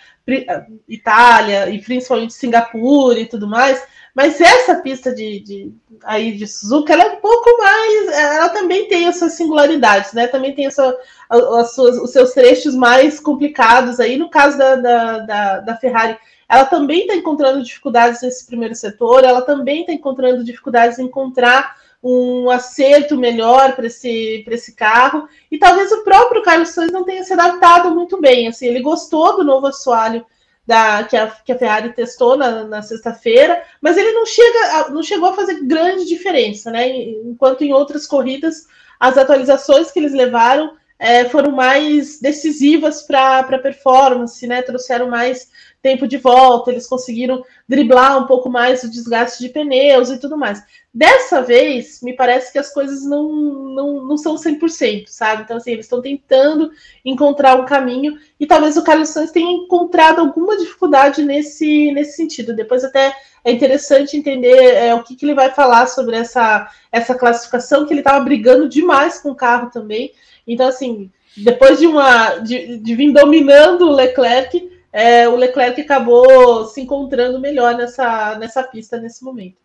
Itália 0.87 1.69
e 1.69 1.81
principalmente 1.81 2.33
Singapura 2.33 3.19
e 3.19 3.25
tudo 3.25 3.47
mais, 3.47 3.83
mas 4.15 4.39
essa 4.39 4.75
pista 4.75 5.13
de, 5.13 5.39
de, 5.39 5.73
aí 6.03 6.37
de 6.37 6.45
Suzuka, 6.45 6.93
ela 6.93 7.03
é 7.03 7.11
um 7.13 7.19
pouco 7.19 7.57
mais. 7.57 8.07
Ela 8.09 8.49
também 8.49 8.87
tem 8.87 9.07
as 9.07 9.17
suas 9.17 9.33
singularidades, 9.33 10.13
né? 10.13 10.27
Também 10.27 10.53
tem 10.53 10.67
as 10.67 10.75
suas, 10.75 11.97
os 11.97 12.11
seus 12.11 12.31
trechos 12.31 12.75
mais 12.75 13.19
complicados 13.19 13.99
aí. 13.99 14.15
No 14.15 14.29
caso 14.29 14.57
da, 14.57 14.75
da, 14.75 15.17
da, 15.19 15.59
da 15.61 15.77
Ferrari, 15.77 16.17
ela 16.47 16.65
também 16.65 17.01
está 17.01 17.15
encontrando 17.15 17.63
dificuldades 17.63 18.21
nesse 18.21 18.45
primeiro 18.45 18.75
setor, 18.75 19.23
ela 19.23 19.41
também 19.41 19.81
está 19.81 19.91
encontrando 19.91 20.43
dificuldades 20.43 20.99
em 20.99 21.05
encontrar 21.05 21.75
um 22.03 22.49
acerto 22.49 23.17
melhor 23.17 23.75
para 23.75 23.87
esse, 23.87 24.43
esse 24.47 24.75
carro. 24.75 25.27
E 25.49 25.57
talvez 25.57 25.91
o 25.91 26.03
próprio 26.03 26.43
Carlos 26.43 26.69
Sainz 26.69 26.91
não 26.91 27.05
tenha 27.05 27.23
se 27.23 27.31
adaptado 27.31 27.91
muito 27.91 28.19
bem. 28.19 28.47
Assim, 28.47 28.67
ele 28.67 28.81
gostou 28.81 29.37
do 29.37 29.43
novo 29.43 29.67
assoalho 29.67 30.25
da, 30.67 31.03
que, 31.03 31.15
a, 31.15 31.27
que 31.27 31.51
a 31.51 31.57
Ferrari 31.57 31.93
testou 31.93 32.35
na, 32.37 32.65
na 32.65 32.81
sexta-feira, 32.81 33.63
mas 33.81 33.97
ele 33.97 34.11
não, 34.11 34.25
chega, 34.25 34.89
não 34.89 35.03
chegou 35.03 35.29
a 35.29 35.33
fazer 35.33 35.63
grande 35.63 36.05
diferença, 36.05 36.71
né? 36.71 36.87
Enquanto 36.89 37.63
em 37.63 37.73
outras 37.73 38.05
corridas 38.05 38.67
as 38.99 39.17
atualizações 39.17 39.91
que 39.91 39.99
eles 39.99 40.13
levaram 40.13 40.75
é, 41.03 41.27
foram 41.27 41.51
mais 41.51 42.21
decisivas 42.21 43.01
para 43.01 43.39
a 43.39 43.59
performance, 43.59 44.47
né? 44.47 44.61
Trouxeram 44.61 45.09
mais 45.09 45.49
tempo 45.81 46.07
de 46.07 46.15
volta, 46.15 46.71
eles 46.71 46.87
conseguiram 46.87 47.43
driblar 47.67 48.17
um 48.17 48.25
pouco 48.25 48.49
mais 48.49 48.83
o 48.83 48.89
desgaste 48.89 49.43
de 49.43 49.49
pneus 49.49 50.09
e 50.09 50.17
tudo 50.17 50.37
mais. 50.37 50.63
Dessa 50.93 51.41
vez, 51.41 52.01
me 52.01 52.13
parece 52.13 52.53
que 52.53 52.57
as 52.57 52.73
coisas 52.73 53.03
não, 53.03 53.29
não, 53.29 54.05
não 54.05 54.17
são 54.17 54.35
100%, 54.35 55.07
sabe? 55.07 55.43
Então, 55.43 55.57
assim, 55.57 55.71
eles 55.71 55.87
estão 55.87 56.01
tentando 56.01 56.71
encontrar 57.03 57.59
um 57.59 57.65
caminho 57.65 58.17
e 58.39 58.47
talvez 58.47 58.77
o 58.77 58.83
Carlos 58.83 59.09
Sainz 59.09 59.31
tenha 59.31 59.51
encontrado 59.51 60.21
alguma 60.21 60.55
dificuldade 60.55 61.21
nesse, 61.25 61.91
nesse 61.91 62.15
sentido. 62.15 62.55
Depois, 62.55 62.81
até 62.85 63.13
é 63.43 63.51
interessante 63.51 64.15
entender 64.15 64.75
é, 64.75 64.95
o 64.95 65.03
que, 65.03 65.17
que 65.17 65.25
ele 65.25 65.33
vai 65.33 65.51
falar 65.51 65.87
sobre 65.87 66.15
essa, 66.15 66.71
essa 66.89 67.13
classificação, 67.13 67.85
que 67.85 67.91
ele 67.91 67.99
estava 67.99 68.23
brigando 68.23 68.69
demais 68.69 69.19
com 69.19 69.31
o 69.31 69.35
carro 69.35 69.69
também. 69.69 70.13
Então, 70.47 70.67
assim, 70.67 71.11
depois 71.37 71.79
de, 71.79 71.87
uma, 71.87 72.37
de, 72.37 72.77
de 72.77 72.95
vir 72.95 73.11
dominando 73.13 73.87
o 73.87 73.91
Leclerc, 73.91 74.71
é, 74.91 75.27
o 75.27 75.35
Leclerc 75.35 75.81
acabou 75.81 76.65
se 76.65 76.81
encontrando 76.81 77.39
melhor 77.39 77.75
nessa, 77.75 78.37
nessa 78.37 78.63
pista 78.63 78.99
nesse 78.99 79.23
momento. 79.23 79.57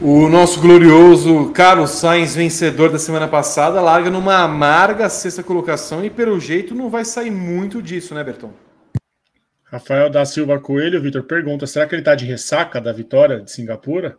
O 0.00 0.30
nosso 0.30 0.62
glorioso 0.62 1.50
Carlos 1.52 1.90
Sainz, 1.90 2.34
vencedor 2.34 2.90
da 2.90 2.98
semana 2.98 3.28
passada, 3.28 3.82
larga 3.82 4.08
numa 4.10 4.38
amarga 4.38 5.10
sexta 5.10 5.42
colocação 5.42 6.02
e, 6.02 6.08
pelo 6.08 6.40
jeito, 6.40 6.74
não 6.74 6.88
vai 6.88 7.04
sair 7.04 7.30
muito 7.30 7.82
disso, 7.82 8.14
né, 8.14 8.24
Berton? 8.24 8.50
Rafael 9.62 10.08
da 10.08 10.24
Silva 10.24 10.58
Coelho, 10.58 11.02
Vitor, 11.02 11.24
pergunta: 11.24 11.66
será 11.66 11.86
que 11.86 11.94
ele 11.94 12.00
está 12.00 12.14
de 12.14 12.24
ressaca 12.24 12.80
da 12.80 12.92
vitória 12.94 13.40
de 13.40 13.52
Singapura? 13.52 14.16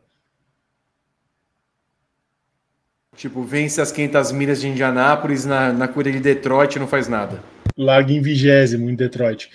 Tipo, 3.16 3.44
vence 3.44 3.82
as 3.82 3.92
500 3.92 4.32
milhas 4.32 4.62
de 4.62 4.68
Indianápolis 4.68 5.46
na, 5.46 5.72
na 5.74 5.88
corrida 5.88 6.12
de 6.12 6.20
Detroit 6.20 6.80
não 6.80 6.88
faz 6.88 7.08
nada 7.08 7.44
larga 7.78 8.12
em 8.12 8.22
vigésimo 8.22 8.90
em 8.90 8.96
Detroit. 8.96 9.50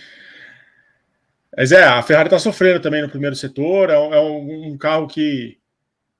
Mas 1.57 1.72
é, 1.72 1.84
a 1.84 2.02
Ferrari 2.02 2.26
está 2.26 2.38
sofrendo 2.38 2.80
também 2.80 3.02
no 3.02 3.09
primeiro 3.09 3.34
setor, 3.34 3.90
é, 3.90 3.98
um, 3.98 4.14
é 4.14 4.20
um, 4.20 4.76
carro 4.76 5.07
que, 5.07 5.59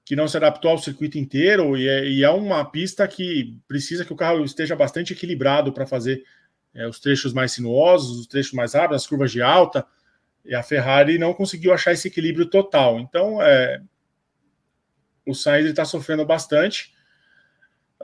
que 0.05 0.17
não 0.17 0.27
se 0.27 0.37
adaptou 0.37 0.71
ao 0.71 0.79
circuito 0.79 1.19
inteiro 1.19 1.77
e 1.77 1.87
é, 1.87 2.09
e 2.09 2.25
é, 2.25 2.31
uma 2.31 2.65
pista 2.65 3.07
que 3.07 3.59
precisa 3.69 4.05
que 4.05 4.13
o 4.13 4.17
carro 4.17 4.43
esteja 4.45 4.75
bastante 4.75 5.13
equilibrado 5.13 5.73
para 5.73 5.87
fazer 5.87 6.23
é, 6.75 6.87
os 6.87 6.99
trechos 6.99 7.35
mais 7.35 7.53
sinuosos, 7.53 8.21
os 8.21 8.27
trechos 8.27 8.53
mais 8.53 8.73
rápidos, 8.73 9.03
as 9.03 9.07
curvas 9.07 9.31
de 9.31 9.43
alta, 9.43 9.85
e 10.45 10.55
a 10.55 10.63
Ferrari 10.63 11.19
não 11.19 11.35
conseguiu 11.35 11.73
achar 11.75 11.93
esse 11.93 12.09
equilíbrio 12.09 12.47
total. 12.47 12.99
Então, 12.99 13.43
é, 13.43 13.83
o 15.27 15.35
Sainz 15.35 15.67
está 15.67 15.85
sofrendo 15.85 16.25
bastante, 16.25 16.95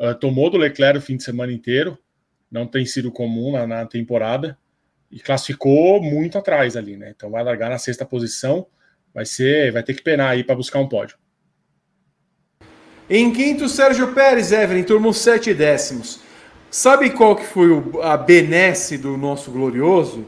uh, 0.03 0.15
tomou 0.19 0.51
do 0.51 0.59
Leclerc 0.59 0.99
o 0.99 1.03
fim 1.03 1.17
de 1.17 1.23
semana 1.23 1.53
inteiro, 1.53 1.97
não 2.51 2.67
tem 2.67 2.85
sido 2.85 3.13
comum 3.13 3.53
na, 3.53 3.67
na, 3.67 3.87
temporada 3.87 4.59
e 5.11 5.21
classificou 5.21 6.03
muito 6.03 6.37
atrás 6.37 6.77
ali, 6.77 6.97
né? 6.97 7.13
Então 7.15 7.31
vai 7.31 7.45
largar 7.45 7.71
na 7.71 7.79
sexta 7.79 8.05
posição, 8.05 8.67
vai 9.15 9.25
ser, 9.25 9.73
vai 9.73 9.83
ter 9.83 9.95
que 9.95 10.03
penar 10.03 10.31
aí 10.31 10.43
para 10.43 10.57
buscar 10.57 10.81
um 10.81 10.89
pódio. 10.89 11.17
Em 13.09 13.33
quinto, 13.33 13.69
Sérgio 13.69 14.13
Pérez, 14.15 14.53
Evelyn, 14.53 14.85
turma 14.85 15.13
sete 15.13 15.55
décimos. 15.55 16.21
Sabe 16.71 17.11
qual 17.11 17.37
que 17.37 17.45
foi 17.45 17.71
o, 17.71 18.01
a 18.01 18.17
benesse 18.17 18.97
do 18.97 19.17
nosso 19.17 19.51
glorioso? 19.51 20.27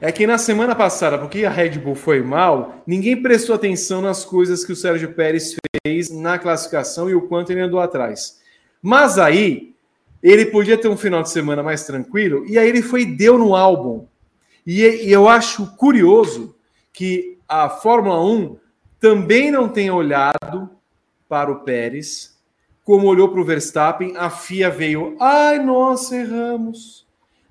É 0.00 0.10
que 0.10 0.26
na 0.26 0.36
semana 0.36 0.74
passada, 0.74 1.16
porque 1.16 1.44
a 1.44 1.50
Red 1.50 1.78
Bull 1.78 1.94
foi 1.94 2.22
mal, 2.22 2.82
ninguém 2.86 3.22
prestou 3.22 3.54
atenção 3.54 4.02
nas 4.02 4.24
coisas 4.24 4.64
que 4.64 4.72
o 4.72 4.76
Sérgio 4.76 5.12
Pérez 5.12 5.56
fez 5.86 6.10
na 6.10 6.38
classificação 6.38 7.08
e 7.08 7.14
o 7.14 7.22
quanto 7.22 7.52
ele 7.52 7.60
andou 7.60 7.80
atrás. 7.80 8.42
Mas 8.86 9.18
aí, 9.18 9.74
ele 10.22 10.44
podia 10.44 10.76
ter 10.76 10.88
um 10.88 10.96
final 10.96 11.22
de 11.22 11.30
semana 11.30 11.62
mais 11.62 11.86
tranquilo, 11.86 12.44
e 12.46 12.58
aí 12.58 12.68
ele 12.68 12.82
foi 12.82 13.00
e 13.00 13.16
deu 13.16 13.38
no 13.38 13.56
álbum. 13.56 14.06
E, 14.66 14.82
e 14.82 15.10
eu 15.10 15.26
acho 15.26 15.74
curioso 15.76 16.54
que 16.92 17.38
a 17.48 17.70
Fórmula 17.70 18.22
1 18.22 18.58
também 19.00 19.50
não 19.50 19.70
tenha 19.70 19.94
olhado 19.94 20.68
para 21.26 21.50
o 21.50 21.60
Pérez, 21.60 22.36
como 22.84 23.06
olhou 23.06 23.30
para 23.30 23.40
o 23.40 23.44
Verstappen, 23.44 24.18
a 24.18 24.28
FIA 24.28 24.68
veio, 24.68 25.16
ai, 25.18 25.58
nós 25.64 26.12
erramos, 26.12 27.06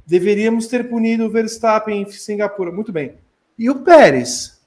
deveríamos 0.06 0.68
ter 0.68 0.88
punido 0.88 1.26
o 1.26 1.32
Verstappen 1.32 2.04
em 2.04 2.12
Singapura. 2.12 2.72
Muito 2.72 2.92
bem. 2.92 3.16
E 3.58 3.72
o 3.72 3.80
Pérez? 3.80 4.62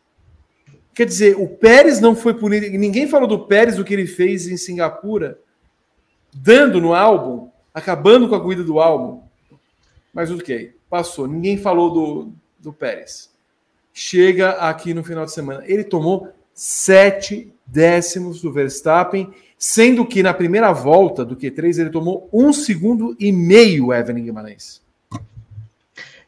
Quer 0.92 1.06
dizer, 1.06 1.36
o 1.36 1.46
Pérez 1.46 2.00
não 2.00 2.16
foi 2.16 2.34
punido, 2.34 2.66
ninguém 2.76 3.06
falou 3.06 3.28
do 3.28 3.46
Pérez, 3.46 3.76
do 3.76 3.84
que 3.84 3.94
ele 3.94 4.08
fez 4.08 4.48
em 4.48 4.56
Singapura, 4.56 5.38
dando 6.36 6.80
no 6.80 6.94
álbum 6.94 7.50
acabando 7.76 8.26
com 8.26 8.34
a 8.34 8.40
corrida 8.40 8.64
do 8.64 8.80
álbum. 8.80 9.20
Mas 10.10 10.30
ok, 10.30 10.74
passou. 10.88 11.26
Ninguém 11.26 11.58
falou 11.58 11.92
do, 11.92 12.32
do 12.58 12.72
Pérez. 12.72 13.30
Chega 13.92 14.52
aqui 14.52 14.94
no 14.94 15.04
final 15.04 15.26
de 15.26 15.32
semana. 15.32 15.62
Ele 15.66 15.84
tomou 15.84 16.32
sete 16.54 17.52
décimos 17.66 18.40
do 18.40 18.50
Verstappen, 18.50 19.30
sendo 19.58 20.06
que 20.06 20.22
na 20.22 20.32
primeira 20.32 20.72
volta 20.72 21.22
do 21.22 21.36
Q3 21.36 21.78
ele 21.78 21.90
tomou 21.90 22.30
um 22.32 22.50
segundo 22.50 23.14
e 23.20 23.30
meio, 23.30 23.92
Evelyn 23.92 24.24
Guimarães. 24.24 24.80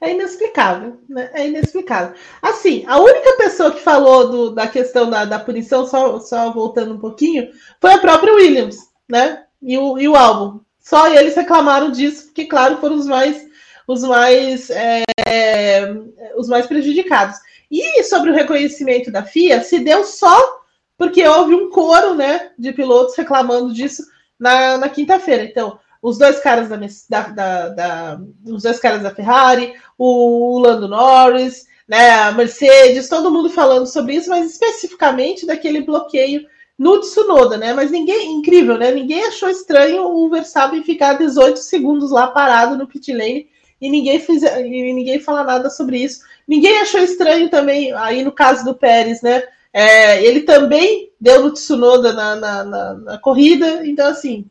É 0.01 0.13
inexplicável, 0.13 0.99
né? 1.09 1.31
É 1.33 1.49
inexplicável. 1.49 2.15
Assim, 2.43 2.85
a 2.87 3.01
única 3.01 3.39
pessoa 3.39 3.73
que 3.73 3.81
falou 3.81 4.29
do, 4.29 4.51
da 4.51 4.69
questão 4.69 5.09
da, 5.09 5.25
da 5.25 5.39
punição, 5.39 5.87
só, 5.87 6.21
só 6.21 6.53
voltando 6.53 6.93
um 6.93 7.01
pouquinho, 7.01 7.49
foi 7.81 7.95
a 7.95 7.99
própria 7.99 8.35
Williams, 8.35 8.77
né? 9.09 9.45
E 9.61 9.77
o, 9.77 9.99
e 9.99 10.09
o 10.09 10.17
álbum. 10.17 10.61
Só 10.79 11.09
eles 11.09 11.35
reclamaram 11.35 11.91
disso, 11.91 12.27
porque, 12.27 12.47
claro, 12.47 12.79
foram 12.79 12.97
os 12.97 13.07
mais, 13.07 13.47
os 13.87 14.03
mais, 14.03 14.71
é, 14.71 15.05
os 16.37 16.49
mais 16.49 16.67
prejudicados. 16.67 17.37
E 17.71 18.03
sobre 18.05 18.31
o 18.31 18.35
reconhecimento 18.35 19.11
da 19.11 19.23
FIA, 19.23 19.63
se 19.63 19.79
deu 19.81 20.05
só 20.05 20.59
porque 20.97 21.27
houve 21.27 21.55
um 21.55 21.71
coro 21.71 22.15
né, 22.15 22.51
de 22.59 22.73
pilotos 22.73 23.15
reclamando 23.15 23.73
disso 23.73 24.03
na, 24.39 24.77
na 24.79 24.89
quinta-feira. 24.89 25.45
Então, 25.45 25.79
os 26.03 26.19
dois 26.19 26.41
caras 26.41 26.69
da, 27.09 27.21
da, 27.29 27.69
da, 27.69 28.21
os 28.47 28.65
dois 28.65 28.81
caras 28.81 29.03
da 29.03 29.15
Ferrari, 29.15 29.75
o 29.97 30.59
Lando 30.59 30.89
Norris, 30.89 31.67
né, 31.87 32.11
a 32.11 32.33
Mercedes, 32.33 33.09
todo 33.09 33.31
mundo 33.31 33.49
falando 33.49 33.87
sobre 33.87 34.15
isso, 34.15 34.29
mas 34.29 34.51
especificamente 34.51 35.47
daquele 35.47 35.83
bloqueio 35.83 36.47
no 36.79 37.01
Tsunoda, 37.01 37.57
né? 37.57 37.73
Mas 37.73 37.91
ninguém, 37.91 38.33
incrível, 38.33 38.79
né? 38.79 38.93
Ninguém 38.93 39.25
achou 39.25 39.51
estranho 39.51 40.05
o 40.05 40.31
Verstappen 40.31 40.85
ficar 40.85 41.15
18 41.15 41.59
segundos 41.59 42.11
lá 42.13 42.29
parado 42.29 42.77
no 42.77 42.87
pit 42.87 43.13
lane 43.13 43.49
e 43.81 43.91
ninguém 43.91 44.21
fez, 44.21 44.43
e 44.43 44.93
ninguém 44.93 45.19
fala 45.19 45.43
nada 45.43 45.69
sobre 45.71 45.99
isso. 45.99 46.21
Ninguém 46.47 46.79
achou 46.79 47.01
estranho 47.01 47.51
também, 47.51 47.93
aí 47.93 48.23
no 48.23 48.31
caso 48.31 48.65
do 48.65 48.75
Pérez, 48.75 49.21
né? 49.23 49.43
É, 49.73 50.25
ele 50.25 50.43
também 50.43 51.13
deu 51.21 51.43
no 51.43 51.53
Tsunoda 51.53 52.13
na, 52.13 52.37
na, 52.37 52.65
na, 52.65 52.95
na 52.95 53.19
corrida, 53.19 53.87
então 53.87 54.07
assim, 54.07 54.49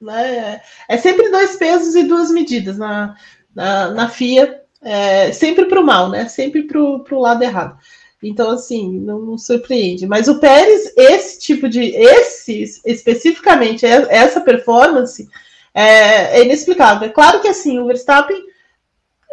né? 0.00 0.60
É 0.88 0.96
sempre 0.96 1.28
dois 1.30 1.56
pesos 1.56 1.94
e 1.96 2.04
duas 2.04 2.30
medidas 2.30 2.78
na, 2.78 3.16
na, 3.54 3.90
na 3.90 4.08
FIA, 4.08 4.62
é, 4.80 5.32
sempre 5.32 5.66
para 5.66 5.80
o 5.80 5.84
mal, 5.84 6.08
né? 6.08 6.28
Sempre 6.28 6.62
para 6.64 6.80
o 6.80 7.20
lado 7.20 7.42
errado. 7.42 7.78
Então, 8.22 8.50
assim, 8.50 9.00
não, 9.00 9.18
não, 9.18 9.36
surpreende. 9.36 10.06
Mas 10.06 10.28
o 10.28 10.38
Pérez, 10.38 10.92
esse 10.96 11.40
tipo 11.40 11.68
de. 11.68 11.80
Esse, 11.80 12.62
especificamente, 12.86 13.84
é, 13.84 14.06
essa 14.10 14.40
performance 14.40 15.28
é, 15.74 16.38
é 16.38 16.44
inexplicável. 16.44 17.08
É 17.08 17.12
claro 17.12 17.40
que 17.40 17.48
assim, 17.48 17.78
o 17.78 17.86
Verstappen 17.86 18.40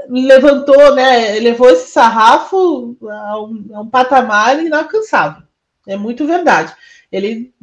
levantou, 0.10 0.96
né? 0.96 1.40
Levou 1.40 1.70
esse 1.70 1.92
sarrafo 1.92 2.98
a 3.08 3.42
um, 3.42 3.66
a 3.74 3.82
um 3.82 3.90
patamar 3.90 4.60
inalcançável. 4.64 5.44
É 5.88 5.96
muito 5.96 6.26
verdade. 6.26 6.74
Ele 7.12 7.54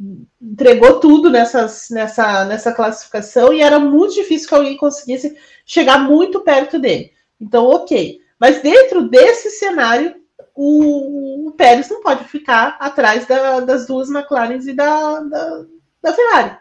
entregou 0.41 0.99
tudo 0.99 1.29
nessas, 1.29 1.89
nessa, 1.89 2.45
nessa 2.45 2.71
classificação 2.71 3.53
e 3.53 3.61
era 3.61 3.79
muito 3.79 4.13
difícil 4.13 4.47
que 4.47 4.55
alguém 4.55 4.77
conseguisse 4.77 5.37
chegar 5.65 5.99
muito 5.99 6.41
perto 6.41 6.77
dele. 6.77 7.11
Então, 7.39 7.65
ok. 7.65 8.19
Mas 8.39 8.61
dentro 8.61 9.07
desse 9.09 9.49
cenário, 9.51 10.15
o, 10.57 11.47
o 11.47 11.51
Pérez 11.51 11.87
não 11.87 12.01
pode 12.01 12.23
ficar 12.23 12.77
atrás 12.79 13.27
da, 13.27 13.59
das 13.59 13.85
duas 13.85 14.09
McLarens 14.09 14.65
e 14.65 14.73
da, 14.73 15.19
da, 15.19 15.65
da, 16.01 16.13
Ferrari. 16.13 16.57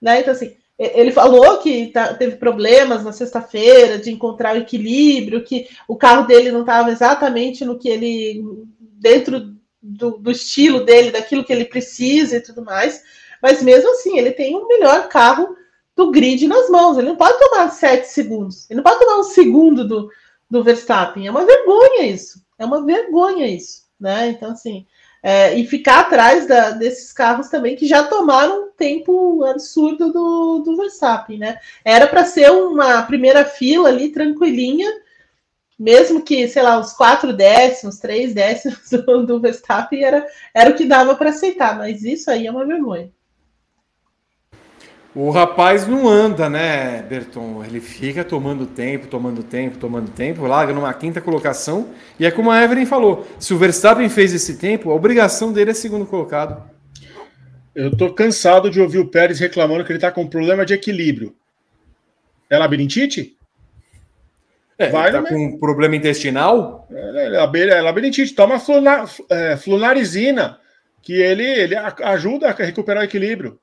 Né? 0.00 0.20
Então, 0.20 0.32
assim, 0.32 0.56
ele 0.78 1.12
falou 1.12 1.58
que 1.58 1.88
tá, 1.88 2.14
teve 2.14 2.36
problemas 2.36 3.04
na 3.04 3.12
sexta-feira 3.12 3.98
de 3.98 4.10
encontrar 4.10 4.56
o 4.56 4.60
equilíbrio, 4.60 5.44
que 5.44 5.68
o 5.86 5.96
carro 5.96 6.26
dele 6.26 6.50
não 6.50 6.60
estava 6.60 6.90
exatamente 6.90 7.62
no 7.62 7.78
que 7.78 7.90
ele. 7.90 8.42
dentro 8.78 9.54
do, 9.82 10.16
do, 10.16 10.30
estilo 10.30 10.82
dele, 10.82 11.10
daquilo 11.10 11.44
que 11.44 11.52
ele 11.52 11.66
precisa 11.66 12.38
e 12.38 12.40
tudo 12.40 12.64
mais. 12.64 13.02
Mas 13.42 13.62
mesmo 13.62 13.90
assim, 13.90 14.18
ele 14.18 14.30
tem 14.30 14.56
o 14.56 14.66
melhor 14.66 15.08
carro 15.08 15.54
do 15.94 16.10
grid 16.10 16.48
nas 16.48 16.70
mãos. 16.70 16.96
Ele 16.96 17.08
não 17.08 17.16
pode 17.16 17.38
tomar 17.38 17.68
sete 17.68 18.08
segundos. 18.08 18.68
Ele 18.70 18.78
não 18.78 18.84
pode 18.84 18.98
tomar 18.98 19.18
um 19.18 19.24
segundo 19.24 19.86
do, 19.86 20.10
do 20.50 20.64
Verstappen. 20.64 21.26
É 21.26 21.30
uma 21.30 21.44
vergonha 21.44 22.06
isso. 22.06 22.45
É 22.58 22.64
uma 22.64 22.84
vergonha 22.84 23.46
isso. 23.46 23.86
Né? 23.98 24.28
Então, 24.28 24.50
assim. 24.50 24.86
É, 25.22 25.58
e 25.58 25.66
ficar 25.66 26.00
atrás 26.00 26.46
da, 26.46 26.70
desses 26.70 27.12
carros 27.12 27.48
também 27.48 27.74
que 27.74 27.86
já 27.86 28.04
tomaram 28.04 28.66
um 28.66 28.70
tempo 28.70 29.44
absurdo 29.44 30.12
do, 30.12 30.60
do 30.60 30.76
Verstappen, 30.76 31.38
né? 31.38 31.58
Era 31.84 32.06
para 32.06 32.24
ser 32.24 32.52
uma 32.52 33.02
primeira 33.02 33.44
fila 33.44 33.88
ali 33.88 34.10
tranquilinha, 34.12 34.88
mesmo 35.76 36.22
que, 36.22 36.46
sei 36.46 36.62
lá, 36.62 36.78
os 36.78 36.92
quatro 36.92 37.32
décimos, 37.32 37.98
três 37.98 38.34
décimos 38.34 38.88
do, 39.04 39.26
do 39.26 39.40
Verstappen 39.40 40.04
era, 40.04 40.26
era 40.54 40.70
o 40.70 40.74
que 40.74 40.84
dava 40.84 41.16
para 41.16 41.30
aceitar, 41.30 41.76
mas 41.76 42.04
isso 42.04 42.30
aí 42.30 42.46
é 42.46 42.50
uma 42.50 42.64
vergonha. 42.64 43.10
O 45.18 45.30
rapaz 45.30 45.86
não 45.86 46.06
anda, 46.06 46.46
né, 46.50 47.00
Berton? 47.00 47.64
Ele 47.64 47.80
fica 47.80 48.22
tomando 48.22 48.66
tempo, 48.66 49.06
tomando 49.06 49.42
tempo, 49.42 49.78
tomando 49.78 50.10
tempo, 50.10 50.44
larga 50.44 50.74
numa 50.74 50.92
quinta 50.92 51.22
colocação. 51.22 51.88
E 52.20 52.26
é 52.26 52.30
como 52.30 52.50
a 52.50 52.62
Evelyn 52.62 52.84
falou: 52.84 53.26
se 53.40 53.54
o 53.54 53.56
Verstappen 53.56 54.10
fez 54.10 54.34
esse 54.34 54.58
tempo, 54.58 54.90
a 54.90 54.94
obrigação 54.94 55.54
dele 55.54 55.70
é 55.70 55.74
segundo 55.74 56.04
colocado. 56.04 56.70
Eu 57.74 57.96
tô 57.96 58.12
cansado 58.12 58.68
de 58.68 58.78
ouvir 58.78 58.98
o 58.98 59.08
Pérez 59.08 59.40
reclamando 59.40 59.86
que 59.86 59.92
ele 59.92 59.98
tá 59.98 60.12
com 60.12 60.26
problema 60.26 60.66
de 60.66 60.74
equilíbrio. 60.74 61.34
É 62.50 62.58
labirintite? 62.58 63.38
É, 64.78 64.90
Vai 64.90 65.12
tá 65.12 65.22
com 65.22 65.34
um 65.34 65.58
problema 65.58 65.96
intestinal? 65.96 66.86
É, 66.90 67.38
é, 67.38 67.68
é 67.70 67.80
labirintite. 67.80 68.34
Toma 68.34 68.58
fluna, 68.58 69.06
é, 69.30 69.56
flunarizina, 69.56 70.58
que 71.00 71.14
ele, 71.14 71.42
ele 71.42 71.74
ajuda 71.74 72.50
a 72.50 72.52
recuperar 72.52 73.02
o 73.02 73.06
equilíbrio. 73.06 73.58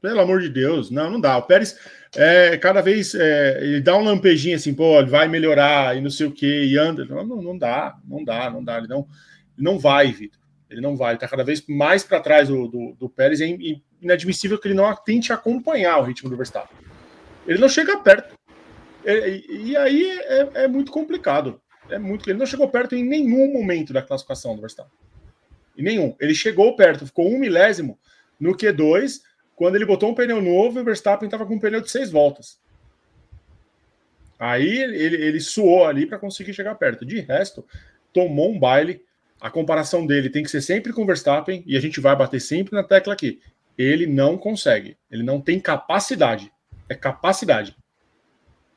Pelo 0.00 0.20
amor 0.20 0.40
de 0.40 0.48
Deus, 0.48 0.90
não, 0.90 1.10
não 1.10 1.20
dá. 1.20 1.36
O 1.36 1.42
Pérez, 1.42 1.78
é, 2.16 2.56
cada 2.56 2.80
vez, 2.80 3.14
é, 3.14 3.58
ele 3.62 3.80
dá 3.80 3.96
um 3.96 4.02
lampejinho 4.02 4.56
assim, 4.56 4.72
pô, 4.74 4.98
ele 4.98 5.10
vai 5.10 5.28
melhorar 5.28 5.96
e 5.96 6.00
não 6.00 6.10
sei 6.10 6.26
o 6.26 6.32
que, 6.32 6.64
e 6.64 6.78
anda. 6.78 7.04
Não, 7.04 7.24
não 7.24 7.58
dá, 7.58 7.96
não 8.04 8.24
dá, 8.24 8.50
não 8.50 8.64
dá. 8.64 8.78
Ele 8.78 8.88
não, 8.88 9.06
não 9.56 9.78
vai, 9.78 10.10
Vitor. 10.10 10.40
Ele 10.70 10.80
não 10.80 10.96
vai. 10.96 11.12
Ele 11.12 11.20
tá 11.20 11.28
cada 11.28 11.44
vez 11.44 11.64
mais 11.68 12.02
para 12.02 12.20
trás 12.20 12.48
do, 12.48 12.68
do, 12.68 12.96
do 12.98 13.10
Pérez. 13.10 13.40
É 13.40 13.46
inadmissível 14.00 14.58
que 14.58 14.68
ele 14.68 14.74
não 14.74 14.94
tente 14.96 15.32
acompanhar 15.32 15.98
o 15.98 16.04
ritmo 16.04 16.30
do 16.30 16.36
Verstappen. 16.36 16.76
Ele 17.46 17.58
não 17.58 17.68
chega 17.68 17.98
perto. 17.98 18.34
E, 19.04 19.70
e 19.70 19.76
aí 19.76 20.18
é, 20.20 20.50
é, 20.64 20.68
muito 20.68 20.92
complicado. 20.92 21.60
É 21.88 21.98
muito. 21.98 22.30
Ele 22.30 22.38
não 22.38 22.46
chegou 22.46 22.68
perto 22.68 22.94
em 22.94 23.04
nenhum 23.04 23.52
momento 23.52 23.92
da 23.92 24.00
classificação 24.00 24.54
do 24.54 24.60
Verstappen. 24.60 24.96
Em 25.76 25.82
nenhum. 25.82 26.14
Ele 26.20 26.34
chegou 26.34 26.76
perto, 26.76 27.06
ficou 27.06 27.28
um 27.28 27.38
milésimo 27.38 27.98
no 28.38 28.56
Q2, 28.56 29.20
quando 29.60 29.74
ele 29.74 29.84
botou 29.84 30.08
um 30.08 30.14
pneu 30.14 30.40
novo 30.40 30.80
o 30.80 30.84
Verstappen 30.84 31.26
estava 31.26 31.44
com 31.44 31.56
um 31.56 31.58
pneu 31.58 31.82
de 31.82 31.90
seis 31.90 32.10
voltas. 32.10 32.58
Aí 34.38 34.78
ele, 34.78 35.16
ele 35.16 35.38
suou 35.38 35.84
ali 35.84 36.06
para 36.06 36.18
conseguir 36.18 36.54
chegar 36.54 36.74
perto. 36.76 37.04
De 37.04 37.20
resto, 37.20 37.62
tomou 38.10 38.50
um 38.50 38.58
baile. 38.58 39.04
A 39.38 39.50
comparação 39.50 40.06
dele 40.06 40.30
tem 40.30 40.42
que 40.42 40.50
ser 40.50 40.62
sempre 40.62 40.94
com 40.94 41.02
o 41.02 41.06
Verstappen, 41.06 41.62
e 41.66 41.76
a 41.76 41.80
gente 41.80 42.00
vai 42.00 42.16
bater 42.16 42.40
sempre 42.40 42.74
na 42.74 42.82
tecla 42.82 43.12
aqui. 43.12 43.38
Ele 43.76 44.06
não 44.06 44.38
consegue. 44.38 44.96
Ele 45.10 45.22
não 45.22 45.42
tem 45.42 45.60
capacidade. 45.60 46.50
É 46.88 46.94
capacidade. 46.94 47.76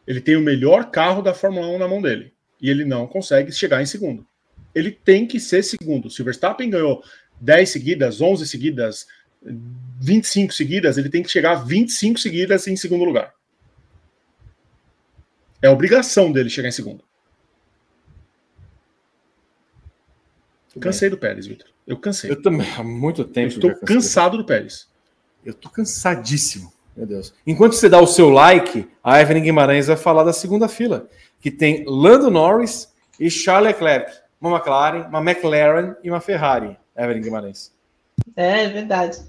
Ele 0.05 0.19
tem 0.19 0.35
o 0.35 0.41
melhor 0.41 0.91
carro 0.91 1.21
da 1.21 1.33
Fórmula 1.33 1.65
1 1.65 1.77
na 1.77 1.87
mão 1.87 2.01
dele. 2.01 2.33
E 2.61 2.69
ele 2.69 2.83
não 2.83 3.07
consegue 3.07 3.53
chegar 3.53 3.81
em 3.81 3.85
segundo. 3.85 4.27
Ele 4.75 4.91
tem 4.91 5.25
que 5.25 5.39
ser 5.39 5.63
segundo. 5.63 6.09
Se 6.09 6.21
o 6.21 6.25
Verstappen 6.25 6.69
ganhou 6.69 7.01
10 7.39 7.69
seguidas, 7.69 8.19
11 8.19 8.45
seguidas, 8.45 9.07
25 9.99 10.53
seguidas, 10.53 10.97
ele 10.97 11.09
tem 11.09 11.23
que 11.23 11.29
chegar 11.29 11.51
a 11.51 11.55
25 11.55 12.19
seguidas 12.19 12.67
em 12.67 12.75
segundo 12.75 13.03
lugar. 13.03 13.33
É 15.61 15.69
obrigação 15.69 16.31
dele 16.31 16.49
chegar 16.49 16.67
em 16.67 16.73
segundo. 16.73 17.03
Cansei 20.79 21.09
do 21.09 21.17
Pérez, 21.17 21.45
Vitor. 21.45 21.69
Eu 21.85 21.97
cansei. 21.97 22.31
Eu 22.31 22.41
também, 22.41 22.67
há 22.77 22.83
muito 22.83 23.23
tempo. 23.23 23.53
Eu 23.53 23.55
estou 23.55 23.75
cansado 23.75 24.37
do 24.37 24.45
Pérez. 24.45 24.89
Eu 25.45 25.51
estou 25.51 25.71
cansadíssimo. 25.71 26.73
Meu 26.95 27.05
Deus. 27.05 27.33
Enquanto 27.45 27.73
você 27.73 27.89
dá 27.89 27.99
o 27.99 28.07
seu 28.07 28.29
like, 28.29 28.89
a 29.03 29.21
Evelyn 29.21 29.43
Guimarães 29.43 29.87
vai 29.87 29.97
falar 29.97 30.23
da 30.23 30.33
segunda 30.33 30.67
fila, 30.67 31.07
que 31.39 31.51
tem 31.51 31.83
Lando 31.87 32.29
Norris 32.29 32.93
e 33.19 33.29
Charles 33.29 33.73
Leclerc. 33.73 34.11
Uma 34.39 34.57
McLaren, 34.57 35.07
uma 35.07 35.19
McLaren 35.19 35.95
e 36.03 36.09
uma 36.09 36.19
Ferrari. 36.19 36.77
Evelyn 36.95 37.21
Guimarães. 37.21 37.73
É, 38.35 38.63
é 38.65 38.67
verdade. 38.69 39.19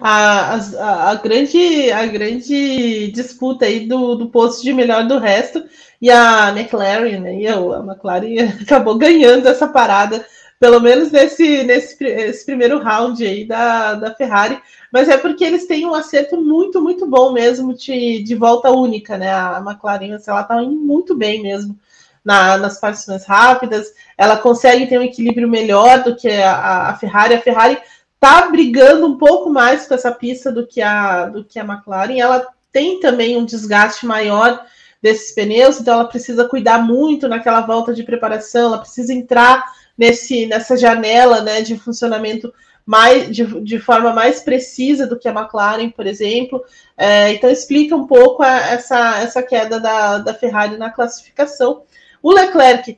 A, 0.00 0.54
a, 0.54 1.10
a, 1.10 1.14
grande, 1.14 1.92
a 1.92 2.06
grande 2.06 3.10
disputa 3.12 3.66
aí 3.66 3.86
do, 3.86 4.16
do 4.16 4.28
posto 4.28 4.62
de 4.62 4.72
melhor 4.72 5.06
do 5.06 5.18
resto 5.18 5.64
e 6.00 6.10
a 6.10 6.48
McLaren, 6.48 7.20
né? 7.20 7.36
E 7.36 7.46
a 7.46 7.56
McLaren 7.56 8.58
acabou 8.62 8.98
ganhando 8.98 9.46
essa 9.46 9.68
parada, 9.68 10.26
pelo 10.58 10.80
menos 10.80 11.12
nesse, 11.12 11.62
nesse 11.62 12.44
primeiro 12.44 12.80
round 12.80 13.24
aí 13.24 13.44
da, 13.44 13.94
da 13.94 14.14
Ferrari 14.14 14.60
mas 14.92 15.08
é 15.08 15.16
porque 15.16 15.42
eles 15.42 15.66
têm 15.66 15.86
um 15.86 15.94
acerto 15.94 16.38
muito, 16.38 16.82
muito 16.82 17.06
bom 17.06 17.32
mesmo 17.32 17.72
de, 17.72 18.22
de 18.22 18.34
volta 18.34 18.70
única, 18.70 19.16
né? 19.16 19.32
A 19.32 19.64
McLaren, 19.66 20.18
ela 20.26 20.42
tá 20.44 20.62
indo 20.62 20.78
muito 20.78 21.16
bem 21.16 21.40
mesmo 21.40 21.78
na, 22.22 22.58
nas 22.58 22.78
partes 22.78 23.06
mais 23.06 23.24
rápidas, 23.24 23.86
ela 24.18 24.36
consegue 24.36 24.86
ter 24.86 24.98
um 24.98 25.02
equilíbrio 25.02 25.48
melhor 25.48 26.02
do 26.04 26.14
que 26.14 26.28
a, 26.28 26.90
a 26.90 26.94
Ferrari. 26.96 27.34
A 27.34 27.40
Ferrari 27.40 27.78
tá 28.22 28.48
brigando 28.48 29.04
um 29.04 29.18
pouco 29.18 29.50
mais 29.50 29.84
com 29.84 29.94
essa 29.94 30.12
pista 30.12 30.52
do 30.52 30.64
que 30.64 30.80
a, 30.80 31.26
do 31.26 31.44
que 31.44 31.58
a 31.58 31.64
McLaren. 31.64 32.20
Ela 32.20 32.46
tem 32.70 33.00
também 33.00 33.36
um 33.36 33.44
desgaste 33.44 34.06
maior 34.06 34.64
desses 35.02 35.34
pneus, 35.34 35.80
então 35.80 35.94
ela 35.94 36.04
precisa 36.04 36.48
cuidar 36.48 36.78
muito 36.78 37.26
naquela 37.26 37.62
volta 37.62 37.92
de 37.92 38.04
preparação, 38.04 38.66
ela 38.66 38.78
precisa 38.78 39.12
entrar 39.12 39.64
nesse, 39.98 40.46
nessa 40.46 40.76
janela 40.76 41.40
né, 41.40 41.62
de 41.62 41.76
funcionamento 41.76 42.54
mais, 42.86 43.28
de, 43.34 43.44
de 43.60 43.80
forma 43.80 44.12
mais 44.12 44.40
precisa 44.40 45.04
do 45.04 45.18
que 45.18 45.26
a 45.26 45.32
McLaren, 45.32 45.90
por 45.90 46.06
exemplo. 46.06 46.62
É, 46.96 47.32
então 47.32 47.50
explica 47.50 47.96
um 47.96 48.06
pouco 48.06 48.44
a, 48.44 48.56
essa, 48.56 49.18
essa 49.18 49.42
queda 49.42 49.80
da, 49.80 50.18
da 50.18 50.32
Ferrari 50.32 50.76
na 50.76 50.90
classificação. 50.90 51.82
O 52.22 52.32
Leclerc, 52.32 52.96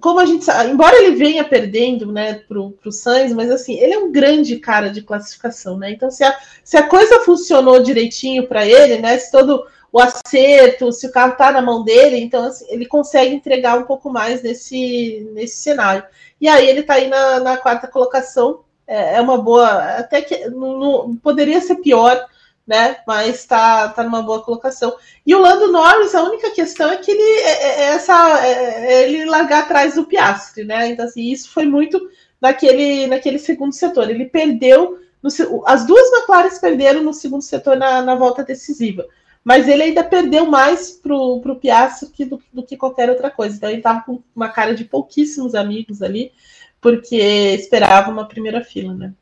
como 0.00 0.20
a 0.20 0.26
gente 0.26 0.44
sabe, 0.44 0.70
embora 0.70 0.96
ele 0.96 1.16
venha 1.16 1.44
perdendo 1.44 2.12
né, 2.12 2.34
para 2.46 2.58
o 2.58 2.92
Sainz, 2.92 3.32
mas 3.32 3.50
assim, 3.50 3.78
ele 3.78 3.94
é 3.94 3.98
um 3.98 4.12
grande 4.12 4.58
cara 4.58 4.90
de 4.90 5.00
classificação, 5.00 5.78
né? 5.78 5.90
Então, 5.90 6.10
se 6.10 6.22
a, 6.22 6.36
se 6.62 6.76
a 6.76 6.86
coisa 6.86 7.20
funcionou 7.20 7.82
direitinho 7.82 8.46
para 8.46 8.66
ele, 8.66 8.98
né? 8.98 9.16
Se 9.16 9.32
todo 9.32 9.64
o 9.90 9.98
acerto, 9.98 10.92
se 10.92 11.06
o 11.06 11.12
carro 11.12 11.32
está 11.32 11.52
na 11.52 11.60
mão 11.60 11.84
dele, 11.84 12.18
então 12.18 12.44
assim, 12.44 12.66
ele 12.68 12.86
consegue 12.86 13.34
entregar 13.34 13.78
um 13.78 13.84
pouco 13.84 14.10
mais 14.10 14.42
nesse, 14.42 15.28
nesse 15.32 15.56
cenário. 15.56 16.04
E 16.40 16.48
aí 16.48 16.66
ele 16.68 16.80
está 16.80 16.94
aí 16.94 17.08
na, 17.08 17.40
na, 17.40 17.56
quarta 17.58 17.86
colocação, 17.86 18.60
é, 18.86 19.16
é, 19.16 19.20
uma 19.20 19.38
boa, 19.38 19.68
até 19.98 20.22
que 20.22 20.48
não, 20.48 21.14
poderia 21.16 21.60
ser 21.60 21.76
pior, 21.76 22.26
né? 22.66 22.96
Mas 23.06 23.36
está 23.36 23.88
tá 23.88 24.02
numa 24.02 24.22
boa 24.22 24.42
colocação. 24.42 24.94
E 25.26 25.34
o 25.34 25.40
Lando 25.40 25.70
Norris, 25.72 26.14
a 26.14 26.22
única 26.22 26.50
questão 26.50 26.90
é 26.90 26.96
que 26.96 27.10
ele 27.10 27.22
é, 27.22 27.50
é, 27.50 27.80
é 27.80 27.84
essa 27.94 28.46
é, 28.46 29.04
ele 29.04 29.24
largar 29.24 29.64
atrás 29.64 29.94
do 29.94 30.04
Piastri, 30.04 30.64
né? 30.64 30.88
Então 30.88 31.04
assim, 31.04 31.30
isso 31.30 31.50
foi 31.50 31.64
muito 31.64 32.00
naquele 32.40 33.06
naquele 33.06 33.38
segundo 33.38 33.72
setor. 33.72 34.10
Ele 34.10 34.26
perdeu 34.26 34.98
no, 35.22 35.30
as 35.66 35.86
duas 35.86 36.10
McLaren 36.12 36.60
perderam 36.60 37.02
no 37.02 37.12
segundo 37.12 37.42
setor 37.42 37.76
na, 37.76 38.02
na 38.02 38.14
volta 38.14 38.42
decisiva 38.42 39.06
mas 39.44 39.66
ele 39.66 39.82
ainda 39.82 40.04
perdeu 40.04 40.46
mais 40.46 40.90
pro, 40.92 41.40
pro 41.40 41.56
Piastri 41.56 42.08
que, 42.10 42.24
do, 42.24 42.40
do, 42.52 42.62
que 42.62 42.76
qualquer 42.76 43.10
outra 43.10 43.30
coisa. 43.30 43.56
Então 43.56 43.68
ele 43.68 43.78
estava 43.78 44.02
com 44.02 44.22
uma 44.34 44.48
cara 44.48 44.74
de 44.74 44.84
pouquíssimos 44.84 45.54
amigos 45.54 46.00
ali, 46.00 46.32
porque 46.80 47.16
esperava 47.16 48.10
uma 48.10 48.26
primeira 48.26 48.62
fila, 48.62 48.94
né? 48.94 49.12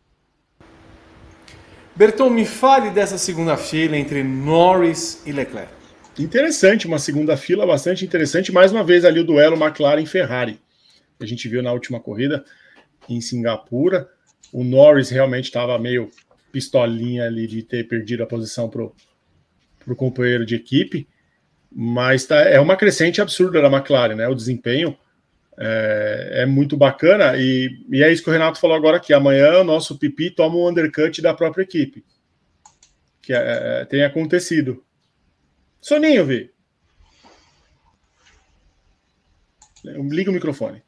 Berton, 1.94 2.30
me 2.30 2.46
fale 2.46 2.90
dessa 2.90 3.18
segunda 3.18 3.56
fila 3.56 3.96
entre 3.96 4.22
Norris 4.22 5.22
e 5.26 5.32
Leclerc. 5.32 5.70
Interessante, 6.18 6.86
uma 6.86 6.98
segunda 6.98 7.36
fila 7.36 7.66
bastante 7.66 8.04
interessante. 8.04 8.52
Mais 8.52 8.72
uma 8.72 8.84
vez 8.84 9.04
ali 9.04 9.20
o 9.20 9.24
duelo 9.24 9.56
McLaren-Ferrari. 9.56 10.60
A 11.18 11.26
gente 11.26 11.48
viu 11.48 11.62
na 11.62 11.72
última 11.72 12.00
corrida 12.00 12.44
em 13.08 13.20
Singapura. 13.20 14.08
O 14.52 14.64
Norris 14.64 15.10
realmente 15.10 15.44
estava 15.44 15.78
meio 15.78 16.10
pistolinha 16.52 17.26
ali 17.26 17.46
de 17.46 17.62
ter 17.62 17.86
perdido 17.86 18.22
a 18.22 18.26
posição 18.26 18.68
para 18.68 18.82
o 18.82 19.96
companheiro 19.96 20.44
de 20.44 20.54
equipe, 20.56 21.06
mas 21.70 22.26
tá, 22.26 22.40
é 22.40 22.58
uma 22.58 22.76
crescente 22.76 23.20
absurda 23.20 23.62
da 23.62 23.68
McLaren, 23.68 24.16
né? 24.16 24.28
O 24.28 24.34
desempenho 24.34 24.96
é, 25.62 26.42
é, 26.42 26.46
muito 26.46 26.74
bacana 26.74 27.36
e, 27.36 27.84
e 27.90 28.02
é 28.02 28.10
isso 28.10 28.22
que 28.22 28.30
o 28.30 28.32
Renato 28.32 28.58
falou 28.58 28.74
agora 28.74 28.98
que 28.98 29.12
amanhã 29.12 29.58
o 29.58 29.64
nosso 29.64 29.98
Pipi 29.98 30.30
toma 30.30 30.56
um 30.56 30.66
undercut 30.66 31.20
da 31.20 31.34
própria 31.34 31.62
equipe, 31.62 32.02
que 33.20 33.34
é, 33.34 33.80
é 33.82 33.84
tem 33.84 34.02
acontecido. 34.02 34.82
Soninho, 35.78 36.24
Vi. 36.24 36.50
Liga 39.84 40.30
o 40.30 40.34
microfone. 40.34 40.82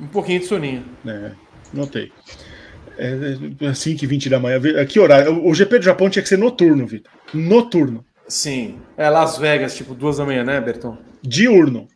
Um 0.00 0.06
pouquinho 0.06 0.40
de 0.40 0.46
soninho. 0.46 0.84
É, 1.06 1.32
notei. 1.72 2.12
É 2.96 3.74
5 3.74 4.04
e 4.04 4.06
20 4.06 4.28
da 4.28 4.40
manhã. 4.40 4.60
Que 4.86 4.98
horário? 4.98 5.46
O 5.46 5.54
GP 5.54 5.78
do 5.78 5.84
Japão 5.84 6.10
tinha 6.10 6.22
que 6.22 6.28
ser 6.28 6.38
noturno, 6.38 6.86
Vitor. 6.86 7.12
Noturno. 7.32 8.04
Sim. 8.26 8.80
É 8.96 9.08
Las 9.08 9.38
Vegas, 9.38 9.76
tipo 9.76 9.94
duas 9.94 10.16
da 10.16 10.24
manhã, 10.24 10.44
né, 10.44 10.60
Berton? 10.60 10.98
Diurno. 11.22 11.88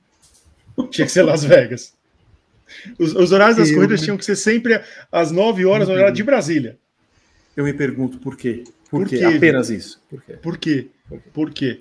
Tinha 0.91 1.07
que 1.07 1.13
ser 1.13 1.23
Las 1.23 1.45
Vegas. 1.45 1.95
Os, 2.99 3.15
os 3.15 3.33
horários 3.33 3.57
das 3.57 3.69
eu 3.69 3.75
corridas 3.77 4.01
me... 4.01 4.05
tinham 4.05 4.17
que 4.17 4.25
ser 4.25 4.37
sempre 4.37 4.81
às 5.11 5.31
9 5.31 5.67
horas, 5.67 5.89
no 5.89 5.95
horário 5.95 6.15
de 6.15 6.23
Brasília. 6.23 6.79
Eu 7.57 7.65
me 7.65 7.73
pergunto 7.73 8.19
por 8.19 8.37
quê? 8.37 8.65
Por, 8.91 9.01
por 9.01 9.09
quê? 9.09 9.23
Apenas 9.23 9.69
isso. 9.69 10.01
Por 10.09 10.23
quê? 10.23 10.33
Por 10.35 10.59
quê? 10.59 10.89
Por 11.33 11.51
quê? 11.51 11.81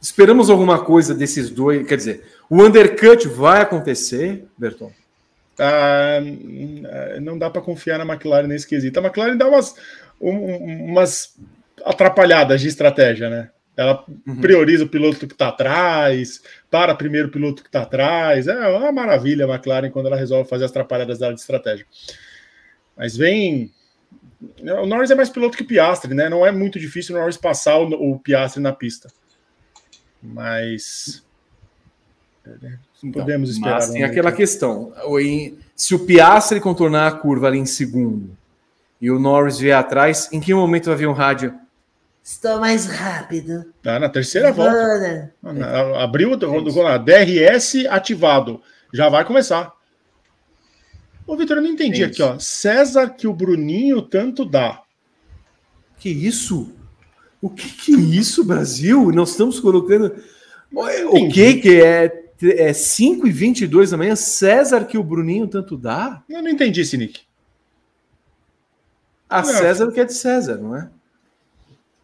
Esperamos 0.00 0.48
alguma 0.48 0.82
coisa 0.82 1.14
desses 1.14 1.50
dois. 1.50 1.86
Quer 1.86 1.96
dizer, 1.96 2.24
o 2.48 2.62
undercut 2.62 3.26
vai 3.28 3.60
acontecer, 3.60 4.44
Berton? 4.56 4.92
ah, 5.58 6.20
não 7.20 7.38
dá 7.38 7.48
para 7.50 7.62
confiar 7.62 7.98
na 7.98 8.04
McLaren 8.04 8.46
nesse 8.46 8.66
quesito. 8.66 8.98
A 8.98 9.02
McLaren 9.02 9.36
dá 9.36 9.48
umas, 9.48 9.74
um, 10.20 10.90
umas 10.90 11.34
atrapalhadas 11.84 12.60
de 12.60 12.68
estratégia, 12.68 13.30
né? 13.30 13.50
Ela 13.76 14.02
uhum. 14.26 14.40
prioriza 14.40 14.84
o 14.84 14.88
piloto 14.88 15.26
que 15.26 15.34
está 15.34 15.48
atrás, 15.48 16.42
para 16.70 16.94
primeiro 16.94 17.28
o 17.28 17.30
piloto 17.30 17.62
que 17.62 17.68
está 17.68 17.82
atrás. 17.82 18.48
É 18.48 18.68
uma 18.68 18.90
maravilha 18.90 19.44
a 19.44 19.48
McLaren 19.48 19.90
quando 19.90 20.06
ela 20.06 20.16
resolve 20.16 20.48
fazer 20.48 20.64
as 20.64 20.70
atrapalhadas 20.70 21.18
dela 21.18 21.34
de 21.34 21.40
estratégia. 21.40 21.86
Mas 22.96 23.16
vem. 23.16 23.70
O 24.80 24.86
Norris 24.86 25.10
é 25.10 25.14
mais 25.14 25.28
piloto 25.28 25.56
que 25.56 25.62
o 25.62 25.66
Piastri, 25.66 26.14
né? 26.14 26.28
Não 26.28 26.46
é 26.46 26.50
muito 26.50 26.78
difícil 26.78 27.14
o 27.14 27.18
Norris 27.18 27.36
passar 27.36 27.78
o, 27.78 28.12
o 28.12 28.18
Piastri 28.18 28.62
na 28.62 28.72
pista. 28.72 29.10
Mas. 30.22 31.22
Então, 33.04 33.12
Podemos 33.12 33.50
esperar. 33.50 33.74
Mas 33.74 33.90
tem 33.90 34.04
aquela 34.04 34.32
questão. 34.32 34.92
Se 35.74 35.94
o 35.94 36.06
Piastri 36.06 36.60
contornar 36.60 37.08
a 37.08 37.12
curva 37.12 37.48
ali 37.48 37.58
em 37.58 37.66
segundo 37.66 38.36
e 39.00 39.10
o 39.10 39.18
Norris 39.18 39.58
vier 39.58 39.76
atrás, 39.76 40.30
em 40.32 40.40
que 40.40 40.54
momento 40.54 40.86
vai 40.86 40.96
vir 40.96 41.08
um 41.08 41.12
rádio? 41.12 41.54
Estou 42.26 42.58
mais 42.58 42.86
rápido. 42.86 43.72
Tá 43.80 44.00
na 44.00 44.08
terceira 44.08 44.50
volta. 44.50 45.32
Abriu 46.02 46.32
o 46.32 46.36
DRS 46.36 47.86
ativado. 47.88 48.60
Já 48.92 49.08
vai 49.08 49.24
começar. 49.24 49.72
Ô, 51.24 51.36
Vitor, 51.36 51.58
eu 51.58 51.62
não 51.62 51.70
entendi 51.70 52.02
é 52.02 52.06
aqui, 52.06 52.20
ó. 52.20 52.36
César 52.40 53.10
que 53.10 53.28
o 53.28 53.32
Bruninho 53.32 54.02
tanto 54.02 54.44
dá. 54.44 54.82
Que 55.98 56.08
isso? 56.08 56.72
O 57.40 57.48
que, 57.48 57.68
que 57.70 57.94
é 57.94 57.98
isso, 57.98 58.44
Brasil? 58.44 59.12
Nós 59.12 59.30
estamos 59.30 59.60
colocando. 59.60 60.12
O 60.72 61.28
que 61.28 61.54
que 61.54 61.80
é 61.80 62.24
é 62.42 62.72
5 62.72 63.24
e 63.28 63.30
22 63.30 63.92
da 63.92 63.96
manhã, 63.96 64.16
César 64.16 64.84
que 64.84 64.98
o 64.98 65.04
Bruninho 65.04 65.46
tanto 65.46 65.76
dá? 65.76 66.24
Eu 66.28 66.42
não 66.42 66.50
entendi 66.50 66.80
esse 66.80 66.96
nick. 66.96 67.20
A 69.30 69.42
não. 69.42 69.44
César 69.44 69.92
que 69.92 70.00
é 70.00 70.04
de 70.04 70.12
César, 70.12 70.56
não 70.56 70.76
é? 70.76 70.90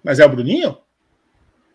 Mas 0.02 0.18
é 0.18 0.26
o 0.26 0.28
Bruninho? 0.28 0.76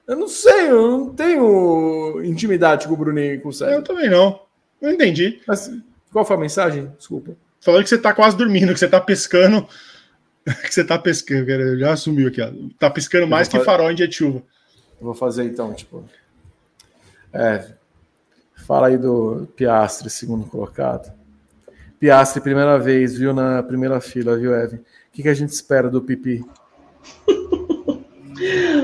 Eu 0.08 0.16
não 0.16 0.28
sei, 0.28 0.70
eu 0.70 0.92
não 0.92 1.14
tenho 1.14 2.24
intimidade 2.24 2.88
com 2.88 2.94
o 2.94 2.98
Bruninho 2.98 3.36
e 3.36 3.40
com 3.40 3.50
o 3.50 3.54
César. 3.54 3.74
Eu 3.74 3.84
também 3.84 4.10
não. 4.10 4.42
Não 4.82 4.92
entendi. 4.92 5.42
Mas 5.48 5.72
qual 6.12 6.24
foi 6.26 6.36
a 6.36 6.40
mensagem? 6.40 6.92
Desculpa. 6.98 7.36
Falando 7.60 7.84
que 7.84 7.90
você 7.90 7.98
tá 7.98 8.14
quase 8.14 8.38
dormindo, 8.38 8.74
que 8.74 8.80
você 8.80 8.88
tá 8.88 9.02
pescando. 9.02 9.68
que 10.46 10.74
você 10.74 10.84
tá 10.84 10.98
pescando, 10.98 11.78
já 11.78 11.92
assumiu 11.92 12.30
aqui, 12.30 12.42
ó. 12.42 12.52
Tá 12.80 12.90
pescando 12.90 13.28
mais 13.28 13.48
que 13.48 13.60
farol 13.60 13.92
em 13.92 13.96
dia 13.96 14.08
de 14.08 14.16
chuva. 14.16 14.42
vou 15.02 15.14
fazer 15.14 15.44
então, 15.44 15.74
tipo. 15.74 16.04
É, 17.34 17.74
Fala 18.68 18.88
aí 18.88 18.98
do 18.98 19.48
Piastre, 19.56 20.10
segundo 20.10 20.46
colocado. 20.46 21.10
Piastre, 21.98 22.42
primeira 22.42 22.78
vez, 22.78 23.18
viu 23.18 23.34
na 23.34 23.64
primeira 23.64 24.02
fila, 24.02 24.38
viu, 24.38 24.54
Evan? 24.54 24.76
O 24.76 24.82
que, 25.14 25.24
que 25.24 25.30
a 25.30 25.34
gente 25.34 25.52
espera 25.52 25.90
do 25.90 26.02
Pipi? 26.02 26.44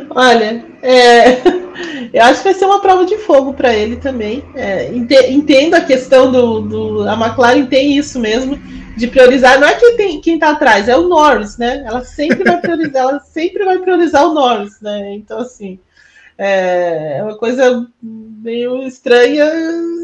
Olha, 0.09 0.65
é, 0.81 1.41
eu 2.13 2.23
acho 2.23 2.39
que 2.39 2.49
vai 2.49 2.53
ser 2.53 2.65
uma 2.65 2.81
prova 2.81 3.05
de 3.05 3.17
fogo 3.17 3.53
para 3.53 3.73
ele 3.73 3.97
também. 3.97 4.43
É, 4.55 4.91
entendo 4.93 5.75
a 5.75 5.81
questão 5.81 6.31
do, 6.31 6.61
do, 6.61 7.09
A 7.09 7.13
McLaren 7.13 7.65
tem 7.65 7.97
isso 7.97 8.19
mesmo, 8.19 8.59
de 8.97 9.07
priorizar. 9.07 9.59
Não 9.59 9.67
é 9.67 9.75
quem, 9.75 9.95
tem, 9.95 10.21
quem 10.21 10.39
tá 10.39 10.49
atrás, 10.51 10.87
é 10.87 10.97
o 10.97 11.07
Norris, 11.07 11.57
né? 11.57 11.83
Ela 11.85 12.03
sempre 12.03 12.43
vai 12.43 12.59
priorizar, 12.59 13.03
ela 13.09 13.19
sempre 13.19 13.65
vai 13.65 13.79
priorizar 13.79 14.25
o 14.25 14.33
Norris, 14.33 14.79
né? 14.81 15.13
Então, 15.15 15.39
assim. 15.39 15.79
É, 16.35 17.19
é 17.19 17.23
uma 17.23 17.37
coisa 17.37 17.87
meio 18.01 18.81
estranha 18.87 19.45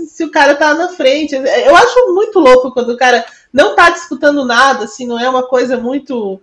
se 0.07 0.23
o 0.23 0.31
cara 0.31 0.55
tá 0.55 0.73
na 0.73 0.89
frente. 0.89 1.35
Eu 1.35 1.75
acho 1.75 2.13
muito 2.13 2.39
louco 2.39 2.71
quando 2.71 2.91
o 2.91 2.97
cara 2.97 3.25
não 3.51 3.75
tá 3.75 3.89
disputando 3.89 4.45
nada, 4.45 4.85
assim, 4.85 5.07
não 5.07 5.19
é 5.19 5.27
uma 5.27 5.43
coisa 5.43 5.77
muito. 5.77 6.41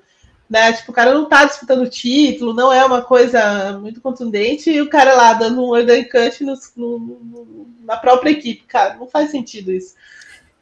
Né, 0.49 0.73
tipo, 0.73 0.93
o 0.93 0.95
cara 0.95 1.13
não 1.13 1.25
tá 1.25 1.45
disputando 1.45 1.91
título, 1.91 2.55
não 2.55 2.73
é 2.73 2.85
uma 2.85 3.03
coisa 3.03 3.79
muito 3.81 4.01
contundente, 4.01 4.71
e 4.71 4.81
o 4.81 4.89
cara 4.89 5.13
lá 5.15 5.33
dando 5.33 5.61
um 5.61 5.75
undercut 5.75 6.45
no, 6.45 6.55
no, 6.77 7.67
na 7.85 7.97
própria 7.97 8.31
equipe. 8.31 8.63
Cara, 8.69 8.95
não 8.95 9.09
faz 9.09 9.31
sentido 9.31 9.73
isso. 9.73 9.95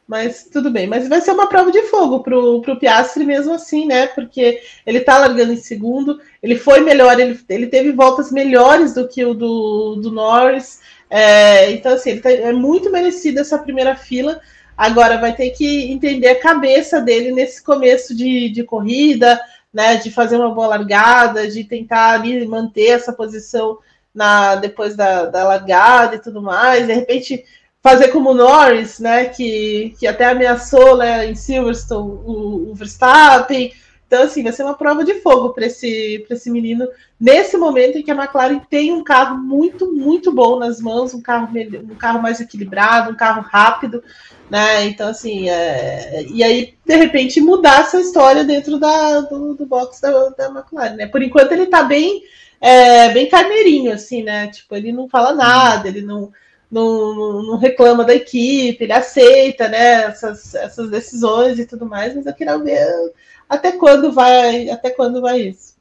Mas 0.07 0.47
tudo 0.51 0.69
bem. 0.69 0.87
Mas 0.87 1.07
vai 1.07 1.19
ser 1.19 1.31
uma 1.31 1.47
prova 1.47 1.71
de 1.71 1.81
fogo 1.83 2.19
pro, 2.21 2.61
pro 2.61 2.79
Piastri 2.79 3.25
mesmo 3.25 3.53
assim, 3.53 3.87
né? 3.87 4.07
Porque 4.07 4.61
ele 4.85 4.99
tá 4.99 5.17
largando 5.17 5.53
em 5.53 5.57
segundo, 5.57 6.19
ele 6.41 6.55
foi 6.55 6.81
melhor, 6.81 7.19
ele, 7.19 7.39
ele 7.49 7.67
teve 7.67 7.91
voltas 7.91 8.31
melhores 8.31 8.93
do 8.93 9.07
que 9.07 9.25
o 9.25 9.33
do, 9.33 9.95
do 9.95 10.11
Norris. 10.11 10.79
É, 11.09 11.71
então, 11.71 11.93
assim, 11.93 12.19
tá, 12.19 12.31
é 12.31 12.51
muito 12.53 12.91
merecido 12.91 13.39
essa 13.39 13.57
primeira 13.57 13.95
fila. 13.95 14.39
Agora 14.77 15.17
vai 15.17 15.33
ter 15.33 15.51
que 15.51 15.91
entender 15.91 16.27
a 16.27 16.39
cabeça 16.39 16.99
dele 17.01 17.31
nesse 17.31 17.63
começo 17.63 18.15
de, 18.15 18.49
de 18.49 18.63
corrida, 18.63 19.39
né? 19.75 19.97
De 19.97 20.09
fazer 20.09 20.37
uma 20.37 20.53
boa 20.53 20.67
largada, 20.67 21.49
de 21.49 21.65
tentar 21.65 22.13
ali 22.13 22.47
manter 22.47 22.91
essa 22.91 23.11
posição 23.11 23.77
na 24.13 24.55
depois 24.55 24.95
da, 24.95 25.25
da 25.25 25.43
largada 25.43 26.15
e 26.15 26.19
tudo 26.19 26.41
mais. 26.41 26.87
De 26.87 26.93
repente 26.93 27.43
fazer 27.83 28.07
como 28.07 28.31
o 28.31 28.33
Norris, 28.33 28.99
né, 28.99 29.25
que, 29.25 29.93
que 29.99 30.07
até 30.07 30.25
ameaçou 30.25 30.97
né, 30.97 31.27
em 31.27 31.35
Silverstone 31.35 32.09
o, 32.25 32.71
o 32.71 32.73
Verstappen. 32.73 33.73
Então, 34.15 34.23
assim, 34.23 34.43
vai 34.43 34.53
ser 34.53 34.63
uma 34.63 34.77
prova 34.77 35.03
de 35.03 35.15
fogo 35.15 35.49
para 35.49 35.65
esse, 35.65 36.25
esse 36.29 36.49
menino, 36.49 36.87
nesse 37.19 37.57
momento 37.57 37.97
em 37.97 38.01
que 38.01 38.09
a 38.09 38.15
McLaren 38.15 38.59
tem 38.69 38.93
um 38.93 39.03
carro 39.03 39.37
muito, 39.37 39.91
muito 39.91 40.31
bom 40.31 40.57
nas 40.57 40.79
mãos, 40.79 41.13
um 41.13 41.21
carro, 41.21 41.49
um 41.83 41.95
carro 41.95 42.21
mais 42.21 42.39
equilibrado, 42.39 43.11
um 43.11 43.15
carro 43.15 43.41
rápido, 43.41 44.01
né? 44.49 44.85
Então, 44.85 45.09
assim, 45.09 45.49
é... 45.49 46.25
e 46.29 46.41
aí, 46.45 46.75
de 46.85 46.95
repente, 46.95 47.41
mudar 47.41 47.81
essa 47.81 47.99
história 47.99 48.45
dentro 48.45 48.79
da, 48.79 49.19
do, 49.19 49.53
do 49.53 49.65
box 49.65 49.99
da, 49.99 50.29
da 50.29 50.45
McLaren, 50.47 50.95
né? 50.95 51.07
Por 51.07 51.21
enquanto, 51.21 51.51
ele 51.51 51.63
está 51.63 51.83
bem, 51.83 52.23
é, 52.61 53.09
bem 53.09 53.27
carneirinho, 53.27 53.91
assim, 53.91 54.23
né? 54.23 54.47
Tipo, 54.47 54.77
ele 54.77 54.93
não 54.93 55.09
fala 55.09 55.33
nada, 55.33 55.89
ele 55.89 56.01
não 56.01 56.31
não, 56.71 57.43
não, 57.43 57.57
reclama 57.57 58.03
da 58.03 58.13
equipe, 58.13 58.83
ele 58.83 58.93
aceita 58.93 59.67
né, 59.67 60.05
essas, 60.05 60.55
essas 60.55 60.89
decisões 60.89 61.59
e 61.59 61.65
tudo 61.65 61.85
mais, 61.85 62.15
mas 62.15 62.25
eu 62.25 62.33
queria 62.33 62.57
ver 62.57 63.13
até 63.49 63.71
quando 63.71 64.11
vai, 64.11 64.69
até 64.69 64.89
quando 64.89 65.21
vai 65.21 65.41
isso. 65.41 65.75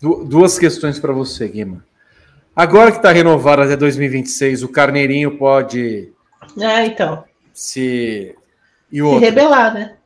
duas 0.00 0.58
questões 0.58 0.98
para 0.98 1.12
você, 1.12 1.48
Guima. 1.48 1.84
Agora 2.54 2.90
que 2.90 2.98
está 2.98 3.10
renovado 3.10 3.62
até 3.62 3.76
2026, 3.76 4.62
o 4.62 4.68
Carneirinho 4.68 5.38
pode. 5.38 6.12
É, 6.60 6.84
então. 6.84 7.24
Se. 7.52 8.36
E 8.90 8.98
se 8.98 9.18
rebelar, 9.18 9.72
né? 9.72 9.96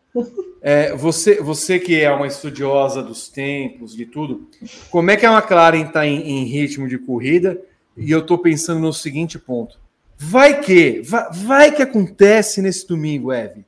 É, 0.63 0.95
você, 0.95 1.41
você 1.43 1.79
que 1.79 2.01
é 2.01 2.11
uma 2.11 2.29
estudiosa 2.29 3.03
dos 3.03 3.29
tempos, 3.29 3.95
de 3.95 4.07
tudo, 4.07 4.49
como 4.91 5.11
é 5.11 5.17
que 5.17 5.27
a 5.27 5.33
McLaren 5.33 5.87
está 5.87 6.07
em, 6.07 6.21
em 6.23 6.45
ritmo 6.45 6.89
de 6.89 6.99
corrida? 6.99 7.61
E 7.97 8.11
eu 8.11 8.21
estou 8.21 8.39
pensando 8.39 8.81
no 8.81 8.93
seguinte 8.93 9.39
ponto 9.39 9.77
Vai 10.19 10.61
que, 10.61 11.03
vai, 11.03 11.29
vai, 11.33 11.73
que 11.73 11.83
acontece 11.83 12.63
nesse 12.63 12.87
domingo, 12.87 13.33
Eve. 13.33 13.65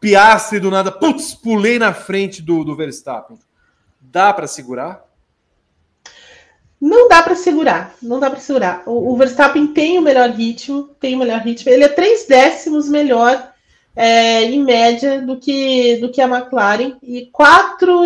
Piastre 0.00 0.58
do 0.58 0.70
nada, 0.70 0.90
putz, 0.90 1.34
pulei 1.34 1.78
na 1.78 1.94
frente 1.94 2.42
do, 2.42 2.64
do 2.64 2.76
Verstappen. 2.76 3.38
Dá 4.00 4.32
para 4.32 4.46
segurar? 4.46 5.04
Não 6.80 7.08
dá 7.08 7.22
para 7.22 7.34
segurar, 7.34 7.94
não 8.02 8.20
dá 8.20 8.28
para 8.28 8.40
segurar. 8.40 8.82
O, 8.84 9.12
o, 9.12 9.16
Verstappen 9.16 9.68
tem 9.68 9.98
o 9.98 10.02
melhor 10.02 10.28
ritmo, 10.28 10.90
tem 11.00 11.14
o 11.14 11.18
melhor 11.18 11.40
ritmo. 11.40 11.72
Ele 11.72 11.84
é 11.84 11.88
três 11.88 12.26
décimos 12.26 12.88
melhor 12.88 13.52
é, 13.96 14.42
em 14.42 14.62
média 14.62 15.22
do 15.22 15.38
que 15.38 15.96
do 15.96 16.10
que 16.10 16.20
a 16.20 16.28
McLaren 16.28 16.96
e 17.02 17.26
quatro 17.32 18.02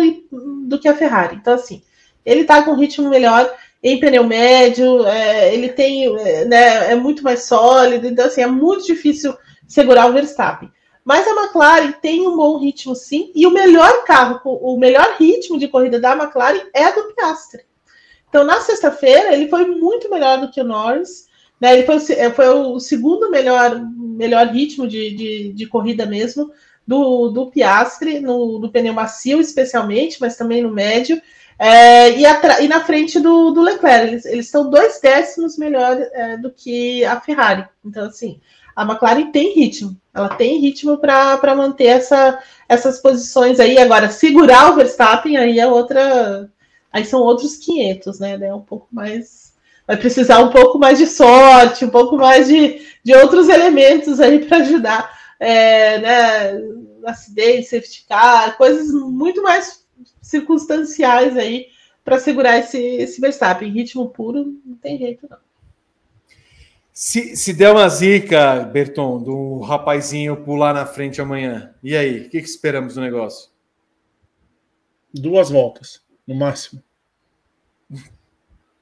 do 0.65 0.79
que 0.79 0.87
a 0.87 0.95
Ferrari. 0.95 1.35
Então 1.35 1.55
assim, 1.55 1.81
ele 2.25 2.41
está 2.41 2.61
com 2.61 2.71
um 2.71 2.79
ritmo 2.79 3.09
melhor 3.09 3.51
em 3.81 3.99
pneu 3.99 4.25
médio, 4.25 5.05
é, 5.05 5.53
ele 5.53 5.69
tem, 5.69 6.05
é, 6.19 6.45
né, 6.45 6.91
é 6.91 6.95
muito 6.95 7.23
mais 7.23 7.43
sólido, 7.43 8.07
então 8.07 8.25
assim, 8.25 8.41
é 8.41 8.47
muito 8.47 8.85
difícil 8.85 9.33
segurar 9.67 10.07
o 10.07 10.13
Verstappen. 10.13 10.69
Mas 11.03 11.25
a 11.27 11.31
McLaren 11.31 11.91
tem 11.93 12.27
um 12.27 12.35
bom 12.35 12.57
ritmo 12.59 12.93
sim, 12.95 13.31
e 13.33 13.47
o 13.47 13.51
melhor 13.51 14.03
carro, 14.03 14.41
o 14.43 14.77
melhor 14.77 15.15
ritmo 15.17 15.57
de 15.57 15.67
corrida 15.67 15.99
da 15.99 16.15
McLaren 16.15 16.61
é 16.73 16.91
do 16.91 17.13
Piastri. 17.13 17.63
Então, 18.27 18.43
na 18.43 18.61
sexta-feira, 18.61 19.33
ele 19.33 19.47
foi 19.47 19.65
muito 19.65 20.09
melhor 20.09 20.39
do 20.39 20.51
que 20.51 20.61
o 20.61 20.63
Norris, 20.63 21.27
né? 21.59 21.73
Ele 21.73 21.83
foi, 21.83 21.97
é, 22.15 22.29
foi 22.29 22.47
o 22.47 22.79
segundo 22.79 23.29
melhor, 23.29 23.81
melhor 23.97 24.47
ritmo 24.47 24.87
de, 24.87 25.15
de, 25.15 25.53
de 25.53 25.65
corrida 25.65 26.05
mesmo 26.05 26.51
do, 26.87 27.29
do 27.29 27.51
Piastri, 27.51 28.19
no, 28.19 28.59
no 28.59 28.71
pneu 28.71 28.93
macio 28.93 29.39
especialmente, 29.41 30.17
mas 30.21 30.37
também 30.37 30.61
no 30.61 30.71
médio. 30.71 31.21
É, 31.61 32.11
e, 32.11 32.23
e, 32.23 32.67
na 32.69 32.79
frente 32.85 33.19
do, 33.19 33.51
do 33.51 33.61
Leclerc, 33.61 34.07
eles, 34.07 34.25
estão 34.25 34.69
dois 34.69 35.01
décimos 35.01 35.57
melhor 35.57 35.97
é, 36.13 36.37
do 36.37 36.49
que 36.49 37.03
a 37.03 37.19
Ferrari. 37.19 37.67
Então, 37.83 38.07
assim, 38.07 38.39
a 38.73 38.83
McLaren 38.83 39.29
tem 39.29 39.53
ritmo, 39.53 39.99
ela 40.13 40.29
tem 40.29 40.57
ritmo 40.59 40.97
para 40.97 41.55
manter 41.57 41.87
essa, 41.87 42.41
essas 42.67 42.99
posições 43.01 43.59
aí. 43.59 43.77
Agora, 43.77 44.09
segurar 44.09 44.71
o 44.71 44.75
Verstappen 44.75 45.35
aí 45.35 45.59
é 45.59 45.67
outra. 45.67 46.49
Aí 46.93 47.03
são 47.03 47.19
outros 47.19 47.57
500, 47.57 48.19
né? 48.21 48.39
É 48.41 48.53
um 48.53 48.61
pouco 48.61 48.87
mais. 48.89 49.53
Vai 49.85 49.97
precisar 49.97 50.39
um 50.39 50.51
pouco 50.51 50.79
mais 50.79 50.97
de 50.97 51.07
sorte, 51.07 51.83
um 51.83 51.89
pouco 51.89 52.15
mais 52.15 52.47
de, 52.47 52.81
de 53.03 53.13
outros 53.15 53.49
elementos 53.49 54.21
aí 54.21 54.45
para 54.45 54.59
ajudar, 54.59 55.11
é, 55.37 55.99
né? 55.99 56.61
Acidente, 57.05 57.67
safety 57.67 58.05
car, 58.07 58.55
coisas 58.55 58.91
muito 58.91 59.41
mais 59.41 59.78
circunstanciais 60.29 61.37
aí 61.37 61.67
para 62.03 62.19
segurar 62.19 62.57
esse, 62.57 62.77
esse 62.77 63.19
Verstappen. 63.19 63.71
Ritmo 63.71 64.09
puro, 64.09 64.59
não 64.65 64.75
tem 64.75 64.97
jeito, 64.97 65.27
não. 65.29 65.37
Se, 66.91 67.35
se 67.37 67.53
der 67.53 67.71
uma 67.71 67.87
zica, 67.87 68.59
Berton, 68.61 69.23
do 69.23 69.59
rapazinho 69.59 70.43
pular 70.43 70.73
na 70.73 70.85
frente 70.85 71.21
amanhã, 71.21 71.73
e 71.81 71.95
aí? 71.95 72.25
O 72.25 72.29
que, 72.29 72.41
que 72.41 72.49
esperamos 72.49 72.95
do 72.95 73.01
negócio? 73.01 73.49
Duas 75.13 75.49
voltas, 75.49 76.01
no 76.27 76.35
máximo. 76.35 76.83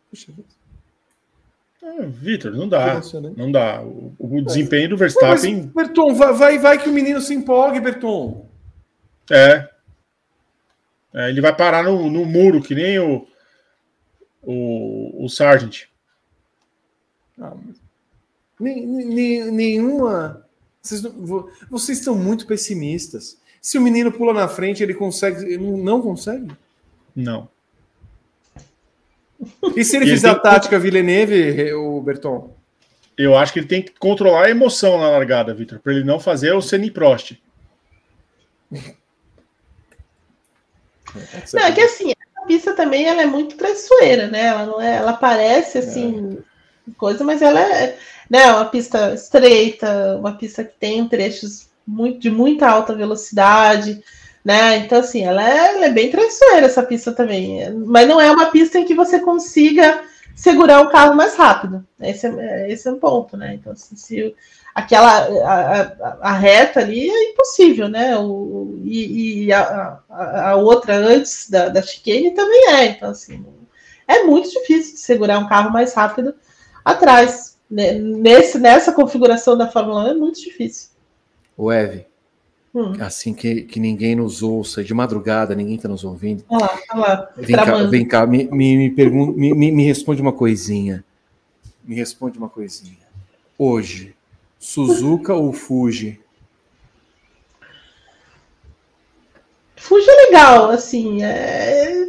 Puxa 0.10 0.34
ah, 1.84 2.06
Vitor, 2.08 2.52
não 2.52 2.68
dá. 2.68 3.02
Não 3.36 3.52
dá. 3.52 3.82
O, 3.82 4.14
o 4.18 4.42
desempenho 4.42 4.90
do 4.90 4.98
Verstappen. 4.98 5.72
Mas, 5.74 5.88
Berton, 5.88 6.14
vai, 6.16 6.34
vai, 6.34 6.60
vai 6.60 6.82
que 6.82 6.90
o 6.90 6.94
menino 6.94 7.22
se 7.22 7.34
empolgue, 7.34 7.80
Berton. 7.80 8.46
É, 9.32 9.70
é, 11.18 11.30
ele 11.32 11.42
vai 11.42 11.56
parar 11.56 11.84
no, 11.84 12.12
no, 12.12 12.24
muro, 12.26 12.62
que 12.62 12.76
nem 12.76 13.00
o, 13.00 13.28
o, 14.44 15.26
o 15.26 15.28
Sargent. 15.28 15.86
Ah, 17.42 17.56
nenhuma. 18.60 20.46
Vocês, 20.80 21.02
vocês 21.72 21.98
estão 21.98 22.14
muito 22.14 22.46
pessimistas. 22.46 23.42
Se 23.60 23.80
o 23.80 23.82
menino 23.82 24.12
pula 24.12 24.32
na 24.32 24.48
frente, 24.48 24.84
ele 24.84 24.94
consegue. 24.94 25.44
Ele 25.44 25.58
não 25.58 26.04
consegue? 26.04 26.52
Não. 27.16 27.50
E 29.76 29.84
se 29.84 29.96
ele 29.96 30.06
e 30.06 30.10
fizer 30.10 30.28
ele 30.28 30.38
a 30.38 30.40
tática 30.40 30.78
que... 30.78 30.84
Villeneuve, 30.84 31.74
o 31.74 32.00
Berton? 32.00 32.56
Eu 33.18 33.36
acho 33.36 33.52
que 33.52 33.58
ele 33.58 33.68
tem 33.68 33.82
que 33.82 33.94
controlar 33.94 34.46
a 34.46 34.50
emoção 34.52 35.00
na 35.00 35.10
largada, 35.10 35.52
Vitor, 35.52 35.80
para 35.80 35.94
ele 35.94 36.04
não 36.04 36.20
fazer 36.20 36.54
o 36.54 36.62
Senni 36.62 36.92
Prost. 36.92 37.34
Não, 41.54 41.64
é 41.64 41.72
que 41.72 41.82
assim, 41.82 42.12
a 42.36 42.46
pista 42.46 42.74
também 42.74 43.06
ela 43.06 43.22
é 43.22 43.26
muito 43.26 43.56
traiçoeira, 43.56 44.28
né? 44.28 44.48
Ela 44.48 44.66
não 44.66 44.82
é, 44.82 44.98
ela 44.98 45.14
parece 45.14 45.80
assim, 45.80 46.38
é. 46.88 46.92
coisa, 46.98 47.24
mas 47.24 47.42
ela 47.42 47.60
é 47.60 47.98
né, 48.30 48.52
uma 48.52 48.66
pista 48.66 49.14
estreita, 49.14 50.18
uma 50.18 50.34
pista 50.38 50.64
que 50.64 50.78
tem 50.78 51.08
trechos 51.08 51.68
muito, 51.86 52.20
de 52.20 52.30
muita 52.30 52.68
alta 52.68 52.94
velocidade, 52.94 54.04
né? 54.44 54.78
Então, 54.78 55.00
assim, 55.00 55.24
ela 55.24 55.48
é, 55.48 55.76
ela 55.76 55.86
é 55.86 55.92
bem 55.92 56.12
traiçoeira 56.12 56.66
essa 56.66 56.84
pista 56.84 57.12
também. 57.12 57.70
Mas 57.86 58.08
não 58.08 58.20
é 58.20 58.30
uma 58.32 58.48
pista 58.48 58.80
em 58.80 58.86
que 58.86 58.94
você 58.94 59.20
consiga 59.20 60.04
segurar 60.36 60.82
o 60.82 60.90
carro 60.90 61.16
mais 61.16 61.36
rápido. 61.36 61.86
Esse 62.00 62.28
é, 62.28 62.72
esse 62.72 62.88
é 62.88 62.92
um 62.92 63.00
ponto, 63.00 63.36
né? 63.36 63.56
Então, 63.56 63.74
assim, 63.74 63.96
se 63.96 64.36
aquela 64.78 65.10
a, 65.10 65.82
a, 65.82 66.18
a, 66.22 66.34
reta 66.34 66.82
ali 66.82 67.10
é 67.10 67.32
impossível, 67.32 67.90
né? 67.90 68.16
O, 68.16 68.80
e, 68.84 69.46
e 69.46 69.52
a, 69.52 70.00
a, 70.08 70.56
outra 70.56 70.96
antes 70.96 71.50
da, 71.50 71.68
da 71.68 71.82
chicane 71.82 72.30
também 72.30 72.70
é. 72.70 72.86
Então, 72.86 73.10
assim, 73.10 73.44
é 74.08 74.22
muito 74.22 74.52
difícil 74.52 74.94
de 74.94 75.00
segurar 75.00 75.40
um 75.40 75.48
carro 75.48 75.72
mais 75.72 75.96
rápido 75.96 76.36
atrás. 76.86 77.58
Né? 77.70 77.94
Nesse, 77.94 78.60
nessa 78.60 78.92
configuração 78.92 79.58
da 79.58 79.68
Fórmula 79.68 80.04
1 80.04 80.08
é 80.10 80.14
muito 80.14 80.40
difícil. 80.40 80.90
O 81.58 81.72
Eve, 81.72 82.06
hum. 82.74 82.94
assim 83.00 83.34
que, 83.34 83.64
que 83.64 83.80
ninguém 83.80 84.16
nos 84.16 84.44
ouça, 84.44 84.84
de 84.84 84.94
madrugada, 84.94 85.56
ninguém 85.56 85.78
está 85.78 85.90
nos 85.90 86.04
ouvindo. 86.04 86.44
Olha 86.48 86.66
lá, 86.66 86.80
olha 86.92 87.02
lá. 87.02 87.30
Vem 87.36 87.56
cá, 87.56 87.84
vem 87.86 88.08
cá, 88.08 88.28
me, 88.28 88.44
me, 88.44 88.78
me, 88.78 88.90
pergunta, 88.92 89.36
me, 89.36 89.56
me, 89.56 89.72
me 89.72 89.84
responde 89.86 90.22
uma 90.22 90.34
coisinha. 90.34 91.04
Me 91.84 91.96
responde 91.96 92.38
uma 92.38 92.48
coisinha. 92.48 93.08
Hoje, 93.58 94.16
Suzuka 94.60 95.34
ou 95.34 95.54
Fuji? 95.54 96.20
Fuji 99.76 100.10
é 100.10 100.26
legal, 100.26 100.70
assim, 100.70 101.24
é... 101.24 102.04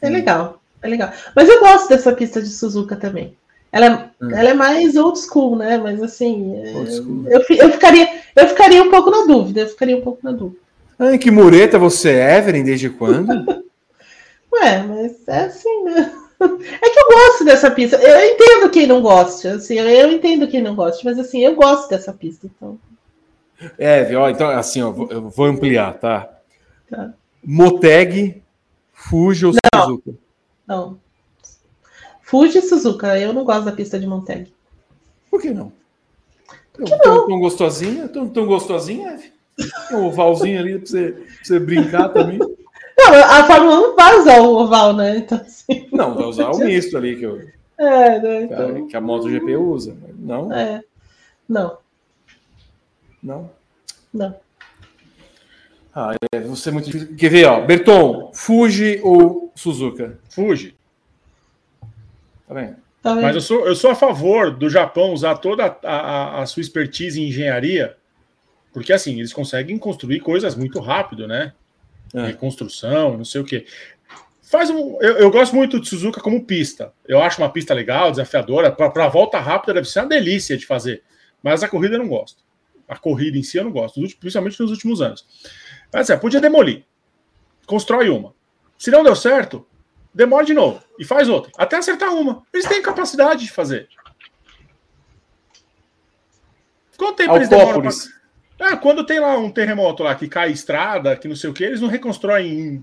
é 0.00 0.08
hum. 0.08 0.12
legal, 0.12 0.62
é 0.82 0.88
legal. 0.88 1.12
Mas 1.34 1.48
eu 1.48 1.60
gosto 1.60 1.88
dessa 1.88 2.12
pista 2.12 2.40
de 2.40 2.48
Suzuka 2.48 2.96
também. 2.96 3.36
Ela 3.70 3.86
é, 3.86 4.24
hum. 4.24 4.30
ela 4.34 4.50
é 4.50 4.54
mais 4.54 4.96
old 4.96 5.18
school, 5.18 5.56
né? 5.56 5.76
Mas 5.76 6.02
assim, 6.02 6.56
é, 6.56 6.72
eu, 6.74 7.44
eu, 7.50 7.72
ficaria, 7.72 8.08
eu 8.34 8.48
ficaria 8.48 8.82
um 8.82 8.90
pouco 8.90 9.10
na 9.10 9.26
dúvida, 9.26 9.60
eu 9.60 9.68
ficaria 9.68 9.96
um 9.96 10.00
pouco 10.00 10.20
na 10.22 10.32
dúvida. 10.32 10.60
Ai, 10.98 11.18
que 11.18 11.30
mureta 11.30 11.78
você 11.78 12.10
é, 12.10 12.38
Evelyn, 12.38 12.64
desde 12.64 12.90
quando? 12.90 13.28
Ué, 14.52 14.82
mas 14.82 15.28
é 15.28 15.44
assim, 15.44 15.84
né? 15.84 16.12
É 16.80 16.90
que 16.90 17.00
eu 17.00 17.08
gosto 17.08 17.44
dessa 17.44 17.70
pista. 17.70 17.96
Eu 17.96 18.34
entendo 18.34 18.70
quem 18.70 18.86
não 18.86 19.00
gosta. 19.00 19.54
Assim, 19.54 19.74
eu 19.74 20.12
entendo 20.12 20.46
quem 20.46 20.62
não 20.62 20.74
gosta, 20.74 21.02
mas 21.04 21.18
assim, 21.18 21.40
eu 21.40 21.54
gosto 21.54 21.88
dessa 21.88 22.12
pista. 22.12 22.46
Então. 22.46 22.78
É, 23.76 24.14
ó, 24.16 24.30
então 24.30 24.48
assim, 24.50 24.80
ó, 24.82 24.94
eu 25.10 25.28
vou 25.28 25.46
ampliar, 25.46 25.98
tá? 25.98 26.28
tá. 26.88 27.12
Moteg, 27.44 28.42
Fuji 28.92 29.46
ou 29.46 29.52
não, 29.52 29.82
Suzuka? 29.82 30.14
Não. 30.66 31.00
Fuji 32.22 32.58
e 32.58 32.62
Suzuka. 32.62 33.18
Eu 33.18 33.32
não 33.32 33.44
gosto 33.44 33.64
da 33.64 33.72
pista 33.72 33.98
de 33.98 34.06
Moteg. 34.06 34.52
Por 35.30 35.40
que 35.40 35.50
não? 35.50 35.72
Tão, 36.72 36.98
tão, 36.98 37.26
tão 37.26 37.40
gostosinha? 37.40 38.08
Tão, 38.08 38.28
tão 38.28 38.46
gostosinha, 38.46 39.10
Eve? 39.10 39.32
Tem 39.88 39.96
um 39.98 40.06
ovalzinho 40.06 40.60
ali 40.60 40.78
pra 40.78 40.86
você, 40.86 41.10
pra 41.10 41.24
você 41.42 41.58
brincar 41.58 42.08
também. 42.10 42.38
Não, 42.98 43.14
a 43.14 43.44
Fórmula 43.44 43.78
1 43.78 43.80
não 43.82 43.96
vai 43.96 44.18
usar 44.18 44.40
o 44.40 44.56
oval, 44.56 44.92
né? 44.92 45.18
Então, 45.18 45.38
assim, 45.38 45.88
Não, 45.92 46.14
vai 46.14 46.24
usar 46.24 46.50
o 46.50 46.58
misto 46.66 46.98
ali 46.98 47.16
que, 47.16 47.22
eu, 47.22 47.40
é, 47.78 48.18
né? 48.18 48.46
que, 48.48 48.54
Então, 48.54 48.84
a, 48.84 48.88
que 48.88 48.96
a 48.96 49.00
MotoGP 49.00 49.56
usa. 49.56 49.96
Não, 50.18 50.52
é. 50.52 50.82
Não, 51.48 51.78
não. 53.22 53.50
não. 54.12 54.36
Ah, 55.94 56.14
é, 56.32 56.40
você 56.40 56.68
é 56.68 56.72
muito 56.72 56.86
difícil. 56.86 57.16
Quer 57.16 57.30
ver, 57.30 57.46
ó? 57.46 57.64
Berton, 57.64 58.32
Fuji 58.34 59.00
ou 59.02 59.52
Suzuka? 59.54 60.18
Fuge. 60.28 60.76
Tá 62.46 62.54
vendo? 62.54 62.76
Tá 63.02 63.14
vendo? 63.14 63.22
Mas 63.22 63.34
eu 63.36 63.40
sou, 63.40 63.66
eu 63.66 63.74
sou 63.76 63.90
a 63.90 63.94
favor 63.94 64.50
do 64.50 64.68
Japão 64.68 65.12
usar 65.12 65.36
toda 65.36 65.64
a, 65.64 65.88
a, 65.88 66.42
a 66.42 66.46
sua 66.46 66.60
expertise 66.60 67.20
em 67.20 67.28
engenharia, 67.28 67.96
porque 68.72 68.92
assim, 68.92 69.18
eles 69.18 69.32
conseguem 69.32 69.78
construir 69.78 70.20
coisas 70.20 70.54
muito 70.54 70.80
rápido, 70.80 71.26
né? 71.26 71.52
É. 72.14 72.26
Reconstrução, 72.26 73.16
não 73.16 73.24
sei 73.24 73.40
o 73.40 73.44
quê. 73.44 73.66
Faz 74.42 74.70
um, 74.70 74.96
eu, 75.02 75.18
eu 75.18 75.30
gosto 75.30 75.54
muito 75.54 75.78
de 75.78 75.88
Suzuka 75.88 76.20
como 76.22 76.44
pista. 76.44 76.92
Eu 77.06 77.20
acho 77.20 77.40
uma 77.40 77.50
pista 77.50 77.74
legal, 77.74 78.10
desafiadora. 78.10 78.72
Para 78.72 79.04
a 79.04 79.08
volta 79.08 79.38
rápida 79.38 79.74
deve 79.74 79.88
ser 79.88 80.00
uma 80.00 80.08
delícia 80.08 80.56
de 80.56 80.64
fazer. 80.64 81.02
Mas 81.42 81.62
a 81.62 81.68
corrida 81.68 81.96
eu 81.96 81.98
não 81.98 82.08
gosto. 82.08 82.42
A 82.88 82.96
corrida 82.96 83.36
em 83.36 83.42
si 83.42 83.58
eu 83.58 83.64
não 83.64 83.70
gosto, 83.70 84.00
principalmente 84.18 84.58
nos 84.58 84.70
últimos 84.70 85.02
anos. 85.02 85.26
Mas 85.92 86.08
é, 86.08 86.16
podia 86.16 86.40
demolir. 86.40 86.84
Constrói 87.66 88.08
uma. 88.08 88.34
Se 88.78 88.90
não 88.90 89.02
deu 89.02 89.14
certo, 89.14 89.66
demora 90.14 90.46
de 90.46 90.54
novo 90.54 90.82
e 90.98 91.04
faz 91.04 91.28
outra. 91.28 91.52
Até 91.58 91.76
acertar 91.76 92.14
uma. 92.14 92.42
Eles 92.52 92.66
têm 92.66 92.80
capacidade 92.80 93.44
de 93.44 93.52
fazer. 93.52 93.88
Quanto 96.96 97.16
tempo 97.16 97.36
eles 97.36 97.48
demoram 97.48 97.82
pra... 97.82 97.90
É, 98.58 98.74
quando 98.76 99.04
tem 99.06 99.20
lá 99.20 99.38
um 99.38 99.50
terremoto 99.50 100.02
lá 100.02 100.14
que 100.14 100.28
cai 100.28 100.50
estrada, 100.50 101.16
que 101.16 101.28
não 101.28 101.36
sei 101.36 101.48
o 101.48 101.54
que, 101.54 101.62
eles 101.64 101.80
não 101.80 101.88
reconstroem 101.88 102.58
em 102.58 102.82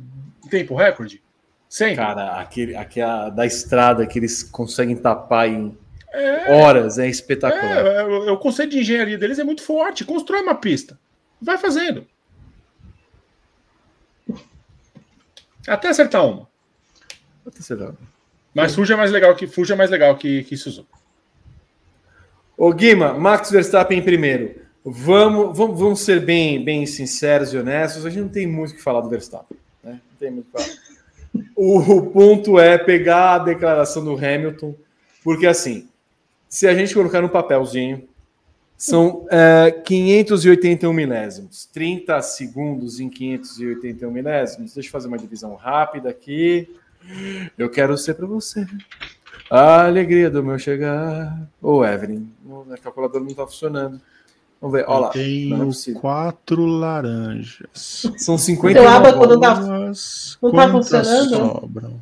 tempo 0.50 0.76
recorde? 0.76 1.22
Sempre. 1.68 1.98
Cara, 1.98 2.40
aquele, 2.40 2.76
aquela 2.76 3.30
da 3.30 3.46
estrada 3.46 4.06
que 4.08 4.18
eles 4.18 4.42
conseguem 4.44 4.96
tapar 4.96 5.50
em 5.50 5.78
É, 6.14 6.62
horas 6.62 6.98
é 6.98 7.08
espetacular. 7.10 7.86
é, 7.86 8.04
o 8.32 8.38
conceito 8.38 8.72
de 8.72 8.80
engenharia 8.80 9.18
deles 9.18 9.40
é 9.40 9.44
muito 9.44 9.62
forte. 9.64 10.06
Constrói 10.06 10.42
uma 10.42 10.56
pista. 10.56 10.98
Vai 11.42 11.58
fazendo. 11.58 12.08
Até 15.68 15.90
acertar 15.90 16.26
uma. 16.26 16.48
Mas 18.54 18.74
Fuji 18.74 18.94
é 18.94 18.96
mais 18.96 19.12
legal 19.12 19.36
que 19.36 19.48
Fuji 19.48 19.74
é 19.74 19.76
mais 19.76 19.90
legal 19.90 20.16
que, 20.16 20.44
que 20.46 20.56
Suzuka. 20.56 20.96
Ô 22.58 22.72
Guima, 22.72 23.14
Max 23.14 23.52
Verstappen 23.52 24.00
em 24.00 24.04
primeiro. 24.04 24.65
Vamos, 24.88 25.58
vamos, 25.58 25.80
vamos 25.80 26.02
ser 26.02 26.24
bem, 26.24 26.64
bem 26.64 26.86
sinceros 26.86 27.52
e 27.52 27.58
honestos. 27.58 28.06
A 28.06 28.10
gente 28.12 28.22
não 28.22 28.30
tem 28.30 28.46
muito 28.46 28.74
o 28.74 28.76
que 28.76 28.84
falar 28.84 29.02
do 29.02 29.10
Verstappen. 29.10 29.58
Né? 29.84 29.94
Não 29.94 30.18
tem 30.20 30.30
muito 30.30 30.48
o 30.54 30.60
falar. 30.60 30.86
O, 31.56 32.02
ponto 32.12 32.60
é 32.60 32.78
pegar 32.78 33.34
a 33.34 33.40
declaração 33.40 34.06
do 34.06 34.14
Hamilton, 34.14 34.76
porque 35.24 35.48
assim, 35.48 35.90
se 36.48 36.68
a 36.68 36.74
gente 36.76 36.94
colocar 36.94 37.20
no 37.22 37.28
papelzinho, 37.28 38.08
são 38.78 39.26
é, 39.32 39.72
581 39.72 40.94
milésimos, 40.94 41.66
30 41.74 42.22
segundos 42.22 43.00
em 43.00 43.10
581 43.10 44.12
milésimos. 44.12 44.74
Deixa 44.74 44.88
eu 44.88 44.92
fazer 44.92 45.08
uma 45.08 45.18
divisão 45.18 45.56
rápida 45.56 46.10
aqui. 46.10 46.70
Eu 47.58 47.70
quero 47.70 47.98
ser 47.98 48.14
para 48.14 48.28
você. 48.28 48.66
A 49.50 49.86
alegria 49.86 50.30
do 50.30 50.44
meu 50.44 50.60
chegar. 50.60 51.50
Ô, 51.62 51.84
Evelyn, 51.84 52.28
a 52.72 52.78
calculadora 52.78 53.24
não 53.24 53.32
está 53.32 53.46
funcionando. 53.46 54.00
Vamos 54.62 54.78
ver, 54.80 54.86
olha 54.88 55.00
lá. 55.08 55.12
não 55.50 55.62
é 55.64 55.66
possível. 55.66 56.02
quatro 56.02 56.66
laranjas. 56.66 58.06
São 58.18 58.38
50 58.38 58.80
Seu 58.80 58.88
aba 58.90 59.14
quando 59.14 59.40
tá- 59.40 59.60
Não 59.60 60.52
tá 60.52 60.70
funcionando? 60.70 61.30
sobram? 61.36 62.02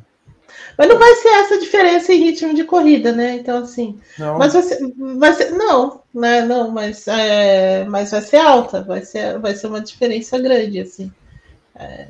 Mas 0.76 0.88
não 0.88 0.98
vai 0.98 1.14
ser 1.16 1.28
essa 1.28 1.58
diferença 1.58 2.12
em 2.12 2.18
ritmo 2.24 2.54
de 2.54 2.64
corrida, 2.64 3.12
né? 3.12 3.34
Então, 3.36 3.58
assim. 3.58 3.98
Não, 4.18 4.38
Mas 4.38 4.52
vai 4.54 4.62
ser. 4.62 4.92
Vai 4.96 5.32
ser 5.34 5.50
não, 5.50 6.00
né? 6.12 6.44
Não, 6.44 6.70
mas, 6.70 7.06
é, 7.06 7.84
mas 7.84 8.10
vai 8.10 8.20
ser 8.20 8.38
alta, 8.38 8.82
vai 8.82 9.04
ser, 9.04 9.38
vai 9.38 9.54
ser 9.54 9.68
uma 9.68 9.80
diferença 9.80 10.36
grande, 10.38 10.80
assim. 10.80 11.12
É, 11.76 12.08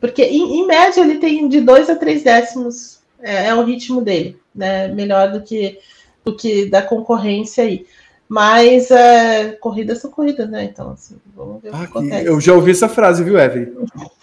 porque, 0.00 0.22
em, 0.22 0.60
em 0.60 0.66
média, 0.66 1.00
ele 1.02 1.18
tem 1.18 1.46
de 1.48 1.60
2 1.60 1.90
a 1.90 1.96
3 1.96 2.22
décimos, 2.22 3.00
é, 3.20 3.48
é 3.48 3.54
o 3.54 3.64
ritmo 3.64 4.00
dele, 4.00 4.38
né? 4.54 4.88
Melhor 4.88 5.30
do 5.32 5.42
que, 5.42 5.78
do 6.24 6.34
que 6.34 6.66
da 6.66 6.80
concorrência 6.80 7.64
aí. 7.64 7.84
Mas 8.28 8.90
é, 8.90 9.52
corridas 9.60 9.98
são 10.00 10.10
corridas, 10.10 10.48
né? 10.50 10.64
Então, 10.64 10.90
assim, 10.90 11.16
vamos 11.34 11.62
ver 11.62 11.68
o 11.68 11.72
que 11.72 11.78
Ah, 11.78 11.82
acontece. 11.84 12.26
eu 12.26 12.40
já 12.40 12.54
ouvi 12.54 12.72
essa 12.72 12.88
frase, 12.88 13.22
viu, 13.22 13.38
Evelyn? 13.38 13.72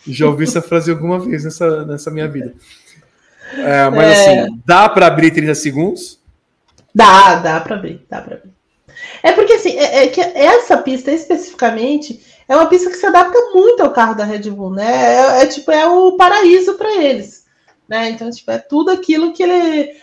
Já 0.06 0.28
ouvi 0.28 0.44
essa 0.44 0.62
frase 0.62 0.92
alguma 0.92 1.20
vez 1.20 1.46
nessa, 1.46 1.86
nessa 1.86 2.12
minha 2.12 2.28
vida. 2.28 2.54
É, 3.58 3.90
mas 3.90 4.08
É. 4.10 4.42
assim, 4.42 4.62
dá 4.66 4.90
para 4.90 5.08
abrir 5.08 5.32
30 5.32 5.56
segundos? 5.56 6.20
Dá, 6.94 7.36
dá 7.36 7.60
para 7.62 7.76
abrir, 7.76 8.06
dá 8.10 8.22
para 8.22 8.36
abrir. 8.36 8.52
É 9.24 9.32
porque 9.32 9.54
assim, 9.54 9.78
é, 9.78 10.04
é 10.04 10.08
que 10.08 10.20
essa 10.22 10.78
pista 10.78 11.10
especificamente 11.12 12.22
é 12.48 12.56
uma 12.56 12.66
pista 12.68 12.90
que 12.90 12.98
se 12.98 13.06
adapta 13.06 13.38
muito 13.54 13.82
ao 13.82 13.92
carro 13.92 14.16
da 14.16 14.26
Red 14.26 14.50
Bull, 14.52 14.72
né? 14.72 15.16
É, 15.16 15.44
é 15.44 15.46
tipo 15.48 15.72
é 15.72 15.88
o 15.88 16.18
paraíso 16.18 16.74
para 16.76 17.02
eles, 17.02 17.46
né? 17.88 18.10
Então 18.10 18.30
tipo 18.30 18.52
é 18.52 18.58
tudo 18.58 18.92
aquilo 18.92 19.32
que 19.34 19.42
ele 19.44 19.54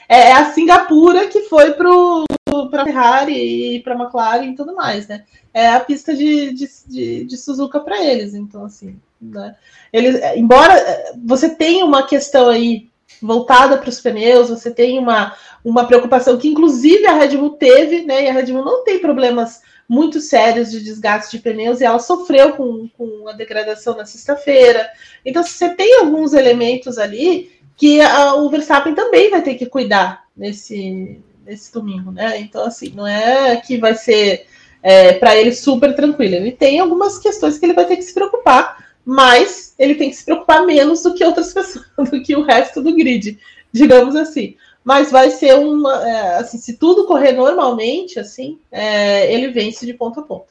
é, 0.09 0.31
é 0.31 0.33
a 0.33 0.53
Singapura 0.53 1.27
que 1.29 1.43
foi 1.43 1.73
pro 1.73 2.25
para 2.71 2.85
Ferrari 2.85 3.77
e 3.77 3.81
para 3.81 3.95
McLaren 3.95 4.47
e 4.47 4.55
tudo 4.55 4.75
mais, 4.75 5.09
né? 5.09 5.25
É 5.53 5.69
a 5.69 5.81
pista 5.81 6.15
de, 6.15 6.53
de, 6.53 6.69
de, 6.87 7.25
de 7.25 7.37
Suzuka 7.37 7.81
para 7.81 8.05
eles, 8.05 8.35
então 8.35 8.65
assim, 8.65 9.01
né? 9.21 9.57
Eles, 9.93 10.21
embora 10.37 10.75
eh, 10.75 11.13
você 11.25 11.51
tenha 11.51 11.85
uma 11.85 12.07
questão 12.07 12.49
aí 12.49 12.89
voltada 13.21 13.77
para 13.77 13.89
os 13.89 14.01
pneus, 14.01 14.49
você 14.49 14.71
tem 14.71 14.99
uma 14.99 15.35
uma 15.65 15.85
preocupação 15.85 16.39
que 16.39 16.49
inclusive 16.49 17.07
a 17.07 17.15
Red 17.15 17.37
Bull 17.37 17.51
teve, 17.51 18.03
né? 18.03 18.25
E 18.25 18.29
a 18.29 18.33
Red 18.33 18.53
Bull 18.53 18.65
não 18.65 18.85
tem 18.85 18.99
problemas 18.99 19.61
muito 19.91 20.21
sérios 20.21 20.71
de 20.71 20.85
desgaste 20.85 21.37
de 21.37 21.43
pneus 21.43 21.81
e 21.81 21.85
ela 21.85 21.99
sofreu 21.99 22.53
com, 22.53 22.89
com 22.97 23.27
a 23.29 23.33
degradação 23.33 23.97
na 23.97 24.07
sexta-feira. 24.07 24.89
Então, 25.27 25.43
você 25.43 25.69
tem 25.75 25.99
alguns 25.99 26.33
elementos 26.33 26.97
ali 26.97 27.51
que 27.77 28.01
a, 28.01 28.35
o 28.37 28.49
Verstappen 28.49 28.95
também 28.95 29.31
vai 29.31 29.43
ter 29.43 29.57
que 29.57 29.67
cuidar 29.67 30.27
nesse, 30.37 31.21
nesse 31.51 31.73
domingo, 31.73 32.13
né? 32.13 32.39
Então, 32.41 32.65
assim, 32.65 32.93
não 32.95 33.07
é 33.07 33.57
que 33.57 33.77
vai 33.77 33.95
ser 33.95 34.47
é, 34.83 35.15
para 35.15 35.37
ele 35.37 35.53
super 35.53 35.95
tranquilo. 35.95 36.37
Ele 36.37 36.53
tem 36.53 36.79
algumas 36.79 37.19
questões 37.19 37.59
que 37.59 37.67
ele 37.67 37.75
vai 37.75 37.85
ter 37.85 37.97
que 37.97 38.03
se 38.03 38.15
preocupar, 38.15 38.93
mas 39.05 39.75
ele 39.79 39.97
tem 39.97 40.11
que 40.11 40.17
se 40.17 40.25
preocupar 40.25 40.65
menos 40.65 41.03
do 41.03 41.15
que 41.15 41.25
outras 41.25 41.53
pessoas, 41.55 41.87
do 42.11 42.23
que 42.23 42.37
o 42.37 42.43
resto 42.43 42.81
do 42.81 42.95
grid, 42.95 43.39
digamos 43.73 44.15
assim 44.15 44.57
mas 44.83 45.11
vai 45.11 45.31
ser 45.31 45.55
uma. 45.55 46.09
É, 46.09 46.39
assim, 46.39 46.59
se 46.59 46.77
tudo 46.77 47.07
correr 47.07 47.33
normalmente, 47.33 48.19
assim, 48.19 48.59
é, 48.71 49.33
ele 49.33 49.49
vence 49.49 49.85
de 49.85 49.95
ponta 49.95 50.21
a 50.21 50.25
ponta. 50.25 50.51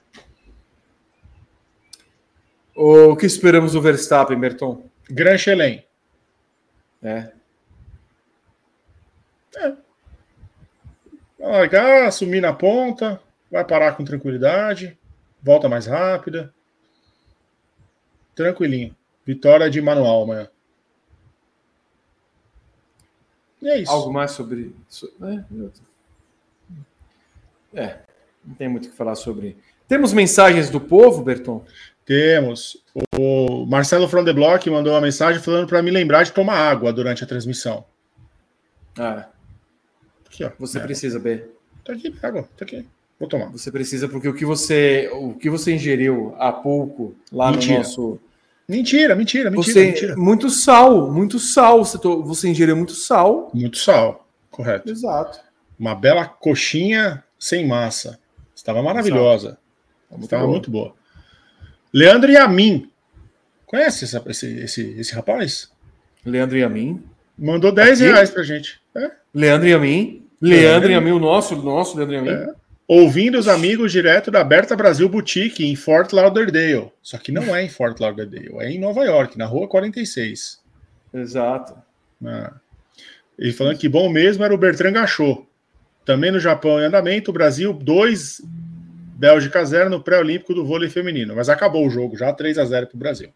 O 2.76 3.16
que 3.16 3.26
esperamos 3.26 3.74
do 3.74 3.82
Verstappen, 3.82 4.40
Berton? 4.40 4.84
Gran 5.10 5.38
Chelem. 5.38 5.84
É. 7.02 7.32
Vai 11.40 11.50
largar, 11.52 12.08
assumir 12.08 12.42
na 12.42 12.54
ponta, 12.54 13.22
vai 13.50 13.64
parar 13.66 13.96
com 13.96 14.04
tranquilidade, 14.04 14.98
volta 15.42 15.70
mais 15.70 15.86
rápida. 15.86 16.54
Tranquilinho. 18.36 18.96
Vitória 19.26 19.70
de 19.70 19.82
manual 19.82 20.24
amanhã. 20.24 20.50
E 23.62 23.70
é 23.70 23.78
isso. 23.80 23.92
Algo 23.92 24.12
mais 24.14 24.32
sobre. 24.32 24.76
so- 24.88 25.12
É, 25.22 25.44
eu- 25.54 25.72
é, 27.74 28.00
não 28.46 28.56
tem 28.56 28.68
muito 28.70 28.88
o 28.88 28.90
que 28.92 28.96
falar 28.96 29.16
sobre. 29.16 29.58
Temos 29.88 30.14
mensagens 30.14 30.70
do 30.70 30.80
povo, 30.80 31.24
Berton? 31.24 31.66
Temos. 32.06 32.78
O 33.18 33.66
Marcelo 33.66 34.08
From 34.08 34.24
the 34.24 34.34
Block 34.34 34.68
mandou 34.70 34.94
uma 34.94 35.02
mensagem 35.02 35.42
falando 35.42 35.68
para 35.68 35.82
me 35.82 35.92
lembrar 35.92 36.24
de 36.24 36.32
tomar 36.32 36.58
água 36.58 36.92
durante 36.94 37.24
a 37.24 37.28
transmissão. 37.28 37.86
Ah, 38.98 39.28
Aqui, 40.30 40.44
ó. 40.44 40.52
você 40.58 40.78
É, 40.78 40.82
precisa, 40.82 41.20
B. 41.20 41.46
Tá 41.84 41.94
aqui, 41.94 42.16
água, 42.22 42.48
tá 42.58 42.64
aqui. 42.66 42.86
Vou 43.20 43.28
tomar. 43.28 43.48
Você 43.50 43.70
precisa, 43.72 44.08
porque 44.08 44.28
o 44.30 44.34
que 44.34 44.46
você, 44.46 45.10
o 45.14 45.34
que 45.34 45.50
você 45.50 45.74
ingeriu 45.74 46.34
há 46.38 46.52
pouco 46.54 47.14
lá 47.32 47.52
Mentira. 47.52 47.74
no 47.74 47.80
nosso. 47.80 48.20
Mentira, 48.68 49.16
mentira, 49.16 49.50
mentira, 49.50 49.74
você, 49.74 49.86
mentira. 49.88 50.16
Muito 50.16 50.50
sal, 50.50 51.12
muito 51.12 51.40
sal. 51.40 51.84
Você, 51.84 51.98
to- 51.98 52.24
você 52.24 52.48
ingeriu 52.48 52.78
muito 52.78 52.94
sal. 52.94 53.50
Muito 53.54 53.78
sal. 53.78 54.28
Correto. 54.52 54.90
Exato. 54.90 55.40
Uma 55.78 55.96
bela 55.96 56.26
coxinha 56.26 57.24
sem 57.38 57.66
massa. 57.68 58.20
Estava 58.56 58.82
maravilhosa. 58.84 59.58
Muito 60.12 60.26
Estava 60.26 60.44
boa. 60.44 60.52
muito 60.52 60.70
boa. 60.72 60.94
Leandro 61.92 62.32
Yamin. 62.32 62.90
Conhece 63.66 64.06
essa- 64.06 64.24
esse, 64.28 64.48
esse, 64.60 64.82
esse 65.00 65.14
rapaz? 65.14 65.72
Leandro 66.26 66.58
Yamin. 66.58 67.04
Mandou 67.38 67.72
10 67.72 68.02
Aqui? 68.02 68.12
reais 68.12 68.30
pra 68.30 68.44
gente. 68.44 68.80
É, 68.96 69.12
Leandro 69.34 69.68
Yamin. 69.68 70.26
Leandro 70.42 70.92
Yamin, 70.92 71.12
o 71.12 71.20
nosso, 71.20 71.56
o 71.56 71.62
nosso 71.62 71.98
Leandro 71.98 72.16
Yamin. 72.16 72.30
É. 72.30 72.54
Ouvindo 72.88 73.38
os 73.38 73.48
amigos 73.48 73.92
direto 73.92 74.32
da 74.32 74.44
Berta 74.44 74.76
Brasil 74.76 75.08
Boutique 75.08 75.64
em 75.64 75.76
Fort 75.76 76.12
Lauderdale. 76.12 76.92
Só 77.04 77.18
que 77.18 77.32
não 77.32 77.56
é 77.56 77.64
em 77.64 77.70
Fort 77.70 78.00
Lauderdale, 78.00 78.50
é 78.60 78.72
em 78.72 78.80
Nova 78.80 79.04
York, 79.04 79.38
na 79.38 79.46
rua 79.46 79.68
46. 79.68 80.60
Exato. 81.14 81.76
Ah. 82.26 82.54
Ele 83.38 83.54
falando 83.54 83.78
que 83.78 83.88
bom 83.88 84.10
mesmo 84.10 84.44
era 84.44 84.54
o 84.54 84.58
Bertrand 84.58 84.94
Gachot. 84.94 85.48
Também 86.04 86.32
no 86.32 86.40
Japão 86.40 86.80
em 86.80 86.86
andamento, 86.86 87.30
o 87.30 87.34
Brasil 87.34 87.72
2, 87.72 88.42
Bélgica 89.16 89.64
0 89.64 89.90
no 89.90 90.02
pré-olímpico 90.02 90.54
do 90.54 90.66
vôlei 90.66 90.90
feminino. 90.90 91.36
Mas 91.36 91.50
acabou 91.50 91.86
o 91.86 91.90
jogo, 91.90 92.18
já 92.18 92.34
3 92.34 92.58
a 92.58 92.66
0 92.66 92.88
para 92.88 92.96
o 92.96 93.00
Brasil. 93.00 93.30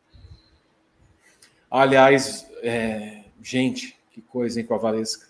Aliás, 1.70 2.48
é... 2.64 3.20
gente, 3.42 3.96
que 4.12 4.22
coisa, 4.22 4.60
hein, 4.60 4.66
com 4.66 4.74
a 4.74 4.78
Valesca. 4.78 5.28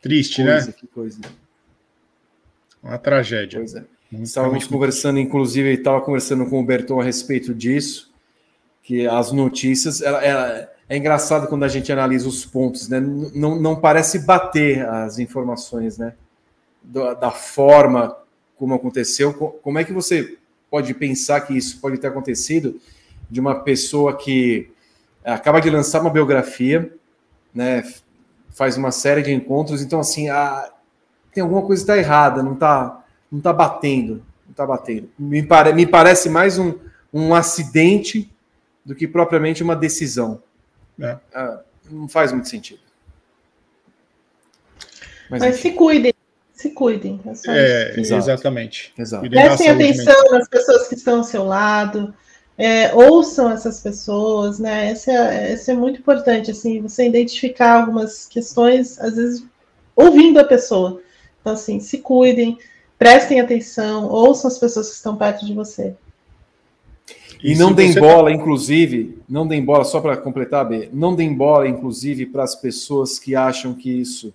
Triste, 0.00 0.42
coisa, 0.42 0.66
né? 0.66 0.72
Que 0.72 0.86
coisa. 0.86 1.20
Uma 2.82 2.98
tragédia. 2.98 3.58
Pois 3.58 3.74
é. 3.74 3.84
Estávamos 4.12 4.66
conversando, 4.66 5.20
inclusive, 5.20 5.68
ele 5.68 5.78
estava 5.78 6.00
conversando 6.00 6.44
com 6.46 6.60
o 6.60 6.64
Berton 6.64 7.00
a 7.00 7.04
respeito 7.04 7.54
disso, 7.54 8.12
que 8.82 9.06
as 9.06 9.30
notícias. 9.30 10.00
Ela, 10.00 10.24
ela, 10.24 10.68
é 10.88 10.96
engraçado 10.96 11.46
quando 11.46 11.62
a 11.64 11.68
gente 11.68 11.92
analisa 11.92 12.28
os 12.28 12.44
pontos, 12.44 12.88
né? 12.88 12.98
Não, 12.98 13.60
não 13.60 13.76
parece 13.76 14.18
bater 14.20 14.84
as 14.84 15.20
informações, 15.20 15.96
né? 15.96 16.14
Da, 16.82 17.14
da 17.14 17.30
forma 17.30 18.16
como 18.56 18.74
aconteceu. 18.74 19.32
Como 19.32 19.78
é 19.78 19.84
que 19.84 19.92
você 19.92 20.36
pode 20.68 20.92
pensar 20.94 21.42
que 21.42 21.56
isso 21.56 21.80
pode 21.80 21.98
ter 21.98 22.08
acontecido 22.08 22.80
de 23.30 23.38
uma 23.38 23.60
pessoa 23.62 24.16
que 24.16 24.70
acaba 25.24 25.60
de 25.60 25.70
lançar 25.70 26.00
uma 26.00 26.10
biografia, 26.10 26.92
né? 27.54 27.84
Faz 28.50 28.76
uma 28.76 28.90
série 28.90 29.22
de 29.22 29.32
encontros, 29.32 29.82
então 29.82 30.00
assim, 30.00 30.28
a, 30.28 30.70
tem 31.32 31.42
alguma 31.42 31.62
coisa 31.62 31.84
que 31.84 31.90
está 31.90 31.98
errada, 31.98 32.42
não 32.42 32.54
está 32.54 33.00
não 33.30 33.40
tá 33.40 33.52
batendo, 33.52 34.24
não 34.46 34.54
tá 34.54 34.66
batendo. 34.66 35.08
Me, 35.18 35.42
pare, 35.42 35.72
me 35.72 35.86
parece 35.86 36.28
mais 36.28 36.58
um, 36.58 36.74
um 37.12 37.34
acidente 37.34 38.30
do 38.84 38.94
que 38.94 39.06
propriamente 39.06 39.62
uma 39.62 39.76
decisão. 39.76 40.42
É. 40.98 41.16
Ah, 41.32 41.60
não 41.88 42.08
faz 42.08 42.32
muito 42.32 42.48
sentido. 42.48 42.80
Mas, 45.30 45.42
Mas 45.42 45.56
se 45.56 45.70
cuidem, 45.70 46.12
se 46.52 46.70
cuidem. 46.70 47.20
É, 47.46 47.94
é 47.96 48.00
exatamente. 48.00 48.92
Exato. 48.98 49.30
Prestem 49.30 49.70
atenção 49.70 50.30
nas 50.32 50.48
pessoas 50.48 50.88
que 50.88 50.96
estão 50.96 51.18
ao 51.18 51.24
seu 51.24 51.44
lado. 51.44 52.12
É, 52.56 52.94
ouçam 52.94 53.50
essas 53.50 53.80
pessoas, 53.80 54.58
né? 54.58 54.92
Esse 54.92 55.10
é, 55.10 55.56
é 55.66 55.74
muito 55.74 56.00
importante, 56.00 56.50
assim, 56.50 56.80
você 56.80 57.06
identificar 57.06 57.80
algumas 57.80 58.26
questões, 58.26 58.98
às 59.00 59.16
vezes 59.16 59.46
ouvindo 59.96 60.38
a 60.38 60.44
pessoa. 60.44 61.00
Então, 61.40 61.54
assim, 61.54 61.80
se 61.80 61.98
cuidem, 61.98 62.58
prestem 62.98 63.40
atenção, 63.40 64.08
ouçam 64.08 64.48
as 64.48 64.58
pessoas 64.58 64.88
que 64.90 64.96
estão 64.96 65.16
perto 65.16 65.46
de 65.46 65.54
você. 65.54 65.94
E, 67.42 67.54
não 67.54 67.72
deem 67.72 67.94
bola, 67.94 68.30
tá... 68.30 68.36
inclusive, 68.36 69.18
não 69.26 69.46
deem 69.46 69.64
bola, 69.64 69.84
só 69.84 70.00
para 70.00 70.16
completar, 70.16 70.68
B, 70.68 70.90
não 70.92 71.14
deem 71.14 71.34
bola, 71.34 71.66
inclusive, 71.66 72.26
para 72.26 72.42
as 72.42 72.54
pessoas 72.54 73.18
que 73.18 73.34
acham 73.34 73.72
que 73.72 73.90
isso 73.90 74.34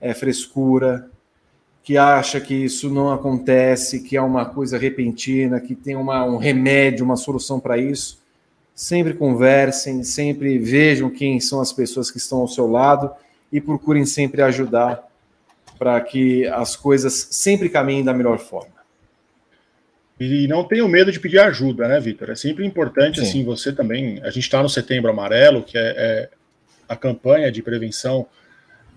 é 0.00 0.14
frescura, 0.14 1.10
que 1.86 1.96
acha 1.96 2.40
que 2.40 2.52
isso 2.52 2.90
não 2.90 3.12
acontece, 3.12 4.02
que 4.02 4.16
é 4.16 4.20
uma 4.20 4.44
coisa 4.44 4.76
repentina, 4.76 5.60
que 5.60 5.72
tem 5.72 5.94
uma, 5.94 6.24
um 6.24 6.36
remédio, 6.36 7.04
uma 7.04 7.16
solução 7.16 7.60
para 7.60 7.78
isso. 7.78 8.20
Sempre 8.74 9.14
conversem, 9.14 10.02
sempre 10.02 10.58
vejam 10.58 11.08
quem 11.08 11.38
são 11.38 11.60
as 11.60 11.72
pessoas 11.72 12.10
que 12.10 12.18
estão 12.18 12.38
ao 12.38 12.48
seu 12.48 12.68
lado 12.68 13.12
e 13.52 13.60
procurem 13.60 14.04
sempre 14.04 14.42
ajudar 14.42 15.00
para 15.78 16.00
que 16.00 16.44
as 16.48 16.74
coisas 16.74 17.28
sempre 17.30 17.68
caminhem 17.68 18.02
da 18.02 18.12
melhor 18.12 18.40
forma. 18.40 18.74
E 20.18 20.48
não 20.48 20.64
tenham 20.64 20.88
medo 20.88 21.12
de 21.12 21.20
pedir 21.20 21.38
ajuda, 21.38 21.86
né, 21.86 22.00
Vitor? 22.00 22.30
É 22.30 22.34
sempre 22.34 22.66
importante, 22.66 23.20
Sim. 23.20 23.26
assim, 23.28 23.44
você 23.44 23.72
também. 23.72 24.20
A 24.24 24.30
gente 24.30 24.42
está 24.42 24.60
no 24.60 24.68
Setembro 24.68 25.08
Amarelo, 25.08 25.62
que 25.62 25.78
é, 25.78 25.94
é, 25.96 26.30
a 26.88 26.96
campanha 26.96 27.52
de 27.52 27.62
prevenção 27.62 28.26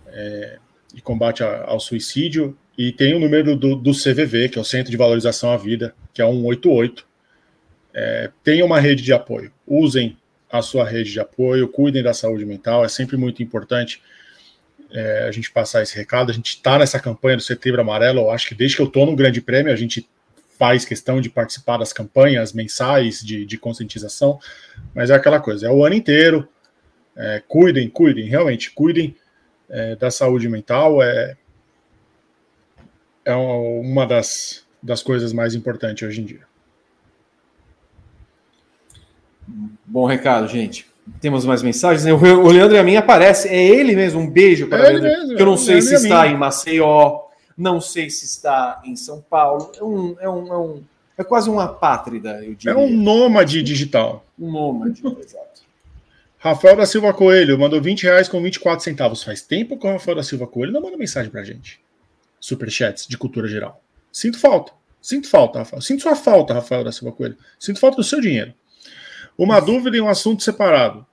é, 0.07 0.57
e 0.95 0.99
combate 1.01 1.43
ao 1.43 1.79
suicídio, 1.79 2.57
e 2.79 2.93
tem 2.93 3.13
o 3.13 3.19
número 3.19 3.57
do, 3.57 3.75
do, 3.75 3.91
CVV, 3.91 4.47
que 4.47 4.57
é 4.57 4.61
o 4.61 4.63
Centro 4.63 4.89
de 4.89 4.95
Valorização 4.95 5.51
à 5.51 5.57
Vida, 5.57 5.93
que 6.13 6.21
é 6.21 6.25
188. 6.25 7.05
É, 7.93 8.31
tenha 8.41 8.63
uma 8.63 8.79
rede 8.79 9.03
de 9.03 9.11
apoio. 9.11 9.51
Usem 9.67 10.17
a 10.49 10.61
sua 10.61 10.85
rede 10.87 11.11
de 11.11 11.19
apoio, 11.19 11.67
cuidem 11.67 12.01
da 12.01 12.13
saúde 12.13 12.45
mental, 12.45 12.85
é 12.85 12.87
sempre 12.87 13.17
muito 13.17 13.43
importante 13.43 14.01
é, 14.91 15.25
a 15.27 15.31
gente 15.33 15.51
passar 15.51 15.83
esse 15.83 15.93
recado. 15.93 16.31
A 16.31 16.33
gente 16.33 16.51
está 16.51 16.79
nessa 16.79 16.97
campanha 17.01 17.35
do 17.35 17.43
Setembro 17.43 17.81
Amarelo, 17.81 18.21
eu 18.21 18.31
acho 18.31 18.47
que 18.47 18.55
desde 18.55 18.77
que 18.77 18.81
eu 18.81 18.87
estou 18.87 19.05
no 19.05 19.13
Grande 19.13 19.41
Prêmio, 19.41 19.73
a 19.73 19.75
gente 19.75 20.07
faz 20.57 20.85
questão 20.85 21.19
de 21.19 21.29
participar 21.29 21.75
das 21.75 21.91
campanhas 21.91 22.53
mensais 22.53 23.19
de, 23.19 23.45
de 23.45 23.57
conscientização, 23.57 24.39
mas 24.95 25.09
é 25.09 25.15
aquela 25.15 25.41
coisa, 25.41 25.67
é 25.67 25.69
o 25.69 25.83
ano 25.83 25.95
inteiro. 25.95 26.47
É, 27.13 27.43
cuidem, 27.45 27.89
cuidem, 27.89 28.23
realmente, 28.23 28.71
cuidem 28.71 29.13
é, 29.69 29.97
da 29.97 30.09
saúde 30.09 30.47
mental. 30.47 31.03
É, 31.03 31.35
é 33.29 33.35
uma 33.35 34.05
das, 34.05 34.63
das 34.81 35.03
coisas 35.03 35.31
mais 35.31 35.53
importantes 35.53 36.07
hoje 36.07 36.21
em 36.21 36.25
dia. 36.25 36.41
Bom 39.85 40.05
recado, 40.05 40.47
gente. 40.47 40.87
Temos 41.21 41.45
mais 41.45 41.61
mensagens. 41.61 42.05
O 42.05 42.47
Leandro 42.51 42.75
e 42.75 42.79
a 42.79 42.83
mim 42.83 42.95
aparece. 42.95 43.47
É 43.47 43.63
ele 43.63 43.95
mesmo. 43.95 44.19
Um 44.19 44.29
beijo 44.29 44.67
para 44.67 44.87
é 44.87 44.89
ele 44.89 45.01
mesmo. 45.01 45.33
Eu 45.33 45.45
não 45.45 45.57
sei 45.57 45.81
se 45.81 45.95
está 45.95 46.27
em 46.27 46.37
Maceió, 46.37 47.21
não 47.57 47.81
sei 47.81 48.09
se 48.09 48.25
está 48.25 48.81
em 48.85 48.95
São 48.95 49.21
Paulo. 49.21 49.71
É 49.75 49.83
um, 49.83 50.15
é 50.19 50.29
um, 50.29 50.53
é, 50.53 50.57
um, 50.57 50.83
é 51.17 51.23
quase 51.23 51.49
uma 51.49 51.67
pátrida, 51.67 52.43
eu 52.43 52.53
diria. 52.53 52.73
É 52.73 52.77
um 52.77 52.89
nômade 52.89 53.61
digital. 53.63 54.25
Um 54.37 54.51
nômade, 54.51 55.01
exato. 55.23 55.49
Rafael 56.37 56.77
da 56.77 56.85
Silva 56.85 57.13
Coelho 57.13 57.59
mandou 57.59 57.81
20 57.81 58.03
reais 58.03 58.29
com 58.29 58.41
24 58.41 58.83
centavos. 58.83 59.23
Faz 59.23 59.41
tempo 59.41 59.77
que 59.77 59.85
o 59.85 59.91
Rafael 59.91 60.15
da 60.15 60.23
Silva 60.23 60.47
Coelho 60.47 60.71
não 60.71 60.81
manda 60.81 60.95
mensagem 60.95 61.29
pra 61.29 61.43
gente. 61.43 61.81
Superchats 62.39 63.07
de 63.07 63.17
cultura 63.17 63.47
geral. 63.47 63.83
Sinto 64.11 64.39
falta. 64.39 64.71
Sinto 65.01 65.29
falta, 65.29 65.59
Rafael. 65.59 65.81
Sinto 65.81 66.03
sua 66.03 66.15
falta, 66.15 66.53
Rafael 66.53 66.83
da 66.83 66.91
Silva 66.91 67.15
Coelho. 67.15 67.37
Sinto 67.57 67.79
falta 67.79 67.97
do 67.97 68.03
seu 68.03 68.19
dinheiro. 68.19 68.53
Uma 69.37 69.59
dúvida 69.59 69.95
e 69.95 70.01
um 70.01 70.09
assunto 70.09 70.43
separado. 70.43 71.05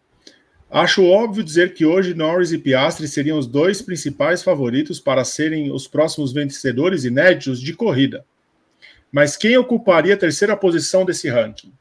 Acho 0.69 1.05
óbvio 1.05 1.45
dizer 1.45 1.75
que 1.75 1.87
hoje 1.87 2.13
Norris 2.13 2.51
e 2.51 2.59
Piastri 2.59 3.07
seriam 3.07 3.39
os 3.39 3.47
dois 3.47 3.81
principais 3.81 4.43
favoritos 4.43 4.99
para 4.99 5.25
serem 5.25 5.71
os 5.71 5.87
próximos 5.87 6.33
vencedores 6.33 7.05
inéditos 7.05 7.61
de 7.61 7.73
corrida. 7.73 8.25
Mas 9.13 9.37
quem 9.37 9.57
ocuparia 9.57 10.15
a 10.15 10.19
terceira 10.19 10.57
posição 10.57 11.05
desse 11.05 11.29
ranking? 11.29 11.73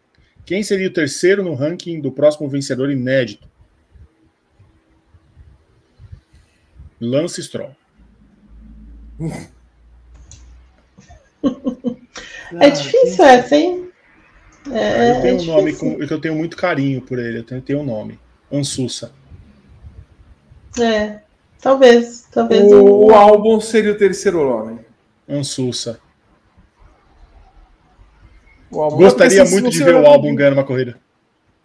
Quem 0.45 0.61
seria 0.61 0.87
o 0.87 0.93
terceiro 0.93 1.43
no 1.43 1.55
ranking 1.55 1.99
do 1.99 2.11
próximo 2.11 2.47
vencedor 2.47 2.91
inédito? 2.91 3.49
Lance 7.01 7.41
Stroll. 7.41 7.75
É 12.59 12.69
difícil 12.69 13.25
essa, 13.25 13.55
hein? 13.55 13.89
É, 14.71 15.11
eu 15.11 15.21
tenho 15.21 15.39
é 15.39 15.41
um 15.41 15.45
nome 15.45 15.75
com, 15.75 16.01
eu 16.01 16.21
tenho 16.21 16.35
muito 16.35 16.57
carinho 16.57 17.01
por 17.01 17.19
ele, 17.19 17.39
eu 17.39 17.43
tenho, 17.43 17.61
tenho 17.61 17.79
um 17.79 17.85
nome. 17.85 18.19
Ansussa. 18.51 19.11
É, 20.79 21.19
talvez. 21.61 22.27
talvez 22.31 22.71
o, 22.71 22.83
o 22.83 23.11
álbum 23.13 23.59
seria 23.59 23.91
o 23.91 23.97
terceiro 23.97 24.43
nome. 24.43 24.79
Ansussa. 25.27 25.99
Gostaria 28.71 29.45
muito 29.45 29.69
de 29.69 29.83
ver 29.83 29.95
o 29.95 30.05
álbum 30.05 30.33
ganhando 30.35 30.53
uma 30.53 30.63
corrida. 30.63 30.99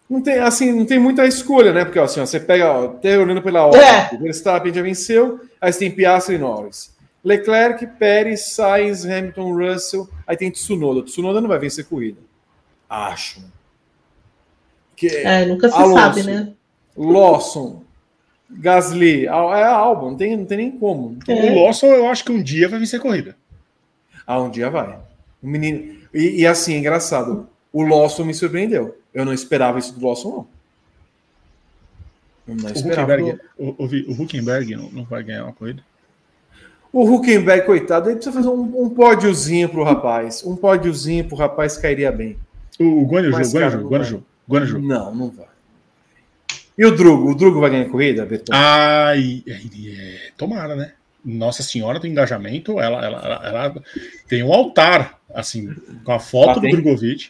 Não 0.09 0.21
tem, 0.21 0.39
assim, 0.39 0.71
não 0.71 0.85
tem 0.85 0.99
muita 0.99 1.25
escolha, 1.25 1.73
né? 1.73 1.85
Porque 1.85 1.99
assim, 1.99 2.19
ó, 2.19 2.25
você 2.25 2.39
pega, 2.39 2.71
ó, 2.71 2.85
até 2.85 3.17
olhando 3.17 3.41
pela 3.41 3.65
ordem, 3.65 3.81
é. 3.81 4.09
o 4.13 4.19
Verstappen 4.19 4.73
já 4.73 4.81
venceu, 4.81 5.39
aí 5.59 5.71
você 5.71 5.79
tem 5.79 5.91
Piastri 5.91 6.35
e 6.35 6.37
Norris. 6.37 6.90
Leclerc, 7.23 7.85
Pérez, 7.99 8.53
Sainz, 8.53 9.05
Hamilton, 9.05 9.53
Russell, 9.53 10.09
aí 10.25 10.35
tem 10.35 10.49
Tsunoda. 10.49 11.03
Tsunoda 11.03 11.39
não 11.39 11.47
vai 11.47 11.59
vencer 11.59 11.85
corrida. 11.85 12.19
Acho. 12.89 13.43
Que, 14.95 15.07
é, 15.07 15.45
nunca 15.45 15.69
se 15.69 15.75
Alonso, 15.75 15.95
sabe, 15.95 16.23
né? 16.23 16.53
Lawson, 16.95 17.83
Gasly, 18.49 19.25
é 19.25 19.29
álbum, 19.29 20.11
não 20.11 20.17
tem, 20.17 20.35
não 20.35 20.45
tem 20.45 20.57
nem 20.57 20.71
como. 20.71 21.17
É. 21.27 21.33
O 21.33 21.63
Lawson, 21.63 21.87
eu 21.87 22.07
acho 22.07 22.23
que 22.23 22.31
um 22.31 22.41
dia 22.41 22.67
vai 22.67 22.79
vencer 22.79 22.99
corrida. 22.99 23.35
Ah, 24.25 24.41
um 24.41 24.49
dia 24.49 24.69
vai. 24.69 24.99
O 25.41 25.47
menino. 25.47 25.95
E, 26.13 26.41
e 26.41 26.47
assim, 26.47 26.73
é 26.75 26.77
engraçado. 26.77 27.47
O 27.71 27.83
Lawson 27.83 28.25
me 28.25 28.33
surpreendeu. 28.33 28.97
Eu 29.13 29.25
não 29.25 29.33
esperava 29.33 29.79
isso 29.79 29.97
do 29.97 30.05
Lawson, 30.05 30.47
não. 32.47 32.55
não 32.55 32.69
o, 32.69 32.79
Huckenberg, 32.79 33.39
o, 33.57 33.69
o, 33.69 33.85
o 33.85 34.21
Huckenberg 34.21 34.75
não, 34.75 34.89
não 34.91 35.03
vai 35.05 35.23
ganhar 35.23 35.45
uma 35.45 35.53
corrida? 35.53 35.83
O 36.93 37.05
Huckenberg, 37.05 37.65
coitado, 37.65 38.09
ele 38.09 38.15
precisa 38.15 38.35
fazer 38.35 38.49
um, 38.49 38.83
um 38.83 38.89
pódiozinho 38.89 39.69
pro 39.69 39.83
rapaz. 39.83 40.43
Um 40.45 40.55
pódiozinho 40.55 41.23
pro 41.25 41.37
rapaz 41.37 41.77
cairia 41.77 42.11
bem. 42.11 42.37
O, 42.79 43.03
o 43.03 43.05
Guanaju, 43.05 43.37
Guanaju, 43.37 43.87
Guanaju, 43.87 44.23
Guanaju. 44.49 44.79
Não, 44.79 45.15
não 45.15 45.29
vai. 45.29 45.45
E 46.77 46.85
o 46.85 46.95
Drugo? 46.95 47.31
O 47.31 47.35
Drugo 47.35 47.59
vai 47.61 47.69
ganhar 47.69 47.85
a 47.85 47.89
corrida, 47.89 48.25
Beto? 48.25 48.51
Ai, 48.53 49.43
é, 49.47 50.31
tomara, 50.35 50.75
né? 50.75 50.93
Nossa 51.23 51.61
Senhora 51.61 51.99
do 51.99 52.07
Engajamento, 52.07 52.79
ela, 52.79 53.05
ela, 53.05 53.21
ela, 53.23 53.47
ela 53.47 53.83
tem 54.27 54.41
um 54.43 54.51
altar, 54.51 55.19
assim, 55.33 55.73
com 56.03 56.11
a 56.11 56.19
foto 56.19 56.59
Ah, 56.59 56.61
do? 56.61 56.69
Drogovic. 56.69 57.29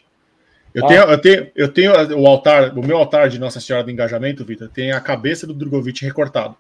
Eu, 0.73 0.85
Ah. 0.85 0.87
tenho, 0.87 1.01
eu, 1.01 1.17
tenho, 1.21 1.47
eu 1.55 1.67
tenho 1.67 1.91
o 2.17 2.25
altar, 2.27 2.77
o 2.77 2.81
meu 2.85 2.97
altar 2.97 3.27
de 3.27 3.37
Nossa 3.37 3.59
Senhora 3.59 3.83
do 3.83 3.91
Engajamento, 3.91 4.45
Vitor, 4.45 4.69
tem 4.69 4.91
a 4.93 5.01
cabeça 5.01 5.45
do 5.45 5.53
Drogovic 5.53 6.03
recortado. 6.05 6.55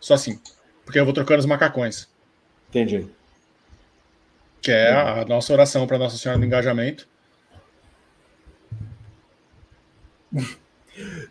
Só 0.00 0.14
assim. 0.14 0.38
Porque 0.84 0.98
eu 0.98 1.04
vou 1.04 1.12
trocando 1.14 1.40
os 1.40 1.46
macacões. 1.46 2.08
Entendi. 2.74 3.06
Que 4.60 4.72
é 4.72 4.90
a, 4.90 5.24
nossa 5.24 5.52
oração 5.52 5.86
para 5.86 5.96
Nossa 5.96 6.18
Senhora 6.18 6.40
do 6.40 6.44
Engajamento. 6.44 7.06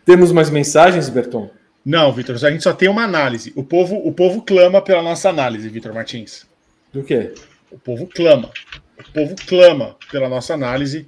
Temos 0.06 0.32
mais 0.32 0.48
mensagens, 0.48 1.10
Berton? 1.10 1.50
Não, 1.84 2.10
Vitor, 2.10 2.34
a 2.36 2.50
gente 2.50 2.62
só 2.62 2.72
tem 2.72 2.88
uma 2.88 3.04
análise. 3.04 3.52
O 3.54 3.62
povo, 3.62 3.96
o 3.96 4.10
povo 4.10 4.40
clama 4.40 4.80
pela 4.80 5.02
nossa 5.02 5.28
análise, 5.28 5.68
Vitor 5.68 5.92
Martins. 5.92 6.46
Do 6.90 7.04
quê? 7.04 7.34
O 7.70 7.78
povo 7.78 8.06
clama. 8.06 8.50
O 8.98 9.12
povo 9.12 9.36
clama 9.46 9.98
pela 10.10 10.30
nossa 10.30 10.54
análise 10.54 11.06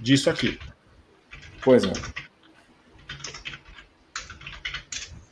disso 0.00 0.30
aqui. 0.30 0.58
Pois 1.60 1.82
não. 1.82 1.92
O 1.92 1.96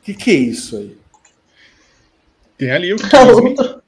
que, 0.03 0.13
que 0.13 0.29
é 0.29 0.35
isso 0.35 0.77
aí? 0.77 0.95
Tem 2.55 2.69
ali 2.69 2.93
o 2.93 2.97
A 3.01 3.25
15. 3.25 3.86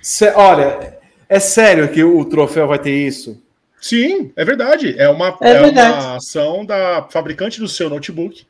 Sé- 0.00 0.34
olha, 0.36 0.98
é 1.28 1.40
sério 1.40 1.90
que 1.90 2.02
o 2.02 2.24
troféu 2.24 2.66
vai 2.68 2.78
ter 2.78 2.92
isso? 2.94 3.42
Sim, 3.80 4.32
é 4.34 4.44
verdade. 4.44 4.94
É 4.98 5.08
uma, 5.08 5.36
É 5.40 5.50
é 5.50 5.62
verdade. 5.62 5.92
uma 6.04 6.16
ação 6.16 6.64
da 6.64 7.06
fabricante 7.10 7.60
do 7.60 7.68
seu 7.68 7.88
notebook. 7.88 8.46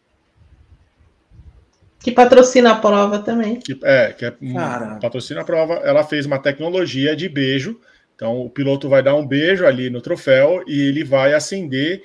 Que 2.00 2.12
patrocina 2.12 2.72
a 2.72 2.76
prova 2.76 3.18
também. 3.18 3.56
Que 3.60 3.78
é, 3.82 4.12
que 4.12 4.24
é 4.24 4.30
Cara. 4.54 4.98
patrocina 5.00 5.40
a 5.40 5.44
prova. 5.44 5.74
Ela 5.84 6.04
fez 6.04 6.24
uma 6.26 6.38
tecnologia 6.38 7.14
de 7.16 7.28
beijo. 7.28 7.78
Então, 8.14 8.40
o 8.40 8.48
piloto 8.50 8.88
vai 8.88 9.02
dar 9.02 9.14
um 9.14 9.26
beijo 9.26 9.66
ali 9.66 9.90
no 9.90 10.00
troféu 10.00 10.62
e 10.66 10.80
ele 10.88 11.04
vai 11.04 11.34
acender 11.34 12.02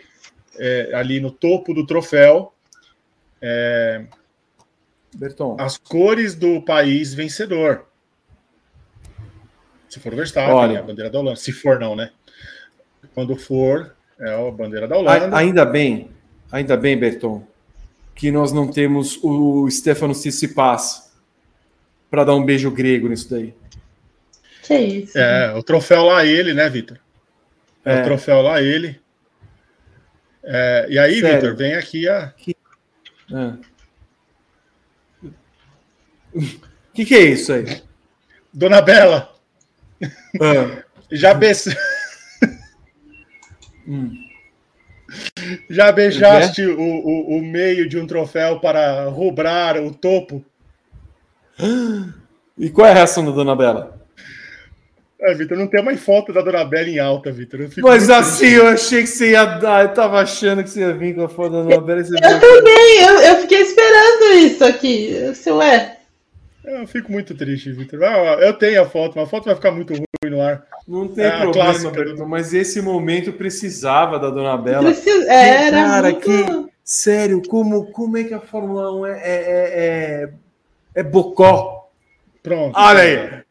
é, 0.59 0.91
ali 0.93 1.19
no 1.19 1.31
topo 1.31 1.73
do 1.73 1.85
troféu 1.85 2.53
Berton. 5.15 5.55
as 5.59 5.77
cores 5.77 6.35
do 6.35 6.61
país 6.61 7.13
vencedor. 7.13 7.85
Se 9.93 9.99
for 9.99 10.11
o 10.11 10.15
Verstappen, 10.15 10.51
Olha. 10.55 10.77
é 10.77 10.79
a 10.79 10.81
bandeira 10.81 11.07
da 11.11 11.19
Holanda. 11.19 11.35
Se 11.35 11.51
for, 11.51 11.79
não, 11.79 11.95
né? 11.95 12.09
Quando 13.13 13.35
for, 13.35 13.95
é 14.19 14.33
a 14.33 14.49
bandeira 14.51 14.87
da 14.87 14.97
Holanda. 14.97 15.37
ainda 15.37 15.63
bem, 15.63 16.09
ainda 16.51 16.75
bem, 16.75 16.97
Berton, 16.97 17.45
que 18.15 18.31
nós 18.31 18.51
não 18.51 18.71
temos 18.71 19.19
o 19.21 19.69
Stefano 19.69 20.15
Tsitsipas 20.15 21.13
para 22.09 22.23
dar 22.23 22.33
um 22.33 22.43
beijo 22.43 22.71
grego 22.71 23.07
nisso 23.07 23.29
daí. 23.29 23.53
Que 24.63 24.75
isso. 24.79 25.15
É, 25.15 25.53
o 25.53 25.61
troféu 25.61 26.05
lá 26.05 26.25
ele, 26.25 26.55
né, 26.55 26.67
Vitor? 26.71 26.97
É, 27.85 27.97
É. 27.97 28.01
o 28.01 28.03
troféu 28.03 28.41
lá 28.41 28.59
ele. 28.63 28.99
É, 30.43 30.87
e 30.89 30.97
aí? 30.97 31.21
Vitor, 31.21 31.55
vem 31.55 31.75
aqui 31.75 32.09
a. 32.09 32.33
O 36.33 36.39
que, 36.95 37.05
que 37.05 37.13
é 37.13 37.21
isso 37.25 37.53
aí? 37.53 37.83
Dona 38.51 38.81
Bela, 38.81 39.32
Ah, 40.41 40.83
já, 41.11 41.39
hum. 43.87 44.11
já 45.69 45.91
beijaste 45.91 46.65
o, 46.65 46.79
o, 46.79 47.37
o 47.37 47.41
meio 47.41 47.87
de 47.87 47.97
um 47.99 48.07
troféu 48.07 48.59
para 48.59 49.05
rubrar 49.05 49.77
o 49.77 49.93
topo? 49.93 50.43
E 52.57 52.69
qual 52.69 52.87
é 52.87 52.91
a 52.91 52.95
reação 52.95 53.25
da 53.25 53.31
Dona 53.31 53.55
Bela? 53.55 54.01
É, 55.25 55.33
Vitor, 55.33 55.57
não 55.57 55.67
tem 55.67 55.81
mais 55.81 56.01
foto 56.01 56.33
da 56.33 56.41
Dona 56.41 56.65
Bela 56.65 56.89
em 56.89 56.99
alta, 56.99 57.31
Vitor. 57.31 57.69
Mas 57.77 58.09
assim, 58.09 58.39
triste. 58.39 58.55
eu 58.55 58.67
achei 58.67 59.01
que 59.03 59.07
você 59.07 59.31
ia 59.31 59.45
dar, 59.45 59.83
eu 59.83 59.93
tava 59.93 60.19
achando 60.19 60.61
que 60.61 60.69
você 60.69 60.81
ia 60.81 60.93
vir 60.93 61.15
com 61.15 61.23
a 61.23 61.29
foto 61.29 61.51
da 61.51 61.61
Dona 61.61 61.81
Bela 61.81 62.01
e 62.01 62.03
você 62.03 62.15
Eu 62.15 62.39
também, 62.39 63.01
eu, 63.01 63.19
eu 63.21 63.35
fiquei 63.37 63.61
esperando 63.61 64.39
isso 64.39 64.65
aqui. 64.65 65.11
Eu 65.11 65.33
sei, 65.33 65.53
ué, 65.53 65.92
Eu 66.63 66.87
fico 66.87 67.11
muito 67.11 67.35
triste, 67.35 67.71
Vitor. 67.73 68.01
Ah, 68.03 68.37
Eu 68.39 68.53
tenho 68.53 68.81
a 68.81 68.85
foto, 68.85 69.13
mas 69.15 69.25
a 69.27 69.29
foto 69.29 69.45
vai 69.45 69.55
ficar 69.55 69.71
muito 69.71 69.93
ruim 69.93 70.05
no 70.31 70.41
ar. 70.41 70.65
Não 70.87 71.07
tem 71.07 71.25
É 71.25 71.27
a 71.27 71.41
problema, 71.41 71.65
clássica. 71.71 71.91
Berton, 71.91 72.25
mas 72.25 72.53
esse 72.53 72.81
momento 72.81 73.33
precisava 73.33 74.17
da 74.17 74.29
Dona 74.29 74.55
Bela. 74.57 74.83
precisa, 74.85 75.29
é, 75.31 75.67
era 75.67 75.77
cara, 75.83 76.09
muito... 76.11 76.21
que- 76.21 76.73
Sério, 76.85 77.41
como, 77.47 77.85
como 77.91 78.17
é 78.17 78.25
que 78.25 78.33
a 78.33 78.41
Fórmula 78.41 78.93
1 78.93 79.05
é, 79.05 79.11
é, 79.11 79.23
é, 79.23 80.23
é, 80.25 80.29
é 80.95 81.03
bocó? 81.03 81.89
Pronto. 82.41 82.77
Olha 82.77 82.99
aí. 83.01 83.43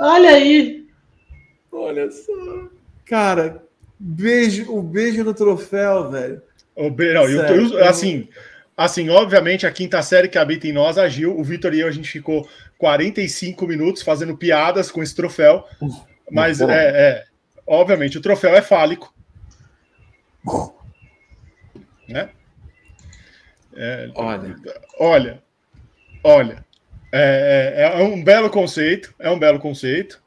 Olha 0.00 0.30
aí. 0.30 0.86
Olha 1.72 2.10
só. 2.10 2.32
Cara, 3.06 3.62
beijo, 3.98 4.72
o 4.72 4.80
beijo 4.82 5.24
no 5.24 5.34
troféu, 5.34 6.10
velho. 6.10 6.42
O 6.76 6.88
Be- 6.90 7.12
não, 7.12 7.24
e 7.28 7.36
Sério. 7.36 7.74
o- 7.74 7.84
assim, 7.84 8.28
assim, 8.84 9.10
obviamente, 9.10 9.66
a 9.66 9.70
quinta 9.70 10.00
série 10.02 10.26
que 10.28 10.38
habita 10.38 10.66
em 10.66 10.72
nós 10.72 10.96
agiu. 10.96 11.38
O 11.38 11.44
Vitor 11.44 11.74
e 11.74 11.80
eu, 11.80 11.88
a 11.88 11.90
gente 11.90 12.10
ficou 12.10 12.48
45 12.78 13.66
minutos 13.66 14.00
fazendo 14.02 14.34
piadas 14.36 14.90
com 14.90 15.02
esse 15.02 15.14
troféu. 15.14 15.66
Mas 16.30 16.60
é, 16.62 16.64
é, 16.70 17.24
obviamente, 17.66 18.16
o 18.16 18.22
troféu 18.22 18.56
é 18.56 18.62
fálico. 18.62 19.12
Né? 22.08 22.30
É, 23.76 24.10
Olha. 24.14 24.56
olha, 24.98 25.42
olha, 26.24 26.64
é, 27.12 27.92
é- 27.94 28.00
é 28.00 28.02
um 28.02 28.22
belo 28.24 28.48
conceito, 28.50 29.14
é 29.18 29.30
um 29.30 29.38
belo 29.38 29.58
conceito. 29.60 30.20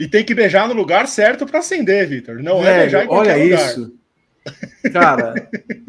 E 0.00 0.08
tem 0.08 0.24
que 0.24 0.34
beijar 0.34 0.66
no 0.68 0.74
lugar 0.74 1.06
certo 1.06 1.44
para 1.46 1.58
acender, 1.58 2.06
Vitor. 2.08 2.42
Não 2.42 2.60
é 2.60 2.64
Velho, 2.64 2.78
beijar 2.80 3.04
em 3.04 3.06
qualquer 3.08 3.34
olha 3.34 3.44
lugar. 3.44 3.70
isso. 3.70 3.94
Cara, 4.92 5.34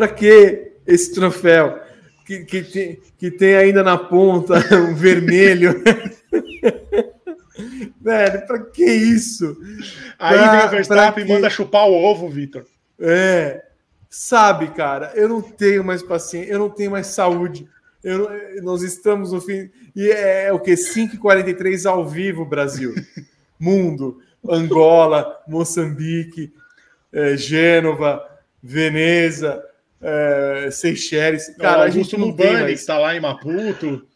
pra 0.00 0.08
que 0.08 0.72
esse 0.86 1.12
troféu 1.12 1.78
que, 2.24 2.42
que, 2.46 2.62
tem, 2.62 2.98
que 3.18 3.30
tem 3.30 3.54
ainda 3.54 3.82
na 3.82 3.98
ponta 3.98 4.54
um 4.88 4.94
vermelho? 4.94 5.74
Velho, 8.00 8.46
pra 8.46 8.58
que 8.60 8.82
isso? 8.84 9.58
Aí 10.18 10.38
Pra- 10.38 10.56
vem 10.56 10.66
o 10.66 10.70
Verstappen 10.70 11.24
e 11.24 11.28
manda 11.28 11.50
chupar 11.50 11.86
o 11.86 11.92
ovo, 11.92 12.30
Vitor. 12.30 12.64
É, 12.98 13.62
sabe, 14.08 14.68
cara, 14.68 15.12
eu 15.14 15.28
não 15.28 15.42
tenho 15.42 15.84
mais 15.84 16.02
paciência, 16.02 16.50
eu 16.50 16.58
não 16.58 16.70
tenho 16.70 16.92
mais 16.92 17.08
saúde. 17.08 17.68
Eu 18.02 18.30
nós 18.62 18.80
estamos 18.82 19.32
no 19.32 19.40
fim. 19.42 19.68
E 19.94 20.10
é, 20.10 20.50
o 20.50 20.58
que? 20.58 20.72
5h43 20.72 21.84
ao 21.84 22.08
vivo, 22.08 22.46
Brasil. 22.46 22.94
Mundo, 23.60 24.18
Angola, 24.48 25.38
Moçambique, 25.46 26.50
eh, 27.12 27.36
Gênova, 27.36 28.26
Veneza, 28.62 29.62
eh, 30.02 30.68
Seychelles. 30.70 31.48
Cara, 31.56 31.58
Cara, 31.58 31.80
o 31.80 31.84
Augusto 31.84 32.18
Mubani, 32.18 32.66
que 32.66 32.72
está 32.72 32.98
lá 32.98 33.14
em 33.14 33.20
Maputo. 33.20 34.06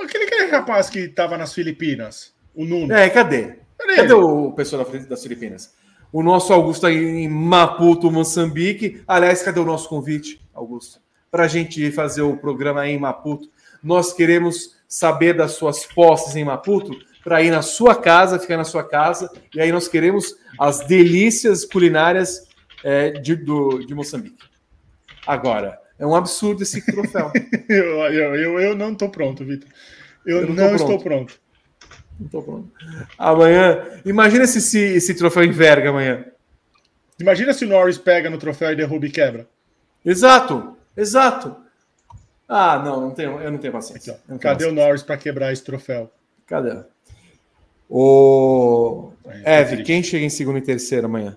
Aquele, 0.00 0.24
aquele 0.24 0.46
rapaz 0.46 0.88
que 0.88 1.00
estava 1.00 1.36
nas 1.36 1.52
Filipinas, 1.52 2.32
o 2.54 2.64
Nuno. 2.64 2.92
É, 2.92 3.10
cadê? 3.10 3.58
Cadê 3.76 3.96
Cadê 3.96 4.12
o 4.14 4.52
pessoal 4.52 4.84
da 4.84 4.90
frente 4.90 5.06
das 5.06 5.22
Filipinas? 5.22 5.74
O 6.12 6.22
nosso 6.22 6.52
Augusto 6.52 6.86
aí 6.86 6.96
em 6.96 7.28
Maputo, 7.28 8.10
Moçambique. 8.10 9.02
Aliás, 9.06 9.42
cadê 9.42 9.60
o 9.60 9.64
nosso 9.64 9.88
convite, 9.88 10.40
Augusto? 10.54 11.00
Para 11.30 11.44
a 11.44 11.48
gente 11.48 11.90
fazer 11.92 12.22
o 12.22 12.36
programa 12.36 12.82
aí 12.82 12.92
em 12.92 12.98
Maputo. 12.98 13.50
Nós 13.82 14.12
queremos 14.12 14.76
saber 14.88 15.34
das 15.34 15.52
suas 15.52 15.84
posses 15.84 16.34
em 16.34 16.44
Maputo 16.44 16.96
para 17.22 17.42
ir 17.42 17.50
na 17.50 17.60
sua 17.60 17.94
casa, 17.94 18.38
ficar 18.38 18.56
na 18.56 18.64
sua 18.64 18.82
casa. 18.82 19.30
E 19.54 19.60
aí 19.60 19.70
nós 19.70 19.86
queremos 19.86 20.34
as 20.58 20.86
delícias 20.86 21.64
culinárias 21.64 22.48
é, 22.82 23.10
de, 23.10 23.36
do, 23.36 23.80
de 23.80 23.94
Moçambique. 23.94 24.47
Agora, 25.28 25.78
é 25.98 26.06
um 26.06 26.14
absurdo 26.14 26.62
esse 26.62 26.80
troféu. 26.86 27.30
Eu, 27.68 27.98
eu, 28.06 28.34
eu, 28.34 28.60
eu 28.60 28.74
não 28.74 28.92
estou 28.92 29.10
pronto, 29.10 29.44
Vitor. 29.44 29.68
Eu, 30.24 30.38
Eu 30.38 30.46
não 30.48 30.54
não, 30.54 30.74
estou 30.74 30.98
pronto. 30.98 31.38
Não 32.18 32.28
tô 32.28 32.42
pronto. 32.42 32.72
Amanhã, 33.18 33.84
imagina 34.06 34.46
se 34.46 34.56
esse, 34.56 34.78
esse 34.78 35.14
troféu 35.14 35.44
enverga 35.44 35.90
amanhã. 35.90 36.24
Imagina 37.20 37.52
se 37.52 37.66
o 37.66 37.68
Norris 37.68 37.98
pega 37.98 38.30
no 38.30 38.38
troféu 38.38 38.72
e 38.72 38.76
derruba 38.76 39.04
e 39.04 39.10
quebra. 39.10 39.46
Exato, 40.02 40.78
exato. 40.96 41.56
Ah, 42.48 42.78
não, 42.82 43.02
não 43.02 43.10
tenho, 43.10 43.38
eu 43.42 43.50
não 43.50 43.58
tenho 43.58 43.74
paciência. 43.74 44.14
Aqui. 44.14 44.22
Eu 44.28 44.32
não 44.32 44.38
tenho 44.38 44.40
Cadê 44.40 44.64
o 44.64 44.68
paciência. 44.68 44.86
Norris 44.86 45.02
para 45.02 45.16
quebrar 45.18 45.52
esse 45.52 45.62
troféu? 45.62 46.10
Cadê? 46.46 46.74
O 47.90 49.12
Eve, 49.44 49.68
triste. 49.76 49.84
quem 49.84 50.02
chega 50.02 50.24
em 50.24 50.30
segundo 50.30 50.56
e 50.56 50.62
terceiro 50.62 51.04
amanhã? 51.06 51.36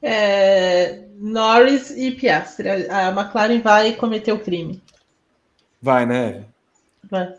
É, 0.00 1.07
Norris 1.20 1.90
e 1.90 2.12
Piastri. 2.12 2.68
A 2.88 3.08
McLaren 3.10 3.60
vai 3.60 3.92
cometer 3.94 4.32
o 4.32 4.38
crime. 4.38 4.82
Vai, 5.82 6.06
né? 6.06 6.44
Vai. 7.10 7.34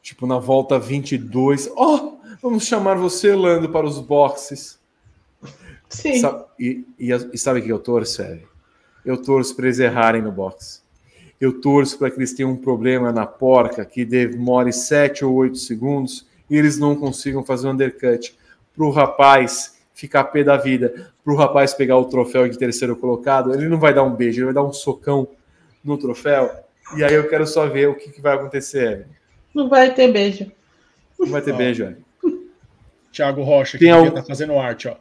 Tipo, 0.00 0.26
na 0.26 0.38
volta 0.38 0.78
22. 0.78 1.68
Oh, 1.76 2.18
vamos 2.40 2.64
chamar 2.66 2.94
você, 2.96 3.34
Lando, 3.34 3.68
para 3.68 3.86
os 3.86 3.98
boxes. 4.00 4.78
Sim. 5.88 6.20
Sa- 6.20 6.46
e, 6.58 6.84
e, 6.98 7.10
e 7.10 7.38
sabe 7.38 7.60
o 7.60 7.62
que 7.62 7.70
eu 7.70 7.78
torço, 7.78 8.22
Eve? 8.22 8.46
Eu 9.04 9.20
torço 9.20 9.54
para 9.54 9.66
eles 9.66 9.78
errarem 9.78 10.22
no 10.22 10.32
box. 10.32 10.82
Eu 11.40 11.60
torço 11.60 11.98
para 11.98 12.10
que 12.10 12.18
eles 12.18 12.32
tenham 12.32 12.52
um 12.52 12.56
problema 12.56 13.12
na 13.12 13.26
porca 13.26 13.84
que 13.84 14.04
demore 14.04 14.72
7 14.72 15.24
ou 15.24 15.34
8 15.34 15.58
segundos 15.58 16.26
e 16.48 16.56
eles 16.56 16.78
não 16.78 16.94
consigam 16.94 17.44
fazer 17.44 17.66
um 17.66 17.72
undercut. 17.72 18.36
Para 18.74 18.84
o 18.84 18.90
rapaz 18.90 19.81
ficar 20.02 20.24
pé 20.24 20.42
da 20.42 20.56
vida, 20.56 21.12
para 21.24 21.32
o 21.32 21.36
rapaz 21.36 21.72
pegar 21.72 21.96
o 21.96 22.06
troféu 22.06 22.48
de 22.48 22.58
terceiro 22.58 22.96
colocado, 22.96 23.54
ele 23.54 23.68
não 23.68 23.78
vai 23.78 23.94
dar 23.94 24.02
um 24.02 24.12
beijo, 24.12 24.38
ele 24.40 24.46
vai 24.46 24.54
dar 24.54 24.64
um 24.64 24.72
socão 24.72 25.28
no 25.84 25.96
troféu. 25.96 26.50
E 26.96 27.04
aí 27.04 27.14
eu 27.14 27.28
quero 27.28 27.46
só 27.46 27.68
ver 27.68 27.88
o 27.88 27.94
que, 27.94 28.10
que 28.10 28.20
vai 28.20 28.34
acontecer. 28.34 29.06
Não 29.54 29.68
vai 29.68 29.94
ter 29.94 30.10
beijo. 30.12 30.50
Não 31.18 31.28
vai 31.28 31.40
ter 31.40 31.54
beijo, 31.54 31.84
Evelyn. 31.84 32.02
Thiago 33.12 33.42
Rocha, 33.44 33.78
que 33.78 33.88
algum- 33.88 34.10
tá 34.10 34.24
fazendo 34.24 34.58
arte, 34.58 34.88
ó. 34.88 34.96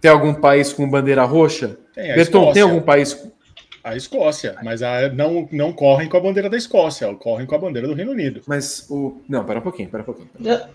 Tem 0.00 0.10
algum 0.10 0.34
país 0.34 0.72
com 0.72 0.88
bandeira 0.88 1.24
roxa? 1.24 1.76
Tem 1.94 2.12
a 2.12 2.14
Berton, 2.14 2.38
Escócia. 2.38 2.52
tem 2.54 2.62
algum 2.62 2.80
país. 2.80 3.28
A 3.82 3.96
Escócia, 3.96 4.56
mas 4.62 4.82
a- 4.82 5.08
não, 5.08 5.48
não 5.50 5.72
correm 5.72 6.08
com 6.08 6.16
a 6.16 6.20
bandeira 6.20 6.48
da 6.48 6.56
Escócia, 6.56 7.12
correm 7.16 7.44
com 7.46 7.54
a 7.56 7.58
bandeira 7.58 7.88
do 7.88 7.94
Reino 7.94 8.12
Unido. 8.12 8.40
Mas 8.46 8.86
o. 8.88 9.20
Não, 9.28 9.44
pera 9.44 9.58
um 9.58 9.62
pouquinho, 9.62 9.88
pera 9.88 10.02
um 10.04 10.06
pouquinho. 10.06 10.28
Já- 10.40 10.68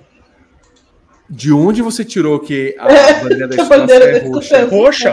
De 1.30 1.52
onde 1.52 1.82
você 1.82 2.06
tirou 2.06 2.40
que 2.40 2.76
a 2.80 2.92
É, 2.92 3.14
bandeira 3.22 3.48
da 3.48 3.56
a 3.56 3.58
Escócia 3.58 3.78
bandeira 3.78 4.06
é 4.06 4.20
roxa? 4.28 4.60
Escócia. 4.64 4.66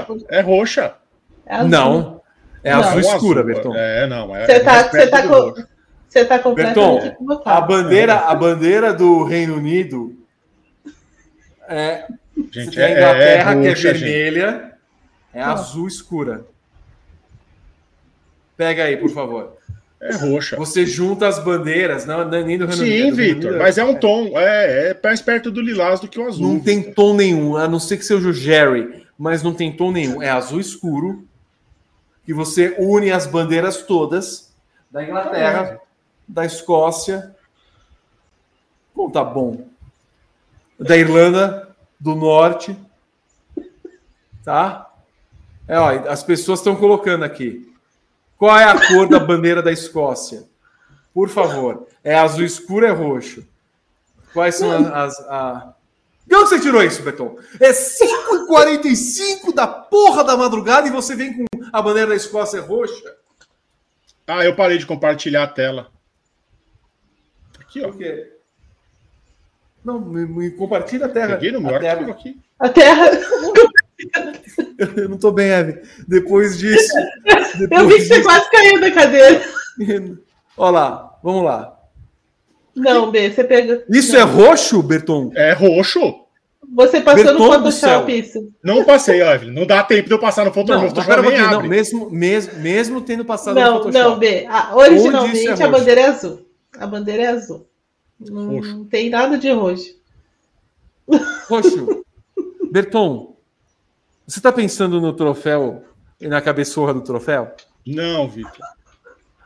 Roxa, 0.06 0.26
é 0.28 0.40
roxa. 0.40 0.94
É 1.46 1.54
azul. 1.56 1.68
Não. 1.68 2.20
É 2.62 2.72
Não. 2.72 2.80
azul 2.80 3.00
escura, 3.00 3.40
azul, 3.40 3.54
Berton. 3.54 3.74
É, 3.76 4.06
não. 4.06 4.34
É, 4.36 4.46
Você 4.46 4.52
é 4.52 4.60
tá, 4.60 4.82
você 4.84 5.06
tá, 5.08 5.22
com, 5.28 5.54
você 6.08 6.24
tá 6.24 6.38
completamente 6.38 7.00
Berton, 7.02 7.06
equivocado. 7.14 7.56
A 7.58 7.60
bandeira, 7.60 8.14
a 8.14 8.34
bandeira 8.34 8.92
do 8.94 9.24
Reino 9.24 9.56
Unido 9.56 10.16
é, 11.68 12.06
Gente, 12.50 12.80
a 12.80 12.88
é, 12.88 12.92
Inglaterra, 12.92 13.50
é 13.52 13.60
que 13.60 13.66
é 13.66 13.68
roxa, 13.70 13.94
gente. 13.94 14.04
vermelha, 14.04 14.72
é 15.32 15.40
Não. 15.40 15.52
azul 15.52 15.86
escura. 15.88 16.44
Pega 18.56 18.84
aí, 18.84 18.96
por 18.96 19.10
favor. 19.10 19.56
É 20.04 20.14
roxa. 20.16 20.54
Você 20.56 20.84
junta 20.84 21.26
as 21.26 21.38
bandeiras, 21.38 22.04
não, 22.04 22.20
é 22.20 22.44
nem 22.44 22.58
do 22.58 22.66
Reino 22.66 22.82
Unido. 22.82 23.14
Sim, 23.14 23.14
Reino 23.14 23.16
Vitor, 23.16 23.58
mas 23.58 23.78
é 23.78 23.84
um 23.84 23.94
tom. 23.94 24.38
É, 24.38 24.90
é 24.90 25.00
mais 25.02 25.22
perto 25.22 25.50
do 25.50 25.62
lilás 25.62 25.98
do 25.98 26.06
que 26.06 26.20
o 26.20 26.26
azul. 26.26 26.46
Não 26.46 26.60
tem 26.60 26.92
tom 26.92 27.14
nenhum, 27.14 27.56
a 27.56 27.66
não 27.66 27.80
ser 27.80 27.96
que 27.96 28.04
seja 28.04 28.28
o 28.28 28.32
Jerry, 28.32 29.06
mas 29.18 29.42
não 29.42 29.54
tem 29.54 29.72
tom 29.72 29.90
nenhum. 29.90 30.22
É 30.22 30.28
azul 30.28 30.60
escuro, 30.60 31.26
que 32.22 32.34
você 32.34 32.76
une 32.78 33.10
as 33.10 33.26
bandeiras 33.26 33.78
todas 33.78 34.52
da 34.90 35.02
Inglaterra, 35.02 35.80
da 36.28 36.44
Escócia. 36.44 37.34
Bom, 38.94 39.08
tá 39.08 39.24
bom. 39.24 39.66
Da 40.78 40.98
Irlanda 40.98 41.74
do 41.98 42.14
Norte. 42.14 42.76
Tá? 44.44 44.90
É, 45.66 45.78
ó, 45.78 45.88
as 46.10 46.22
pessoas 46.22 46.58
estão 46.58 46.76
colocando 46.76 47.24
aqui. 47.24 47.73
Qual 48.44 48.58
é 48.58 48.64
a 48.64 48.86
cor 48.88 49.08
da 49.08 49.18
bandeira 49.18 49.62
da 49.62 49.72
Escócia? 49.72 50.44
Por 51.14 51.30
favor. 51.30 51.86
É 52.04 52.14
azul 52.14 52.44
escuro, 52.44 52.84
é 52.84 52.90
roxo. 52.90 53.42
Quais 54.34 54.56
são 54.56 54.70
as. 54.70 54.86
as- 55.18 55.20
a... 55.30 55.74
De 56.26 56.36
onde 56.36 56.50
você 56.50 56.60
tirou 56.60 56.82
isso, 56.82 57.02
Beton? 57.02 57.38
É 57.58 57.72
5h45 57.72 59.54
da 59.54 59.66
porra 59.66 60.22
da 60.24 60.36
madrugada 60.36 60.86
e 60.86 60.90
você 60.90 61.16
vem 61.16 61.32
com 61.32 61.44
a 61.72 61.80
bandeira 61.80 62.10
da 62.10 62.16
Escócia 62.16 62.60
roxa? 62.60 63.16
Ah, 64.26 64.44
eu 64.44 64.54
parei 64.54 64.76
de 64.76 64.84
compartilhar 64.84 65.44
a 65.44 65.48
tela. 65.48 65.90
Aqui, 67.58 67.80
ó. 67.82 67.88
Por 67.88 67.96
quê? 67.96 68.30
Não, 69.82 69.98
me, 69.98 70.26
me 70.26 70.50
compartilha 70.50 71.06
a 71.06 71.08
terra. 71.08 71.36
Peguei 71.36 71.50
no 71.50 71.62
meu 71.62 71.76
a 71.76 71.80
terra. 71.80 72.10
aqui. 72.10 72.38
A 72.58 72.68
terra. 72.68 73.06
Eu 74.96 75.08
não 75.08 75.18
tô 75.18 75.30
bem, 75.32 75.50
Eve. 75.50 75.82
Depois 76.06 76.58
disso. 76.58 76.92
Eu 77.60 77.68
Depois 77.68 77.86
vi 77.88 77.94
que 77.94 78.00
você 78.02 78.14
disso. 78.16 78.22
quase 78.24 78.50
caiu 78.50 78.80
da 78.80 78.90
cadeira. 78.90 79.42
Olha 80.56 80.70
lá, 80.70 81.18
vamos 81.22 81.44
lá. 81.44 81.78
Não, 82.74 83.10
B, 83.10 83.30
você 83.30 83.44
pega. 83.44 83.84
Isso 83.88 84.16
é 84.16 84.22
roxo, 84.22 84.82
Berton? 84.82 85.30
É 85.34 85.52
roxo. 85.52 86.00
Você 86.74 87.00
passou 87.00 87.24
Berton 87.24 87.38
no 87.38 87.58
do 87.58 87.70
Photoshop 87.70 88.18
isso. 88.18 88.52
Não 88.62 88.84
passei, 88.84 89.22
Evelyn. 89.22 89.52
Não 89.54 89.66
dá 89.66 89.82
tempo 89.84 90.08
de 90.08 90.14
eu 90.14 90.18
passar 90.18 90.44
no 90.44 90.52
Photoshop. 90.52 90.82
Não, 90.82 90.88
Photoshop 90.90 91.30
não. 91.38 91.54
abre. 91.56 91.68
Mesmo, 91.68 92.10
mesmo, 92.10 92.58
mesmo 92.60 93.00
tendo 93.02 93.24
passado 93.24 93.54
no 93.54 93.60
Não, 93.60 93.72
Photoshop. 93.82 93.98
não, 93.98 94.18
B. 94.18 94.46
Ah, 94.48 94.70
originalmente 94.74 95.46
é 95.46 95.64
a 95.64 95.68
bandeira 95.68 96.00
é 96.00 96.06
azul. 96.06 96.48
A 96.78 96.86
bandeira 96.86 97.22
é 97.22 97.26
azul. 97.28 97.68
Não 98.18 98.48
Roxo. 98.56 98.84
tem 98.86 99.10
nada 99.10 99.36
de 99.38 99.50
roxo. 99.52 99.94
Roxo. 101.48 102.04
Berton, 102.72 103.33
você 104.26 104.40
tá 104.40 104.52
pensando 104.52 105.00
no 105.00 105.12
troféu 105.12 105.84
e 106.20 106.26
na 106.28 106.40
cabeçorra 106.40 106.94
do 106.94 107.02
troféu? 107.02 107.54
Não, 107.86 108.28
Vitor. 108.28 108.52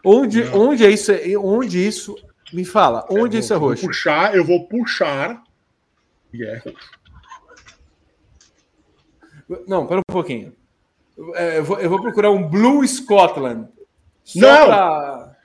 Onde, 0.04 0.44
Não. 0.44 0.68
onde 0.68 0.84
é 0.86 0.90
isso? 0.90 1.12
Onde 1.42 1.84
isso? 1.86 2.14
Me 2.52 2.64
fala, 2.64 3.04
onde 3.10 3.36
Eu 3.36 3.40
isso 3.40 3.52
é 3.52 3.58
vou 3.58 3.68
roxo? 3.70 3.86
Puxar, 3.86 4.34
eu 4.34 4.44
vou 4.44 4.66
puxar. 4.68 5.42
E 6.32 6.44
é 6.44 6.58
roxo. 6.58 6.90
Não, 9.66 9.86
pera 9.86 10.00
um 10.00 10.12
pouquinho. 10.12 10.54
É, 11.34 11.58
Eu 11.58 11.64
vou, 11.64 11.78
eu 11.80 11.88
vou 11.90 12.00
procurar 12.00 12.30
um 12.30 12.46
Blue 12.48 12.86
Scotland. 12.86 13.68
Não! 14.36 14.66
pra- 14.66 15.36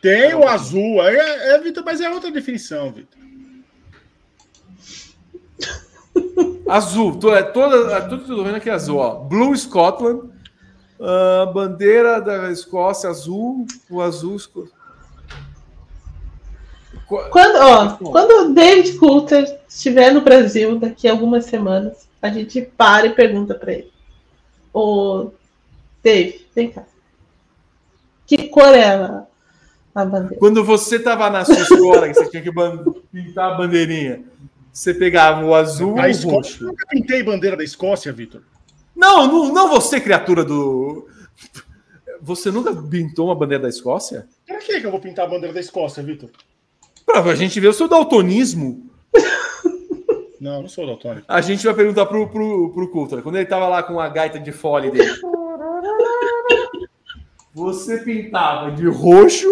Tem 0.00 0.34
o 0.34 0.46
azul. 0.46 1.02
É, 1.02 1.54
é, 1.54 1.58
Vitor, 1.60 1.82
mas 1.84 2.00
é 2.00 2.10
outra 2.10 2.30
definição, 2.30 2.92
Vitor. 2.92 3.18
Azul. 6.68 7.18
é 7.34 7.42
Toda, 7.42 7.92
é 7.92 8.00
tudo 8.02 8.24
que 8.24 8.32
eu 8.32 8.36
tô 8.36 8.44
vendo 8.44 8.56
aqui 8.56 8.70
é 8.70 8.72
azul. 8.72 8.98
Ó. 8.98 9.16
Blue 9.20 9.56
Scotland. 9.56 10.30
ah, 11.00 11.46
bandeira 11.52 12.20
da 12.20 12.50
Escócia 12.50 13.10
azul. 13.10 13.66
O 13.90 14.00
azul. 14.00 14.38
Quando, 17.06 17.56
ó, 17.56 17.96
quando 17.96 18.50
o 18.50 18.54
David 18.54 18.96
Coulter 18.96 19.60
estiver 19.68 20.12
no 20.12 20.22
Brasil 20.22 20.78
daqui 20.78 21.06
a 21.06 21.12
algumas 21.12 21.44
semanas, 21.44 22.08
a 22.22 22.30
gente 22.30 22.62
para 22.62 23.06
e 23.06 23.14
pergunta 23.14 23.54
para 23.54 23.72
ele. 23.72 23.92
Ô, 24.72 25.30
Dave, 26.02 26.46
vem 26.54 26.70
cá. 26.70 26.84
Que 28.26 28.48
cor 28.48 28.74
é 28.74 28.94
a, 28.94 29.24
a 29.94 30.04
bandeira? 30.04 30.36
Quando 30.38 30.64
você 30.64 30.98
tava 30.98 31.28
na 31.28 31.44
sua 31.44 31.60
escola, 31.60 32.08
que 32.08 32.14
você 32.14 32.30
tinha 32.30 32.42
que 32.42 32.50
pintar 33.12 33.52
a 33.52 33.54
bandeirinha, 33.54 34.24
você 34.74 34.92
pegava 34.92 35.44
o 35.44 35.54
azul 35.54 36.00
A 36.00 36.02
o 36.02 36.06
Escócia, 36.08 36.26
eu 36.26 36.34
roxo? 36.34 36.64
nunca 36.64 36.86
pintei 36.88 37.22
bandeira 37.22 37.56
da 37.56 37.62
Escócia, 37.62 38.12
Vitor. 38.12 38.42
Não, 38.94 39.28
não, 39.28 39.52
não 39.52 39.68
você, 39.68 40.00
criatura 40.00 40.44
do. 40.44 41.08
Você 42.20 42.50
nunca 42.50 42.74
pintou 42.74 43.26
uma 43.26 43.36
bandeira 43.36 43.62
da 43.62 43.68
Escócia? 43.68 44.26
Pra 44.44 44.58
que 44.58 44.80
que 44.80 44.86
eu 44.86 44.90
vou 44.90 44.98
pintar 44.98 45.26
a 45.26 45.28
bandeira 45.28 45.54
da 45.54 45.60
Escócia, 45.60 46.02
Vitor? 46.02 46.28
Pra 47.06 47.34
gente 47.36 47.60
ver 47.60 47.68
o 47.68 47.72
seu 47.72 47.86
daltonismo. 47.86 48.90
Não, 50.40 50.60
não 50.60 50.68
sou 50.68 50.86
daltônico. 50.86 51.24
A 51.26 51.40
gente 51.40 51.64
vai 51.64 51.72
perguntar 51.72 52.04
pro, 52.04 52.28
pro, 52.28 52.70
pro 52.74 52.90
Coulter, 52.90 53.22
quando 53.22 53.36
ele 53.36 53.46
tava 53.46 53.66
lá 53.66 53.82
com 53.82 53.98
a 53.98 54.10
gaita 54.10 54.38
de 54.38 54.52
fole 54.52 54.90
dele. 54.90 55.10
Você 57.54 57.96
pintava 57.98 58.70
de 58.72 58.86
roxo 58.86 59.48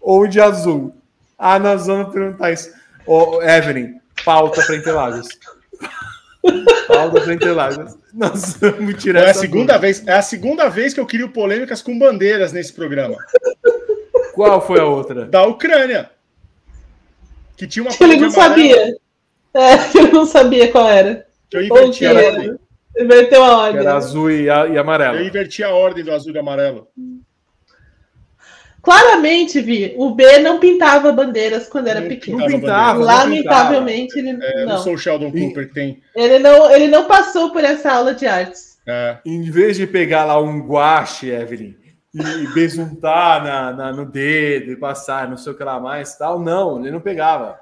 ou 0.00 0.26
de 0.26 0.40
azul? 0.40 0.92
Ah, 1.38 1.60
nós 1.60 1.86
vamos 1.86 2.12
perguntar 2.12 2.50
isso. 2.50 2.72
Ô, 3.06 3.40
Evelyn, 3.42 4.00
pauta 4.24 4.62
para 4.64 4.76
Interlagos. 4.76 5.28
pauta 6.86 7.20
para 7.20 7.34
Interlagos. 7.34 7.96
Nós 8.12 8.54
vamos 8.56 9.02
tirar 9.02 9.24
É 9.24 9.30
a 9.30 9.34
segunda 9.34 9.74
dúvida. 9.74 9.78
vez, 9.78 10.06
é 10.06 10.12
a 10.14 10.22
segunda 10.22 10.68
vez 10.68 10.94
que 10.94 11.00
eu 11.00 11.06
crio 11.06 11.28
polêmicas 11.30 11.82
com 11.82 11.98
bandeiras 11.98 12.52
nesse 12.52 12.72
programa. 12.72 13.16
Qual 14.34 14.64
foi 14.66 14.80
a 14.80 14.84
outra? 14.84 15.26
Da 15.26 15.44
Ucrânia. 15.46 16.10
Que 17.56 17.66
tinha 17.66 17.82
uma 17.84 17.92
Que 17.92 18.04
ele 18.04 18.16
não 18.16 18.30
sabia. 18.30 18.94
É, 19.54 19.72
ele 19.98 20.12
não 20.12 20.24
sabia 20.26 20.70
qual 20.70 20.88
era. 20.88 21.26
Eu 21.52 21.62
inverti 21.62 22.06
a 22.06 22.12
ordem. 22.12 22.58
Inverteu 22.98 23.44
a 23.44 23.58
ordem. 23.58 23.80
era 23.80 23.94
azul 23.96 24.30
e, 24.30 24.48
a- 24.50 24.66
e 24.66 24.74
Eu 24.74 24.80
amarelo. 24.80 25.20
inverti 25.22 25.62
a 25.62 25.70
ordem 25.74 26.04
do 26.04 26.12
azul 26.12 26.32
e 26.34 26.38
amarelo. 26.38 26.88
Claramente, 28.88 29.60
Vi, 29.60 29.92
o 29.98 30.14
B 30.14 30.38
não 30.38 30.58
pintava 30.58 31.12
bandeiras 31.12 31.68
quando 31.68 31.88
era 31.88 32.00
Não 32.00 32.08
pequeno. 32.08 32.38
Não 32.38 32.46
Tava 32.46 32.58
pintava. 32.58 32.98
não 32.98 33.04
Lamentavelmente, 33.04 34.18
ele 34.18 34.30
É, 34.42 34.64
não 34.64 34.72
não. 34.76 34.78
sou 34.78 34.94
o 34.94 34.98
Sheldon 34.98 35.30
Cooper 35.30 35.68
que 35.68 35.74
tem. 35.74 36.00
Ele 36.16 36.38
não. 36.38 36.70
Ele 36.70 36.88
não 36.88 37.04
passou 37.04 37.50
por 37.52 37.62
essa 37.62 37.92
aula 37.92 38.14
de 38.14 38.26
artes. 38.26 38.78
é, 38.86 39.18
Em 39.26 39.42
vez 39.50 39.76
de 39.76 39.86
pegar 39.86 40.24
lá 40.24 40.40
um 40.40 40.66
guache, 40.66 41.28
Evelyn, 41.28 41.74
e 42.14 42.46
besuntar 42.54 43.44
na, 43.44 43.72
na- 43.72 43.92
no 43.92 44.06
dedo 44.06 44.72
e 44.72 44.76
passar 44.76 45.28
não 45.28 45.36
sei 45.36 45.52
o 45.52 45.54
que 45.56 45.62
lá 45.62 45.78
mais 45.78 46.16
tal, 46.16 46.40
não, 46.40 46.80
ele 46.80 46.90
não 46.90 47.00
pegava. 47.00 47.58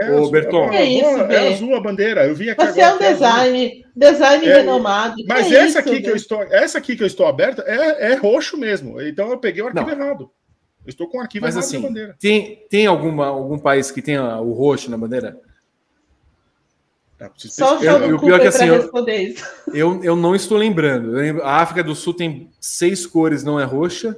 É 0.00 0.10
Ô, 0.10 0.18
azul, 0.18 0.30
Berton. 0.30 0.64
é, 0.72 0.76
Que 0.78 0.82
isso, 0.84 1.08
é 1.20 1.48
azul 1.54 1.74
a 1.74 1.80
bandeira. 1.80 2.26
Eu 2.26 2.34
vi 2.34 2.50
aqui 2.50 2.64
Você 2.66 2.80
é 2.80 2.92
um 2.92 2.98
que 2.98 3.04
azul. 3.04 3.14
design, 3.26 3.86
design 3.94 4.46
É, 4.46 4.56
renomado. 4.58 5.14
Mas 5.26 5.46
Que 5.48 5.56
essa 5.56 5.66
isso, 5.66 5.78
aqui 5.78 5.96
que 5.96 6.02
Bê? 6.06 6.10
eu 6.10 6.16
estou, 6.16 6.42
essa 6.42 6.78
aqui 6.78 6.96
que 6.96 7.02
eu 7.02 7.06
estou 7.06 7.26
aberta 7.26 7.62
é, 7.66 8.12
é 8.12 8.14
roxo 8.14 8.56
mesmo. 8.56 9.00
Então 9.00 9.30
eu 9.30 9.38
peguei 9.38 9.62
o 9.62 9.66
arquivo 9.68 9.86
Não. 9.86 9.92
errado. 9.92 10.30
Eu 10.84 10.90
estou 10.90 11.08
com 11.08 11.18
o 11.18 11.20
arquivo 11.20 11.44
Mas 11.46 11.54
errado 11.56 11.64
assim, 11.66 11.80
bandeira. 11.80 12.14
tem, 12.20 12.62
tem 12.70 12.86
alguma, 12.86 13.26
algum 13.26 13.58
país 13.58 13.90
que 13.90 14.00
tenha 14.02 14.38
o 14.40 14.52
roxo 14.52 14.90
na 14.90 14.96
bandeira? 14.98 15.40
Tá, 17.18 17.30
Só 17.36 17.78
o. 17.78 17.82
Eu- 17.82 17.98
eu- 18.10 18.18
pior 18.20 18.38
que 18.38 18.46
assim, 18.46 18.66
eu-. 18.66 18.90
Eu, 19.72 20.04
eu 20.04 20.14
não 20.14 20.34
estou 20.34 20.58
lembrando. 20.58 21.08
Eu 21.16 21.22
lembro- 21.22 21.42
a 21.42 21.56
África 21.62 21.82
do 21.82 21.94
Sul 21.94 22.12
tem 22.12 22.50
seis 22.60 23.06
cores, 23.06 23.42
não 23.42 23.58
é 23.58 23.64
roxa. 23.64 24.16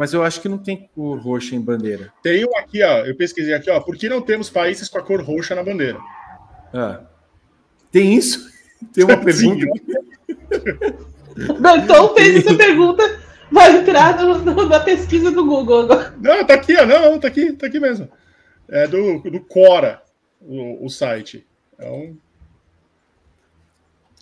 Mas 0.00 0.14
eu 0.14 0.22
acho 0.22 0.40
que 0.40 0.48
não 0.48 0.56
tem 0.56 0.88
cor 0.94 1.18
roxa 1.20 1.54
em 1.54 1.60
bandeira. 1.60 2.10
Tem 2.22 2.42
um 2.42 2.56
aqui, 2.56 2.82
ó. 2.82 3.00
Eu 3.04 3.14
pesquisei 3.14 3.52
aqui, 3.52 3.70
ó. 3.70 3.78
Por 3.80 3.96
que 3.98 4.08
não 4.08 4.22
temos 4.22 4.48
países 4.48 4.88
com 4.88 4.96
a 4.96 5.02
cor 5.02 5.20
roxa 5.22 5.54
na 5.54 5.62
bandeira? 5.62 5.98
Ah. 6.72 7.02
Tem 7.92 8.14
isso? 8.14 8.50
Tem 8.94 9.04
uma 9.04 9.18
pergunta. 9.18 9.66
Berton 11.60 12.14
fez 12.14 12.36
essa 12.46 12.54
pergunta, 12.56 13.20
vai 13.52 13.76
entrar 13.76 14.16
no- 14.24 14.38
no- 14.38 14.66
na 14.70 14.80
pesquisa 14.80 15.30
do 15.30 15.44
Google 15.44 15.80
agora. 15.82 16.14
Não, 16.18 16.46
tá 16.46 16.54
aqui, 16.54 16.74
ó. 16.78 16.86
Não, 16.86 17.20
tá 17.20 17.28
aqui, 17.28 17.52
tá 17.52 17.66
aqui 17.66 17.78
mesmo. 17.78 18.08
É 18.70 18.86
do, 18.86 19.18
do 19.20 19.38
Cora, 19.40 20.00
o, 20.40 20.86
o 20.86 20.88
site. 20.88 21.46
É 21.78 21.90
um. 21.90 22.16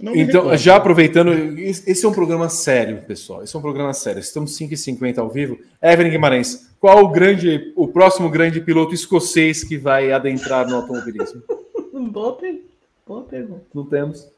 Então, 0.00 0.12
recordo. 0.42 0.56
já 0.56 0.76
aproveitando, 0.76 1.32
esse 1.58 2.04
é 2.04 2.08
um 2.08 2.12
programa 2.12 2.48
sério, 2.48 3.02
pessoal. 3.02 3.42
Esse 3.42 3.54
é 3.56 3.58
um 3.58 3.62
programa 3.62 3.92
sério. 3.92 4.20
Estamos 4.20 4.56
5h50 4.56 5.18
ao 5.18 5.28
vivo. 5.28 5.58
Evelyn 5.82 6.10
Guimarães, 6.10 6.70
qual 6.78 7.04
o 7.04 7.08
grande, 7.08 7.72
o 7.74 7.88
próximo 7.88 8.30
grande 8.30 8.60
piloto 8.60 8.94
escocês 8.94 9.64
que 9.64 9.76
vai 9.76 10.12
adentrar 10.12 10.68
no 10.68 10.76
automobilismo? 10.76 11.42
Boa, 12.12 12.36
per- 12.36 12.62
boa 13.04 13.24
pergunta. 13.24 13.64
Não 13.74 13.84
temos. 13.84 14.30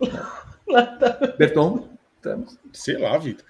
Lá 0.66 0.86
tá. 0.86 1.34
Berton? 1.38 1.86
Temos. 2.22 2.58
Sei 2.72 2.96
lá, 2.96 3.18
Vitor. 3.18 3.44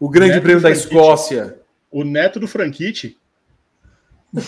O 0.00 0.08
grande 0.08 0.32
Neto 0.34 0.42
prêmio 0.42 0.62
da. 0.62 0.70
Escócia. 0.72 1.60
O 1.92 2.02
neto 2.02 2.40
do 2.40 2.48
Franchitti. 2.48 3.16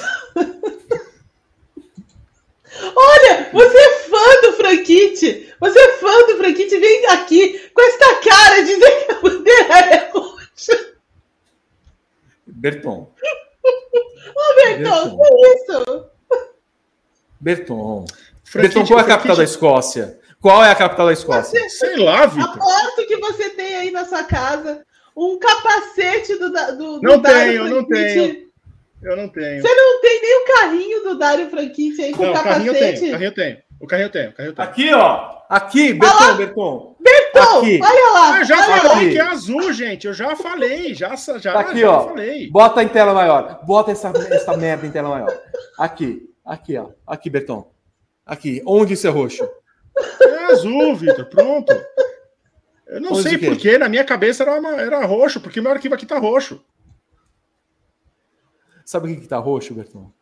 Olha, 2.96 3.50
você 3.52 3.76
é 3.78 3.94
fã 4.08 4.40
do 4.42 4.52
Franquite. 4.54 5.54
Você 5.60 5.78
é 5.78 5.92
fã 5.98 6.26
do 6.26 6.36
Franquite. 6.36 6.78
Vem 6.78 7.06
aqui 7.06 7.70
com 7.72 7.82
essa 7.82 8.14
cara 8.16 8.60
de 8.62 8.74
dizer 8.74 9.06
que 9.06 9.12
a 9.12 9.20
bandeira 9.20 9.78
é 9.78 10.10
roxa. 10.12 10.94
Berton. 12.46 13.12
Ô, 14.36 14.54
Bertão, 14.56 15.16
que 15.16 15.22
é 15.22 15.54
isso? 15.54 16.06
Berton. 17.40 18.04
Berton, 18.54 18.86
qual 18.86 18.98
é 18.98 19.02
a 19.02 19.06
capital 19.06 19.36
da 19.36 19.44
Escócia? 19.44 20.20
Qual 20.40 20.62
é 20.64 20.70
a 20.70 20.74
capital 20.74 21.06
da 21.06 21.12
Escócia? 21.12 21.60
Sei 21.70 21.96
lá, 21.96 22.26
Vitor. 22.26 22.50
Aposto 22.50 23.06
que 23.06 23.16
você 23.16 23.50
tem 23.50 23.76
aí 23.76 23.90
na 23.90 24.04
sua 24.04 24.24
casa 24.24 24.84
um 25.16 25.38
capacete 25.38 26.36
do, 26.36 26.52
da- 26.52 26.70
do, 26.72 26.98
do 26.98 27.02
Não 27.02 27.22
tenho, 27.22 27.68
não 27.68 27.84
tenho. 27.86 28.44
Eu 29.04 29.16
não 29.16 29.28
tenho. 29.28 29.60
Você 29.62 29.74
não 29.74 30.00
tem 30.00 30.20
nem 30.22 30.36
o 30.40 30.44
carrinho 30.46 31.02
do 31.04 31.18
Dário 31.18 31.50
Franchitti 31.50 32.02
aí 32.02 32.12
com 32.12 32.22
Não, 32.24 32.30
o 32.30 32.34
carrinho 32.34 32.70
eu 32.70 32.74
capacete? 32.74 33.00
tenho. 33.00 33.08
O 33.08 33.12
carrinho 33.12 33.28
eu 33.28 33.34
tenho. 33.34 33.58
O 33.80 33.86
carrinho 33.86 34.06
eu 34.06 34.10
tenho. 34.10 34.30
O 34.30 34.32
carrinho 34.32 34.50
eu 34.50 34.54
tenho. 34.54 34.68
Aqui, 34.68 34.94
ó. 34.94 35.34
Aqui, 35.50 35.92
Berton, 35.92 36.36
Berton. 36.36 36.96
Bertão, 37.00 37.58
Aqui. 37.58 37.80
olha 37.82 38.10
lá. 38.12 38.34
Ah, 38.34 38.38
eu 38.40 38.44
já 38.46 38.56
olha 38.56 38.66
lá. 38.68 38.80
falei 38.90 39.10
que 39.12 39.18
é 39.18 39.22
azul, 39.22 39.72
gente. 39.74 40.06
Eu 40.06 40.14
já 40.14 40.34
falei. 40.34 40.94
Já, 40.94 41.14
já, 41.38 41.52
Tá 41.52 41.60
aqui, 41.60 41.80
já 41.80 41.90
ó. 41.90 42.08
falei. 42.08 42.48
Bota 42.50 42.82
em 42.82 42.88
tela 42.88 43.12
maior. 43.12 43.60
Bota 43.64 43.90
essa, 43.92 44.10
essa 44.30 44.56
merda 44.56 44.86
em 44.86 44.90
tela 44.90 45.10
maior. 45.10 45.38
Aqui. 45.78 46.22
Aqui, 46.44 46.76
ó. 46.78 46.88
Aqui, 47.06 47.28
Berton. 47.28 47.70
Aqui. 48.24 48.62
Onde 48.66 48.94
isso 48.94 49.06
é 49.06 49.10
roxo? 49.10 49.46
É 50.22 50.44
azul, 50.46 50.96
Vitor. 50.96 51.26
Pronto. 51.26 51.72
Eu 52.86 53.00
não 53.00 53.12
Onde 53.12 53.22
sei 53.22 53.38
quê? 53.38 53.46
porquê. 53.48 53.78
Na 53.78 53.88
minha 53.88 54.04
cabeça 54.04 54.42
era, 54.44 54.58
uma- 54.58 54.80
era 54.80 55.04
roxo, 55.04 55.40
porque 55.40 55.60
meu 55.60 55.70
arquivo 55.72 55.94
aqui 55.94 56.06
tá 56.06 56.18
roxo. 56.18 56.64
Sabe 58.84 59.10
o 59.10 59.14
que, 59.14 59.22
que 59.22 59.28
tá 59.28 59.38
roxo, 59.38 59.74
Berton? 59.74 60.12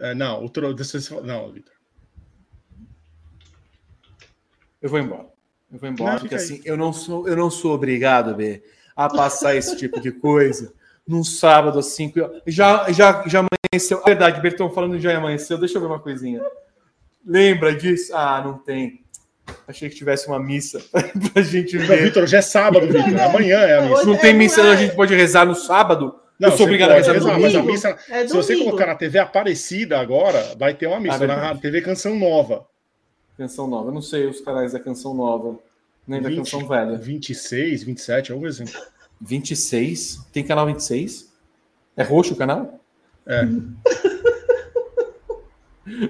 É, 0.00 0.14
não, 0.14 0.44
o 0.44 0.48
tro... 0.48 0.74
Não, 1.22 1.52
Vitor. 1.52 1.72
Eu 4.82 4.90
vou 4.90 4.98
embora. 4.98 5.26
Eu 5.72 5.78
vou 5.78 5.88
embora, 5.88 6.12
Não, 6.12 6.20
porque 6.20 6.34
aí. 6.34 6.40
assim, 6.40 6.60
eu 6.64 6.76
não 6.76 6.92
sou, 6.92 7.26
eu 7.26 7.36
não 7.36 7.50
sou 7.50 7.72
obrigado, 7.74 8.34
B, 8.34 8.62
a 8.94 9.08
passar 9.08 9.56
esse 9.56 9.76
tipo 9.78 10.00
de 10.00 10.12
coisa 10.12 10.72
num 11.06 11.24
sábado 11.24 11.78
às 11.78 11.86
5 11.86 12.20
horas. 12.20 12.42
Já, 12.46 12.90
já, 12.92 13.26
já 13.26 13.40
amanheceu. 13.40 14.00
A 14.02 14.08
verdade, 14.08 14.40
Berton, 14.40 14.70
falando 14.70 14.98
já 15.00 15.16
amanheceu, 15.16 15.58
deixa 15.58 15.76
eu 15.76 15.80
ver 15.80 15.86
uma 15.88 16.00
coisinha. 16.00 16.42
Lembra 17.26 17.74
disso? 17.74 18.14
Ah, 18.14 18.42
não 18.44 18.58
tem. 18.58 19.02
Achei 19.68 19.88
que 19.88 19.96
tivesse 19.96 20.26
uma 20.26 20.38
missa 20.38 20.82
pra 21.32 21.42
gente 21.42 21.76
ver. 21.78 22.02
Vitor, 22.04 22.22
hoje 22.24 22.36
é 22.36 22.42
sábado, 22.42 22.86
Vitor. 22.86 23.20
Amanhã 23.20 23.58
é 23.60 23.78
a 23.78 23.82
missa. 23.82 24.04
Não 24.04 24.16
tem 24.16 24.30
É, 24.30 24.32
missa, 24.34 24.62
não 24.62 24.70
é. 24.70 24.74
a 24.74 24.76
gente 24.76 24.94
pode 24.94 25.14
rezar 25.14 25.44
no 25.46 25.54
sábado? 25.54 26.18
Não, 26.38 26.50
eu 26.50 26.56
sou 26.56 26.66
obrigado 26.66 26.90
a 26.90 26.94
pode 26.94 27.10
rezar 27.10 27.20
no 27.20 27.26
rezar, 27.26 27.40
mas 27.40 27.54
a 27.54 27.62
missa, 27.62 27.98
É 28.08 28.26
se 28.26 28.34
você 28.34 28.56
colocar 28.56 28.86
na 28.86 28.94
TV 28.94 29.18
Aparecida 29.18 30.00
agora, 30.00 30.54
vai 30.58 30.74
ter 30.74 30.86
uma 30.86 30.98
missa. 30.98 31.16
Ah, 31.16 31.26
na 31.26 31.34
verdade. 31.34 31.60
TV 31.60 31.80
Canção 31.80 32.18
Nova. 32.18 32.66
Canção 33.36 33.66
nova. 33.66 33.88
Eu 33.88 33.94
não 33.94 34.02
sei 34.02 34.26
os 34.26 34.40
canais 34.40 34.72
da 34.72 34.80
canção 34.80 35.12
nova, 35.12 35.58
nem 36.06 36.22
da 36.22 36.28
20, 36.28 36.38
canção 36.38 36.68
velha. 36.68 36.96
26, 36.96 37.82
27, 37.82 38.32
algo 38.32 38.46
assim. 38.46 38.64
26? 39.20 40.20
Tem 40.32 40.44
canal 40.44 40.66
26? 40.66 41.32
É 41.96 42.02
roxo 42.02 42.34
o 42.34 42.36
canal? 42.36 42.80
É. 43.26 43.40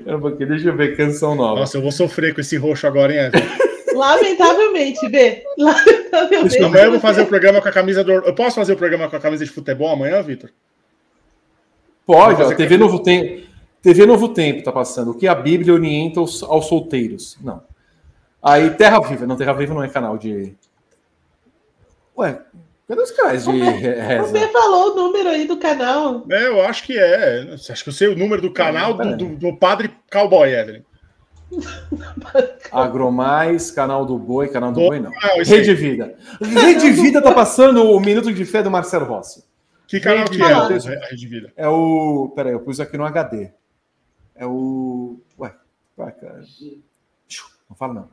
Era 0.06 0.16
um 0.16 0.20
pouquinho, 0.20 0.48
deixa 0.50 0.68
eu 0.68 0.76
ver, 0.76 0.96
canção 0.96 1.34
nova. 1.34 1.60
Nossa, 1.60 1.76
eu 1.78 1.82
vou 1.82 1.92
sofrer 1.92 2.34
com 2.34 2.40
esse 2.40 2.56
roxo 2.56 2.86
agora, 2.86 3.12
hein, 3.12 3.20
Evelyn? 3.26 3.63
Lamentavelmente, 3.94 5.08
B. 5.08 5.44
Lamentavelmente. 5.58 6.62
Amanhã 6.62 6.84
eu 6.84 6.90
vou 6.92 7.00
fazer 7.00 7.22
o 7.22 7.26
programa 7.26 7.60
com 7.60 7.68
a 7.68 7.72
camisa 7.72 8.04
do. 8.04 8.12
Eu 8.12 8.34
posso 8.34 8.56
fazer 8.56 8.72
o 8.72 8.76
programa 8.76 9.08
com 9.08 9.16
a 9.16 9.20
camisa 9.20 9.44
de 9.44 9.50
futebol 9.50 9.90
amanhã, 9.90 10.22
Vitor? 10.22 10.50
Pode, 12.06 12.34
ó, 12.34 12.44
fazer 12.44 12.56
TV 12.56 12.76
Novo 12.76 13.02
Tempo. 13.02 13.46
TV 13.82 14.06
Novo 14.06 14.28
Tempo 14.28 14.62
tá 14.62 14.72
passando. 14.72 15.10
O 15.10 15.14
que 15.14 15.26
a 15.26 15.34
Bíblia 15.34 15.74
orienta 15.74 16.20
aos, 16.20 16.42
aos 16.42 16.66
solteiros? 16.66 17.36
Não. 17.42 17.62
Aí 18.42 18.70
Terra 18.70 19.00
Viva. 19.00 19.26
Não, 19.26 19.36
Terra 19.36 19.54
Viva 19.54 19.74
não 19.74 19.82
é 19.82 19.88
canal 19.88 20.18
de. 20.18 20.54
Ué, 22.16 22.40
cadê 22.86 23.02
os 23.02 23.10
canais 23.10 23.44
de 23.44 23.50
reza? 23.50 24.32
B 24.32 24.48
falou 24.48 24.92
o 24.92 24.94
número 24.94 25.28
aí 25.30 25.46
do 25.46 25.56
canal. 25.56 26.24
É, 26.30 26.46
eu 26.46 26.62
acho 26.62 26.84
que 26.84 26.98
é. 26.98 27.54
Acho 27.54 27.82
que 27.82 27.88
eu 27.88 27.92
sei 27.92 28.08
o 28.08 28.16
número 28.16 28.42
do 28.42 28.52
canal 28.52 28.94
do, 28.94 29.16
do, 29.16 29.36
do 29.36 29.56
padre 29.56 29.90
Cowboy, 30.12 30.50
Evelyn. 30.50 30.82
Agromais, 32.72 33.70
canal 33.70 34.04
do 34.04 34.18
Boi, 34.18 34.48
canal 34.48 34.72
do 34.72 34.80
Bom, 34.80 34.88
Boi 34.88 35.00
não. 35.00 35.10
ah, 35.22 35.38
esse 35.40 35.52
aí. 35.52 35.60
Rede 35.60 35.74
Vida. 35.74 36.14
Rede 36.40 36.90
Vida 36.90 37.22
tá 37.22 37.32
passando 37.32 37.82
o 37.84 38.00
Minuto 38.00 38.32
de 38.32 38.44
Fé 38.44 38.62
do 38.62 38.70
Marcelo 38.70 39.04
Rossi. 39.04 39.44
Que 39.86 40.00
canal 40.00 40.24
Rede 40.24 40.36
que 40.36 40.42
é 40.42 40.48
Vida. 40.48 41.04
a 41.04 41.08
Rede 41.08 41.26
Vida? 41.26 41.52
É 41.56 41.68
o. 41.68 42.32
Peraí, 42.34 42.52
eu 42.52 42.60
pus 42.60 42.80
aqui 42.80 42.96
no 42.96 43.04
HD. 43.04 43.50
É 44.34 44.46
o. 44.46 45.20
Ué, 45.38 45.54
vai, 45.96 46.12
cara. 46.12 46.42
Não 47.68 47.76
fala 47.76 47.94
não. 47.94 48.08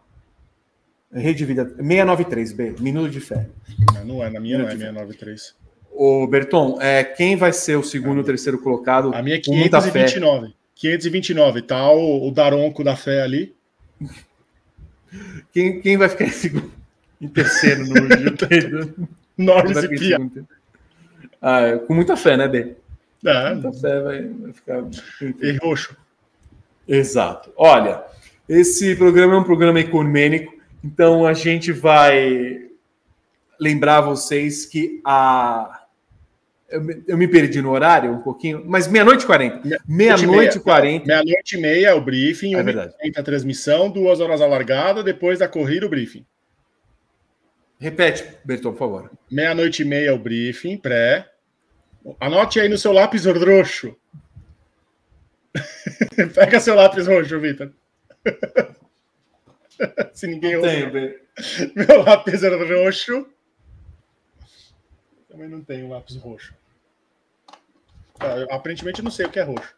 É 1.14 1.20
Rede 1.20 1.44
Vida 1.46 1.66
693B, 1.66 2.80
Minuto 2.80 3.10
de 3.10 3.20
Fé. 3.20 3.50
Não, 3.94 4.06
não 4.06 4.24
é, 4.24 4.30
na 4.30 4.40
minha 4.40 4.60
não 4.60 4.66
é 4.66 4.72
693. 4.72 5.56
Ô, 5.92 6.26
Berton, 6.26 6.78
é, 6.82 7.04
quem 7.04 7.36
vai 7.36 7.52
ser 7.52 7.76
o 7.76 7.84
segundo 7.84 8.20
ou 8.20 8.24
terceiro 8.24 8.58
colocado? 8.60 9.14
A 9.14 9.22
minha 9.22 9.36
é 9.36 9.42
com 9.42 9.54
muita 9.54 9.82
fé. 9.82 10.06
529. 10.06 10.54
529. 10.82 11.62
Tá 11.62 11.92
o, 11.92 12.28
o 12.28 12.32
Daronco 12.32 12.84
da 12.84 12.96
fé 12.96 13.22
ali. 13.22 13.56
Quem, 15.54 15.80
quem 15.80 15.96
vai 15.96 16.10
ficar 16.10 16.26
em 16.26 16.32
segundo? 16.32 16.72
Em 17.22 17.28
terceiro 17.28 17.86
no 17.86 17.96
GP? 17.96 18.94
Norris 19.38 19.84
e 19.84 19.88
Pia. 19.90 20.18
Ah, 21.40 21.62
é, 21.62 21.78
com 21.78 21.94
muita 21.94 22.18
fé, 22.18 22.36
né, 22.36 22.48
B? 22.48 22.76
É, 23.24 23.54
Muita 23.54 23.74
fé 23.74 24.02
vai, 24.02 24.24
vai 24.24 24.54
ficar. 24.54 24.84
e 25.22 25.58
roxo. 25.58 25.96
Exato. 26.88 27.52
Olha, 27.56 28.04
esse 28.50 28.96
programa 28.96 29.36
é 29.36 29.38
um 29.38 29.44
programa 29.44 29.80
ecumênico, 29.80 30.54
então 30.84 31.26
a 31.28 31.34
gente 31.34 31.72
vai 31.72 32.68
lembrar 33.60 34.02
vocês 34.02 34.66
que 34.66 35.00
a. 35.06 35.81
Eu 36.72 36.82
me, 36.82 37.04
eu 37.06 37.18
me 37.18 37.28
perdi 37.28 37.62
no 37.62 37.72
horário 37.72 38.12
um 38.12 38.22
pouquinho, 38.22 38.64
mas 38.66 38.88
meia-noite 38.88 39.24
e 39.24 39.28
quarenta. 39.28 39.62
Meia-noite 39.86 40.58
e 40.58 40.62
quarenta. 40.62 41.06
Meia-noite 41.06 41.58
e 41.58 41.62
meia 41.62 41.88
é 41.90 41.94
o 41.94 42.00
briefing, 42.02 42.56
É 42.56 42.64
verdade. 42.64 42.94
a 43.16 43.24
transmissão, 43.24 43.90
duas 43.90 44.22
horas 44.22 44.40
a 44.40 44.48
largada, 44.48 45.04
depois 45.04 45.40
da 45.40 45.50
corrida 45.50 45.86
o 45.86 45.90
briefing. 45.90 46.26
Repete, 47.78 48.24
Berton, 48.46 48.72
por 48.72 48.78
favor. 48.80 49.12
Meia-noite 49.30 49.82
e 49.82 49.86
meia 49.86 50.10
é 50.10 50.12
o 50.14 50.20
briefing, 50.20 50.78
pré. 50.78 51.28
Anote 52.20 52.60
aí 52.60 52.70
no 52.70 52.78
seu 52.78 52.92
lápis 52.92 53.26
roxo. 53.26 53.96
Pega 56.34 56.60
seu 56.60 56.76
lápis 56.76 57.08
roxo, 57.08 57.40
Vitor. 57.40 57.72
Se 60.14 60.28
ninguém 60.28 60.56
ouve. 60.56 61.20
Meu 61.76 62.04
lápis 62.04 62.44
roxo. 62.44 63.28
Também 65.28 65.50
não 65.50 65.62
tenho 65.62 65.90
lápis 65.90 66.16
roxo. 66.18 66.54
Ah, 68.22 68.38
eu, 68.38 68.48
aparentemente 68.52 69.00
eu 69.00 69.04
não 69.04 69.12
sei 69.12 69.26
o 69.26 69.30
que 69.30 69.40
é 69.40 69.44
roxo. 69.44 69.74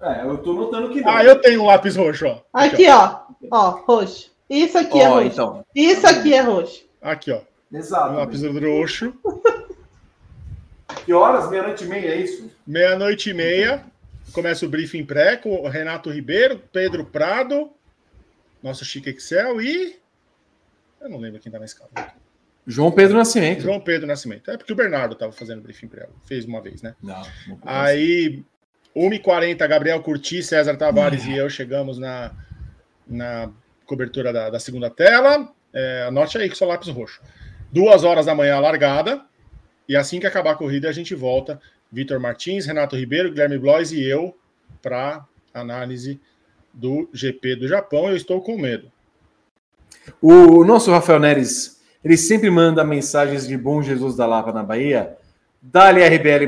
É, 0.00 0.22
eu 0.24 0.36
tô 0.38 0.52
notando 0.52 0.90
que 0.90 1.00
não. 1.00 1.08
Ah, 1.10 1.24
eu 1.24 1.40
tenho 1.40 1.62
um 1.62 1.66
lápis 1.66 1.94
roxo, 1.96 2.26
ó. 2.26 2.40
Aqui, 2.52 2.88
ó. 2.88 3.20
Ó, 3.50 3.70
roxo. 3.86 4.32
Isso 4.50 4.76
aqui 4.76 5.00
é 5.00 5.08
Ó, 5.08 5.14
roxo. 5.14 5.26
então. 5.28 5.66
Isso 5.74 6.06
aqui 6.06 6.34
é 6.34 6.40
roxo. 6.40 6.84
ó. 7.00 7.10
Aqui, 7.10 7.30
ó. 7.30 7.40
Exato. 7.72 8.14
Lápis 8.14 8.42
roxo. 8.42 9.14
Que 11.04 11.12
horas? 11.12 11.48
Meia-noite 11.50 11.84
e 11.84 11.86
meia, 11.86 12.10
é 12.10 12.16
isso? 12.16 12.50
Meia-noite 12.66 13.30
e 13.30 13.34
meia. 13.34 13.84
Começa 14.32 14.64
o 14.64 14.68
briefing 14.68 15.04
pré 15.04 15.36
com 15.36 15.50
o 15.62 15.68
Renato 15.68 16.10
Ribeiro, 16.10 16.60
Pedro 16.72 17.04
Prado, 17.04 17.70
nosso 18.62 18.84
Chique 18.84 19.10
Excel 19.10 19.60
e. 19.60 19.98
Eu 21.00 21.08
não 21.08 21.18
lembro 21.18 21.40
quem 21.40 21.50
tá 21.50 21.58
na 21.58 21.64
escala. 21.64 21.90
João 22.66 22.92
Pedro 22.92 23.16
Nascimento. 23.16 23.62
João 23.62 23.80
Pedro 23.80 24.06
Nascimento. 24.06 24.50
É 24.50 24.56
porque 24.56 24.72
o 24.72 24.76
Bernardo 24.76 25.14
estava 25.14 25.32
fazendo 25.32 25.62
briefing 25.62 25.88
para 25.88 26.04
ela. 26.04 26.12
Fez 26.24 26.44
uma 26.44 26.60
vez, 26.60 26.82
né? 26.82 26.94
Não, 27.02 27.22
não 27.48 27.58
Aí, 27.64 28.44
1h40, 28.96 29.66
Gabriel 29.66 30.00
Curti, 30.02 30.42
César 30.42 30.76
Tavares 30.76 31.26
e 31.26 31.36
eu 31.36 31.50
chegamos 31.50 31.98
na, 31.98 32.32
na 33.06 33.50
cobertura 33.84 34.32
da, 34.32 34.50
da 34.50 34.60
segunda 34.60 34.88
tela. 34.88 35.52
É, 35.72 36.04
anote 36.06 36.38
aí 36.38 36.48
que 36.48 36.56
só 36.56 36.66
lápis 36.66 36.88
roxo. 36.88 37.20
Duas 37.72 38.04
horas 38.04 38.26
da 38.26 38.34
manhã 38.34 38.58
largada. 38.60 39.24
E 39.88 39.96
assim 39.96 40.20
que 40.20 40.26
acabar 40.26 40.52
a 40.52 40.56
corrida, 40.56 40.88
a 40.88 40.92
gente 40.92 41.14
volta. 41.14 41.60
Vitor 41.90 42.20
Martins, 42.20 42.64
Renato 42.64 42.96
Ribeiro, 42.96 43.30
Guilherme 43.30 43.58
Blois 43.58 43.92
e 43.92 44.02
eu 44.02 44.36
para 44.80 45.26
análise 45.52 46.20
do 46.72 47.08
GP 47.12 47.56
do 47.56 47.68
Japão. 47.68 48.08
Eu 48.08 48.16
estou 48.16 48.40
com 48.40 48.56
medo. 48.56 48.90
O 50.20 50.64
nosso 50.64 50.90
Rafael 50.90 51.20
Neres, 51.20 51.81
ele 52.04 52.16
sempre 52.16 52.50
manda 52.50 52.84
mensagens 52.84 53.46
de 53.46 53.56
Bom 53.56 53.82
Jesus 53.82 54.16
da 54.16 54.26
Lapa 54.26 54.52
na 54.52 54.62
Bahia. 54.62 55.16
Dali 55.60 56.02
RBR, 56.02 56.46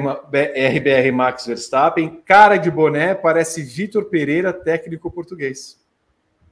RBR 0.77 1.13
Max 1.13 1.47
Verstappen, 1.47 2.21
cara 2.25 2.57
de 2.57 2.69
boné, 2.69 3.15
parece 3.15 3.63
Vitor 3.63 4.07
Pereira, 4.07 4.53
técnico 4.53 5.09
português. 5.11 5.81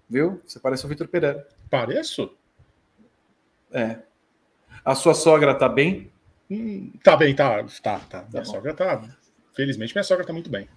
Viu? 0.09 0.41
Você 0.47 0.61
parece 0.61 0.87
o 0.87 0.89
Vitor 0.89 1.09
Pereira. 1.09 1.47
Pareço? 1.69 2.33
É. 3.73 3.97
A 4.85 4.95
sua 4.95 5.15
sogra 5.15 5.55
tá 5.55 5.69
bem? 5.69 6.13
Hum, 6.49 6.93
tá 7.03 7.17
bem, 7.17 7.35
tá. 7.35 7.65
Tá, 7.83 8.01
tá. 8.09 8.25
Minha 8.31 8.45
sogra 8.45 8.75
tá. 8.75 9.03
Felizmente, 9.57 9.95
minha 9.95 10.05
sogra 10.05 10.25
tá 10.25 10.33
muito 10.33 10.51
bem. 10.51 10.69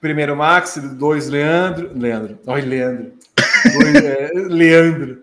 Primeiro 0.00 0.34
Max, 0.34 0.76
dois 0.94 1.28
Leandro. 1.28 1.96
Leandro. 1.96 2.38
Olha, 2.46 2.64
Leandro. 2.64 3.12
Dois, 3.72 3.94
é, 3.96 4.30
Leandro. 4.48 5.22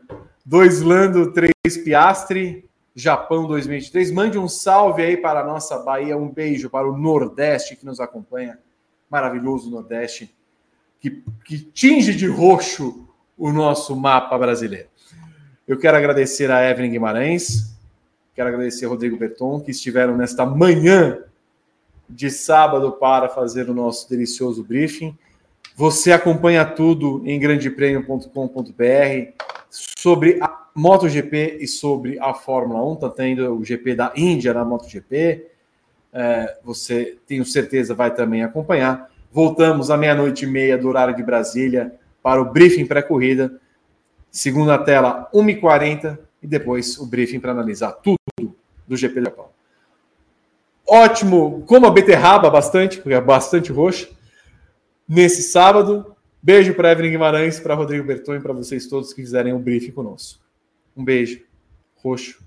Dois 0.49 0.82
Lando, 0.82 1.34
três 1.34 1.52
Piastre. 1.84 2.64
Japão 2.95 3.45
2023. 3.45 4.11
Mande 4.11 4.40
um 4.40 4.48
salve 4.48 5.03
aí 5.03 5.18
para 5.18 5.41
a 5.41 5.44
nossa 5.44 5.78
Bahia, 5.80 6.18
um 6.18 6.30
beijo 6.30 6.69
para 6.69 6.90
o 6.90 6.98
Nordeste 6.98 7.76
que 7.76 7.86
nos 7.86 7.99
acompanha. 7.99 8.57
Maravilhoso 9.10 9.69
Nordeste, 9.69 10.34
que, 11.02 11.22
que 11.44 11.60
tinge 11.60 12.15
de 12.15 12.28
roxo 12.28 13.10
o 13.38 13.52
nosso 13.52 13.94
mapa 13.94 14.38
brasileiro. 14.38 14.88
Eu 15.68 15.78
quero 15.78 15.98
agradecer 15.98 16.49
a 16.49 16.64
Evelyn 16.64 16.91
Guimarães, 16.91 17.76
quero 18.34 18.48
agradecer 18.48 18.86
a 18.86 18.90
Rodrigo 18.90 19.18
Berton, 19.18 19.60
que 19.60 19.72
estiveram 19.72 20.15
nesta 20.15 20.45
manhã 20.45 21.26
de 22.10 22.32
sábado 22.32 22.94
para 22.94 23.28
fazer 23.28 23.69
o 23.69 23.74
nosso 23.74 24.10
delicioso 24.10 24.64
briefing. 24.64 25.14
Você 25.76 26.14
acompanha 26.14 26.64
tudo 26.64 27.22
em 27.26 27.38
grandepremio.com.br 27.38 29.56
sobre 30.07 30.38
a 30.41 30.67
MotoGP 30.73 31.57
e 31.59 31.67
sobre 31.67 32.17
a 32.17 32.34
Fórmula 32.34 32.81
1. 32.91 32.93
Está 32.93 33.09
tendo 33.09 33.53
o 33.53 33.61
GP 33.61 33.93
da 33.93 34.13
Índia 34.15 34.53
na 34.53 34.63
MotoGP. 34.63 35.47
É, 36.13 36.57
você, 36.63 37.17
tenho 37.27 37.43
certeza, 37.43 37.93
vai 37.93 38.13
também 38.13 38.41
acompanhar. 38.41 39.11
Voltamos 39.29 39.91
à 39.91 39.97
meia-noite 39.97 40.45
e 40.45 40.47
meia 40.47 40.77
do 40.77 40.88
horário 40.88 41.13
de 41.13 41.21
Brasília 41.21 41.93
para 42.23 42.41
o 42.41 42.45
briefing 42.45 42.85
pré-corrida. 42.85 43.59
Segunda 44.31 44.77
tela, 44.77 45.29
1h40 45.34 46.17
e 46.41 46.47
depois 46.47 46.97
o 46.97 47.05
briefing 47.05 47.41
para 47.41 47.51
analisar 47.51 47.91
tudo 47.91 48.17
do 48.88 48.95
GP 48.95 49.19
do 49.19 49.25
Japão. 49.25 49.49
Ótimo, 50.88 51.65
como 51.67 51.85
a 51.85 51.91
beterraba 51.91 52.49
bastante, 52.49 52.99
porque 52.99 53.13
é 53.13 53.19
bastante 53.19 53.73
roxa. 53.73 54.07
Nesse 55.05 55.41
sábado, 55.41 56.15
beijo 56.48 56.74
para 56.74 56.94
Evelyn 56.94 57.11
Guimarães, 57.11 57.60
para 57.60 57.76
Rodrigo 57.76 58.07
Berton 58.07 58.36
e 58.36 58.40
para 58.40 58.53
vocês 58.53 58.88
todos 58.88 59.11
que 59.11 59.22
fizerem 59.22 59.52
o 59.52 59.60
briefing 59.60 59.91
conosco. 59.91 60.41
Um 60.95 61.03
beijo, 61.03 61.44
roxo 61.98 62.47